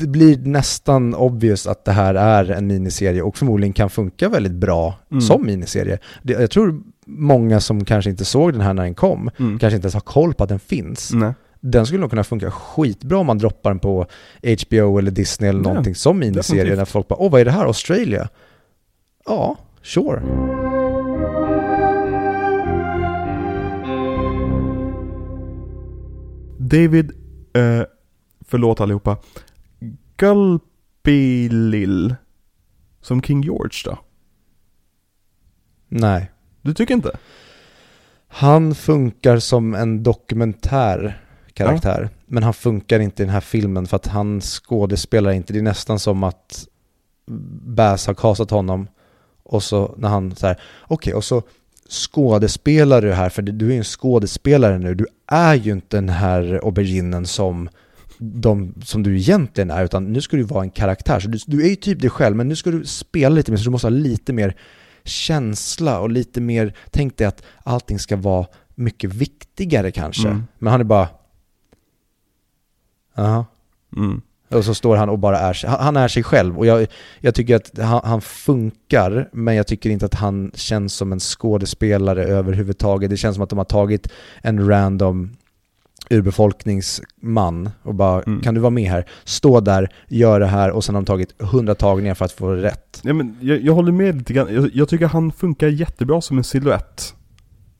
det 0.00 0.06
blir 0.06 0.38
nästan 0.38 1.14
obvious 1.14 1.66
att 1.66 1.84
det 1.84 1.92
här 1.92 2.14
är 2.14 2.50
en 2.50 2.66
miniserie 2.66 3.22
och 3.22 3.36
förmodligen 3.36 3.72
kan 3.72 3.90
funka 3.90 4.28
väldigt 4.28 4.52
bra 4.54 4.94
Mm. 5.10 5.20
som 5.20 5.46
miniserie. 5.46 5.98
Det, 6.22 6.32
jag 6.32 6.50
tror 6.50 6.80
många 7.06 7.60
som 7.60 7.84
kanske 7.84 8.10
inte 8.10 8.24
såg 8.24 8.52
den 8.52 8.60
här 8.60 8.74
när 8.74 8.82
den 8.82 8.94
kom, 8.94 9.30
Mm. 9.38 9.58
kanske 9.58 9.76
inte 9.76 9.86
ens 9.86 9.94
har 9.94 10.00
koll 10.00 10.34
på 10.34 10.42
att 10.44 10.48
den 10.48 10.58
finns. 10.58 11.12
Nej. 11.12 11.32
Den 11.70 11.86
skulle 11.86 12.00
nog 12.00 12.10
kunna 12.10 12.24
funka 12.24 12.50
skitbra 12.50 13.18
om 13.18 13.26
man 13.26 13.38
droppar 13.38 13.70
den 13.70 13.78
på 13.78 14.06
HBO 14.42 14.98
eller 14.98 15.10
Disney 15.10 15.50
eller 15.50 15.60
Ja, 15.60 15.68
någonting 15.68 15.94
som 15.94 16.18
miniserie 16.18 16.76
när 16.76 16.84
folk 16.84 17.08
bara 17.08 17.18
åh 17.18 17.30
vad 17.30 17.40
är 17.40 17.44
det 17.44 17.50
här, 17.50 17.64
Australia? 17.64 18.28
Ja, 19.26 19.56
sure. 19.82 20.22
David, 26.58 27.12
eh, 27.54 27.82
förlåt 28.48 28.80
allihopa, 28.80 29.16
Gulpilil 30.16 32.14
som 33.00 33.22
King 33.22 33.42
George 33.42 33.78
då? 33.84 33.98
Nej. 35.88 36.30
Du 36.62 36.74
tycker 36.74 36.94
inte? 36.94 37.18
Han 38.28 38.74
funkar 38.74 39.38
som 39.38 39.74
en 39.74 40.02
dokumentär 40.02 41.22
karaktär. 41.56 42.08
Men 42.26 42.42
han 42.42 42.54
funkar 42.54 43.00
inte 43.00 43.22
i 43.22 43.26
den 43.26 43.32
här 43.34 43.40
filmen 43.40 43.86
för 43.86 43.96
att 43.96 44.06
han 44.06 44.40
skådespelar 44.40 45.32
inte. 45.32 45.52
Det 45.52 45.58
är 45.58 45.62
nästan 45.62 45.98
som 45.98 46.24
att 46.24 46.66
Bass 47.66 48.06
har 48.06 48.14
kastat 48.14 48.50
honom 48.50 48.88
och 49.42 49.62
så 49.62 49.94
när 49.98 50.08
han 50.08 50.36
så 50.36 50.46
här, 50.46 50.60
okej 50.82 51.14
och 51.14 51.24
så 51.24 51.42
skådespelar 51.90 53.02
du 53.02 53.12
här 53.12 53.28
för 53.28 53.42
du 53.42 53.66
är 53.66 53.72
ju 53.72 53.78
en 53.78 53.84
skådespelare 53.84 54.78
nu. 54.78 54.94
Du 54.94 55.06
är 55.26 55.54
ju 55.54 55.72
inte 55.72 55.96
den 55.96 56.08
här 56.08 56.60
auberginen 56.64 57.26
som 57.26 57.68
de 58.18 58.74
som 58.84 59.02
du 59.02 59.16
egentligen 59.16 59.70
är 59.70 59.84
utan 59.84 60.12
nu 60.12 60.20
ska 60.20 60.36
du 60.36 60.42
vara 60.42 60.62
en 60.62 60.70
karaktär. 60.70 61.20
Så 61.20 61.28
du, 61.28 61.38
du 61.46 61.64
är 61.64 61.68
ju 61.68 61.76
typ 61.76 62.00
dig 62.00 62.10
själv 62.10 62.36
men 62.36 62.48
nu 62.48 62.56
ska 62.56 62.70
du 62.70 62.84
spela 62.84 63.34
lite 63.34 63.50
mer 63.50 63.58
så 63.58 63.64
du 63.64 63.70
måste 63.70 63.86
ha 63.86 63.90
lite 63.90 64.32
mer 64.32 64.56
känsla 65.04 66.00
och 66.00 66.10
lite 66.10 66.40
mer, 66.40 66.74
tänk 66.90 67.16
dig 67.16 67.26
att 67.26 67.42
allting 67.64 67.98
ska 67.98 68.16
vara 68.16 68.46
mycket 68.74 69.14
viktigare 69.14 69.90
kanske. 69.90 70.28
Mm. 70.28 70.44
Men 70.58 70.70
han 70.70 70.80
är 70.80 70.84
bara, 70.84 71.08
jaha. 73.16 73.44
Mm. 73.96 74.20
Och 74.50 74.64
så 74.64 74.74
står 74.74 74.96
han 74.96 75.08
och 75.08 75.18
bara 75.18 75.38
är 75.38 75.52
sig, 75.52 75.70
han- 75.70 75.80
han 75.80 75.96
är 75.96 76.08
sig 76.08 76.22
själv 76.22 76.58
och 76.58 76.66
jag, 76.66 76.86
jag 77.20 77.34
tycker 77.34 77.56
att 77.56 77.78
han, 77.78 78.00
han 78.04 78.20
funkar 78.20 79.28
men 79.32 79.54
jag 79.54 79.66
tycker 79.66 79.90
inte 79.90 80.06
att 80.06 80.14
han 80.14 80.50
känns 80.54 80.94
som 80.94 81.12
en 81.12 81.20
skådespelare 81.20 82.24
överhuvudtaget. 82.24 83.10
Det 83.10 83.16
känns 83.16 83.34
som 83.34 83.42
att 83.42 83.50
de 83.50 83.58
har 83.58 83.64
tagit 83.64 84.08
en 84.42 84.68
random 84.68 85.30
urbefolkningsman 86.10 87.70
och 87.82 87.94
bara 87.94 88.22
Mm. 88.22 88.40
kan 88.40 88.54
du 88.54 88.60
vara 88.60 88.70
med 88.70 88.90
här? 88.90 89.06
Stå 89.24 89.60
där, 89.60 89.88
gör 90.08 90.40
det 90.40 90.46
här 90.46 90.70
och 90.70 90.84
sen 90.84 90.94
har 90.94 91.02
de 91.02 91.06
tagit 91.06 91.42
hundra 91.42 91.74
tagningar 91.74 92.14
för 92.14 92.24
att 92.24 92.32
få 92.32 92.54
det 92.54 92.62
rätt. 92.62 93.00
Ja, 93.02 93.12
men 93.14 93.36
jag, 93.40 93.60
jag 93.60 93.72
håller 93.72 93.92
med 93.92 94.16
lite 94.18 94.32
grann. 94.32 94.54
Jag, 94.54 94.70
jag 94.74 94.88
tycker 94.88 95.06
han 95.06 95.32
funkar 95.32 95.68
jättebra 95.68 96.20
som 96.20 96.38
en 96.38 96.44
silhuett 96.44 97.14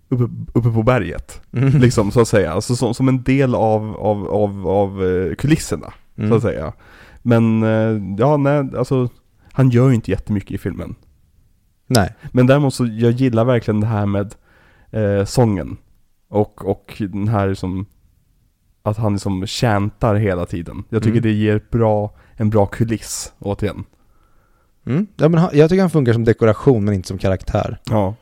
uppe, 0.09 0.25
uppe 0.59 0.71
på 0.71 0.83
berget. 0.83 1.41
Liksom 1.81 2.11
så 2.11 2.21
att 2.21 2.29
säga. 2.29 2.53
Alltså 2.53 2.77
som, 2.77 2.95
som 2.95 3.09
en 3.09 3.23
del 3.23 3.55
av, 3.55 3.97
av, 3.97 4.29
av, 4.29 4.69
av 4.69 5.05
eh, 5.05 5.35
kulisserna. 5.35 5.93
Mm. 6.19 6.31
Så 6.31 6.37
att 6.37 6.43
säga. 6.43 6.73
Men, 7.23 7.63
eh, 7.63 8.17
ja 8.19 8.37
nej, 8.37 8.69
alltså 8.77 9.09
han 9.53 9.71
gör 9.71 9.89
ju 9.89 9.95
inte 9.95 10.11
jättemycket 10.11 10.51
i 10.51 10.59
filmen. 10.59 10.95
Nej. 11.87 12.15
Men 12.33 12.47
däremot 12.47 12.75
så, 12.75 12.87
jag 12.87 13.13
gillar 13.13 13.45
verkligen 13.45 13.81
det 13.81 13.87
här 13.87 14.07
med 14.07 14.35
eh, 14.91 15.25
sången. 15.25 15.77
Och, 16.29 16.65
och 16.71 16.95
den 16.99 17.29
här 17.29 17.55
som 17.55 17.87
att 18.83 18.97
han 18.97 19.13
liksom 19.13 19.47
chantar 19.47 20.15
hela 20.15 20.47
tiden. 20.47 20.85
Jag 20.89 21.03
tycker 21.03 21.13
Mm. 21.19 21.23
det 21.23 21.33
ger 21.33 21.61
bra, 21.71 22.15
en 22.35 22.51
bra 22.51 22.67
kuliss, 22.67 23.33
återigen. 23.39 23.85
Mm. 24.87 25.07
Ja, 25.17 25.29
men 25.29 25.41
han, 25.41 25.51
jag 25.53 25.71
tycker 25.71 25.81
han 25.81 25.91
funkar 25.91 26.13
som 26.13 26.25
dekoration 26.25 26.85
men 26.85 26.95
inte 26.95 27.09
som 27.09 27.19
karaktär. 27.19 27.79
Ja. 27.91 28.15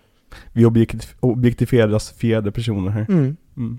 Vi 0.53 0.65
objektif- 0.65 1.15
objektifieras 1.21 2.13
fjärde 2.13 2.53
personer 2.53 2.91
här. 2.91 3.07
Mm. 3.09 3.37
Mm. 3.57 3.79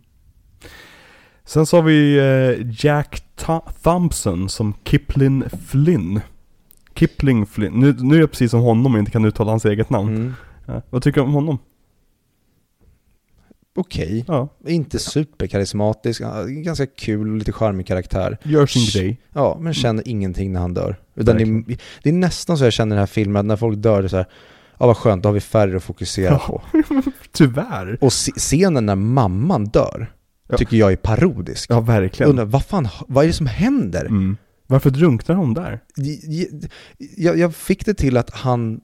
Sen 1.45 1.65
så 1.65 1.77
har 1.77 1.83
vi 1.83 2.17
eh, 2.17 2.67
Jack 2.85 3.23
Th- 3.37 3.81
Thompson 3.83 4.49
som 4.49 4.73
Kipling 4.83 5.43
Flynn. 5.67 6.21
Kipling 6.95 7.45
Flynn. 7.45 7.73
Nu, 7.73 7.95
nu 7.99 8.15
är 8.15 8.19
jag 8.19 8.31
precis 8.31 8.51
som 8.51 8.59
honom 8.61 8.93
och 8.93 8.99
inte 8.99 9.11
kan 9.11 9.25
uttala 9.25 9.51
hans 9.51 9.65
eget 9.65 9.89
namn. 9.89 10.15
Mm. 10.15 10.33
Ja. 10.65 10.81
Vad 10.89 11.03
tycker 11.03 11.21
du 11.21 11.27
om 11.27 11.33
honom? 11.33 11.57
okej. 13.77 14.25
Ja, 14.27 14.49
Inte 14.67 14.99
superkarismatisk, 14.99 16.21
ganska 16.47 16.85
kul 16.87 17.31
och 17.31 17.37
lite 17.37 17.51
charmig 17.51 17.87
karaktär. 17.87 18.37
gör 18.43 18.65
sin 18.65 18.85
grej. 19.01 19.17
Ja, 19.33 19.57
men 19.61 19.73
känner 19.73 20.07
ingenting 20.07 20.53
när 20.53 20.59
han 20.59 20.73
dör. 20.73 20.95
Utan 21.15 21.37
det, 21.37 21.43
är, 21.43 21.77
det 22.03 22.09
är 22.09 22.13
nästan 22.13 22.57
så 22.57 22.63
jag 22.63 22.73
känner 22.73 22.95
i 22.95 22.97
den 22.97 22.99
här 22.99 23.05
filmen, 23.05 23.39
att 23.39 23.45
när 23.45 23.55
folk 23.55 23.77
dör, 23.77 24.01
det 24.01 24.05
är 24.05 24.09
så 24.09 24.17
här, 24.17 24.25
ja 24.79 24.87
vad 24.87 24.97
skönt, 24.97 25.23
då 25.23 25.29
har 25.29 25.33
vi 25.33 25.39
färre 25.39 25.77
att 25.77 25.83
fokusera 25.83 26.37
på. 26.39 26.61
Tyvärr. 27.31 27.97
Och 28.01 28.11
scenen 28.11 28.85
när 28.85 28.95
mamman 28.95 29.65
dör, 29.65 30.11
Ja. 30.49 30.57
tycker 30.57 30.77
jag 30.77 30.91
är 30.91 30.95
parodisk. 30.95 31.69
Ja, 31.69 31.79
verkligen. 31.81 32.29
Undrar, 32.29 32.45
vad 32.45 32.65
fan, 32.65 32.87
vad 33.07 33.23
är 33.23 33.27
det 33.27 33.33
som 33.33 33.45
händer? 33.47 34.05
Mm. 34.05 34.37
Varför 34.67 34.89
drunknar 34.89 35.35
hon 35.35 35.53
där? 35.53 35.79
Jag, 37.17 37.37
jag 37.37 37.55
fick 37.55 37.85
det 37.85 37.93
till 37.93 38.17
att 38.17 38.29
han, 38.33 38.79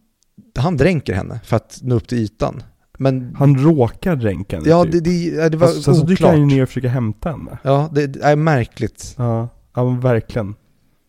han 0.58 0.78
dränker 0.78 1.14
henne 1.14 1.40
för 1.44 1.56
att 1.56 1.80
nå 1.82 1.96
upp 1.96 2.08
till 2.08 2.18
ytan. 2.18 2.64
Men 2.98 3.36
Han 3.40 3.58
råkar 3.58 4.16
dränka 4.16 4.56
henne 4.56 4.70
ja, 4.70 4.84
typ. 4.84 4.92
det, 4.92 5.00
det, 5.00 5.50
det 5.50 5.58
var 5.58 5.68
Fast 5.68 5.84
sen 5.84 5.96
så 5.96 6.06
dyker 6.06 6.26
han 6.26 6.36
ju 6.38 6.42
oklart. 6.44 6.54
ner 6.56 6.62
och 6.64 6.68
försöker 6.70 6.88
hämta 6.88 7.30
henne. 7.32 7.58
Ja, 7.64 7.90
det, 7.94 8.08
det 8.08 8.24
är 8.24 8.36
märkligt. 8.36 9.16
Ja, 9.18 9.50
ja 9.76 9.84
verkligen. 9.90 10.56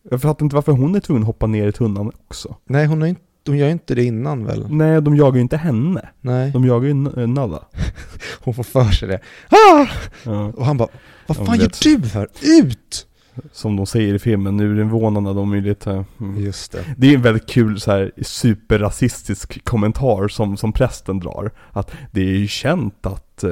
Jag 0.09 0.21
fattar 0.21 0.45
inte 0.45 0.55
varför 0.55 0.71
hon 0.71 0.95
är 0.95 0.99
tvungen 0.99 1.23
att 1.23 1.27
hoppa 1.27 1.47
ner 1.47 1.67
i 1.67 1.71
tunnan 1.71 2.07
också. 2.27 2.55
Nej, 2.69 2.85
hon, 2.85 3.01
har 3.01 3.07
inte, 3.07 3.21
hon 3.47 3.57
gör 3.57 3.65
ju 3.65 3.71
inte 3.71 3.95
det 3.95 4.03
innan 4.03 4.45
väl? 4.45 4.65
Nej, 4.69 5.01
de 5.01 5.15
jagar 5.15 5.35
ju 5.35 5.41
inte 5.41 5.57
henne. 5.57 6.09
Nej, 6.21 6.51
De 6.51 6.65
jagar 6.65 6.85
ju 6.85 6.91
N- 6.91 7.33
Nalla. 7.33 7.63
hon 8.43 8.53
får 8.53 8.63
för 8.63 8.83
sig 8.91 9.07
det. 9.07 9.19
Ah! 9.49 9.87
Ja. 10.25 10.45
Och 10.55 10.65
han 10.65 10.77
bara, 10.77 10.89
vad 11.27 11.37
fan 11.37 11.59
gör 11.59 11.99
du 12.01 12.07
här? 12.07 12.27
Ut! 12.61 13.07
Som 13.51 13.75
de 13.75 13.85
säger 13.85 14.13
i 14.13 14.19
filmen, 14.19 14.57
nu 14.57 14.77
är 14.77 14.81
invånarna, 14.81 15.33
de 15.33 15.51
är 15.51 15.55
ju 15.55 15.61
lite... 15.61 16.05
Mm. 16.19 16.43
Just 16.43 16.71
det. 16.71 16.79
Det 16.97 17.07
är 17.11 17.15
en 17.15 17.21
väldigt 17.21 17.49
kul 17.49 17.79
så 17.79 17.91
här 17.91 18.11
superrasistisk 18.21 19.63
kommentar 19.65 20.27
som, 20.27 20.57
som 20.57 20.73
prästen 20.73 21.19
drar. 21.19 21.51
Att 21.71 21.91
det 22.11 22.21
är 22.21 22.37
ju 22.37 22.47
känt 22.47 23.05
att 23.05 23.43
eh, 23.43 23.49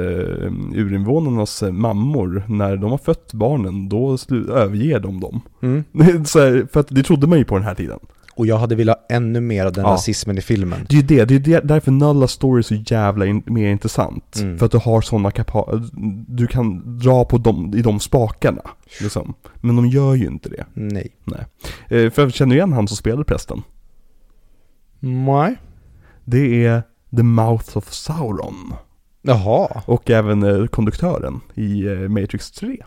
urinvånarnas 0.75 1.63
mammor, 1.71 2.43
när 2.47 2.77
de 2.77 2.91
har 2.91 2.97
fött 2.97 3.33
barnen, 3.33 3.89
då 3.89 4.15
slu- 4.15 4.51
överger 4.51 4.99
de 4.99 5.19
dem. 5.19 5.41
Mm. 5.61 5.83
så 6.25 6.39
här, 6.39 6.67
för 6.73 6.79
att 6.79 6.87
det 6.89 7.03
trodde 7.03 7.27
man 7.27 7.37
ju 7.37 7.45
på 7.45 7.55
den 7.55 7.65
här 7.65 7.75
tiden. 7.75 7.99
Och 8.41 8.47
jag 8.47 8.57
hade 8.57 8.75
velat 8.75 8.97
ha 8.97 9.15
ännu 9.15 9.41
mer 9.41 9.65
av 9.65 9.73
den 9.73 9.85
Ja. 9.85 9.91
rasismen 9.91 10.37
i 10.37 10.41
filmen. 10.41 10.85
Det 10.89 10.95
är 10.95 11.01
ju 11.01 11.07
det, 11.07 11.25
det 11.25 11.35
är 11.35 11.39
det, 11.39 11.67
därför 11.67 11.91
Nulla 11.91 12.27
story 12.27 12.59
är 12.59 12.63
så 12.63 12.75
jävla 12.75 13.25
in, 13.25 13.43
mer 13.45 13.69
intressant. 13.69 14.35
Mm. 14.39 14.57
För 14.57 14.65
att 14.65 14.71
du 14.71 14.77
har 14.77 15.01
sådana 15.01 15.31
kapa... 15.31 15.81
Du 16.27 16.47
kan 16.47 16.97
dra 16.99 17.25
på 17.25 17.37
dem, 17.37 17.73
i 17.75 17.81
de 17.81 17.99
spakarna. 17.99 18.61
Liksom. 19.01 19.33
Men 19.55 19.75
de 19.75 19.87
gör 19.87 20.15
ju 20.15 20.25
inte 20.25 20.49
det. 20.49 20.65
Nej. 20.73 21.11
Eh, 21.87 22.11
för 22.11 22.21
jag 22.21 22.33
känner 22.33 22.55
igen 22.55 22.73
han 22.73 22.87
som 22.87 22.97
spelar 22.97 23.23
prästen. 23.23 23.61
Nej. 24.99 25.55
Det 26.25 26.65
är 26.65 26.83
The 27.17 27.23
Mouth 27.23 27.77
of 27.77 27.93
Sauron. 27.93 28.73
Jaha. 29.21 29.81
Och 29.85 30.09
även 30.09 30.43
eh, 30.43 30.65
konduktören 30.65 31.39
i 31.53 31.87
eh, 31.87 31.93
Matrix 31.99 32.51
3. 32.51 32.77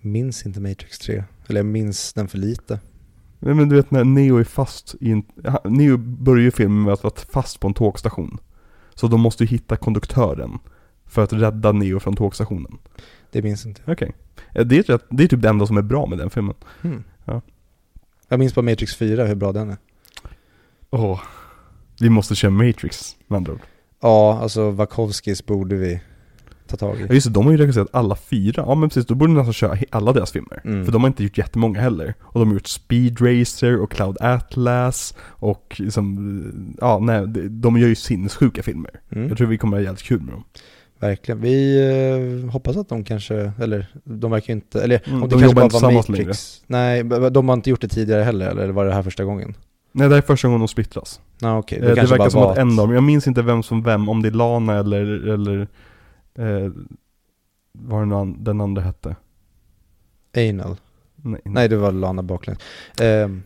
Minns 0.00 0.46
inte 0.46 0.60
Matrix 0.60 0.98
3. 0.98 1.24
Eller 1.48 1.58
jag 1.58 1.66
minns 1.66 2.12
den 2.12 2.28
för 2.28 2.38
lite. 2.38 2.78
Nej, 3.42 3.54
Men 3.54 3.68
du 3.68 3.76
vet 3.76 3.90
när 3.90 4.04
Neo 4.04 4.36
är 4.36 4.44
fast 4.44 4.94
i 5.00 5.10
en... 5.10 5.22
Neo 5.64 5.96
börjar 5.96 6.42
ju 6.44 6.50
filmen 6.50 6.82
med 6.82 6.92
att 6.92 7.02
vara 7.02 7.14
fast 7.32 7.60
på 7.60 7.68
en 7.68 7.74
tågstation. 7.74 8.38
Så 8.94 9.06
de 9.08 9.20
måste 9.20 9.44
ju 9.44 9.48
hitta 9.50 9.76
konduktören. 9.76 10.58
För 11.06 11.22
att 11.24 11.32
rädda 11.32 11.72
Neo 11.72 12.00
från 12.00 12.16
tågstationen. 12.16 12.78
Det 13.30 13.42
minns 13.42 13.66
inte. 13.66 13.82
Okej. 13.86 14.12
Eh, 14.54 14.64
Det, 14.66 14.78
är 14.78 14.82
rätt- 14.82 15.06
det 15.10 15.24
är 15.24 15.28
typ 15.28 15.42
det 15.42 15.48
enda 15.48 15.66
som 15.66 15.76
är 15.76 15.82
bra 15.82 16.06
med 16.06 16.18
den 16.18 16.30
filmen. 16.30 16.54
Hmm. 16.82 17.04
Ja. 17.24 17.40
Jag 18.28 18.38
minns 18.38 18.54
bara 18.54 18.62
Matrix 18.62 18.96
4, 18.96 19.24
hur 19.24 19.34
bra 19.34 19.52
den 19.52 19.70
är. 19.70 19.76
Åh. 20.90 21.20
Vi 22.00 22.10
måste 22.10 22.34
köra 22.34 22.50
Matrix, 22.50 23.16
med 23.26 23.36
andra 23.36 23.52
ord. 23.52 23.60
Ja, 24.00 24.38
alltså 24.42 24.70
Wachowskis 24.70 25.46
borde 25.46 25.76
vi 25.76 26.00
ta 26.70 26.76
tag 26.76 26.96
Ja 27.00 27.06
i. 27.10 27.14
just 27.14 27.26
det, 27.26 27.32
de 27.32 27.44
har 27.44 27.52
ju 27.52 27.58
regisserat 27.58 27.88
alla 27.92 28.16
fyra. 28.16 28.64
Ja 28.66 28.74
men 28.74 28.88
precis, 28.88 29.06
då 29.06 29.14
borde 29.14 29.32
de 29.32 29.36
nästan 29.38 29.52
köra 29.52 29.78
alla 29.90 30.12
deras 30.12 30.32
filmer. 30.32 30.60
Mm. 30.64 30.84
För 30.84 30.92
de 30.92 31.02
har 31.02 31.08
inte 31.08 31.22
gjort 31.24 31.38
jättemånga 31.38 31.80
heller. 31.80 32.14
Och 32.20 32.40
de 32.40 32.48
har 32.48 32.54
gjort 32.54 32.66
Speed 32.66 33.20
Racer 33.20 33.80
och 33.80 33.90
Cloud 33.90 34.16
Atlas 34.20 35.14
och 35.20 35.76
liksom, 35.78 36.76
ja 36.80 36.98
nej, 36.98 37.26
de- 37.50 37.78
gör 37.78 37.88
ju 37.88 37.94
sinnessjuka 37.94 38.62
filmer. 38.62 38.90
Mm. 39.12 39.28
Jag 39.28 39.38
tror 39.38 39.46
vi 39.48 39.58
kommer 39.58 39.76
ha 39.76 39.82
jävligt 39.84 40.02
kul 40.02 40.20
med 40.20 40.34
dem. 40.34 40.44
Verkligen. 41.00 41.40
Vi 41.40 41.80
eh, 42.44 42.50
hoppas 42.52 42.76
att 42.76 42.88
de 42.88 43.04
kanske, 43.04 43.52
eller 43.60 43.86
de 44.04 44.30
verkar 44.30 44.48
ju 44.48 44.54
inte, 44.54 44.82
eller 44.82 45.00
Mm, 45.08 45.22
om 45.22 45.28
det 45.28 45.34
de 45.36 45.40
kanske 45.40 45.54
bara 45.80 45.90
var 45.90 45.92
Matrix. 45.92 46.62
Nej, 46.66 47.04
b- 47.04 47.20
b- 47.20 47.30
de 47.30 47.48
har 47.48 47.56
inte 47.56 47.70
gjort 47.70 47.80
det 47.80 47.88
tidigare 47.88 48.22
heller, 48.22 48.46
eller 48.50 48.68
var 48.68 48.84
det 48.86 48.92
här 48.94 49.02
första 49.02 49.24
gången? 49.24 49.54
Nej, 49.92 50.08
det 50.08 50.14
här 50.14 50.22
är 50.22 50.26
första 50.26 50.48
gången 50.48 50.60
de 50.60 50.68
splittras. 50.68 51.20
Nej, 51.42 51.52
okej. 51.52 51.78
Eh, 51.78 51.88
det 51.88 51.94
kanske 51.96 52.14
verkar 52.16 52.30
som 52.30 52.42
att 52.42 52.58
en 52.58 52.70
av 52.70 52.76
dem, 52.76 52.94
jag 52.94 53.02
minns 53.02 53.26
inte 53.26 53.42
vem 53.42 53.62
som 53.62 53.82
vem, 53.82 54.08
om 54.08 54.22
det 54.22 54.28
är 54.28 54.32
Lana 54.32 54.78
eller, 54.78 55.28
eller 55.28 55.68
eh, 56.40 56.70
vad 57.72 58.08
den, 58.08 58.44
den 58.44 58.60
andra 58.60 58.82
hette. 58.82 59.16
Anal. 60.36 60.76
Nej, 61.22 61.40
Nej, 61.44 61.68
det 61.68 61.76
var 61.76 61.92
Lana 61.92 62.22
Backlund. 62.22 62.58
Ehm, 63.00 63.42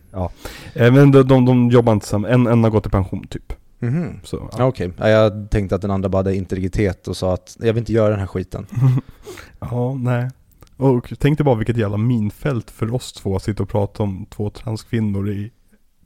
Eh, 0.73 0.93
men 0.93 1.11
de, 1.11 1.23
de, 1.27 1.45
de 1.45 1.69
jobbar 1.69 1.93
inte 1.93 2.03
tillsammans, 2.03 2.33
en, 2.33 2.47
en 2.47 2.63
har 2.63 2.71
gått 2.71 2.85
i 2.85 2.89
pension 2.89 3.27
typ. 3.27 3.53
mhm. 3.79 4.19
Så, 4.23 4.49
Ja, 4.57 4.65
Okej, 4.65 4.91
ja, 4.97 5.09
jag 5.09 5.49
tänkte 5.49 5.75
att 5.75 5.81
den 5.81 5.91
andra 5.91 6.09
bara 6.09 6.17
hade 6.17 6.35
integritet 6.35 7.07
och 7.07 7.17
sa 7.17 7.33
att 7.33 7.57
jag 7.59 7.73
vill 7.73 7.77
inte 7.81 7.93
göra 7.93 8.09
den 8.09 8.19
här 8.19 8.27
skiten. 8.27 8.65
Ja, 9.59 9.93
nej. 9.93 10.29
Och 10.77 11.13
tänk 11.19 11.37
dig 11.37 11.45
bara 11.45 11.55
vilket 11.55 11.77
jävla 11.77 11.97
minfält 11.97 12.71
för 12.71 12.93
oss 12.93 13.13
två 13.13 13.35
att 13.35 13.43
sitta 13.43 13.63
och 13.63 13.69
prata 13.69 14.03
om 14.03 14.25
två 14.29 14.49
transkvinnor 14.49 15.29
i 15.29 15.51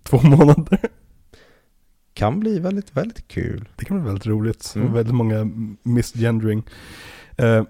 två 0.03 0.21
månader. 0.21 0.79
Kan 2.19 2.39
bli 2.39 2.59
väldigt, 2.59 2.97
väldigt 2.97 3.27
kul. 3.27 3.69
Det 3.75 3.85
kan 3.85 3.97
bli 3.97 4.05
väldigt 4.05 4.25
roligt. 4.25 4.73
Mm. 4.75 4.87
Och 4.87 4.95
väldigt 4.95 5.15
många 5.15 5.49
misgendering. 5.83 6.63
Eh, 7.37 7.63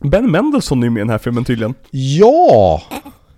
ben 0.00 0.30
Mendelsohn 0.30 0.82
är 0.82 0.86
ju 0.86 0.90
med 0.90 1.00
i 1.00 1.02
den 1.02 1.10
här 1.10 1.18
filmen 1.18 1.44
tydligen. 1.44 1.74
Ja! 1.90 2.82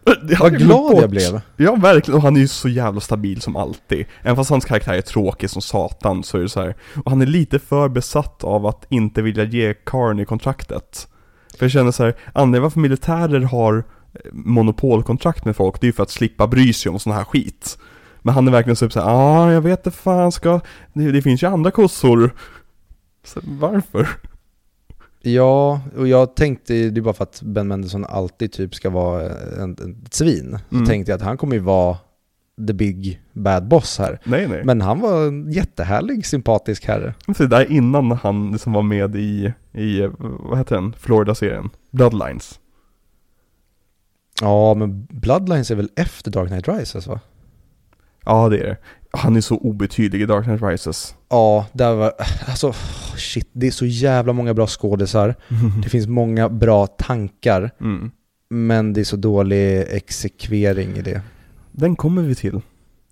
Hade 0.06 0.36
Vad 0.40 0.58
glad 0.58 0.92
bort. 0.92 1.00
jag 1.00 1.10
blev. 1.10 1.40
Ja, 1.56 1.74
verkligen. 1.74 2.16
Och 2.16 2.22
han 2.22 2.36
är 2.36 2.40
ju 2.40 2.48
så 2.48 2.68
jävla 2.68 3.00
stabil 3.00 3.40
som 3.40 3.56
alltid. 3.56 4.06
Även 4.22 4.36
fast 4.36 4.50
hans 4.50 4.64
karaktär 4.64 4.94
är 4.94 5.00
tråkig 5.00 5.50
som 5.50 5.62
satan 5.62 6.22
så 6.24 6.38
är 6.38 6.42
det 6.42 6.48
så 6.48 6.60
här. 6.60 6.76
Och 7.04 7.10
han 7.10 7.22
är 7.22 7.26
lite 7.26 7.58
för 7.58 7.88
besatt 7.88 8.44
av 8.44 8.66
att 8.66 8.86
inte 8.88 9.22
vilja 9.22 9.44
ge 9.44 9.74
Carney 9.74 10.24
kontraktet. 10.24 11.08
För 11.58 11.64
jag 11.64 11.70
känner 11.72 11.90
så 11.90 12.04
här, 12.04 12.16
anledningen 12.32 12.62
varför 12.62 12.80
militärer 12.80 13.40
har 13.40 13.76
eh, 13.76 14.20
monopolkontrakt 14.32 15.44
med 15.44 15.56
folk, 15.56 15.80
det 15.80 15.84
är 15.84 15.88
ju 15.88 15.92
för 15.92 16.02
att 16.02 16.10
slippa 16.10 16.46
bry 16.46 16.72
sig 16.72 16.90
om 16.92 16.98
sån 16.98 17.12
här 17.12 17.24
skit. 17.24 17.78
Men 18.26 18.34
han 18.34 18.48
är 18.48 18.52
verkligen 18.52 18.76
typ 18.76 18.92
såhär, 18.92 19.06
ja 19.06 19.14
ah, 19.14 19.52
jag 19.52 19.60
vet 19.60 19.86
inte 19.86 19.98
fan 19.98 20.32
ska, 20.32 20.60
det, 20.92 21.12
det 21.12 21.22
finns 21.22 21.42
ju 21.42 21.46
andra 21.46 21.70
kossor. 21.70 22.34
Så, 23.24 23.40
varför? 23.44 24.08
Ja, 25.22 25.80
och 25.96 26.08
jag 26.08 26.36
tänkte, 26.36 26.74
det 26.90 27.00
är 27.00 27.02
bara 27.02 27.14
för 27.14 27.22
att 27.24 27.42
Ben 27.42 27.68
Mendelsohn 27.68 28.04
alltid 28.04 28.52
typ 28.52 28.74
ska 28.74 28.90
vara 28.90 29.22
en, 29.62 29.76
en, 29.82 30.02
ett 30.06 30.14
svin. 30.14 30.58
Så 30.70 30.74
Mm. 30.74 30.86
tänkte 30.86 31.12
jag 31.12 31.16
att 31.16 31.22
han 31.26 31.36
kommer 31.36 31.54
ju 31.54 31.60
vara 31.60 31.96
the 32.66 32.72
big 32.72 33.20
bad 33.32 33.68
boss 33.68 33.98
här. 33.98 34.20
Nej 34.24 34.48
nej. 34.48 34.64
Men 34.64 34.80
han 34.80 35.00
var 35.00 35.26
en 35.26 35.52
jättehärlig, 35.52 36.26
sympatisk 36.26 36.84
herre. 36.86 37.14
Så 37.36 37.42
det 37.42 37.48
där 37.48 37.60
är 37.60 37.70
innan 37.72 38.10
han 38.10 38.52
liksom 38.52 38.72
var 38.72 38.82
med 38.82 39.16
i, 39.16 39.52
i, 39.72 40.08
vad 40.20 40.58
heter 40.58 40.74
den, 40.74 40.94
Florida-serien? 40.98 41.70
Bloodlines. 41.90 42.60
Ja, 44.40 44.74
men 44.74 45.04
Bloodlines 45.10 45.70
är 45.70 45.74
väl 45.74 45.90
efter 45.96 46.30
Dark 46.30 46.48
Knight 46.48 46.68
Rises 46.68 47.06
va? 47.06 47.20
Ja 48.26 48.48
det 48.48 48.58
är 48.58 48.64
det. 48.64 48.76
Han 49.10 49.36
är 49.36 49.40
så 49.40 49.56
obetydlig 49.56 50.22
i 50.22 50.26
Dark 50.26 50.44
Knight 50.44 50.62
Rises. 50.62 51.14
Ja, 51.30 51.66
där 51.72 51.94
var, 51.94 52.12
alltså 52.48 52.72
shit, 53.16 53.48
det 53.52 53.66
är 53.66 53.70
så 53.70 53.86
jävla 53.86 54.32
många 54.32 54.54
bra 54.54 54.66
skådisar. 54.66 55.34
Det 55.82 55.88
finns 55.88 56.06
många 56.06 56.48
bra 56.48 56.86
tankar, 56.86 57.70
Mm. 57.80 58.10
men 58.50 58.92
det 58.92 59.00
är 59.00 59.04
så 59.04 59.16
dålig 59.16 59.78
exekvering 59.90 60.96
i 60.96 61.02
det. 61.02 61.20
Den 61.72 61.96
kommer 61.96 62.22
vi 62.22 62.34
till. 62.34 62.54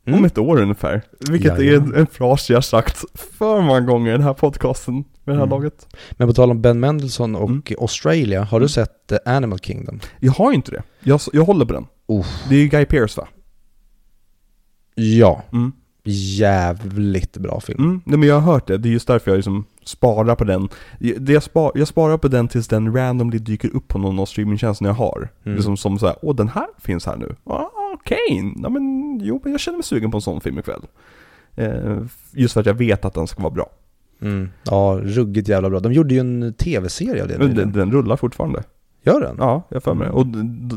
Om 0.07 0.13
Mm. 0.13 0.25
ett 0.25 0.39
år 0.39 0.61
ungefär. 0.63 1.03
Vilket 1.31 1.53
är 1.53 1.63
Jajamän. 1.63 1.95
en, 1.95 2.01
en 2.01 2.07
fras 2.07 2.51
jag 2.51 2.65
sagt 2.65 3.05
för 3.39 3.61
många 3.61 3.81
gånger 3.81 4.09
i 4.09 4.13
den 4.13 4.23
här 4.23 4.35
podcasten. 4.35 4.95
Med 4.95 5.05
det 5.25 5.33
här 5.33 5.39
Mm. 5.39 5.49
laget. 5.49 5.87
Men 6.13 6.29
på 6.29 6.35
tal 6.35 6.51
om 6.51 6.63
Ben 6.63 6.81
Mendelsohn 6.81 7.37
och 7.37 7.49
Mm. 7.51 7.63
Australia, 7.81 8.43
har 8.43 8.61
du 8.61 8.65
Mm. 8.65 8.69
sett 8.69 9.13
eh, 9.13 9.19
Animal 9.27 9.59
Kingdom? 9.59 10.01
Jag 10.21 10.33
har 10.33 10.53
inte 10.53 10.71
det. 10.71 10.83
Jag, 11.01 11.21
jag 11.33 11.45
håller 11.45 11.65
på 11.65 11.73
den. 11.73 11.87
Uff. 12.09 12.45
Det 12.49 12.55
är 12.55 12.59
ju 12.59 12.69
Guy 12.69 12.85
Pearce 12.85 13.21
va? 13.21 13.29
Ja, 14.95 15.43
Mm. 15.53 15.73
jävligt 16.39 17.37
bra 17.37 17.61
film. 17.61 17.85
Mm. 17.85 18.01
Nej 18.05 18.19
men 18.19 18.29
jag 18.29 18.41
har 18.41 18.53
hört 18.53 18.67
det. 18.67 18.79
Det 18.79 18.89
är 18.89 18.93
just 18.93 19.07
därför 19.09 19.31
jag 19.31 19.37
liksom 19.37 19.65
sparar 19.85 20.35
på 20.35 20.45
den. 20.45 20.69
Det 21.19 21.33
jag, 21.33 21.43
spar, 21.43 21.73
jag 21.75 21.89
sparar 21.89 22.19
på 22.19 22.29
den 22.29 22.49
tills 22.49 22.69
den 22.69 22.97
randomly 22.97 23.39
dyker 23.39 23.77
upp 23.77 23.89
på 23.89 23.99
någon 23.99 24.19
av 24.19 24.27
streamingtjänsterna 24.27 24.89
jag 24.89 24.95
har. 24.95 25.29
Mm. 25.45 25.57
Liksom 25.57 25.77
som 25.77 25.99
såhär, 25.99 26.17
åh 26.23 26.35
den 26.37 26.49
här 26.49 26.67
finns 26.79 27.07
här 27.07 27.17
nu. 27.17 27.37
Ah, 27.45 27.65
Okej, 27.95 28.53
ja, 28.63 28.69
men 28.69 29.19
jo 29.23 29.41
men 29.43 29.53
jag 29.53 29.61
känner 29.61 29.79
mig 29.79 29.85
sugen 29.85 30.11
på 30.11 30.17
en 30.17 30.23
sån 30.23 30.41
film 30.41 30.59
ikväll. 30.59 30.83
Eh, 31.55 31.99
just 32.33 32.55
för 32.55 32.61
att 32.61 32.67
jag 32.67 32.75
vet 32.75 33.05
att 33.05 33.15
den 33.15 33.27
ska 33.27 33.43
vara 33.43 33.55
bra. 33.55 33.71
Mm. 34.21 34.49
Ja, 34.65 35.01
ruggigt 35.03 35.49
jävla 35.49 35.71
bra. 35.71 35.81
De 35.81 35.93
gjorde 35.93 36.15
ju 36.15 36.21
en 36.21 36.55
tv-serie 36.59 37.23
av 37.23 37.29
det 37.29 37.39
Men 37.39 37.55
den, 37.55 37.73
den 37.73 37.93
rullar 37.93 38.17
fortfarande. 38.17 38.63
Gör 39.03 39.21
den? 39.21 39.37
Ja, 39.39 39.63
jag 39.69 39.83
för 39.83 39.95
mig. 39.95 40.07
Mm. 40.09 40.17
Och 40.19 40.27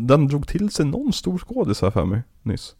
den 0.01 0.27
drog 0.27 0.47
till 0.47 0.69
sig 0.69 0.85
någon 0.85 1.13
stor 1.13 1.37
skådis 1.37 1.81
här 1.81 1.91
för 1.91 2.05
mig 2.05 2.21
nyss. 2.43 2.75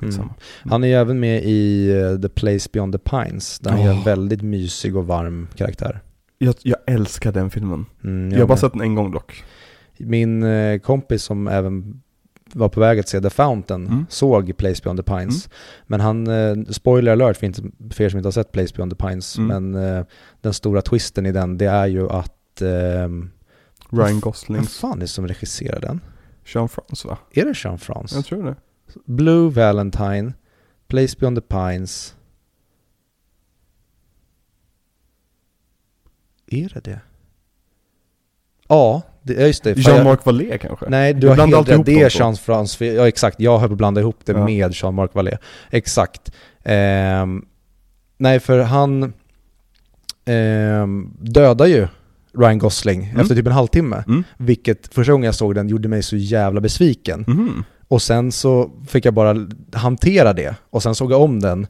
Skitsamma. 0.00 0.34
Han 0.70 0.84
är 0.84 0.88
ju 0.88 0.94
även 0.94 1.20
med 1.20 1.42
i 1.44 1.90
eh, 1.90 2.20
The 2.20 2.28
Place 2.28 2.68
Beyond 2.72 2.92
the 2.92 2.98
Pines, 2.98 3.58
där 3.58 3.70
han 3.70 3.82
gör 3.82 3.92
en 3.92 4.04
väldigt 4.04 4.42
mysig 4.42 4.96
och 4.96 5.06
varm 5.06 5.48
karaktär. 5.56 6.00
Jag, 6.38 6.54
jag 6.62 6.78
älskar 6.86 7.32
den 7.32 7.50
filmen. 7.50 7.86
Mm, 8.04 8.32
Jag 8.32 8.38
har 8.40 8.46
bara 8.46 8.58
sett 8.58 8.72
den 8.72 8.80
en 8.82 8.94
gång 8.94 9.10
dock. 9.12 9.44
Min 9.98 10.42
eh, 10.42 10.78
kompis 10.78 11.22
som 11.22 11.48
även 11.48 12.02
var 12.52 12.68
på 12.68 12.80
väg 12.80 12.98
att 12.98 13.08
se 13.08 13.20
The 13.20 13.30
Fountain 13.30 13.86
Mm. 13.86 14.06
såg 14.08 14.56
Place 14.56 14.80
Beyond 14.84 14.98
the 15.04 15.12
Pines. 15.12 15.48
Men 15.86 16.00
han, 16.00 16.26
eh, 16.26 16.54
spoiler 16.70 17.12
alert 17.12 17.36
för, 17.36 17.46
inte, 17.46 17.62
för 17.90 18.04
er 18.04 18.08
som 18.08 18.18
inte 18.18 18.26
har 18.26 18.32
sett 18.32 18.52
Place 18.52 18.74
Beyond 18.76 18.98
the 18.98 19.06
Pines, 19.06 19.38
Mm. 19.38 19.72
men 19.72 19.96
eh, 19.98 20.04
den 20.40 20.52
stora 20.54 20.82
twisten 20.82 21.26
i 21.26 21.32
den, 21.32 21.58
det 21.58 21.66
är 21.66 21.86
ju 21.86 22.10
att, 22.10 22.62
ehm, 22.62 23.30
Ryan 23.90 24.06
vem 24.06 24.20
Gosling, 24.20 24.62
fan 24.62 24.96
är 24.96 25.00
det 25.00 25.06
som 25.06 25.28
regisserar 25.28 25.80
den? 25.80 26.00
Jean 26.46 26.68
France 26.68 27.08
va? 27.08 27.18
Är 27.32 27.44
det 27.44 27.64
Jean 27.64 27.78
France? 27.78 28.16
Jag 28.16 28.24
tror 28.24 28.42
det. 28.42 28.56
Blue 29.04 29.50
Valentine, 29.50 30.32
Place 30.88 31.16
Beyond 31.20 31.36
the 31.36 31.42
Pines. 31.42 32.14
Är 36.46 36.70
det 36.74 36.80
det? 36.84 37.00
Ja, 38.68 39.02
det, 39.22 39.34
ja, 39.34 39.46
just 39.46 39.64
det. 39.64 39.72
Jean-Marc 39.78 40.24
Vallée 40.26 40.58
kanske? 40.58 40.86
Nej, 40.88 41.14
du 41.14 41.26
Jag 41.26 41.34
har 41.36 41.46
helt 41.46 41.68
rätt. 41.68 41.86
Det 41.86 41.92
de 41.92 42.00
är 42.04 42.10
två. 42.10 42.18
Jean 42.18 42.36
France, 42.36 42.84
ja 42.86 43.08
exakt. 43.08 43.40
Jag 43.40 43.58
höll 43.58 43.68
på 43.68 43.72
att 43.72 43.78
blanda 43.78 44.00
ihop 44.00 44.16
det 44.24 44.32
Ja. 44.32 44.44
med 44.44 44.72
Jean-Marc 44.74 45.10
Vallée. 45.14 45.38
Exakt. 45.70 46.32
Ehm, 46.64 47.44
nej, 48.18 48.40
för 48.40 48.58
han 48.58 49.12
ehm, 50.24 51.10
dödar 51.20 51.66
ju 51.66 51.88
Ryan 52.38 52.58
Gosling 52.58 53.04
Mm. 53.04 53.20
efter 53.20 53.34
typ 53.34 53.46
en 53.46 53.52
halvtimme. 53.52 54.04
Mm. 54.08 54.24
Vilket 54.38 54.94
första 54.94 55.12
gången 55.12 55.24
jag 55.26 55.34
såg 55.34 55.54
den 55.54 55.68
gjorde 55.68 55.88
mig 55.88 56.02
så 56.02 56.16
jävla 56.16 56.60
besviken. 56.60 57.24
Mhm. 57.28 57.64
Och 57.90 58.02
sen 58.02 58.32
så 58.32 58.70
fick 58.88 59.04
jag 59.04 59.14
bara 59.14 59.46
hantera 59.72 60.32
det. 60.32 60.54
Och 60.70 60.82
sen 60.82 60.94
såg 60.94 61.12
jag 61.12 61.22
om 61.22 61.40
den. 61.40 61.66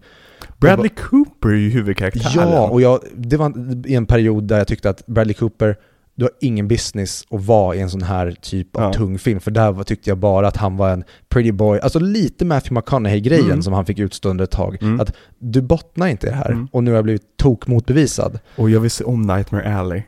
Bradley 0.58 0.88
Cooper 0.88 1.48
är 1.48 1.54
ju 1.56 1.70
huvudkaraktären. 1.70 2.48
Ja, 2.48 2.68
och 2.68 2.80
jag, 2.80 3.00
det 3.16 3.36
var 3.36 3.52
i 3.86 3.94
en 3.94 4.06
period 4.06 4.44
där 4.44 4.58
jag 4.58 4.66
tyckte 4.66 4.90
att 4.90 5.06
Bradley 5.06 5.34
Cooper, 5.34 5.76
du 6.14 6.24
har 6.24 6.32
ingen 6.40 6.68
business 6.68 7.24
att 7.30 7.44
vara 7.44 7.74
i 7.76 7.80
en 7.80 7.90
sån 7.90 8.02
här 8.02 8.36
typ 8.42 8.76
av 8.76 8.82
Ja. 8.82 8.92
tung 8.92 9.18
film. 9.18 9.40
För 9.40 9.50
där 9.50 9.72
var, 9.72 9.84
tyckte 9.84 10.10
jag 10.10 10.18
bara 10.18 10.48
att 10.48 10.56
han 10.56 10.76
var 10.76 10.90
en 10.90 11.04
pretty 11.28 11.52
boy, 11.52 11.78
alltså 11.80 11.98
lite 11.98 12.44
Matthew 12.44 12.74
McConaughey-grejen 12.80 13.44
Mm. 13.50 13.62
som 13.62 13.72
han 13.72 13.86
fick 13.86 13.98
utstå 13.98 14.28
under 14.28 14.44
ett 14.44 14.50
tag. 14.50 14.78
Mm. 14.82 15.00
Att 15.00 15.12
du 15.38 15.62
bottnar 15.62 16.06
inte 16.08 16.26
i 16.26 16.30
det 16.30 16.36
här 16.36 16.50
Mm. 16.50 16.68
och 16.72 16.84
nu 16.84 16.90
har 16.90 16.96
jag 16.96 17.04
blivit 17.04 17.36
tok 17.36 17.66
motbevisad. 17.66 18.38
Och 18.56 18.70
jag 18.70 18.80
vill 18.80 18.90
se 18.90 19.04
om 19.04 19.22
Nightmare 19.22 19.74
Alley. 19.78 20.02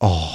Åh, 0.00 0.30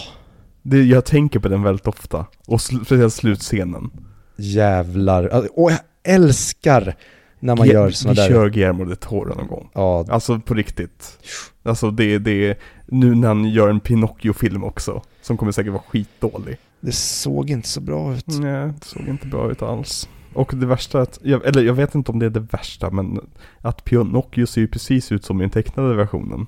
Det, 0.61 0.84
jag 0.84 1.06
tänker 1.06 1.40
på 1.40 1.48
den 1.48 1.64
väldigt 1.64 1.88
ofta. 1.88 2.26
Och 2.48 2.61
speciellt 2.61 3.14
slutscenen. 3.14 3.90
Jävlar. 4.35 5.27
Alltså, 5.27 5.51
Och 5.53 5.72
jag 5.72 5.80
älskar 6.03 6.95
när 7.39 7.55
man 7.55 7.68
Ge- 7.68 7.73
gör 7.73 7.89
såna 7.89 8.14
vi 8.14 8.19
där... 8.19 8.27
kör 8.30 8.49
Guillermo 8.49 8.85
del 8.85 8.97
Toro 8.97 9.35
någon 9.35 9.47
gång. 9.47 9.69
Ja, 9.73 10.05
Alltså 10.10 10.39
på 10.39 10.53
riktigt. 10.53 11.18
Alltså 11.64 11.91
det, 11.91 12.18
det, 12.18 12.57
nu 12.88 13.15
när 13.15 13.27
han 13.27 13.45
gör 13.49 13.69
en 13.69 13.80
Pinocchio-film 13.80 14.64
också. 14.64 15.01
Som 15.22 15.38
kommer 15.38 15.51
säkert 15.51 15.72
vara 15.73 15.84
skitdålig. 15.88 16.57
det 16.80 16.91
såg 16.91 17.49
inte 17.49 17.68
så 17.68 17.81
bra 17.81 18.14
ut. 18.15 18.26
Nej, 18.27 18.68
det 18.80 18.85
såg 18.85 19.07
inte 19.07 19.27
bra 19.27 19.51
ut 19.51 19.61
alls. 19.61 20.10
Och 20.34 20.51
det 20.55 20.65
värsta 20.65 20.97
är 20.97 21.01
att, 21.03 21.19
jag, 21.23 21.45
eller 21.45 21.64
jag 21.64 21.73
vet 21.73 21.95
inte 21.95 22.11
om 22.11 22.19
det 22.19 22.26
är 22.26 22.30
det 22.30 22.39
värsta, 22.39 22.89
men 22.89 23.19
att 23.60 23.84
Pinocchio 23.85 24.45
ser 24.45 24.61
ju 24.61 24.68
precis 24.68 25.11
ut 25.11 25.26
som 25.26 25.41
i 25.41 25.43
den 25.43 25.49
tecknade 25.49 25.95
versionen. 25.95 26.45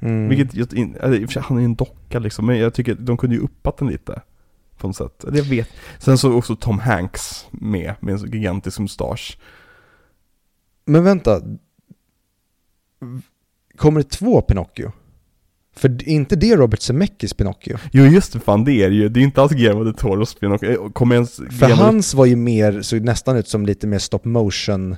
Mm. 0.00 0.28
Vilket, 0.28 0.54
jag, 0.54 0.68
sig, 1.30 1.42
han 1.42 1.56
är 1.56 1.60
ju 1.60 1.64
en 1.64 1.74
docka 1.74 2.18
liksom, 2.18 2.46
men 2.46 2.58
jag 2.58 2.74
tycker 2.74 2.94
de 2.94 3.16
kunde 3.16 3.36
ju 3.36 3.42
uppat 3.42 3.76
den 3.76 3.88
lite. 3.88 4.22
På 4.78 4.86
något 4.86 4.96
sätt. 4.96 5.24
Jag 5.32 5.44
vet. 5.44 5.68
Sen 5.98 6.18
så 6.18 6.28
är 6.28 6.36
också 6.36 6.56
Tom 6.56 6.78
Hanks 6.78 7.46
med, 7.50 7.94
med 8.00 8.14
en 8.14 8.30
gigantisk 8.32 8.78
mustasch. 8.78 9.38
Men 10.84 11.04
vänta. 11.04 11.42
Kommer 13.76 14.00
det 14.00 14.08
två 14.10 14.42
Pinocchio? 14.42 14.92
För 15.76 15.88
är 15.88 16.08
inte 16.08 16.36
det 16.36 16.56
Robert 16.56 16.80
Zemeckis 16.80 17.34
Pinocchio? 17.34 17.78
Jo 17.92 18.04
just 18.04 18.32
det, 18.32 18.40
fan 18.40 18.64
det 18.64 18.72
är 18.72 18.90
det 18.90 18.96
ju. 18.96 19.08
Det 19.08 19.20
är 19.20 19.24
inte 19.24 19.42
alls 19.42 19.52
Guillermo 19.52 19.84
del 19.84 19.94
Toros 19.94 20.34
Pinocchio. 20.34 20.70
Eh, 20.70 20.90
Kommer 20.92 21.14
ens 21.14 21.36
För 21.36 21.68
hans 21.70 22.14
var 22.14 22.26
ju 22.26 22.36
mer, 22.36 22.82
såg 22.82 23.00
nästan 23.00 23.36
ut 23.36 23.48
som 23.48 23.66
lite 23.66 23.86
mer 23.86 23.98
stop 23.98 24.20
motion. 24.24 24.96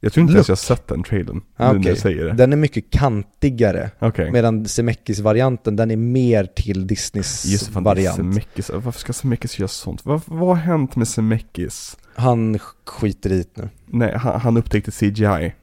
Jag 0.00 0.12
tror 0.12 0.22
inte 0.22 0.32
ens 0.34 0.48
Look. 0.48 0.48
jag 0.48 0.70
har 0.70 0.76
sett 0.76 0.86
den 0.86 1.02
trailern. 1.02 1.40
Ah, 1.56 1.66
nu 1.66 1.72
när 1.72 1.80
okej. 1.80 1.94
du 1.94 2.00
säger 2.00 2.24
det. 2.24 2.32
Den 2.32 2.52
är 2.52 2.56
mycket 2.56 2.90
kantigare. 2.90 3.90
Okej. 3.98 4.30
Medan 4.32 4.68
Zemeckis-varianten, 4.68 5.76
den 5.76 5.90
är 5.90 5.96
mer 5.96 6.44
till 6.44 6.86
Disneys 6.86 7.44
Just 7.46 7.68
fan 7.68 7.82
variant. 7.82 8.16
Zemeckis. 8.16 8.70
Varför 8.74 9.00
ska 9.00 9.12
Zemeckis 9.12 9.58
göra 9.58 9.68
sånt? 9.68 10.04
Vad, 10.04 10.20
vad 10.24 10.48
har 10.48 10.54
hänt 10.54 10.96
med 10.96 11.08
Zemeckis? 11.08 11.96
Han 12.14 12.58
skiter 12.84 13.32
i 13.32 13.36
det 13.36 13.62
nu. 13.62 13.68
Nej, 13.86 14.16
han, 14.16 14.40
han 14.40 14.56
upptäckte 14.56 14.90
CGI. 14.90 15.54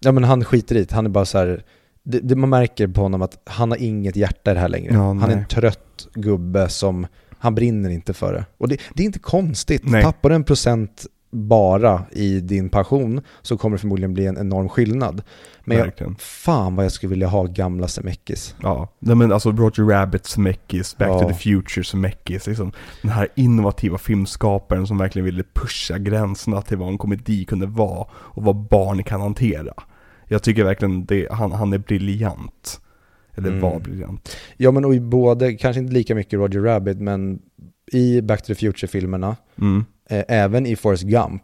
Ja 0.00 0.12
men 0.12 0.24
han 0.24 0.44
skiter 0.44 0.76
i 0.76 0.78
det, 0.84 0.92
han 0.92 1.06
är 1.06 1.10
bara 1.10 1.24
så 1.24 1.38
här. 1.38 1.64
Det, 2.02 2.18
det, 2.18 2.36
man 2.36 2.50
märker 2.50 2.88
på 2.88 3.00
honom 3.00 3.22
att 3.22 3.42
han 3.44 3.70
har 3.70 3.78
inget 3.78 4.16
hjärta 4.16 4.50
i 4.50 4.54
det 4.54 4.60
här 4.60 4.68
längre. 4.68 4.94
Ja, 4.94 5.00
han 5.00 5.22
är 5.22 5.36
en 5.36 5.46
trött 5.46 6.08
gubbe 6.14 6.68
som, 6.68 7.06
han 7.38 7.54
brinner 7.54 7.90
inte 7.90 8.12
för 8.12 8.32
det. 8.32 8.44
Och 8.58 8.68
det, 8.68 8.80
det 8.94 9.02
är 9.02 9.06
inte 9.06 9.18
konstigt. 9.18 9.82
Nej. 9.84 10.02
Tappar 10.02 10.28
du 10.28 10.34
en 10.34 10.44
procent 10.44 11.06
bara 11.30 12.02
i 12.12 12.40
din 12.40 12.68
passion 12.68 13.20
så 13.42 13.56
kommer 13.58 13.76
det 13.76 13.80
förmodligen 13.80 14.14
bli 14.14 14.26
en 14.26 14.38
enorm 14.38 14.68
skillnad. 14.68 15.22
Men 15.64 15.76
jag, 15.78 16.20
fan 16.20 16.76
vad 16.76 16.84
jag 16.84 16.92
skulle 16.92 17.10
vilja 17.10 17.28
ha 17.28 17.44
gamla 17.44 17.88
Zemeckis. 17.88 18.54
Ja, 18.62 18.88
nej 18.98 19.16
men 19.16 19.32
alltså 19.32 19.50
Roger 19.52 19.84
Rabbit, 19.84 20.26
Zemeckis, 20.26 20.96
Back 20.98 21.08
Ja. 21.08 21.18
to 21.20 21.28
the 21.28 21.34
Future, 21.34 21.84
Zemeckis, 21.84 22.46
liksom 22.46 22.72
den 23.02 23.10
här 23.10 23.28
innovativa 23.34 23.98
filmskaparen 23.98 24.86
som 24.86 24.98
verkligen 24.98 25.24
ville 25.26 25.42
pusha 25.54 25.98
gränserna 25.98 26.62
till 26.62 26.76
vad 26.76 26.88
en 26.88 26.98
komedi 26.98 27.44
kunde 27.44 27.66
vara 27.66 28.06
och 28.12 28.42
vad 28.42 28.56
barn 28.56 29.02
kan 29.02 29.20
hantera. 29.20 29.72
Jag 30.28 30.42
tycker 30.42 30.64
verkligen 30.64 31.04
det, 31.06 31.28
han, 31.32 31.52
han 31.52 31.72
är 31.72 31.78
briljant. 31.78 32.80
Eller 33.34 33.48
Mm. 33.48 33.60
var 33.60 33.80
briljant. 33.80 34.36
Ja 34.56 34.70
men 34.70 34.84
och 34.84 34.94
i 34.94 35.00
både, 35.00 35.52
kanske 35.54 35.80
inte 35.80 35.92
lika 35.92 36.14
mycket 36.14 36.38
Roger 36.38 36.60
Rabbit, 36.60 36.98
men 37.00 37.38
i 37.92 38.20
Back 38.22 38.42
to 38.42 38.46
the 38.46 38.54
Future-filmerna, 38.54 39.36
Mm. 39.60 39.84
Eh, 40.10 40.24
även 40.28 40.66
i 40.66 40.76
Forrest 40.76 41.02
Gump, 41.02 41.42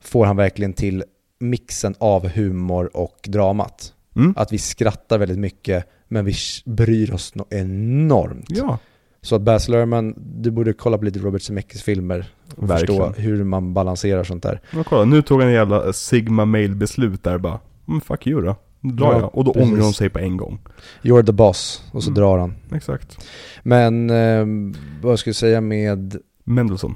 får 0.00 0.26
han 0.26 0.36
verkligen 0.36 0.72
till 0.72 1.04
mixen 1.40 1.94
av 1.98 2.28
humor 2.28 2.90
och 2.96 3.16
dramat. 3.28 3.92
Mm. 4.16 4.34
Att 4.36 4.52
vi 4.52 4.58
skrattar 4.58 5.18
väldigt 5.18 5.38
mycket, 5.38 5.84
men 6.08 6.24
vi 6.24 6.34
bryr 6.64 7.14
oss 7.14 7.34
no- 7.34 7.46
enormt. 7.50 8.46
Ja, 8.48 8.78
Så 9.22 9.36
att 9.36 9.42
Baz 9.42 9.68
Luhrmann, 9.68 10.14
du 10.16 10.50
borde 10.50 10.72
kolla 10.72 10.98
på 10.98 11.04
lite 11.04 11.18
Robert 11.18 11.42
Zemeckis 11.42 11.82
filmer 11.82 12.26
och 12.56 12.70
Verkligen. 12.70 13.04
förstå 13.06 13.22
hur 13.22 13.44
man 13.44 13.74
balanserar 13.74 14.24
sånt 14.24 14.42
där. 14.42 14.60
men 14.72 14.84
kolla 14.84 15.04
nu 15.04 15.22
tog 15.22 15.40
han 15.40 15.48
en 15.48 15.54
jävla 15.54 15.92
Sigma 15.92 16.44
mail-beslut 16.44 17.22
där 17.22 17.38
bara. 17.38 17.60
Mm, 17.88 18.00
fuck 18.00 18.26
you 18.26 18.42
då. 18.42 18.56
Drar 18.80 19.12
Ja, 19.12 19.20
jag. 19.20 19.34
Och 19.36 19.44
då 19.44 19.52
precis. 19.52 19.68
ångrar 19.72 19.82
hon 19.82 19.92
sig 19.94 20.10
på 20.10 20.18
en 20.18 20.36
gång. 20.36 20.58
You're 21.02 21.26
the 21.26 21.32
boss, 21.32 21.82
och 21.92 22.02
så 22.02 22.10
Mm. 22.10 22.20
drar 22.20 22.38
han. 22.38 22.54
Exakt. 22.74 23.18
Men 23.62 24.10
ehm, 24.10 24.74
vad 25.02 25.18
ska 25.18 25.28
jag 25.28 25.36
säga 25.36 25.60
med, 25.60 26.16
Mendelssohn. 26.44 26.94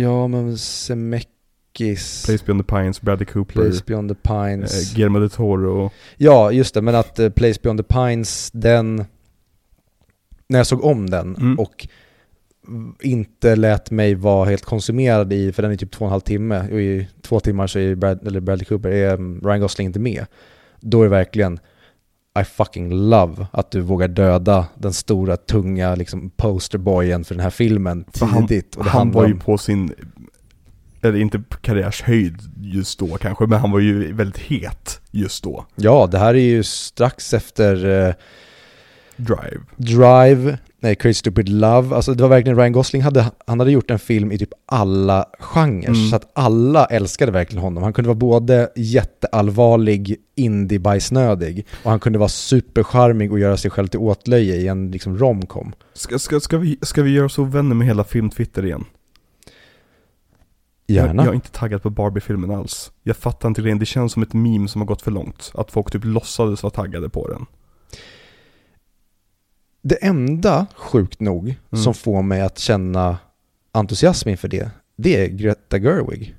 Ja 0.00 0.26
men 0.28 0.58
Zemeckis, 0.58 2.26
Place 2.26 2.44
Beyond 2.46 2.66
the 2.66 2.74
Pines, 2.76 3.00
Bradley 3.00 3.26
Cooper. 3.26 3.52
Place 3.54 3.84
Beyond 3.86 4.08
the 4.10 4.14
Pines. 4.14 4.90
Eh, 4.90 4.96
Guillermo 4.96 5.18
del 5.18 5.30
Toro. 5.30 5.90
Ja, 6.16 6.52
just 6.52 6.74
det, 6.74 6.82
men 6.82 6.94
att 6.94 7.18
eh, 7.18 7.28
Place 7.30 7.60
Beyond 7.62 7.78
the 7.80 7.94
Pines, 7.94 8.50
den, 8.50 9.04
när 10.48 10.58
jag 10.58 10.66
såg 10.66 10.84
om 10.84 11.10
den 11.10 11.36
Mm. 11.36 11.58
och 11.58 11.88
inte 13.02 13.56
lät 13.56 13.90
mig 13.90 14.14
vara 14.14 14.44
helt 14.48 14.64
konsumerad 14.64 15.32
i, 15.32 15.52
för 15.52 15.62
den 15.62 15.72
är 15.72 15.76
typ 15.76 15.90
två 15.90 16.04
och 16.04 16.08
en 16.08 16.10
halv 16.10 16.20
timme, 16.20 16.68
och 16.72 16.80
i 16.80 17.08
två 17.22 17.40
timmar 17.40 17.66
så 17.66 17.78
är 17.78 17.94
Brad, 17.94 18.26
eller 18.26 18.40
Bradley 18.40 18.64
Cooper, 18.64 18.90
är 18.90 19.14
mm, 19.14 19.40
Ryan 19.44 19.60
Gosling 19.60 19.86
inte 19.86 19.98
med. 19.98 20.26
Då 20.80 21.00
är 21.00 21.04
det 21.04 21.10
verkligen 21.10 21.60
I 22.40 22.44
fucking 22.44 22.90
love 23.10 23.46
att 23.50 23.70
du 23.70 23.80
vågar 23.80 24.08
döda 24.08 24.66
den 24.78 24.92
stora, 24.92 25.36
tunga 25.36 25.94
liksom, 25.94 26.30
posterboyen 26.36 27.24
för 27.24 27.34
den 27.34 27.42
här 27.42 27.50
filmen 27.50 28.04
han- 28.20 28.46
tidigt. 28.46 28.76
Han 28.78 28.86
handlar 28.88 29.20
var 29.20 29.28
ju 29.28 29.36
på 29.36 29.58
sin, 29.58 29.94
eller 31.02 31.18
inte 31.18 31.42
karriärshöjd 31.60 32.36
just 32.60 32.98
då 32.98 33.06
kanske, 33.16 33.46
men 33.46 33.60
han 33.60 33.70
var 33.70 33.80
ju 33.80 34.12
väldigt 34.12 34.38
het 34.42 35.00
just 35.10 35.44
då. 35.44 35.66
Ja, 35.76 36.08
det 36.10 36.18
här 36.18 36.34
är 36.34 36.38
ju 36.38 36.62
strax 36.62 37.34
efter 37.34 38.06
eh, 38.08 38.14
Drive. 39.16 39.60
Drive, 39.76 40.58
nej, 40.86 40.96
Crazy 40.96 41.14
Stupid 41.14 41.48
Love, 41.48 41.96
alltså 41.96 42.14
det 42.14 42.22
var 42.22 42.28
verkligen 42.30 42.58
Ryan 42.58 42.72
Gosling 42.72 43.02
hade, 43.02 43.30
han 43.46 43.58
hade 43.60 43.72
gjort 43.72 43.90
en 43.90 43.98
film 43.98 44.32
i 44.32 44.38
typ 44.38 44.52
alla 44.66 45.26
genrer, 45.38 45.88
Mm. 45.88 46.08
så 46.10 46.16
att 46.16 46.30
alla 46.34 46.84
älskade 46.84 47.32
verkligen 47.32 47.62
honom. 47.62 47.82
Han 47.82 47.92
kunde 47.92 48.08
vara 48.08 48.14
både 48.18 48.68
jätteallvarlig, 48.76 50.16
indie-bajsnödig, 50.34 51.66
och 51.84 51.90
han 51.90 52.00
kunde 52.00 52.18
vara 52.18 52.28
supercharmig 52.28 53.32
och 53.32 53.38
göra 53.38 53.56
sig 53.56 53.70
själv 53.70 53.86
till 53.86 54.00
åtlöje 54.00 54.54
i 54.54 54.68
en 54.68 54.90
liksom 54.90 55.18
romcom. 55.18 55.72
Ska, 55.92 56.18
ska, 56.18 56.40
ska, 56.40 56.58
vi, 56.58 56.78
ska 56.82 57.02
vi 57.02 57.10
göra 57.10 57.26
oss 57.26 57.38
ovänner 57.38 57.74
med 57.74 57.86
hela 57.86 58.04
filmtwitter 58.04 58.64
igen? 58.64 58.84
Gärna. 60.88 61.14
Jag, 61.14 61.26
jag 61.26 61.30
är 61.30 61.34
inte 61.34 61.50
taggad 61.50 61.82
på 61.82 61.90
Barbie-filmen 61.90 62.50
alls. 62.50 62.92
Jag 63.02 63.16
fattar 63.16 63.48
inte 63.48 63.62
det, 63.62 63.74
det 63.74 63.86
känns 63.86 64.12
som 64.12 64.22
ett 64.22 64.32
meme 64.32 64.68
som 64.68 64.80
har 64.80 64.86
gått 64.86 65.02
för 65.02 65.10
långt. 65.10 65.52
Att 65.54 65.70
folk 65.70 65.90
typ 65.90 66.04
låtsades 66.04 66.62
vara 66.62 66.70
taggade 66.70 67.08
på 67.08 67.28
den. 67.28 67.46
Det 69.88 70.04
enda, 70.04 70.66
sjukt 70.74 71.20
nog, 71.20 71.42
Mm. 71.44 71.82
som 71.84 71.94
får 71.94 72.22
mig 72.22 72.40
att 72.40 72.58
känna 72.58 73.18
entusiasm 73.72 74.28
inför 74.28 74.48
det 74.48 74.70
det 74.96 75.24
är 75.24 75.28
Greta 75.28 75.78
Gerwig. 75.78 76.34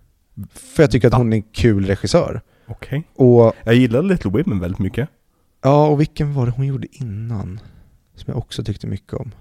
För 0.53 0.83
jag 0.83 0.91
tycker 0.91 1.07
att 1.07 1.13
hon 1.13 1.33
är 1.33 1.37
en 1.37 1.43
kul 1.43 1.85
regissör. 1.85 2.41
Okej. 2.67 3.03
Och, 3.15 3.53
Jag 3.63 3.75
gillar 3.75 4.01
Little 4.01 4.31
Women 4.31 4.59
väldigt 4.59 4.79
mycket. 4.79 5.09
ja, 5.63 5.87
och 5.87 5.99
vilken 5.99 6.33
var 6.33 6.45
det 6.45 6.51
hon 6.51 6.65
gjorde 6.67 6.87
innan? 6.91 7.59
Som 8.15 8.25
jag 8.27 8.37
också 8.37 8.63
tyckte 8.63 8.87
mycket 8.87 9.13
om. 9.13 9.31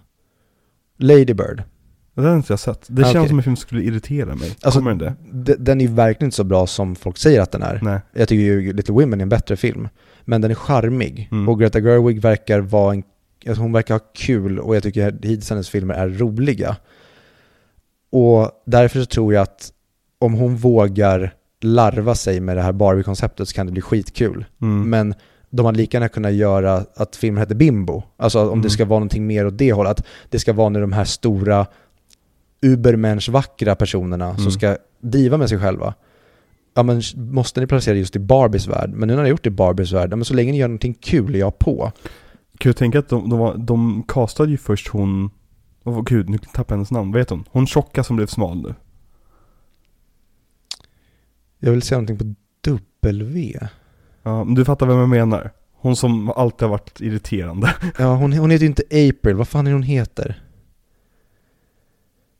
Lady 0.98 1.34
Bird. 1.34 1.62
Den 2.14 2.24
har 2.24 2.36
inte 2.36 2.52
jag 2.52 2.60
sett. 2.60 2.84
Det 2.88 3.02
Ah, 3.02 3.04
känns 3.04 3.16
okej. 3.16 3.28
som 3.28 3.38
en 3.38 3.42
film 3.44 3.56
som 3.56 3.60
skulle 3.62 3.82
irritera 3.82 4.34
mig. 4.34 4.56
Alltså, 4.62 4.80
Kommer 4.80 4.94
den 4.94 5.16
det? 5.44 5.56
Den 5.58 5.80
är 5.80 5.88
verkligen 5.88 6.26
inte 6.26 6.36
så 6.36 6.44
bra 6.44 6.66
som 6.66 6.96
folk 6.96 7.18
säger 7.18 7.40
att 7.40 7.52
den 7.52 7.62
är. 7.62 7.78
Nej. 7.82 8.00
Jag 8.12 8.28
tycker 8.28 8.42
ju 8.44 8.72
Little 8.72 8.94
Women 8.94 9.20
är 9.20 9.22
en 9.22 9.28
bättre 9.28 9.56
film. 9.56 9.88
Men 10.24 10.40
den 10.40 10.50
är 10.50 10.54
charmig. 10.54 11.28
Mm. 11.32 11.48
Och 11.48 11.60
Greta 11.60 11.80
Gerwig 11.80 12.20
verkar 12.20 12.60
vara 12.60 12.94
en, 12.94 13.02
alltså 13.48 13.62
hon 13.62 13.72
verkar 13.72 13.94
ha 13.94 13.98
kul 14.14 14.58
och 14.58 14.76
jag 14.76 14.82
tycker 14.82 15.12
hittills 15.12 15.50
hennes 15.50 15.68
filmer 15.68 15.94
är 15.94 16.08
roliga. 16.08 16.76
Och 18.10 18.50
därför 18.66 19.00
så 19.00 19.06
tror 19.06 19.34
jag 19.34 19.42
att 19.42 19.72
om 20.18 20.34
hon 20.34 20.56
vågar 20.56 21.34
larva 21.60 22.14
sig 22.14 22.40
med 22.40 22.56
det 22.56 22.62
här 22.62 22.72
Barbie-konceptet 22.72 23.48
så 23.48 23.54
kan 23.54 23.66
det 23.66 23.72
bli 23.72 23.82
skitkul. 23.82 24.44
Mm. 24.62 24.90
Men 24.90 25.14
de 25.50 25.66
hade 25.66 25.78
lika 25.78 25.96
gärna 25.96 26.08
kunnat 26.08 26.32
göra 26.32 26.84
att 26.96 27.16
filmen 27.16 27.38
hette 27.40 27.54
Bimbo. 27.54 28.02
Alltså 28.16 28.40
om 28.42 28.48
Mm. 28.48 28.62
det 28.62 28.70
ska 28.70 28.84
vara 28.84 28.98
någonting 28.98 29.26
mer 29.26 29.46
åt 29.46 29.58
det 29.58 29.72
hållet. 29.72 29.90
Att 30.00 30.06
det 30.30 30.38
ska 30.38 30.52
vara 30.52 30.68
när 30.68 30.80
de 30.80 30.92
här 30.92 31.04
stora 31.04 31.66
ubermensch-vackra 32.62 33.74
personerna 33.74 34.34
som 34.34 34.40
Mm. 34.42 34.50
ska 34.52 34.76
diva 35.00 35.36
med 35.36 35.48
sig 35.48 35.58
själva. 35.58 35.94
Ja 36.74 36.82
men 36.82 37.02
måste 37.16 37.60
ni 37.60 37.66
placera 37.66 37.94
just 37.96 38.16
i 38.16 38.18
Barbies 38.18 38.66
värld? 38.66 38.90
Men 38.90 39.08
nu 39.08 39.14
när 39.14 39.22
ni 39.22 39.28
har 39.28 39.30
gjort 39.30 39.44
det 39.44 39.48
i 39.48 39.50
Barbies 39.50 39.92
värld, 39.92 40.12
ja, 40.12 40.16
men 40.16 40.24
så 40.24 40.34
länge 40.34 40.52
ni 40.52 40.58
gör 40.58 40.68
någonting 40.68 40.94
kul 40.94 41.34
är 41.34 41.38
jag 41.38 41.58
på. 41.58 41.92
Kan 42.58 42.70
du 42.70 42.72
tänka 42.72 42.98
att 42.98 43.08
de, 43.08 43.30
de, 43.30 43.38
var, 43.38 43.56
de 43.56 44.02
castade 44.08 44.50
ju 44.50 44.56
först 44.56 44.88
hon... 44.88 45.30
Åh 45.84 46.02
gud, 46.02 46.28
nu 46.28 46.38
tappade 46.38 46.64
jag 46.68 46.76
hennes 46.76 46.90
namn. 46.90 47.12
Vad 47.12 47.20
heter 47.20 47.34
hon? 47.34 47.44
Hon 47.50 47.66
tjocka 47.66 48.04
som 48.04 48.16
blev 48.16 48.26
smal 48.26 48.62
nu. 48.62 48.74
Jag 51.58 51.72
vill 51.72 51.82
säga 51.82 52.00
någonting 52.00 52.18
på 52.18 52.34
W. 53.00 53.58
Ja, 54.22 54.44
men 54.44 54.54
du 54.54 54.64
fattar 54.64 54.86
vem 54.86 54.98
jag 54.98 55.08
menar. 55.08 55.50
Hon 55.72 55.96
som 55.96 56.30
alltid 56.30 56.62
har 56.62 56.68
varit 56.68 57.00
irriterande. 57.00 57.74
Ja, 57.98 58.14
hon, 58.14 58.32
hon 58.32 58.50
heter 58.50 58.62
ju 58.62 58.68
inte 58.68 58.82
April. 58.82 59.34
Vad 59.34 59.48
fan 59.48 59.66
är 59.66 59.72
hon 59.72 59.82
heter? 59.82 60.42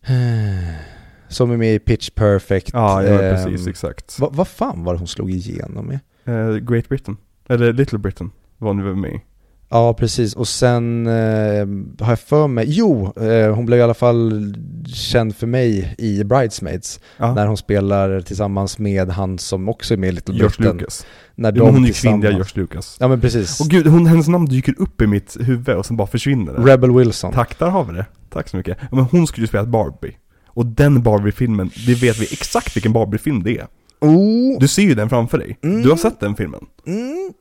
Som 1.29 1.51
är 1.51 1.57
med 1.57 1.75
i 1.75 1.79
Pitch 1.79 2.11
Perfect. 2.11 2.71
Ja, 2.73 3.03
ja 3.03 3.23
ehm, 3.23 3.45
precis, 3.45 3.67
exakt. 3.67 4.19
Vad 4.19 4.35
vad 4.35 4.49
fan 4.49 4.85
var 4.85 4.93
det 4.93 4.99
hon 4.99 5.09
slog 5.09 5.31
igenom 5.31 5.87
med? 5.87 5.99
Eh, 6.25 6.57
Great 6.57 6.89
Britain. 6.89 7.17
Eller 7.49 7.73
Little 7.73 7.99
Britain 7.99 8.31
var 8.59 8.69
hon 8.69 8.85
väl 8.85 8.97
med 8.97 9.11
i. 9.11 9.21
Ja, 9.69 9.95
precis. 9.95 10.35
Och 10.37 10.49
sen 10.49 11.07
eh, 11.07 11.67
har 12.05 12.13
jag 12.13 12.21
för 12.21 12.47
mig, 12.49 12.65
jo, 12.69 13.13
eh, 13.17 13.55
hon 13.55 13.67
blev 13.67 13.79
i 13.79 13.83
alla 13.83 13.95
fall 13.95 14.55
känd 14.95 15.37
för 15.37 15.47
mig 15.47 15.95
i 15.99 16.25
Bridesmaids. 16.25 17.01
Ja, 17.17 17.35
När 17.35 17.47
hon 17.47 17.57
spelar 17.57 18.21
tillsammans 18.21 18.79
med 18.79 19.09
han 19.11 19.39
som 19.39 19.69
också 19.69 19.95
är 19.95 19.99
med 19.99 20.09
i 20.09 20.13
Little 20.13 20.35
George 20.35 20.55
Britain. 20.59 20.77
Lucas. 20.79 21.07
När 21.35 21.53
Jo, 21.53 21.65
men 21.65 21.75
hon 21.75 21.85
är 21.85 21.89
ju 21.89 21.95
kvinnliga 21.95 22.31
George 22.31 22.53
Lucas. 22.55 22.97
Ja 23.01 23.09
men 23.09 23.21
precis. 23.21 23.61
Och 23.61 23.67
gud, 23.67 23.87
hon, 23.87 24.07
hennes 24.07 24.29
namn 24.29 24.47
dyker 24.47 24.75
upp 24.79 25.03
i 25.03 25.07
mitt 25.07 25.37
huvud 25.41 25.77
och 25.77 25.87
sen 25.87 25.97
bara 25.97 26.07
försvinner 26.09 26.53
det. 26.53 26.73
Rebel 26.73 26.93
Wilson. 26.93 27.33
Tack, 27.33 27.59
där 27.59 27.67
har 27.67 27.85
vi 27.85 27.93
det. 27.93 28.07
Tack 28.31 28.49
så 28.49 28.57
mycket. 28.57 28.79
Men 28.93 29.01
hon 29.05 29.27
skulle 29.27 29.43
ju 29.45 29.49
spela 29.49 29.65
Barbie. 29.65 30.17
Och 30.47 30.67
den 30.67 31.03
Barbie-filmen, 31.03 31.71
det 31.87 31.95
vet 31.95 32.19
vi 32.19 32.25
exakt 32.25 32.77
vilken 32.77 32.93
Barbie-film 32.93 33.43
det 33.43 33.59
är. 33.59 33.67
Oh! 34.01 34.59
Du 34.61 34.69
ser 34.69 34.83
ju 34.83 34.95
den 34.95 35.09
framför 35.09 35.39
dig. 35.39 35.59
Mm. 35.63 35.83
Du 35.83 35.89
har 35.91 35.97
sett 35.97 36.21
den 36.21 36.37
filmen. 36.37 36.61
Mm. 36.87 37.33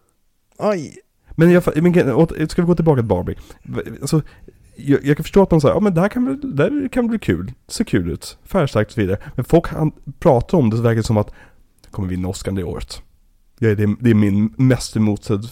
Oj. 0.57 0.97
Men 1.35 1.51
jag, 1.51 1.63
men, 1.83 1.93
ska 2.49 2.61
vi 2.61 2.65
gå 2.65 2.75
tillbaka 2.75 3.01
till 3.01 3.07
Barbie? 3.07 3.35
Alltså, 4.01 4.21
jag, 4.75 5.05
jag 5.05 5.17
kan 5.17 5.23
förstå 5.23 5.43
att 5.43 5.49
de 5.49 5.61
säger, 5.61 5.75
ja 5.75 5.79
men 5.79 5.93
det 5.93 6.01
här 6.01 6.09
kan 6.09 6.25
väl, 6.25 6.55
det 6.55 6.63
här 6.63 6.87
kan 6.87 7.07
bli 7.07 7.19
kul, 7.19 7.45
det 7.45 7.73
ser 7.73 7.83
kul 7.83 8.11
ut, 8.11 8.37
färgstarkt 8.43 8.89
och 8.89 8.93
så 8.93 9.01
vidare. 9.01 9.17
Men 9.35 9.45
folk 9.45 9.67
han, 9.67 9.91
pratar 10.19 10.57
om 10.57 10.69
det 10.69 10.77
så 10.77 10.83
verkar 10.83 10.97
det 10.97 11.03
som 11.03 11.17
att, 11.17 11.31
kommer 11.91 12.07
vinna 12.07 12.27
Oscar 12.27 12.51
det 12.51 12.63
året. 12.63 13.01
Ja, 13.59 13.75
det, 13.75 13.83
är, 13.83 13.95
det 13.99 14.09
är 14.09 14.13
min 14.13 14.53
mest 14.57 14.95
emotsedd, 14.95 15.43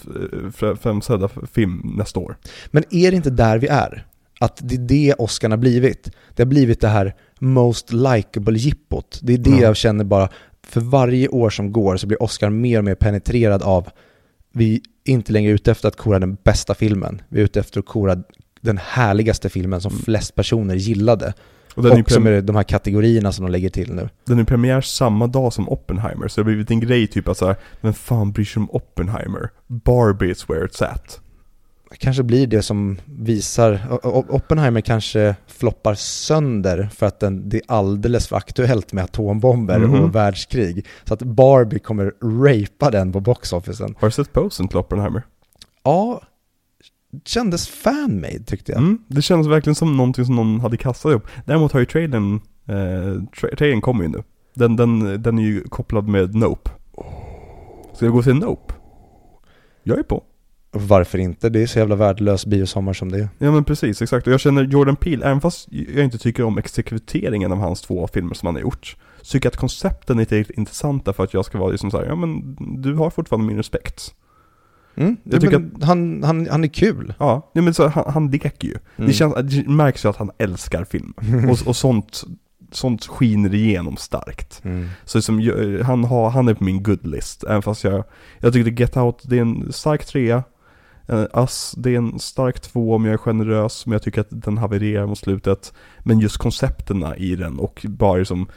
eh, 0.62 1.46
film 1.52 1.92
nästa 1.96 2.20
år. 2.20 2.36
Men 2.70 2.84
är 2.90 3.10
det 3.10 3.16
inte 3.16 3.30
där 3.30 3.58
vi 3.58 3.66
är? 3.66 4.06
Att 4.40 4.60
det 4.62 4.74
är 4.74 4.78
det 4.78 5.14
Oscar 5.18 5.50
har 5.50 5.56
blivit. 5.56 6.10
Det 6.34 6.42
har 6.42 6.48
blivit 6.48 6.80
det 6.80 6.88
här 6.88 7.14
most 7.40 7.92
likable 7.92 8.58
jippot. 8.58 9.20
Det 9.22 9.34
är 9.34 9.38
det 9.38 9.50
Ja. 9.50 9.60
jag 9.60 9.76
känner 9.76 10.04
bara, 10.04 10.28
för 10.62 10.80
varje 10.80 11.28
år 11.28 11.50
som 11.50 11.72
går 11.72 11.96
så 11.96 12.06
blir 12.06 12.22
Oscar 12.22 12.50
mer 12.50 12.78
och 12.78 12.84
mer 12.84 12.94
penetrerad 12.94 13.62
av, 13.62 13.88
vi 14.54 14.80
är 15.04 15.12
inte 15.12 15.32
längre 15.32 15.52
ute 15.52 15.70
efter 15.70 15.88
att 15.88 15.96
kora 15.96 16.18
den 16.18 16.36
bästa 16.44 16.74
filmen. 16.74 17.22
Vi 17.28 17.40
är 17.40 17.44
ute 17.44 17.60
efter 17.60 17.80
att 17.80 17.86
kora 17.86 18.16
den 18.60 18.78
härligaste 18.78 19.48
filmen 19.48 19.80
som 19.80 19.90
flest 19.90 20.34
personer 20.34 20.74
gillade. 20.74 21.34
Och 21.74 21.82
den 21.82 21.92
är, 21.92 22.02
Och 22.02 22.10
som 22.10 22.26
är 22.26 22.40
de 22.42 22.56
här 22.56 22.62
kategorierna 22.62 23.32
som 23.32 23.44
de 23.44 23.52
lägger 23.52 23.70
till 23.70 23.94
nu. 23.94 24.08
den 24.24 24.38
är 24.38 24.44
premiär 24.44 24.80
samma 24.80 25.26
dag 25.26 25.52
som 25.52 25.68
Oppenheimer, 25.68 26.28
så 26.28 26.40
det 26.40 26.44
har 26.44 26.50
blivit 26.50 26.70
en 26.70 26.80
grej 26.80 27.06
typ 27.06 27.28
att 27.28 27.36
såhär, 27.36 27.56
vem 27.80 27.94
fan 27.94 28.32
bryr 28.32 28.44
sig 28.44 28.60
om 28.60 28.70
Oppenheimer? 28.70 29.50
Barbie 29.66 30.30
is 30.30 30.48
where 30.48 30.66
it's 30.66 30.84
at. 30.84 31.20
Kanske 31.98 32.22
blir 32.22 32.46
det 32.46 32.62
som 32.62 32.98
visar, 33.04 33.80
Oppenheimer 34.32 34.80
kanske 34.80 35.36
floppar 35.46 35.94
sönder 35.94 36.88
för 36.94 37.06
att 37.06 37.20
den, 37.20 37.48
det 37.48 37.56
är 37.56 37.62
alldeles 37.68 38.28
för 38.28 38.36
aktuellt 38.36 38.92
med 38.92 39.04
atombomber 39.04 39.78
Mhm. 39.78 40.00
och 40.00 40.14
världskrig. 40.14 40.86
Så 41.04 41.14
att 41.14 41.22
Barbie 41.22 41.78
kommer 41.78 42.12
rapa 42.44 42.90
den 42.90 43.12
på 43.12 43.20
boxofficen. 43.20 43.94
Har 44.00 44.08
du 44.08 44.12
sett 44.12 44.32
posen 44.32 44.68
till 44.68 44.78
Oppenheimer? 44.78 45.22
Ja, 45.82 46.22
kändes 47.24 47.68
fanmade 47.68 48.38
tyckte 48.46 48.72
jag. 48.72 48.78
Mm, 48.78 48.98
det 49.08 49.22
känns 49.22 49.46
verkligen 49.46 49.74
som 49.74 49.96
någonting 49.96 50.24
som 50.24 50.36
någon 50.36 50.60
hade 50.60 50.76
kastat 50.76 51.10
ihop. 51.10 51.26
Däremot 51.44 51.72
har 51.72 51.80
ju 51.80 51.86
trailern, 51.86 52.34
eh, 52.68 52.72
tra- 52.74 53.56
trailern 53.56 53.80
kommer 53.80 54.02
ju 54.04 54.08
nu. 54.10 54.22
Den, 54.54 54.76
den, 54.76 55.22
den 55.22 55.38
är 55.38 55.42
ju 55.42 55.60
kopplad 55.68 56.08
med 56.08 56.34
Nope. 56.34 56.70
Ska 57.94 58.06
vi 58.06 58.12
gå 58.12 58.18
och 58.18 58.24
se 58.24 58.32
Nope? 58.32 58.74
Jag 59.82 59.98
är 59.98 60.02
på. 60.02 60.22
Varför 60.76 61.18
inte? 61.18 61.48
Det 61.48 61.62
är 61.62 61.66
så 61.66 61.78
jävla 61.78 61.94
värdelös 61.94 62.46
biosommar 62.46 62.92
som 62.92 63.12
det 63.12 63.18
är. 63.18 63.28
Ja 63.38 63.50
men 63.50 63.64
precis, 63.64 64.02
exakt. 64.02 64.26
Och 64.26 64.32
jag 64.32 64.40
känner 64.40 64.62
Jordan 64.64 64.96
Peele, 64.96 65.24
även 65.26 65.40
fast 65.40 65.68
jag 65.70 66.04
inte 66.04 66.18
tycker 66.18 66.42
om 66.44 66.58
exekuteringen 66.58 67.52
av 67.52 67.58
hans 67.58 67.80
två 67.80 68.06
filmer 68.12 68.34
som 68.34 68.46
han 68.46 68.54
har 68.54 68.62
gjort, 68.62 68.96
så 69.22 69.32
tycker 69.32 69.46
jag 69.46 69.50
att 69.52 69.56
koncepten 69.60 70.18
är 70.18 70.24
tillräckligt 70.24 70.58
intressanta 70.58 71.12
för 71.12 71.24
att 71.24 71.34
jag 71.34 71.44
ska 71.44 71.58
vara 71.58 71.70
liksom 71.70 71.90
såhär, 71.90 72.06
ja 72.06 72.14
men 72.16 72.56
du 72.82 72.94
har 72.94 73.10
fortfarande 73.10 73.46
min 73.46 73.56
respekt. 73.56 74.14
Mm, 74.96 75.16
Jag 75.24 75.40
tycker 75.40 75.58
men 75.58 75.82
han, 75.82 76.22
han, 76.24 76.48
han 76.50 76.64
är 76.64 76.68
kul. 76.68 77.14
Ja, 77.18 77.50
nej, 77.54 77.64
men 77.64 77.74
så, 77.74 77.88
han, 77.88 78.04
han 78.12 78.30
leker 78.30 78.68
ju. 78.68 78.74
Mm. 78.96 79.08
Det, 79.08 79.12
känns, 79.12 79.34
det 79.34 79.68
märks 79.68 80.04
ju 80.04 80.08
att 80.08 80.16
han 80.16 80.30
älskar 80.38 80.84
film. 80.84 81.12
och, 81.50 81.66
och 81.68 81.76
sånt, 81.76 82.24
sånt 82.72 83.06
skiner 83.06 83.54
igenom 83.54 83.96
starkt. 83.96 84.60
Mm. 84.64 84.88
Så 85.04 85.22
som, 85.22 85.40
jag- 85.40 85.80
han, 85.84 86.04
har, 86.04 86.30
han 86.30 86.48
är 86.48 86.54
på 86.54 86.64
min 86.64 86.82
good 86.82 87.06
list, 87.06 87.44
även 87.44 87.62
fast 87.62 87.84
jag, 87.84 88.04
jag 88.38 88.52
tyckte 88.52 88.82
Get 88.82 88.96
Out, 88.96 89.18
det 89.22 89.36
är 89.36 89.40
en 89.42 89.72
stark 89.72 90.04
trea. 90.06 90.42
Uh, 91.12 91.26
Us, 91.34 91.74
det 91.76 91.90
är 91.90 91.96
en 91.98 92.18
stark 92.18 92.60
två 92.60 92.94
om 92.94 93.04
jag 93.04 93.12
är 93.12 93.18
generös, 93.18 93.86
men 93.86 93.92
jag 93.92 94.02
tycker 94.02 94.20
att 94.20 94.26
den 94.30 94.58
havererar 94.58 95.06
mot 95.06 95.18
slutet. 95.18 95.72
Men 96.00 96.20
just 96.20 96.36
koncepterna 96.36 97.16
i 97.16 97.36
den 97.36 97.58
och 97.58 97.86
bara 97.88 98.24
som 98.24 98.48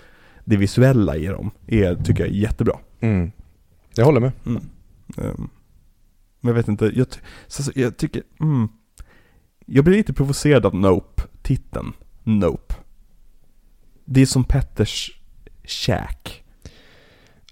det 0.46 0.58
visuella 0.58 1.16
i 1.16 1.26
dem, 1.26 1.52
är, 1.68 1.96
tycker 1.96 2.24
jag 2.26 2.30
är 2.30 2.38
jättebra. 2.38 2.78
Mm. 3.00 3.32
Jag 3.96 4.06
håller 4.06 4.20
med. 4.20 4.32
Mm. 4.46 4.64
Ehm, 5.18 5.50
men 6.42 6.50
jag 6.50 6.54
vet 6.54 6.68
inte, 6.68 6.92
jag, 6.96 7.10
ty- 7.10 7.20
så, 7.48 7.72
jag 7.76 7.98
tycker, 7.98 8.24
mm, 8.40 8.68
jag 9.66 9.86
blir 9.86 9.98
lite 9.98 10.14
provocerad 10.14 10.66
av 10.66 10.76
Nope, 10.76 11.24
titeln 11.42 11.94
Nope. 12.24 12.76
Det 14.06 14.22
är 14.22 14.26
som 14.26 14.44
Petters 14.44 15.22
käk. 15.64 16.44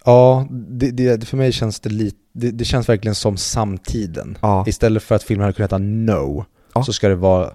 Ja, 0.06 0.48
det, 0.50 0.92
det, 0.92 1.26
för 1.28 1.38
mig 1.38 1.52
känns 1.52 1.80
det 1.80 1.90
lite, 1.90 2.18
det, 2.34 2.52
det 2.52 2.66
känns 2.66 2.90
verkligen 2.90 3.16
som 3.16 3.38
samtiden. 3.38 4.38
Ja. 4.42 4.64
Istället 4.68 5.04
för 5.04 5.16
att 5.16 5.24
filmen 5.24 5.44
hade 5.44 5.54
kunnat 5.54 5.72
heta 5.72 5.78
No, 5.78 6.46
Ja. 6.74 6.84
så 6.84 6.94
ska 6.94 7.10
det 7.10 7.16
vara 7.16 7.52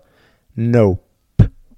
No. 0.53 0.99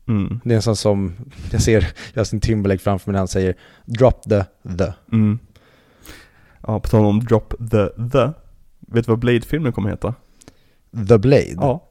Mm. 0.09 0.40
Det 0.44 0.53
är 0.53 0.57
en 0.57 0.62
sån 0.62 0.77
som, 0.77 1.15
jag 1.53 1.62
ser 1.62 1.89
Justin 2.15 2.40
Timberlake 2.40 2.82
framför 2.82 3.11
mig 3.11 3.12
när 3.12 3.19
han 3.19 3.28
säger 3.28 3.55
Drop 3.85 4.23
the 4.23 4.44
the. 4.78 4.93
Mm. 5.12 5.39
Ja, 6.66 6.81
på 6.81 6.89
tal 6.89 7.05
om 7.05 7.20
Drop 7.20 7.55
the 7.70 7.86
the. 8.12 8.31
Vet 8.81 9.07
du 9.07 9.12
vad 9.12 9.19
Blade-filmen 9.19 9.73
kommer 9.73 9.90
heta? 9.90 10.15
The 11.09 11.19
Blade. 11.19 11.55
Ja. 11.57 11.89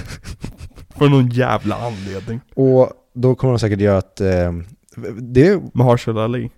För 0.98 1.08
någon 1.08 1.28
jävla 1.28 1.76
anledning. 1.76 2.40
Och 2.54 2.90
då 3.14 3.34
kommer 3.34 3.52
de 3.52 3.58
säkert 3.58 3.80
göra 3.80 3.98
att, 3.98 4.20
eh, 4.20 4.52
det 5.20 5.46
är, 5.46 5.60
Mahershala 5.74 6.24
Ali. 6.24 6.50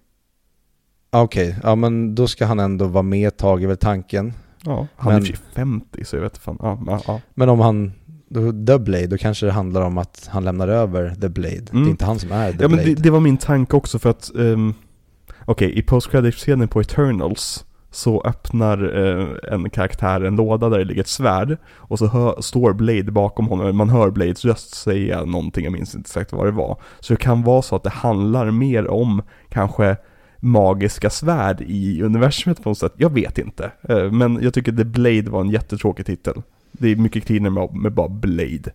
Okej, 1.20 1.56
ja 1.62 1.74
men 1.74 2.14
då 2.14 2.26
ska 2.26 2.46
han 2.46 2.60
ändå 2.60 2.86
vara 2.86 3.02
med 3.02 3.28
ett 3.28 3.36
tag 3.36 3.62
är 3.62 3.66
väl 3.68 3.76
tanken. 3.76 4.32
Ja, 4.64 4.86
han 4.96 5.12
Men- 5.14 5.22
är 5.22 5.26
i 5.30 5.32
och 5.32 5.36
för 5.36 5.44
sig 5.44 5.54
50 5.54 6.04
så 6.04 6.16
jag 6.16 6.22
vet 6.22 6.38
fan. 6.38 6.56
Ja, 6.60 6.78
ja, 6.86 7.00
ja. 7.06 7.20
Men 7.34 7.48
om 7.48 7.60
han, 7.60 7.92
då, 8.28 8.40
The 8.66 8.78
Blade, 8.78 9.06
då 9.06 9.18
kanske 9.18 9.46
det 9.46 9.52
handlar 9.52 9.82
om 9.82 9.98
att 9.98 10.28
han 10.32 10.44
lämnar 10.44 10.68
över 10.68 11.14
The 11.20 11.28
Blade. 11.28 11.60
Det 11.60 11.72
Mm. 11.72 11.86
är 11.86 11.90
inte 11.90 12.04
han 12.04 12.18
som 12.18 12.32
är 12.32 12.52
The 12.52 12.58
Ja 12.62 12.68
men 12.68 12.76
Blade. 12.76 12.94
det, 12.94 13.02
det 13.02 13.10
var 13.10 13.20
min 13.20 13.36
tanke 13.36 13.76
också 13.76 13.98
för 13.98 14.10
att, 14.10 14.30
um, 14.34 14.74
okej 15.44 15.78
i 15.78 15.82
post 15.82 16.10
credit 16.10 16.34
scenen 16.34 16.68
på 16.68 16.80
Eternals 16.80 17.64
så 17.90 18.22
öppnar 18.22 19.06
eh, 19.06 19.52
en 19.54 19.70
karaktär 19.70 20.20
en 20.20 20.36
låda 20.36 20.68
där 20.68 20.78
det 20.78 20.84
ligger 20.84 21.00
ett 21.00 21.08
svärd 21.08 21.56
och 21.74 21.98
så 21.98 22.06
hör, 22.06 22.40
står 22.40 22.72
Blade 22.72 23.10
bakom 23.12 23.46
honom, 23.48 23.76
man 23.76 23.88
hör 23.88 24.10
Blades 24.10 24.44
röst 24.44 24.74
säga 24.74 25.24
någonting, 25.24 25.64
jag 25.64 25.72
minns 25.72 25.94
inte 25.94 26.06
exakt 26.06 26.32
vad 26.32 26.46
det 26.46 26.50
var. 26.50 26.80
Så 27.00 27.12
det 27.12 27.16
kan 27.20 27.42
vara 27.42 27.62
så 27.62 27.76
att 27.76 27.82
det 27.82 27.90
handlar 27.90 28.50
mer 28.50 28.88
om 28.88 29.22
kanske 29.48 29.96
magiska 30.44 31.10
svärd 31.10 31.60
i 31.60 32.02
universumet 32.02 32.62
på 32.62 32.68
något 32.68 32.78
sätt. 32.78 32.92
Jag 32.96 33.12
vet 33.12 33.38
inte. 33.38 33.72
Eh, 33.88 34.10
men 34.12 34.42
jag 34.42 34.54
tycker 34.54 34.72
The 34.72 34.84
Blade 34.84 35.30
var 35.30 35.40
en 35.40 35.50
jättetråkig 35.50 36.06
titel. 36.06 36.42
Det 36.72 36.88
är 36.88 36.96
mycket 36.96 37.24
cleanare 37.24 37.50
med, 37.50 37.74
med 37.74 37.92
bara 37.92 38.08
Blade. 38.08 38.72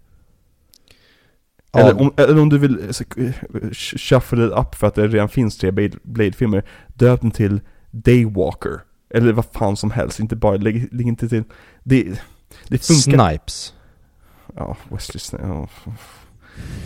Ja. 1.72 1.80
Eller, 1.80 2.02
om, 2.02 2.14
eller 2.18 2.42
om 2.42 2.50
du 2.50 2.58
vill 2.58 2.80
eh, 2.80 3.72
shuffle 3.74 4.46
it 4.46 4.52
up 4.52 4.76
för 4.76 4.88
att 4.88 4.96
det 4.96 5.08
redan 5.08 5.30
finns 5.30 5.58
tre 5.58 5.72
Blade- 5.72 6.00
Blade-filmer, 6.04 6.64
döp 6.88 7.22
den 7.22 7.32
till 7.32 7.62
Daywalker. 7.92 8.82
Eller 9.10 9.34
vad 9.34 9.46
fan 9.46 9.78
som 9.78 9.92
helst, 9.92 10.20
inte 10.20 10.36
bara, 10.36 10.58
lägg, 10.58 10.94
lägg 10.94 11.08
inte 11.08 11.30
till, 11.30 11.44
det, 11.84 12.04
det 12.68 12.88
funkar. 12.88 13.30
Snipes. 13.30 13.74
Ja, 14.56 14.78
Wesley 14.90 15.20
Snipes, 15.20 15.48
ja. 15.48 15.68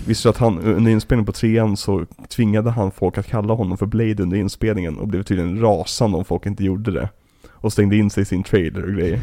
Visste 0.07 0.27
du 0.27 0.29
att 0.29 0.37
han 0.37 0.59
under 0.59 0.91
inspelningen 0.91 1.25
på 1.25 1.31
trean 1.31 1.77
så 1.77 2.05
tvingade 2.29 2.69
han 2.71 2.91
folk 2.91 3.17
att 3.17 3.27
kalla 3.27 3.53
honom 3.53 3.77
för 3.77 3.85
Blade 3.85 4.23
under 4.23 4.37
inspelningen 4.37 4.97
och 4.97 5.07
blev 5.07 5.23
tydligen 5.23 5.61
rasande 5.61 6.17
om 6.17 6.25
folk 6.25 6.45
inte 6.45 6.63
gjorde 6.63 6.91
det. 6.91 7.09
Och 7.49 7.73
stängde 7.73 7.95
in 7.97 8.09
sig 8.09 8.21
i 8.23 8.25
sin 8.25 8.43
trailer 8.43 8.83
och 8.83 8.93
grejer. 8.93 9.19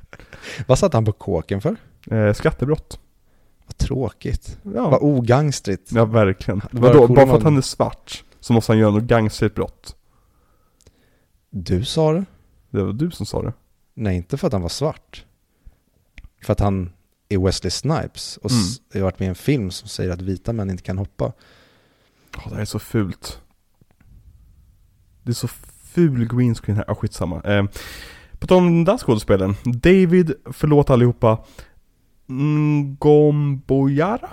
Vad 0.66 0.78
satt 0.78 0.92
han 0.92 1.04
på 1.04 1.12
kåken 1.12 1.60
för? 1.60 1.76
Eh, 2.10 2.32
skattebrott. 2.32 2.98
Vad 3.66 3.76
tråkigt. 3.76 4.58
Ja, 4.62 4.90
Vad 4.90 5.02
ogangstrigt. 5.02 5.92
ja 5.92 6.04
verkligen. 6.04 6.60
Vadå, 6.70 7.06
bara 7.06 7.26
för 7.26 7.36
att 7.36 7.42
han 7.42 7.56
är 7.56 7.60
svart 7.60 8.24
så 8.40 8.52
måste 8.52 8.72
han 8.72 8.78
göra 8.78 8.90
något 8.90 9.02
gangsterligt 9.02 9.54
brott. 9.54 9.96
Du 11.50 11.84
sa 11.84 12.12
det? 12.12 12.24
Det 12.70 12.82
var 12.82 12.92
du 12.92 13.10
som 13.10 13.26
sa 13.26 13.42
det. 13.42 13.52
Nej, 13.94 14.16
inte 14.16 14.36
för 14.36 14.46
att 14.46 14.52
han 14.52 14.62
var 14.62 14.68
svart. 14.68 15.24
För 16.42 16.52
att 16.52 16.60
han 16.60 16.90
är 17.28 17.38
Wesley 17.38 17.70
Snipes 17.70 18.36
och 18.36 18.50
Mm. 18.50 18.62
har 18.94 19.00
varit 19.00 19.18
med 19.18 19.26
i 19.26 19.28
en 19.28 19.34
film 19.34 19.70
som 19.70 19.88
säger 19.88 20.10
att 20.10 20.20
vita 20.20 20.52
män 20.52 20.70
inte 20.70 20.82
kan 20.82 20.98
hoppa. 20.98 21.32
Ja, 22.36 22.42
det 22.48 22.54
här 22.54 22.60
är 22.60 22.64
så 22.64 22.78
fult. 22.78 23.40
Det 25.22 25.30
är 25.30 25.34
så 25.34 25.48
ful 25.82 26.28
green 26.36 26.54
screen 26.54 26.76
här, 26.76 26.90
ah, 26.90 26.94
skitsamma. 26.94 27.42
Eh, 27.42 27.64
på 28.38 28.46
tal 28.46 28.58
om 28.58 28.64
den 28.66 28.84
där 28.84 28.98
skådespelaren. 28.98 29.54
David, 29.64 30.32
förlåt 30.52 30.90
allihopa, 30.90 31.38
Ngomboyara? 32.26 34.30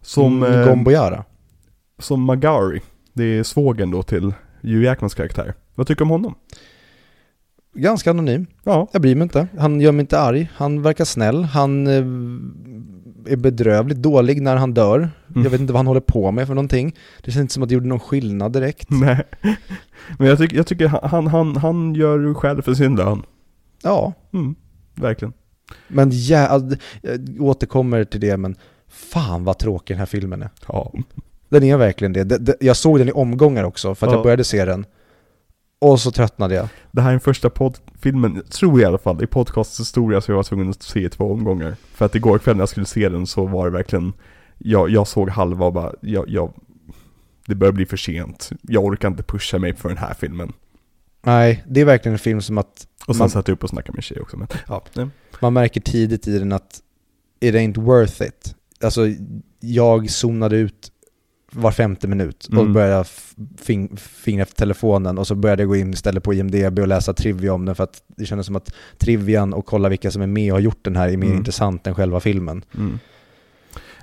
Som, 0.00 0.42
eh, 0.42 0.64
som 1.98 2.22
Magari. 2.22 2.80
Det 3.12 3.24
är 3.24 3.42
svågen 3.42 3.90
då 3.90 4.02
till 4.02 4.34
Hugh 4.60 4.84
Jackmans 4.84 5.14
karaktär. 5.14 5.54
Vad 5.74 5.86
tycker 5.86 5.98
du 5.98 6.04
om 6.04 6.10
honom? 6.10 6.34
Ganska 7.74 8.10
anonym. 8.10 8.46
Ja, 8.64 8.88
Jag 8.92 9.02
bryr 9.02 9.14
mig 9.14 9.22
inte. 9.22 9.48
Han 9.58 9.80
gör 9.80 9.92
mig 9.92 10.00
inte 10.00 10.18
arg. 10.20 10.50
Han 10.54 10.82
verkar 10.82 11.04
snäll. 11.04 11.44
Han 11.44 11.86
eh, 11.86 13.32
är 13.32 13.36
bedrövligt 13.36 13.98
dålig 13.98 14.42
när 14.42 14.56
han 14.56 14.74
dör. 14.74 14.98
Mm. 15.30 15.42
Jag 15.44 15.50
vet 15.50 15.60
inte 15.60 15.72
vad 15.72 15.78
han 15.78 15.86
håller 15.86 16.00
på 16.00 16.30
med 16.30 16.46
för 16.46 16.54
någonting. 16.54 16.94
Det 17.22 17.30
känns 17.30 17.40
inte 17.42 17.54
som 17.54 17.62
att 17.62 17.68
det 17.68 17.74
gjorde 17.74 17.86
någon 17.88 18.00
skillnad 18.00 18.52
direkt. 18.52 18.86
nej. 18.90 19.22
Men 20.18 20.28
jag 20.28 20.38
tycker, 20.38 20.56
jag 20.56 20.66
tycker 20.66 20.86
han, 20.88 21.26
han, 21.26 21.56
han 21.56 21.94
gör 21.94 22.34
själv 22.34 22.62
för 22.62 22.74
sin 22.74 22.96
lön. 22.96 23.22
Ja, 23.82 24.12
Mm, 24.32 24.54
verkligen. 24.94 25.32
men 25.88 26.10
ja, 26.12 26.60
jag 27.02 27.40
återkommer 27.40 28.04
till 28.04 28.20
det, 28.20 28.36
men 28.36 28.56
fan 28.88 29.44
vad 29.44 29.58
tråkig 29.58 29.94
den 29.94 29.98
här 29.98 30.06
filmen 30.06 30.42
är. 30.42 30.50
Ja. 30.68 30.92
Den 31.48 31.62
är 31.62 31.76
verkligen 31.76 32.12
det. 32.12 32.56
Jag 32.60 32.76
såg 32.76 32.98
den 32.98 33.08
i 33.08 33.12
omgångar 33.12 33.64
också, 33.64 33.94
för 33.94 34.06
att 34.06 34.12
Ja. 34.12 34.16
jag 34.18 34.24
började 34.24 34.44
se 34.44 34.64
den. 34.64 34.84
Och 35.82 36.00
så 36.00 36.10
tröttnade 36.10 36.54
jag. 36.54 36.68
Det 36.90 37.00
här 37.00 37.08
är 37.08 37.12
den 37.12 37.20
första 37.20 37.50
poddfilmen, 37.50 38.42
tror 38.50 38.72
jag 38.72 38.80
i 38.80 38.84
alla 38.84 38.98
fall, 38.98 39.22
i 39.22 39.26
podcastens 39.26 39.88
historia 39.88 40.20
så 40.20 40.30
jag 40.30 40.36
var 40.36 40.42
tvungen 40.42 40.70
att 40.70 40.82
se 40.82 41.00
i 41.04 41.08
två 41.08 41.32
omgångar. 41.32 41.76
För 41.94 42.06
att 42.06 42.14
igår 42.14 42.38
kväll 42.38 42.56
när 42.56 42.62
jag 42.62 42.68
skulle 42.68 42.86
se 42.86 43.08
den 43.08 43.26
så 43.26 43.46
var 43.46 43.64
det 43.64 43.70
verkligen, 43.70 44.12
jag, 44.58 44.90
jag 44.90 45.08
såg 45.08 45.30
halva 45.30 45.66
och 45.66 45.72
bara, 45.72 45.92
jag, 46.00 46.28
jag, 46.28 46.52
det 47.46 47.54
börjar 47.54 47.72
bli 47.72 47.86
för 47.86 47.96
sent. 47.96 48.50
Jag 48.62 48.84
orkar 48.84 49.08
inte 49.08 49.22
pusha 49.22 49.58
mig 49.58 49.74
för 49.74 49.88
den 49.88 49.98
här 49.98 50.14
filmen. 50.14 50.52
Nej, 51.22 51.64
det 51.68 51.80
är 51.80 51.84
verkligen 51.84 52.12
en 52.12 52.18
film 52.18 52.40
som 52.40 52.58
att 52.58 52.86
Och 53.06 53.16
sen 53.16 53.22
Man- 53.22 53.30
satt 53.30 53.48
jag 53.48 53.54
upp 53.54 53.64
och 53.64 53.70
snackade 53.70 53.96
med 53.96 54.04
tjej 54.04 54.20
också. 54.20 54.36
Men, 54.36 54.48
ja, 54.68 54.84
nej. 54.94 55.08
man 55.40 55.52
märker 55.52 55.80
tidigt 55.80 56.28
i 56.28 56.38
den 56.38 56.52
att 56.52 56.80
it 57.40 57.54
ain't 57.54 57.80
worth 57.80 58.22
it. 58.22 58.54
Alltså, 58.84 59.00
jag 59.60 60.10
zonade 60.10 60.56
ut 60.56 60.91
var 61.52 61.70
femte 61.70 62.08
minut 62.08 62.46
och 62.46 62.58
Mm. 62.58 62.72
började 62.72 63.04
fing, 63.58 63.96
fingra 63.96 64.42
efter 64.42 64.56
telefonen 64.56 65.18
och 65.18 65.26
så 65.26 65.34
började 65.34 65.62
jag 65.62 65.68
gå 65.68 65.76
in 65.76 65.92
istället 65.92 66.22
på 66.24 66.34
IMDB 66.34 66.78
och 66.78 66.88
läsa 66.88 67.12
trivia 67.12 67.52
om 67.54 67.64
den 67.64 67.74
för 67.74 67.84
att 67.84 68.02
det 68.16 68.26
kändes 68.26 68.46
som 68.46 68.56
att 68.56 68.74
trivian 68.98 69.54
och 69.54 69.66
kolla 69.66 69.88
vilka 69.88 70.10
som 70.10 70.22
är 70.22 70.26
med 70.26 70.52
och 70.52 70.56
har 70.56 70.62
gjort 70.62 70.84
den 70.84 70.96
här 70.96 71.08
är 71.08 71.16
mer 71.16 71.26
Mm. 71.26 71.38
intressant 71.38 71.86
än 71.86 71.94
själva 71.94 72.20
filmen. 72.20 72.64
Mm. 72.78 72.98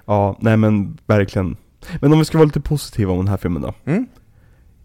Ja, 0.05 0.38
nej 0.41 0.57
men 0.57 0.97
verkligen. 1.05 1.57
Men 2.01 2.13
om 2.13 2.19
vi 2.19 2.26
ska 2.26 2.38
vara 2.38 2.45
lite 2.45 2.61
positiva 2.61 3.11
om 3.11 3.17
den 3.17 3.27
här 3.27 3.38
filmen 3.38 3.61
då. 3.61 3.73
Mm? 3.85 4.07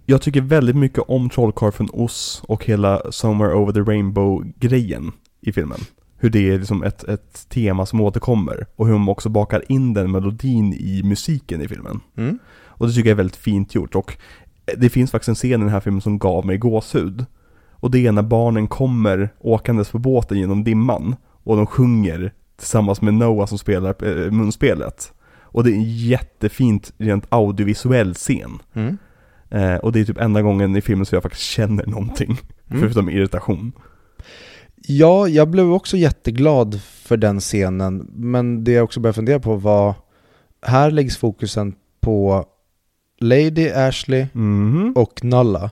Jag 0.07 0.23
tycker 0.23 0.41
väldigt 0.41 0.77
mycket 0.77 0.99
om 1.09 1.31
Trollkarl 1.31 1.71
från 1.71 1.89
Oz 1.93 2.43
och 2.49 2.65
hela 2.65 3.03
Somewhere 3.13 3.55
Over 3.55 3.73
the 3.73 3.81
Rainbow-grejen 3.81 5.13
i 5.41 5.53
filmen. 5.53 5.79
Hur 6.25 6.31
det 6.31 6.51
är 6.51 6.59
liksom 6.59 6.83
ett, 6.83 7.05
ett 7.05 7.49
tema 7.49 7.87
som 7.87 8.01
återkommer 8.01 8.67
och 8.77 8.87
hur 8.87 8.93
de 8.93 9.09
också 9.09 9.29
bakar 9.29 9.65
in 9.69 9.95
den 9.95 10.11
melodin 10.11 10.73
i 10.73 11.03
musiken 11.05 11.61
i 11.61 11.69
filmen. 11.69 12.01
Mm? 12.17 12.39
Och 12.67 12.87
det 12.87 12.93
tycker 12.93 13.09
jag 13.09 13.15
är 13.15 13.17
väldigt 13.17 13.37
fint 13.37 13.75
gjort 13.75 13.95
och 13.95 14.17
det 14.77 14.89
finns 14.89 15.11
faktiskt 15.11 15.29
en 15.29 15.35
scen 15.35 15.51
i 15.61 15.65
den 15.65 15.69
här 15.69 15.81
filmen 15.81 16.01
som 16.01 16.19
gav 16.19 16.47
mig 16.47 16.59
gåshud. 16.59 17.27
Och 17.71 17.91
det 17.91 18.07
är 18.07 18.13
när 18.13 18.23
barnen 18.23 18.67
kommer 18.67 19.29
åkandes 19.41 19.91
på 19.91 19.99
båten 19.99 20.39
genom 20.39 20.65
dimman 20.65 21.17
och 21.27 21.57
de 21.57 21.67
sjunger 21.67 22.33
tillsammans 22.57 23.03
med 23.03 23.15
Noah 23.15 23.47
som 23.47 23.59
spelar 23.59 24.05
eh, 24.05 24.31
munspelet. 24.31 25.13
Och 25.43 25.65
det 25.65 25.71
är 25.71 25.75
en 25.75 25.97
jättefint 25.97 26.93
rent 26.99 27.27
audiovisuell 27.29 28.15
scen. 28.15 28.59
Mm? 28.73 28.99
Eh, 29.51 29.77
och 29.77 29.93
det 29.93 30.01
är 30.01 30.05
typ 30.05 30.21
enda 30.21 30.43
gången 30.43 30.77
i 30.77 30.81
filmen 30.81 31.07
som 31.07 31.17
jag 31.17 31.23
faktiskt 31.23 31.45
känner 31.45 31.87
någonting. 31.87 32.41
Mm. 32.69 32.81
Förutom 32.81 33.11
irritation. 33.11 33.73
Ja, 34.87 35.29
jag 35.29 35.49
blev 35.51 35.73
också 35.73 35.97
jätteglad 35.97 36.81
för 36.83 37.17
den 37.17 37.41
scenen, 37.41 38.11
men 38.15 38.65
det 38.65 38.73
jag 38.73 38.85
också 38.85 39.01
började 39.01 39.15
fundera 39.17 39.41
på 39.41 39.55
var, 39.57 39.95
här 40.63 40.91
läggs 40.91 41.17
fokusen 41.17 41.75
på 42.01 42.45
Lady 43.21 43.71
Ashley 43.71 44.27
Mhm. 44.33 44.93
och 44.97 45.25
Nulla. 45.25 45.71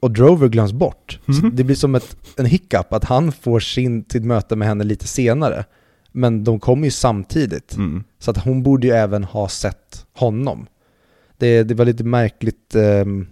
Och 0.00 0.10
Drover 0.10 0.48
glöms 0.48 0.72
bort. 0.72 1.18
Mhm. 1.26 1.50
det 1.56 1.64
blir 1.64 1.76
som 1.76 1.94
ett, 1.94 2.16
en 2.36 2.46
hiccup 2.46 2.92
att 2.92 3.04
han 3.04 3.32
får 3.32 3.60
sin, 3.60 4.04
sitt 4.12 4.24
möte 4.24 4.56
med 4.56 4.68
henne 4.68 4.84
lite 4.84 5.06
senare. 5.06 5.64
Men 6.12 6.44
de 6.44 6.60
kommer 6.60 6.84
ju 6.84 6.90
samtidigt. 6.90 7.76
Mm. 7.76 8.04
Så 8.18 8.30
att 8.30 8.38
hon 8.44 8.62
borde 8.62 8.86
ju 8.86 8.92
även 8.92 9.24
ha 9.24 9.48
sett 9.48 10.06
honom. 10.12 10.66
Det, 11.38 11.62
det 11.62 11.74
var 11.74 11.84
lite 11.84 12.04
märkligt 12.04 12.74
ehm, 12.74 13.26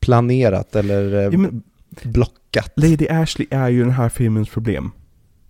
planerat 0.00 0.76
eller 0.76 1.14
eh, 1.14 1.22
Ja, 1.22 1.30
men- 1.38 1.62
blockat. 2.02 2.72
Lady 2.76 3.08
Ashley 3.08 3.46
är 3.50 3.68
ju 3.68 3.82
den 3.82 3.92
här 3.92 4.08
filmens 4.08 4.48
problem. 4.48 4.90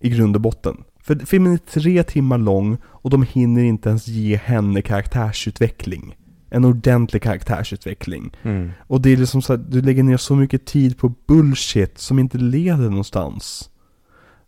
I 0.00 0.08
grund 0.08 0.36
och 0.36 0.42
botten. 0.42 0.76
För 1.00 1.16
filmen 1.16 1.52
är 1.52 1.56
tre 1.56 2.02
timmar 2.02 2.38
lång 2.38 2.76
och 2.84 3.10
de 3.10 3.22
hinner 3.22 3.62
inte 3.62 3.88
ens 3.88 4.08
ge 4.08 4.36
henne 4.36 4.82
karaktärsutveckling. 4.82 6.16
En 6.50 6.64
ordentlig 6.64 7.22
karaktärsutveckling. 7.22 8.36
Mm. 8.42 8.70
Och 8.86 9.00
det 9.00 9.10
är 9.10 9.16
liksom 9.16 9.42
så 9.42 9.52
att 9.52 9.70
du 9.70 9.82
lägger 9.82 10.02
ner 10.02 10.16
så 10.16 10.36
mycket 10.36 10.66
tid 10.66 10.98
på 10.98 11.14
bullshit 11.26 11.98
som 11.98 12.18
inte 12.18 12.38
leder 12.38 12.90
någonstans. 12.90 13.70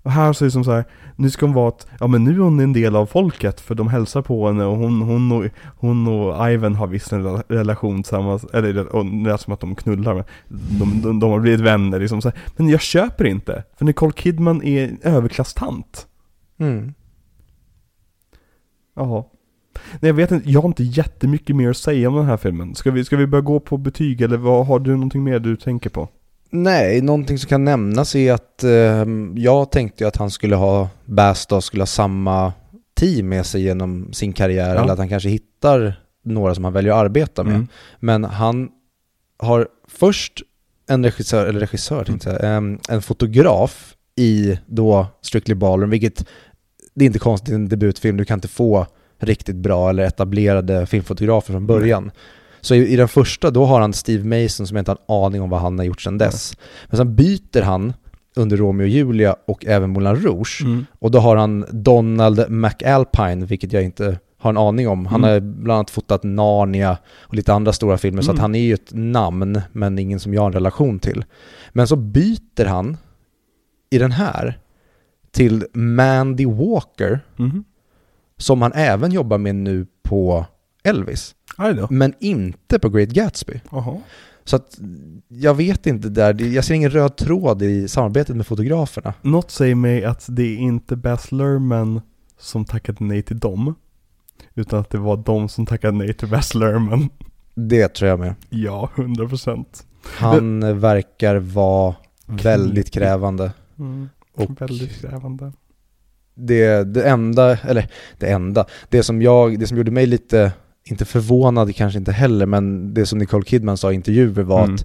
Och 0.03 0.11
här 0.11 0.33
så 0.33 0.45
är 0.45 0.47
det 0.47 0.51
som 0.51 0.65
så 0.65 0.73
här, 0.73 0.85
nu 1.17 1.31
ska 1.31 1.47
hon 1.47 1.55
vara 1.55 1.69
att, 1.69 1.87
ja 2.01 2.07
men 2.07 2.25
nu 2.25 2.31
är 2.35 2.39
hon 2.39 2.61
en 2.61 2.73
del 2.73 2.97
av 2.97 3.07
folket 3.07 3.61
för 3.61 3.75
de 3.75 3.89
hälsar 3.89 4.23
på 4.23 4.47
henne 4.47 4.65
och 4.65 4.77
hon, 4.77 5.03
hon, 5.03 5.33
och, 5.33 5.45
hon 5.77 6.07
och 6.09 6.51
Ivan 6.51 6.75
har 6.75 6.87
visst 6.87 7.13
en 7.13 7.23
rela- 7.25 7.45
relation 7.49 8.03
tillsammans, 8.03 8.45
eller 8.45 8.87
och 8.87 9.07
det 9.07 9.31
är 9.31 9.37
som 9.37 9.53
att 9.53 9.61
de 9.61 9.75
knullar 9.75 10.15
men 10.15 10.25
de, 10.79 11.03
de, 11.03 11.21
de 11.21 11.31
har 11.31 11.41
blivit 11.41 11.61
vänner 11.61 12.01
liksom 12.01 12.23
så 12.23 12.29
här. 12.29 12.39
Men 12.57 12.69
jag 12.69 12.81
köper 12.81 13.25
inte, 13.25 13.65
för 13.77 13.85
Nicole 13.85 14.13
Kidman 14.13 14.63
är 14.63 14.97
överklasstant. 15.03 16.07
Mm. 16.59 16.95
Jaha. 18.97 19.25
Nej 20.01 20.09
jag 20.09 20.15
vet 20.15 20.31
inte, 20.31 20.51
jag 20.51 20.61
har 20.61 20.69
inte 20.69 20.85
jättemycket 20.85 21.57
mer 21.57 21.71
att 21.71 21.77
säga 21.77 22.09
om 22.09 22.15
den 22.15 22.27
här 22.27 22.37
filmen. 22.37 22.75
Ska 22.75 22.91
vi, 22.91 23.05
ska 23.05 23.17
vi 23.17 23.27
börja 23.27 23.43
gå 23.43 23.61
på 23.61 23.77
betyg 23.77 24.21
eller 24.21 24.37
vad, 24.37 24.67
har 24.67 24.79
du 24.79 24.91
någonting 24.91 25.25
mer 25.25 25.39
du 25.39 25.57
tänker 25.57 25.91
på? 25.91 26.09
Nej, 26.51 27.01
någonting 27.01 27.39
som 27.39 27.49
kan 27.49 27.65
nämnas 27.65 28.15
är 28.17 28.33
att 28.33 28.65
ehm, 28.65 29.35
jag 29.39 29.71
tänkte 29.71 30.09
att 30.09 30.17
han 30.17 30.31
skulle 30.31 30.57
ha, 30.57 30.89
Bass 31.05 31.49
skulle 31.61 31.83
ha 31.83 31.87
samma 31.87 32.53
team 32.95 33.29
med 33.29 33.47
sig 33.47 33.63
genom 33.63 34.13
sin 34.13 34.33
karriär, 34.33 34.75
Ja. 34.75 34.83
eller 34.83 34.93
att 34.93 34.99
han 34.99 35.09
kanske 35.09 35.29
hittar 35.29 36.01
några 36.25 36.55
som 36.55 36.65
han 36.65 36.73
väljer 36.73 36.93
att 36.93 36.99
arbeta 36.99 37.45
med. 37.45 37.55
Mm. 37.55 37.69
Men 38.01 38.25
han 38.25 38.69
har 39.39 39.69
först 39.89 40.43
en 40.89 41.05
regissör, 41.05 41.47
eller 41.47 41.61
regissör 41.61 42.05
tänkte 42.05 42.31
jag, 42.31 42.41
säga, 42.41 42.53
ehm, 42.57 42.79
en 42.89 43.03
fotograf 43.03 43.95
i 44.17 44.59
då 44.67 45.07
Strictly 45.23 45.55
Ballroom, 45.55 45.91
vilket 45.91 46.27
det 46.95 47.05
är 47.05 47.07
inte 47.07 47.19
konstigt 47.19 47.49
i 47.49 47.55
en 47.55 47.69
debutfilm, 47.69 48.17
du 48.17 48.25
kan 48.25 48.37
inte 48.37 48.49
få 48.49 48.87
riktigt 49.19 49.57
bra 49.57 49.91
eller 49.91 50.03
etablerade 50.03 50.87
filmfotografer 50.87 51.53
från 51.53 51.67
början. 51.67 52.11
Så 52.61 52.75
i, 52.75 52.93
i 52.93 52.97
den 52.97 53.09
första, 53.09 53.51
då 53.51 53.65
har 53.65 53.81
han 53.81 53.93
Steve 53.93 54.43
Mason 54.43 54.67
som 54.67 54.77
jag 54.77 54.81
inte 54.83 54.91
har 54.91 54.99
en 55.19 55.25
aning 55.25 55.43
om 55.43 55.51
vad 55.51 55.61
han 55.61 55.79
har 55.79 55.87
gjort 55.87 56.01
sedan 56.01 56.19
dess. 56.19 56.57
Men 56.87 56.97
sen 56.97 57.15
byter 57.15 57.63
han 57.63 57.93
under 58.37 58.57
Romeo 58.57 58.85
och 58.85 58.89
Julia 58.89 59.37
och 59.47 59.67
även 59.67 59.91
Moulin 59.91 60.17
Rouge. 60.17 60.63
Mm. 60.65 60.87
Och 60.99 61.11
då 61.11 61.19
har 61.19 61.37
han 61.37 61.65
Donald 61.71 62.51
McAlpine, 62.51 63.47
vilket 63.47 63.73
jag 63.73 63.83
inte 63.83 64.19
har 64.39 64.51
en 64.51 64.57
aning 64.57 64.89
om. 64.89 65.07
Han 65.07 65.25
Mm. 65.25 65.31
har 65.31 65.41
bland 65.41 65.77
annat 65.77 65.91
fotat 65.91 66.23
Narnia 66.23 66.99
och 67.21 67.35
lite 67.35 67.53
andra 67.53 67.73
stora 67.73 67.99
filmer, 67.99 68.23
så 68.23 68.31
att 68.31 68.35
Mm. 68.35 68.41
han 68.43 68.55
är 68.55 68.61
ju 68.63 68.75
ett 68.75 68.91
namn, 68.93 69.61
men 69.73 69.99
ingen 69.99 70.21
som 70.21 70.35
jag 70.35 70.41
har 70.43 70.47
en 70.47 70.53
relation 70.53 70.99
till. 70.99 71.25
Men 71.73 71.87
så 71.89 71.97
byter 71.97 72.65
han 72.65 72.97
i 73.91 73.99
den 73.99 74.13
här 74.13 74.59
till 75.31 75.65
Mandy 75.73 76.47
Walker, 76.47 77.21
Mhm. 77.37 77.65
som 78.37 78.63
han 78.63 78.73
även 78.73 79.13
jobbar 79.13 79.39
med 79.39 79.55
nu 79.55 79.87
på 80.03 80.47
Elvis. 80.85 81.35
Men 81.91 82.15
inte 82.21 82.79
på 82.79 82.89
Great 82.89 83.09
Gatsby. 83.09 83.61
Jaha. 83.71 83.97
Så 84.45 84.57
att 84.57 84.79
jag 85.29 85.55
vet 85.55 85.87
inte 85.87 86.09
där, 86.09 86.43
jag 86.43 86.65
ser 86.65 86.75
ingen 86.75 86.91
röd 86.91 87.17
tråd 87.17 87.63
i 87.63 87.89
samarbetet 87.89 88.37
med 88.37 88.47
fotograferna. 88.47 89.15
Något 89.23 89.51
säger 89.51 89.75
mig 89.75 90.05
att 90.05 90.27
det 90.29 90.43
är 90.43 90.57
inte 90.57 90.97
Baz 90.97 91.33
Luhrmann 91.33 92.01
som 92.39 92.65
tackade 92.65 93.05
nej 93.05 93.23
till 93.23 93.39
dem. 93.39 93.75
Utan 94.55 94.81
att 94.81 94.91
det 94.91 94.99
var 94.99 95.17
de 95.17 95.49
som 95.49 95.67
tackade 95.67 95.99
nej 95.99 96.15
till 96.15 96.29
Baz 96.29 96.55
Luhrmann. 96.55 97.09
Det 97.55 97.89
tror 97.89 98.11
jag 98.11 98.19
med. 98.21 98.35
Ja, 98.49 98.91
100 98.97 99.29
procent. 99.29 99.87
Han 100.05 100.81
verkar 100.81 101.37
vara 101.37 101.95
väldigt 102.27 102.91
krävande. 102.91 103.53
Mm. 103.79 104.09
Och 104.33 104.63
Väldigt 104.63 105.01
krävande. 105.01 105.53
det, 106.35 106.85
det 106.85 107.03
enda, 107.09 107.57
eller 107.59 107.89
det 108.19 108.31
enda, 108.31 108.67
det 108.89 109.03
som 109.03 109.23
jag, 109.23 109.59
det 109.59 109.67
som 109.67 109.77
gjorde 109.77 109.91
mig 109.91 110.07
lite, 110.07 110.53
inte 110.85 111.05
förvånad 111.05 111.77
kanske 111.77 111.99
inte 111.99 112.13
heller, 112.13 112.47
men 112.47 112.95
det 112.95 113.07
som 113.07 113.19
Nicole 113.19 113.45
Kidman 113.45 113.77
sa 113.77 113.93
i 113.93 113.95
intervjuer 113.95 114.43
var 114.43 114.63
Mm. 114.65 114.75
att 114.75 114.85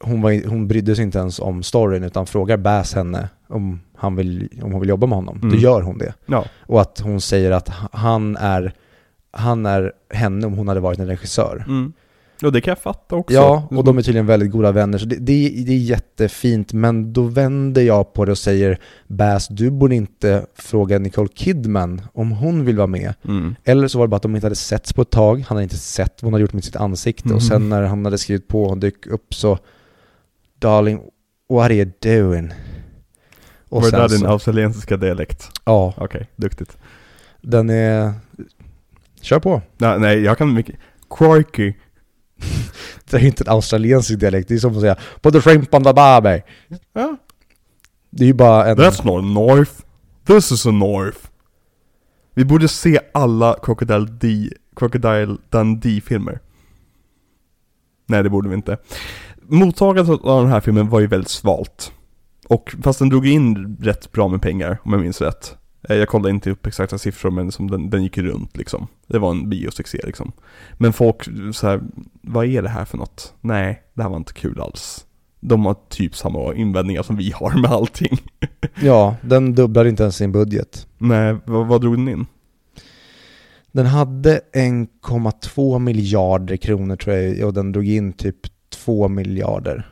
hon, 0.00 0.20
var, 0.22 0.48
hon 0.48 0.68
brydde 0.68 0.96
sig 0.96 1.04
inte 1.04 1.18
ens 1.18 1.40
om 1.40 1.62
storyn 1.62 2.04
utan 2.04 2.26
frågar 2.26 2.56
Bass 2.56 2.94
henne 2.94 3.28
om, 3.48 3.80
han 3.96 4.16
vill, 4.16 4.48
om 4.62 4.72
hon 4.72 4.80
vill 4.80 4.88
jobba 4.90 5.06
med 5.06 5.16
honom. 5.16 5.38
Då 5.40 5.46
Mm. 5.48 5.58
gör 5.60 5.82
hon 5.82 5.98
det. 5.98 6.14
Ja. 6.26 6.44
Och 6.66 6.80
att 6.80 7.00
hon 7.00 7.20
säger 7.20 7.50
att 7.50 7.68
han 7.92 8.36
är, 8.36 8.72
han 9.30 9.66
är 9.66 9.92
henne 10.10 10.46
om 10.46 10.52
hon 10.54 10.68
hade 10.68 10.80
varit 10.80 10.98
en 10.98 11.06
regissör. 11.06 11.64
Mm. 11.68 11.92
Och 12.42 12.52
det 12.52 12.60
kan 12.60 12.70
jag 12.70 12.78
fatta 12.78 13.16
också. 13.16 13.34
Ja, 13.34 13.68
och 13.70 13.84
de 13.84 13.98
är 13.98 14.02
tydligen 14.02 14.26
väldigt 14.26 14.50
goda 14.50 14.72
vänner, 14.72 14.98
så 14.98 15.06
det, 15.06 15.16
det, 15.16 15.48
det 15.66 15.72
är 15.72 15.78
jättefint, 15.78 16.72
men 16.72 17.12
då 17.12 17.22
vänder 17.22 17.82
jag 17.82 18.12
på 18.12 18.24
det 18.24 18.32
och 18.32 18.38
säger 18.38 18.78
Bass, 19.06 19.48
du 19.48 19.70
borde 19.70 19.94
inte 19.94 20.46
fråga 20.54 20.98
Nicole 20.98 21.28
Kidman 21.34 22.02
om 22.12 22.30
hon 22.32 22.64
vill 22.64 22.76
vara 22.76 22.86
med. 22.86 23.14
Mm. 23.24 23.54
Eller 23.64 23.88
så 23.88 23.98
var 23.98 24.06
det 24.06 24.10
bara 24.10 24.16
att 24.16 24.22
de 24.22 24.34
inte 24.34 24.46
hade 24.46 24.54
setts 24.56 24.92
på 24.92 25.02
ett 25.02 25.10
tag, 25.10 25.44
han 25.48 25.56
hade 25.56 25.62
inte 25.62 25.76
sett 25.78 26.22
vad 26.22 26.26
hon 26.26 26.32
hade 26.32 26.42
gjort 26.42 26.52
med 26.52 26.64
sitt 26.64 26.76
ansikte 26.76 27.24
Mm. 27.28 27.36
och 27.36 27.42
sen 27.42 27.68
när 27.68 27.82
han 27.82 28.04
hade 28.04 28.18
skrivit 28.18 28.48
på 28.48 28.64
och 28.64 28.78
dök 28.78 29.06
upp 29.06 29.34
så 29.34 29.58
Darling, 30.58 31.00
what 31.48 31.64
are 31.64 31.74
you 31.74 31.90
doing? 32.02 32.50
Och 33.68 33.82
Var 33.82 33.90
det 33.90 33.96
där 33.96 34.08
din 34.08 34.26
australiensiska 34.26 34.96
dialekt? 34.96 35.50
ja, 35.64 35.94
Okej, 35.96 36.28
duktigt. 36.36 36.78
den 37.40 37.70
är... 37.70 38.12
Kör 39.20 39.38
på. 39.40 39.62
Nej, 39.78 39.98
nej, 40.00 40.20
jag 40.20 40.38
kan 40.38 40.54
mycket. 40.54 40.74
Crikey. 41.18 41.74
Det 43.10 43.16
är 43.16 43.20
ju 43.20 43.26
inte 43.26 43.44
en 43.44 43.52
australiensisk 43.52 44.20
dialekt, 44.20 44.48
det 44.48 44.54
är 44.54 44.58
som 44.58 44.74
att 44.74 44.80
säga 44.80 44.96
'Put 45.22 45.32
the 45.32 45.40
shrimp 45.40 45.74
on 45.74 45.84
the 45.84 45.90
barbie' 45.90 46.42
Ja. 46.92 47.16
Det 48.10 48.24
är 48.24 48.26
ju 48.26 48.34
bara 48.34 48.66
en... 48.66 48.76
That's 48.76 49.04
not 49.04 49.24
north. 49.24 49.72
This 50.26 50.52
is 50.52 50.66
a 50.66 50.70
north. 50.70 51.18
Vi 52.34 52.44
borde 52.44 52.68
se 52.68 53.00
alla 53.14 53.56
Crocodile, 53.62 54.06
D, 54.06 54.50
Crocodile 54.76 55.36
Dundee-filmer. 55.50 56.40
Nej, 58.06 58.22
det 58.22 58.30
borde 58.30 58.48
vi 58.48 58.54
inte. 58.54 58.78
Mottagandet 59.42 60.20
av 60.24 60.42
den 60.42 60.52
här 60.52 60.60
filmen 60.60 60.88
var 60.88 61.00
ju 61.00 61.06
väldigt 61.06 61.30
svalt. 61.30 61.92
Och 62.48 62.74
fast 62.82 62.98
den 62.98 63.08
drog 63.08 63.26
in 63.26 63.76
rätt 63.80 64.12
bra 64.12 64.28
med 64.28 64.42
pengar, 64.42 64.78
om 64.82 64.92
jag 64.92 65.02
minns 65.02 65.20
rätt. 65.20 65.56
Eh, 65.88 65.96
Jag 65.96 66.08
kollade 66.08 66.30
inte 66.30 66.50
upp 66.50 66.66
exakta 66.66 66.98
siffror, 66.98 67.30
men 67.30 67.52
som 67.52 67.70
den, 67.70 67.90
den 67.90 68.02
gick 68.02 68.18
runt 68.18 68.56
liksom. 68.56 68.86
Det 69.06 69.18
var 69.18 69.30
en 69.30 69.50
biosuccé 69.50 69.98
liksom. 70.04 70.32
Men 70.72 70.92
folk 70.92 71.28
så 71.52 71.66
här, 71.66 71.80
vad 72.22 72.46
är 72.46 72.62
det 72.62 72.68
här 72.68 72.84
för 72.84 72.98
något? 72.98 73.34
Nej, 73.40 73.82
det 73.94 74.02
här 74.02 74.10
var 74.10 74.16
inte 74.16 74.32
kul 74.32 74.60
alls. 74.60 75.06
De 75.40 75.66
har 75.66 75.76
typ 75.88 76.16
samma 76.16 76.54
invändningar 76.54 77.02
som 77.02 77.16
vi 77.16 77.30
har 77.30 77.60
med 77.60 77.70
allting. 77.70 78.18
Ja, 78.82 79.16
den 79.22 79.54
dubblar 79.54 79.84
inte 79.84 80.02
ens 80.02 80.16
sin 80.16 80.32
budget. 80.32 80.86
Nej, 80.98 81.36
vad, 81.44 81.66
vad 81.66 81.80
drog 81.80 81.96
den 81.96 82.08
in? 82.08 82.26
Den 83.72 83.86
hade 83.86 84.40
1,2 84.52 85.78
miljarder 85.78 86.56
kronor 86.56 86.96
tror 86.96 87.16
jag 87.16 87.46
och 87.46 87.54
den 87.54 87.72
drog 87.72 87.86
in 87.88 88.12
typ 88.12 88.36
2 88.70 89.08
miljarder. 89.08 89.88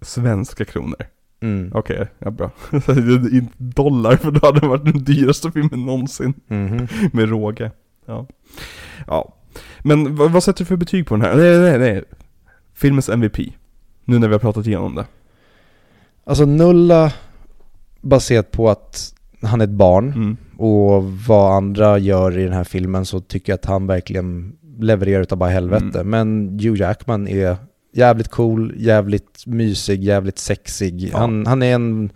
Svenska 0.00 0.64
kronor. 0.64 0.96
Mm. 1.40 1.70
Okej, 1.74 2.06
ja 2.18 2.30
bra. 2.30 2.50
Inte 3.32 3.48
dollar, 3.58 4.16
för 4.16 4.30
då 4.30 4.46
hade 4.46 4.60
det 4.60 4.66
varit 4.66 4.84
den 4.84 5.04
dyraste 5.04 5.50
filmen 5.52 5.86
någonsin. 5.86 6.34
Mhm. 6.48 6.88
Med 7.12 7.28
råge. 7.28 7.70
Ja. 8.06 8.26
Ja. 9.06 9.34
Men 9.82 10.16
vad, 10.16 10.30
vad 10.32 10.42
sätter 10.42 10.58
du 10.58 10.64
för 10.64 10.76
betyg 10.76 11.06
på 11.06 11.14
den 11.16 11.24
här? 11.24 11.36
Nej, 11.36 11.58
nej, 11.58 11.78
nej. 11.78 12.04
Filmens 12.74 13.08
MVP. 13.08 13.38
Nu 14.04 14.18
när 14.18 14.28
vi 14.28 14.34
har 14.34 14.40
pratat 14.40 14.66
igenom 14.66 14.94
det. 14.94 15.06
Alltså 16.24 16.44
Nulla, 16.44 17.12
baserat 18.00 18.50
på 18.50 18.70
att 18.70 19.14
han 19.42 19.60
är 19.60 19.64
ett 19.64 19.70
barn 19.70 20.12
Mm. 20.12 20.36
och 20.56 21.04
vad 21.04 21.56
andra 21.56 21.98
gör 21.98 22.38
i 22.38 22.44
den 22.44 22.52
här 22.52 22.64
filmen 22.64 23.06
så 23.06 23.20
tycker 23.20 23.52
jag 23.52 23.58
att 23.58 23.64
han 23.64 23.86
verkligen 23.86 24.56
levererar 24.78 25.22
utav 25.22 25.38
bara 25.38 25.50
helvete. 25.50 26.00
Mm. 26.00 26.10
Men 26.10 26.48
Hugh 26.58 26.80
Jackman 26.80 27.28
är 27.28 27.56
jävligt 27.96 28.28
cool, 28.28 28.74
jävligt 28.76 29.46
mysig, 29.46 30.04
jävligt 30.04 30.38
sexig. 30.38 31.02
Ja. 31.12 31.18
Han, 31.18 31.46
han 31.46 31.62
är 31.62 31.74
en, 31.74 32.10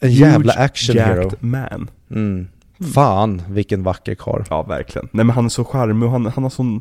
en 0.00 0.12
jävla 0.12 0.52
action 0.52 0.98
hero. 0.98 1.30
Man. 1.40 1.90
Mm. 2.10 2.48
Fan 2.94 3.42
vilken 3.48 3.82
vacker 3.82 4.14
karl. 4.14 4.42
Ja, 4.50 4.62
verkligen. 4.62 5.08
Nej 5.12 5.24
men 5.24 5.34
han 5.34 5.44
är 5.44 5.48
så 5.48 5.64
charmig 5.64 6.06
och 6.06 6.12
han, 6.12 6.26
han 6.26 6.42
har 6.42 6.50
sån 6.50 6.80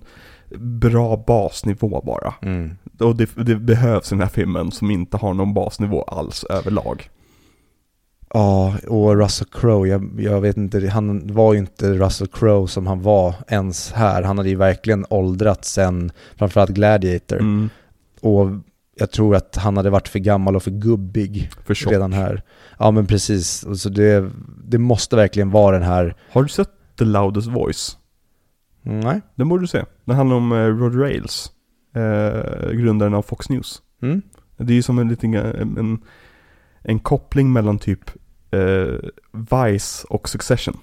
bra 0.59 1.23
basnivå 1.27 2.01
bara. 2.05 2.33
Mm. 2.41 2.77
Och 2.99 3.15
det, 3.15 3.29
det 3.35 3.55
behövs 3.55 4.11
i 4.11 4.15
den 4.15 4.21
här 4.21 4.29
filmen 4.29 4.71
som 4.71 4.91
inte 4.91 5.17
har 5.17 5.33
någon 5.33 5.53
basnivå 5.53 6.01
alls 6.01 6.43
överlag. 6.43 7.09
Ja, 8.33 8.75
och 8.87 9.17
Russell 9.17 9.47
Crowe, 9.51 9.89
jag, 9.89 10.21
jag 10.21 10.41
vet 10.41 10.57
inte, 10.57 10.87
han 10.87 11.33
var 11.33 11.53
ju 11.53 11.59
inte 11.59 11.93
Russell 11.93 12.27
Crowe 12.27 12.67
som 12.67 12.87
han 12.87 13.01
var 13.01 13.35
ens 13.47 13.91
här. 13.91 14.23
Han 14.23 14.37
hade 14.37 14.49
ju 14.49 14.55
verkligen 14.55 15.05
åldrats 15.09 15.71
sen, 15.71 16.11
framförallt 16.35 16.71
Gladiator. 16.71 17.39
Mm. 17.39 17.69
Och 18.21 18.49
jag 18.95 19.11
tror 19.11 19.35
att 19.35 19.55
han 19.55 19.77
hade 19.77 19.89
varit 19.89 20.07
för 20.07 20.19
gammal 20.19 20.55
och 20.55 20.63
för 20.63 20.71
gubbig 20.71 21.49
För 21.65 21.89
redan 21.89 22.13
här. 22.13 22.41
Ja 22.79 22.91
men 22.91 23.07
precis, 23.07 23.65
så 23.81 23.89
det, 23.89 24.31
det 24.63 24.77
måste 24.77 25.15
verkligen 25.15 25.51
vara 25.51 25.79
den 25.79 25.87
här, 25.87 26.15
Har 26.31 26.43
du 26.43 26.49
sett 26.49 26.69
The 26.97 27.05
Loudest 27.05 27.47
Voice? 27.47 27.97
nej? 28.81 29.21
Den 29.35 29.49
borde 29.49 29.63
du 29.63 29.67
se. 29.67 29.83
Den 30.05 30.15
handlar 30.15 30.35
om 30.35 30.51
eh, 30.51 30.55
Rod 30.55 31.01
Rails. 31.01 31.51
Eh, 31.95 32.71
grundaren 32.71 33.13
av 33.13 33.21
Fox 33.21 33.49
News. 33.49 33.81
Mm? 34.01 34.21
Det 34.57 34.73
är 34.73 34.75
ju 34.75 34.81
som 34.81 34.99
en 34.99 35.09
liten, 35.09 35.33
en, 35.33 35.77
en, 35.77 35.99
en 36.87 36.99
koppling 36.99 37.53
mellan 37.53 37.79
typ 37.79 38.11
eh, 38.51 38.95
Vice 39.31 40.07
och 40.09 40.29
Succession. 40.29 40.77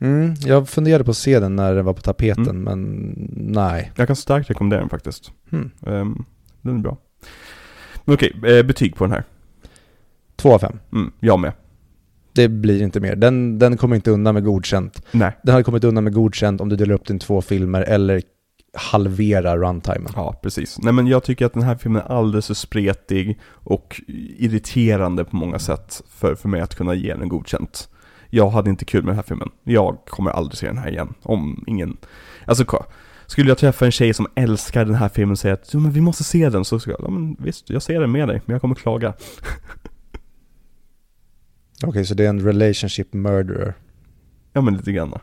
Mm, 0.00 0.34
jag 0.44 0.68
funderade 0.68 1.04
på 1.04 1.10
att 1.10 1.16
se 1.16 1.40
den 1.40 1.56
när 1.56 1.74
den 1.74 1.84
var 1.84 1.92
på 1.92 2.00
tapeten, 2.02 2.48
Mm. 2.48 2.62
men 2.62 3.14
nej. 3.36 3.92
Jag 3.96 4.06
kan 4.06 4.16
starkt 4.16 4.50
rekommendera 4.50 4.80
den 4.80 4.88
faktiskt. 4.88 5.30
Hmm. 5.50 5.70
Ehm, 5.86 6.24
den 6.62 6.76
är 6.76 6.80
bra. 6.82 6.96
Men 8.04 8.14
okej, 8.14 8.36
eh, 8.46 8.62
betyg 8.66 8.96
på 8.96 9.04
den 9.04 9.12
här. 9.12 9.24
Två 10.36 10.54
av 10.54 10.58
fem. 10.58 10.78
Mm, 10.92 11.12
jag 11.20 11.38
med. 11.38 11.52
Det 12.32 12.48
blir 12.48 12.82
inte 12.82 13.00
mer. 13.00 13.16
Den, 13.16 13.58
den 13.58 13.76
kommer 13.76 13.96
inte 13.96 14.10
undan 14.10 14.34
med 14.34 14.44
godkänt. 14.44 15.02
Nej. 15.12 15.36
Den 15.42 15.52
hade 15.52 15.64
kommit 15.64 15.84
undan 15.84 16.04
med 16.04 16.12
godkänt 16.12 16.60
om 16.60 16.68
du 16.68 16.76
delar 16.76 16.94
upp 16.94 17.06
den 17.06 17.16
i 17.16 17.20
två 17.20 17.42
filmer 17.42 17.82
eller 17.82 18.22
halvera 18.74 19.56
runtimen. 19.56 20.12
Ja, 20.16 20.40
precis. 20.42 20.78
Nej 20.78 20.92
men 20.92 21.06
jag 21.06 21.24
tycker 21.24 21.46
att 21.46 21.52
den 21.52 21.62
här 21.62 21.76
filmen 21.76 22.02
är 22.02 22.06
alldeles 22.06 22.46
för 22.46 22.54
spretig 22.54 23.40
och 23.48 24.00
irriterande 24.38 25.24
på 25.24 25.36
många 25.36 25.58
sätt 25.58 26.02
för, 26.08 26.34
för 26.34 26.48
mig 26.48 26.60
att 26.60 26.74
kunna 26.74 26.94
ge 26.94 27.14
den 27.14 27.28
godkänt. 27.28 27.88
Jag 28.30 28.50
hade 28.50 28.70
inte 28.70 28.84
kul 28.84 29.02
med 29.02 29.10
den 29.10 29.16
här 29.16 29.22
filmen. 29.22 29.50
Jag 29.64 29.98
kommer 30.06 30.30
aldrig 30.30 30.58
se 30.58 30.66
den 30.66 30.78
här 30.78 30.90
igen. 30.90 31.14
Om 31.22 31.64
ingen... 31.66 31.96
Alltså, 32.46 32.84
skulle 33.26 33.48
jag 33.48 33.58
träffa 33.58 33.84
en 33.84 33.92
tjej 33.92 34.14
som 34.14 34.26
älskar 34.34 34.84
den 34.84 34.94
här 34.94 35.08
filmen 35.08 35.32
och 35.32 35.38
säga 35.38 35.54
att 35.54 35.74
men 35.74 35.90
vi 35.90 36.00
måste 36.00 36.24
se 36.24 36.48
den, 36.48 36.64
så 36.64 36.80
skulle 36.80 36.96
jag, 36.98 37.06
ja 37.06 37.10
men 37.10 37.36
visst, 37.38 37.70
jag 37.70 37.82
ser 37.82 38.00
den 38.00 38.12
med 38.12 38.28
dig, 38.28 38.42
men 38.44 38.54
jag 38.54 38.60
kommer 38.60 38.74
klaga. 38.74 39.14
Okej, 41.86 42.04
så 42.04 42.14
det 42.14 42.24
är 42.24 42.28
en 42.28 42.40
relationship 42.40 43.12
murderer. 43.12 43.74
Ja 44.52 44.60
men 44.60 44.76
lite 44.76 44.92
grann. 44.92 45.18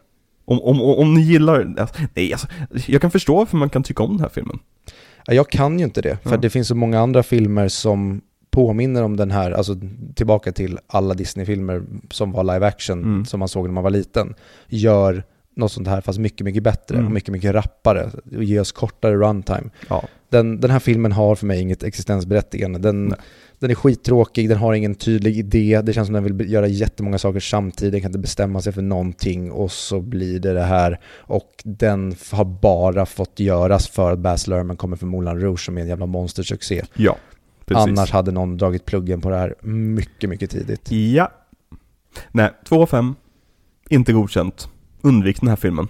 Om, 0.51 0.61
om, 0.61 0.81
om, 0.81 1.13
ni 1.13 1.21
gillar, 1.21 1.75
alltså, 1.77 1.95
nej 2.13 2.33
alltså, 2.33 2.47
jag 2.87 3.01
kan 3.01 3.11
förstå 3.11 3.35
varför 3.35 3.57
man 3.57 3.69
kan 3.69 3.83
tycka 3.83 4.03
om 4.03 4.11
den 4.11 4.19
här 4.19 4.29
filmen. 4.29 4.59
Ja, 5.25 5.33
Jag 5.33 5.49
kan 5.49 5.79
ju 5.79 5.85
inte 5.85 6.01
det, 6.01 6.17
för 6.23 6.31
Ja. 6.31 6.37
det 6.37 6.49
finns 6.49 6.67
så 6.67 6.75
många 6.75 6.99
andra 6.99 7.23
filmer 7.23 7.67
som 7.67 8.21
påminner 8.51 9.03
om 9.03 9.17
den 9.17 9.31
här, 9.31 9.51
alltså 9.51 9.75
tillbaka 10.15 10.51
till 10.51 10.79
alla 10.87 11.13
Disney-filmer 11.13 11.83
som 12.11 12.31
var 12.31 12.43
live 12.43 12.67
action, 12.67 13.03
Mm. 13.03 13.25
som 13.25 13.39
man 13.39 13.47
såg 13.47 13.65
när 13.65 13.73
man 13.73 13.83
var 13.83 13.89
liten, 13.91 14.33
gör 14.67 15.23
något 15.55 15.71
sånt 15.71 15.87
här 15.87 16.01
fast 16.01 16.19
mycket, 16.19 16.45
mycket 16.45 16.63
bättre 16.63 16.95
Mm. 16.95 17.05
och 17.07 17.11
mycket, 17.11 17.29
mycket 17.31 17.53
rappare 17.55 18.09
och 18.37 18.43
ge 18.43 18.59
oss 18.59 18.71
kortare 18.71 19.15
runtime. 19.15 19.69
Ja. 19.89 20.03
Den, 20.29 20.59
den 20.59 20.71
här 20.71 20.79
filmen 20.79 21.11
har 21.11 21.35
för 21.35 21.45
mig 21.45 21.61
inget 21.61 21.83
existensberättigande. 21.83 22.79
Den, 22.79 23.05
Nej. 23.05 23.17
Den 23.61 23.71
är 23.71 23.75
skittråkig, 23.75 24.49
den 24.49 24.57
har 24.57 24.73
ingen 24.73 24.95
tydlig 24.95 25.38
idé, 25.38 25.81
det 25.83 25.93
känns 25.93 26.07
som 26.07 26.13
den 26.13 26.23
vill 26.23 26.51
göra 26.51 26.67
jättemånga 26.67 27.17
saker 27.17 27.39
samtidigt, 27.39 27.91
den 27.91 28.01
kan 28.01 28.09
inte 28.09 28.19
bestämma 28.19 28.61
sig 28.61 28.73
för 28.73 28.81
någonting 28.81 29.51
och 29.51 29.71
så 29.71 30.01
blir 30.01 30.39
det 30.39 30.53
det 30.53 30.63
här. 30.63 30.99
Och 31.17 31.51
den 31.63 32.15
har 32.31 32.45
bara 32.45 33.05
fått 33.05 33.39
göras 33.39 33.88
för 33.88 34.11
att 34.11 34.19
Baz 34.19 34.47
Luhrmann 34.47 34.77
kommer 34.77 34.97
från 34.97 35.09
Moulin 35.09 35.39
Rouge 35.39 35.65
som 35.65 35.77
är 35.77 35.81
en 35.81 35.88
jävla 35.88 36.05
monstersuccé. 36.05 36.83
Ja, 36.93 37.17
precis. 37.65 37.88
Annars 37.88 38.11
hade 38.11 38.31
någon 38.31 38.57
dragit 38.57 38.85
pluggen 38.85 39.21
på 39.21 39.29
det 39.29 39.38
här 39.38 39.55
mycket, 39.61 40.29
mycket 40.29 40.51
tidigt. 40.51 40.91
Ja. 40.91 41.31
Nej, 42.31 42.49
2 42.65 42.81
av 42.81 42.85
5. 42.85 43.15
Inte 43.89 44.13
godkänt. 44.13 44.69
Undvik 45.01 45.39
den 45.39 45.49
här 45.49 45.55
filmen. 45.55 45.88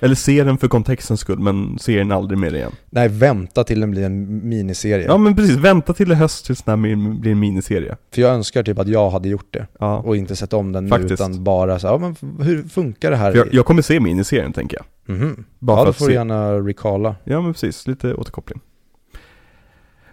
Eller 0.00 0.14
se 0.14 0.44
den 0.44 0.58
för 0.58 0.68
kontextens 0.68 1.20
skull, 1.20 1.38
men 1.38 1.78
se 1.78 1.98
den 1.98 2.12
aldrig 2.12 2.38
mer 2.38 2.54
igen. 2.54 2.72
Nej, 2.90 3.08
vänta 3.08 3.64
till 3.64 3.80
den 3.80 3.90
blir 3.90 4.04
en 4.04 4.48
miniserie. 4.48 5.04
Ja 5.06 5.18
men 5.18 5.36
precis, 5.36 5.56
vänta 5.56 5.92
till 5.94 6.12
i 6.12 6.14
höst 6.14 6.46
tills 6.46 6.62
den 6.62 6.84
här 6.84 7.14
blir 7.20 7.32
en 7.32 7.38
miniserie. 7.38 7.96
För 8.14 8.22
jag 8.22 8.34
önskar 8.34 8.62
typ 8.62 8.78
att 8.78 8.88
jag 8.88 9.10
hade 9.10 9.28
gjort 9.28 9.46
det 9.50 9.66
Ja. 9.78 9.96
och 9.98 10.16
inte 10.16 10.36
sett 10.36 10.52
om 10.52 10.72
den 10.72 10.84
nu 10.84 10.90
Faktiskt. 10.90 11.12
utan 11.12 11.44
bara 11.44 11.78
så 11.78 11.86
här, 11.86 11.94
ja, 11.94 11.98
men 11.98 12.16
hur 12.46 12.62
funkar 12.62 13.10
det 13.10 13.16
här? 13.16 13.30
För 13.30 13.38
jag, 13.38 13.54
jag 13.54 13.66
kommer 13.66 13.82
se 13.82 14.00
miniserien 14.00 14.52
tänker 14.52 14.76
jag. 14.76 15.16
Mhm. 15.16 15.44
Bara 15.58 15.80
ja, 15.80 15.84
då 15.84 15.92
får 15.92 16.06
du 16.08 16.12
gärna 16.14 16.52
recalla. 16.54 17.16
Ja 17.24 17.40
men 17.40 17.52
precis, 17.52 17.86
lite 17.86 18.14
återkoppling. 18.14 18.60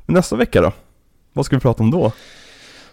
Men 0.05 0.13
nästa 0.13 0.35
vecka 0.35 0.61
då? 0.61 0.71
Vad 1.33 1.45
ska 1.45 1.55
vi 1.55 1.59
prata 1.59 1.83
om 1.83 1.91
då? 1.91 2.11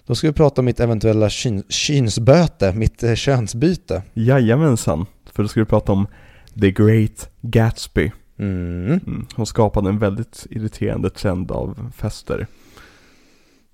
Då 0.07 0.15
ska 0.15 0.27
vi 0.27 0.33
prata 0.33 0.61
om 0.61 0.65
mitt 0.65 0.81
eventuella 0.81 1.29
kyn, 1.31 1.63
kynsböte, 1.69 2.73
mitt 2.73 3.03
eh, 3.03 3.15
könsbyte. 3.15 4.03
Jajamensan, 4.15 5.07
för 5.33 5.43
då 5.43 5.49
ska 5.49 5.61
vi 5.61 5.67
prata 5.67 5.93
om 5.93 6.07
The 6.61 6.71
Great 6.71 7.29
Gatsby. 7.41 8.13
Mm. 8.39 8.87
Mm. 9.07 9.27
Hon 9.37 9.47
skapade 9.47 9.89
en 9.89 9.99
väldigt 9.99 10.47
irriterande 10.51 11.11
trend 11.11 11.51
av 11.51 11.93
fester. 11.97 12.47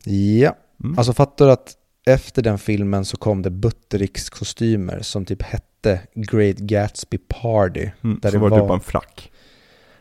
Ja, 0.04 0.56
Mm. 0.84 0.98
alltså 0.98 1.12
fattar 1.12 1.46
du 1.46 1.52
att 1.52 1.74
efter 2.06 2.42
den 2.42 2.58
filmen 2.58 3.04
så 3.04 3.16
kom 3.16 3.42
det 3.42 3.50
Buttericks-kostymer 3.50 5.02
som 5.02 5.24
typ 5.24 5.42
hette 5.42 6.00
Great 6.14 6.56
Gatsby 6.56 7.18
Party. 7.18 7.90
mm. 8.04 8.18
där 8.22 8.28
Så 8.30 8.36
det 8.36 8.38
var 8.40 8.50
det 8.50 8.60
typ 8.60 8.70
en 8.70 8.80
frack. 8.80 9.32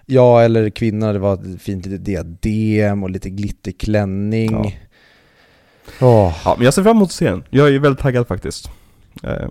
Ja, 0.06 0.42
eller 0.42 0.70
kvinna, 0.70 1.14
det 1.14 1.20
var 1.20 1.34
ett 1.34 1.62
fint 1.62 1.86
litet 1.86 2.06
diadem 2.06 3.04
och 3.04 3.10
lite 3.10 3.30
glitterklänning. 3.30 4.52
Ja. 4.52 4.72
Åh, 6.02 6.38
Ja, 6.46 6.54
men 6.58 6.66
jag 6.66 6.74
ser 6.74 6.84
fram 6.84 6.98
emot 6.98 7.06
att 7.08 7.12
se 7.12 7.30
den. 7.30 7.44
Jag 7.50 7.76
är 7.76 7.80
väldigt 7.80 8.02
taggad 8.02 8.28
faktiskt. 8.28 8.70
Eh, 9.24 9.48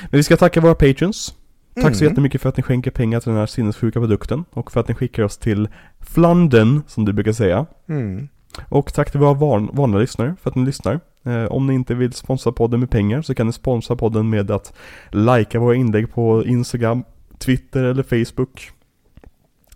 Men 0.00 0.10
vi 0.10 0.22
ska 0.22 0.36
tacka 0.36 0.60
våra 0.60 0.74
patrons. 0.74 1.34
Tack 1.80 1.94
så 1.96 2.04
Mm. 2.04 2.10
jättemycket 2.12 2.40
för 2.40 2.48
att 2.48 2.56
ni 2.56 2.62
skänker 2.62 2.90
pengar 2.90 3.20
till 3.20 3.28
den 3.30 3.38
här 3.38 3.46
sinnessjuka 3.46 4.00
produkten 4.00 4.44
och 4.50 4.72
för 4.72 4.80
att 4.80 4.88
ni 4.88 4.94
skickar 4.94 5.22
oss 5.22 5.38
till 5.38 5.68
Flandern, 6.00 6.82
som 6.86 7.04
du 7.04 7.12
brukar 7.12 7.32
säga. 7.32 7.66
Mm. 7.88 8.28
Och 8.68 8.92
tack 8.94 9.10
till 9.10 9.20
våra 9.20 9.34
van, 9.34 9.70
vanliga 9.72 10.00
lyssnare 10.00 10.34
för 10.42 10.50
att 10.50 10.56
ni 10.56 10.64
lyssnar. 10.64 11.00
Eh, 11.24 11.44
om 11.44 11.66
ni 11.66 11.74
inte 11.74 11.94
vill 11.94 12.12
sponsra 12.12 12.52
podden 12.52 12.80
med 12.80 12.90
pengar 12.90 13.22
så 13.22 13.34
kan 13.34 13.46
ni 13.46 13.52
sponsra 13.52 13.96
podden 13.96 14.30
med 14.30 14.50
att 14.50 14.72
likea 15.10 15.60
våra 15.60 15.74
inlägg 15.74 16.12
på 16.12 16.44
Instagram, 16.46 17.04
Twitter 17.38 17.84
eller 17.84 18.02
Facebook. 18.02 18.70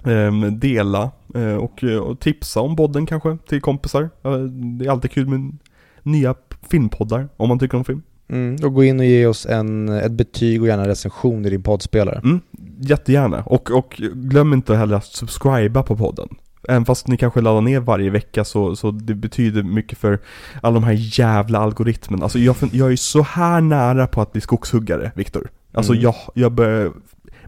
Ehm, 0.04 0.58
dela 0.58 1.10
eh, 1.34 1.54
och, 1.54 1.84
eh, 1.84 1.98
och 1.98 2.20
tipsa 2.20 2.60
om 2.60 2.76
podden 2.76 3.06
kanske 3.06 3.36
till 3.48 3.60
kompisar. 3.60 4.10
Eh, 4.22 4.38
det 4.38 4.86
är 4.86 4.90
alltid 4.90 5.10
kul 5.10 5.26
med 5.28 5.58
nya 6.02 6.34
filmpoddar 6.70 7.28
om 7.36 7.48
man 7.48 7.58
tycker 7.58 7.78
om 7.78 7.84
film. 7.84 8.02
Mm. 8.28 8.56
Och 8.64 8.74
gå 8.74 8.84
in 8.84 9.00
och 9.00 9.06
ge 9.06 9.26
oss 9.26 9.46
en, 9.46 9.88
ett 9.88 10.12
betyg 10.12 10.60
och 10.62 10.68
gärna 10.68 10.82
en 10.82 10.88
recension 10.88 11.46
i 11.46 11.50
din 11.50 11.62
poddspelare. 11.62 12.20
Mm, 12.24 12.40
jättegärna. 12.80 13.42
Och, 13.42 13.70
och 13.70 14.02
glöm 14.14 14.52
inte 14.52 14.76
heller 14.76 14.96
att 14.96 15.04
subscriba 15.04 15.82
på 15.82 15.96
podden. 15.96 16.28
Även 16.68 16.84
fast 16.84 17.08
ni 17.08 17.16
kanske 17.16 17.40
laddar 17.40 17.60
ner 17.60 17.80
varje 17.80 18.10
vecka 18.10 18.44
så, 18.44 18.76
så 18.76 18.90
det 18.90 19.14
betyder 19.14 19.62
mycket 19.62 19.98
för 19.98 20.18
alla 20.62 20.74
de 20.74 20.84
här 20.84 21.18
jävla 21.18 21.58
algoritmerna. 21.58 22.22
Alltså 22.24 22.38
jag, 22.38 22.56
jag 22.72 22.92
är 22.92 22.96
så 22.96 23.22
här 23.22 23.60
nära 23.60 24.06
på 24.06 24.20
att 24.20 24.32
bli 24.32 24.40
skogshuggare, 24.40 25.12
Viktor. 25.14 25.50
Alltså 25.72 25.92
Mm. 25.92 26.02
jag, 26.02 26.14
jag 26.34 26.52
börjar 26.52 26.92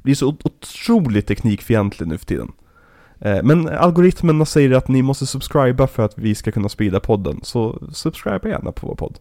bli 0.02 0.14
så 0.14 0.26
ot- 0.28 0.46
otroligt 0.46 1.26
teknikfientlig 1.26 2.06
nu 2.08 2.18
för 2.18 2.26
tiden. 2.26 2.52
Eh, 3.20 3.42
Men 3.42 3.68
algoritmerna 3.68 4.44
säger 4.44 4.70
att 4.72 4.88
ni 4.88 5.02
måste 5.02 5.26
subscriba 5.26 5.86
för 5.86 6.04
att 6.04 6.18
vi 6.18 6.34
ska 6.34 6.52
kunna 6.52 6.68
sprida 6.68 7.00
podden. 7.00 7.40
Så 7.42 7.82
subscriba 7.92 8.48
gärna 8.48 8.72
på 8.72 8.86
vår 8.86 8.94
podd. 8.94 9.18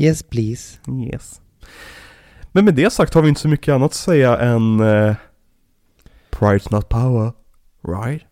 Yes 0.00 0.22
please. 0.22 0.78
Yes. 1.12 1.40
Men 2.52 2.64
med 2.64 2.74
det 2.74 2.90
sagt 2.92 3.14
har 3.14 3.22
vi 3.22 3.28
inte 3.28 3.40
så 3.40 3.48
mycket 3.48 3.72
annat 3.74 3.86
att 3.90 3.94
säga 3.94 4.38
än 4.38 4.80
uh, 4.80 5.14
Pride's 6.30 6.72
not 6.72 6.88
power, 6.88 7.32
right? 7.88 8.22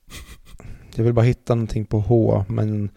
Jag 0.94 1.04
vill 1.04 1.12
bara 1.14 1.24
hitta 1.24 1.54
någonting 1.54 1.84
på 1.86 2.00
H, 2.00 2.44
men 2.48 2.90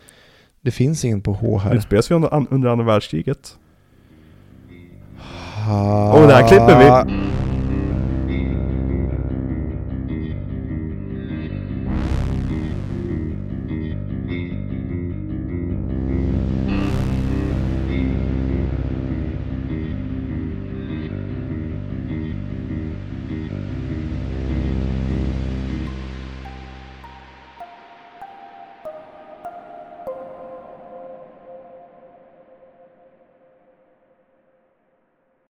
det 0.62 0.72
finns 0.72 1.06
ingen 1.06 1.22
på 1.22 1.34
H 1.34 1.54
Det 1.64 1.70
här. 1.70 1.80
spelas 1.80 2.12
ju 2.12 2.16
under, 2.16 2.48
under 2.54 2.70
andra 2.70 2.86
världskriget. 2.86 3.58
Ha- 5.66 6.14
Och 6.14 6.28
där 6.28 6.48
klipper 6.48 6.80
vi. 7.06 7.14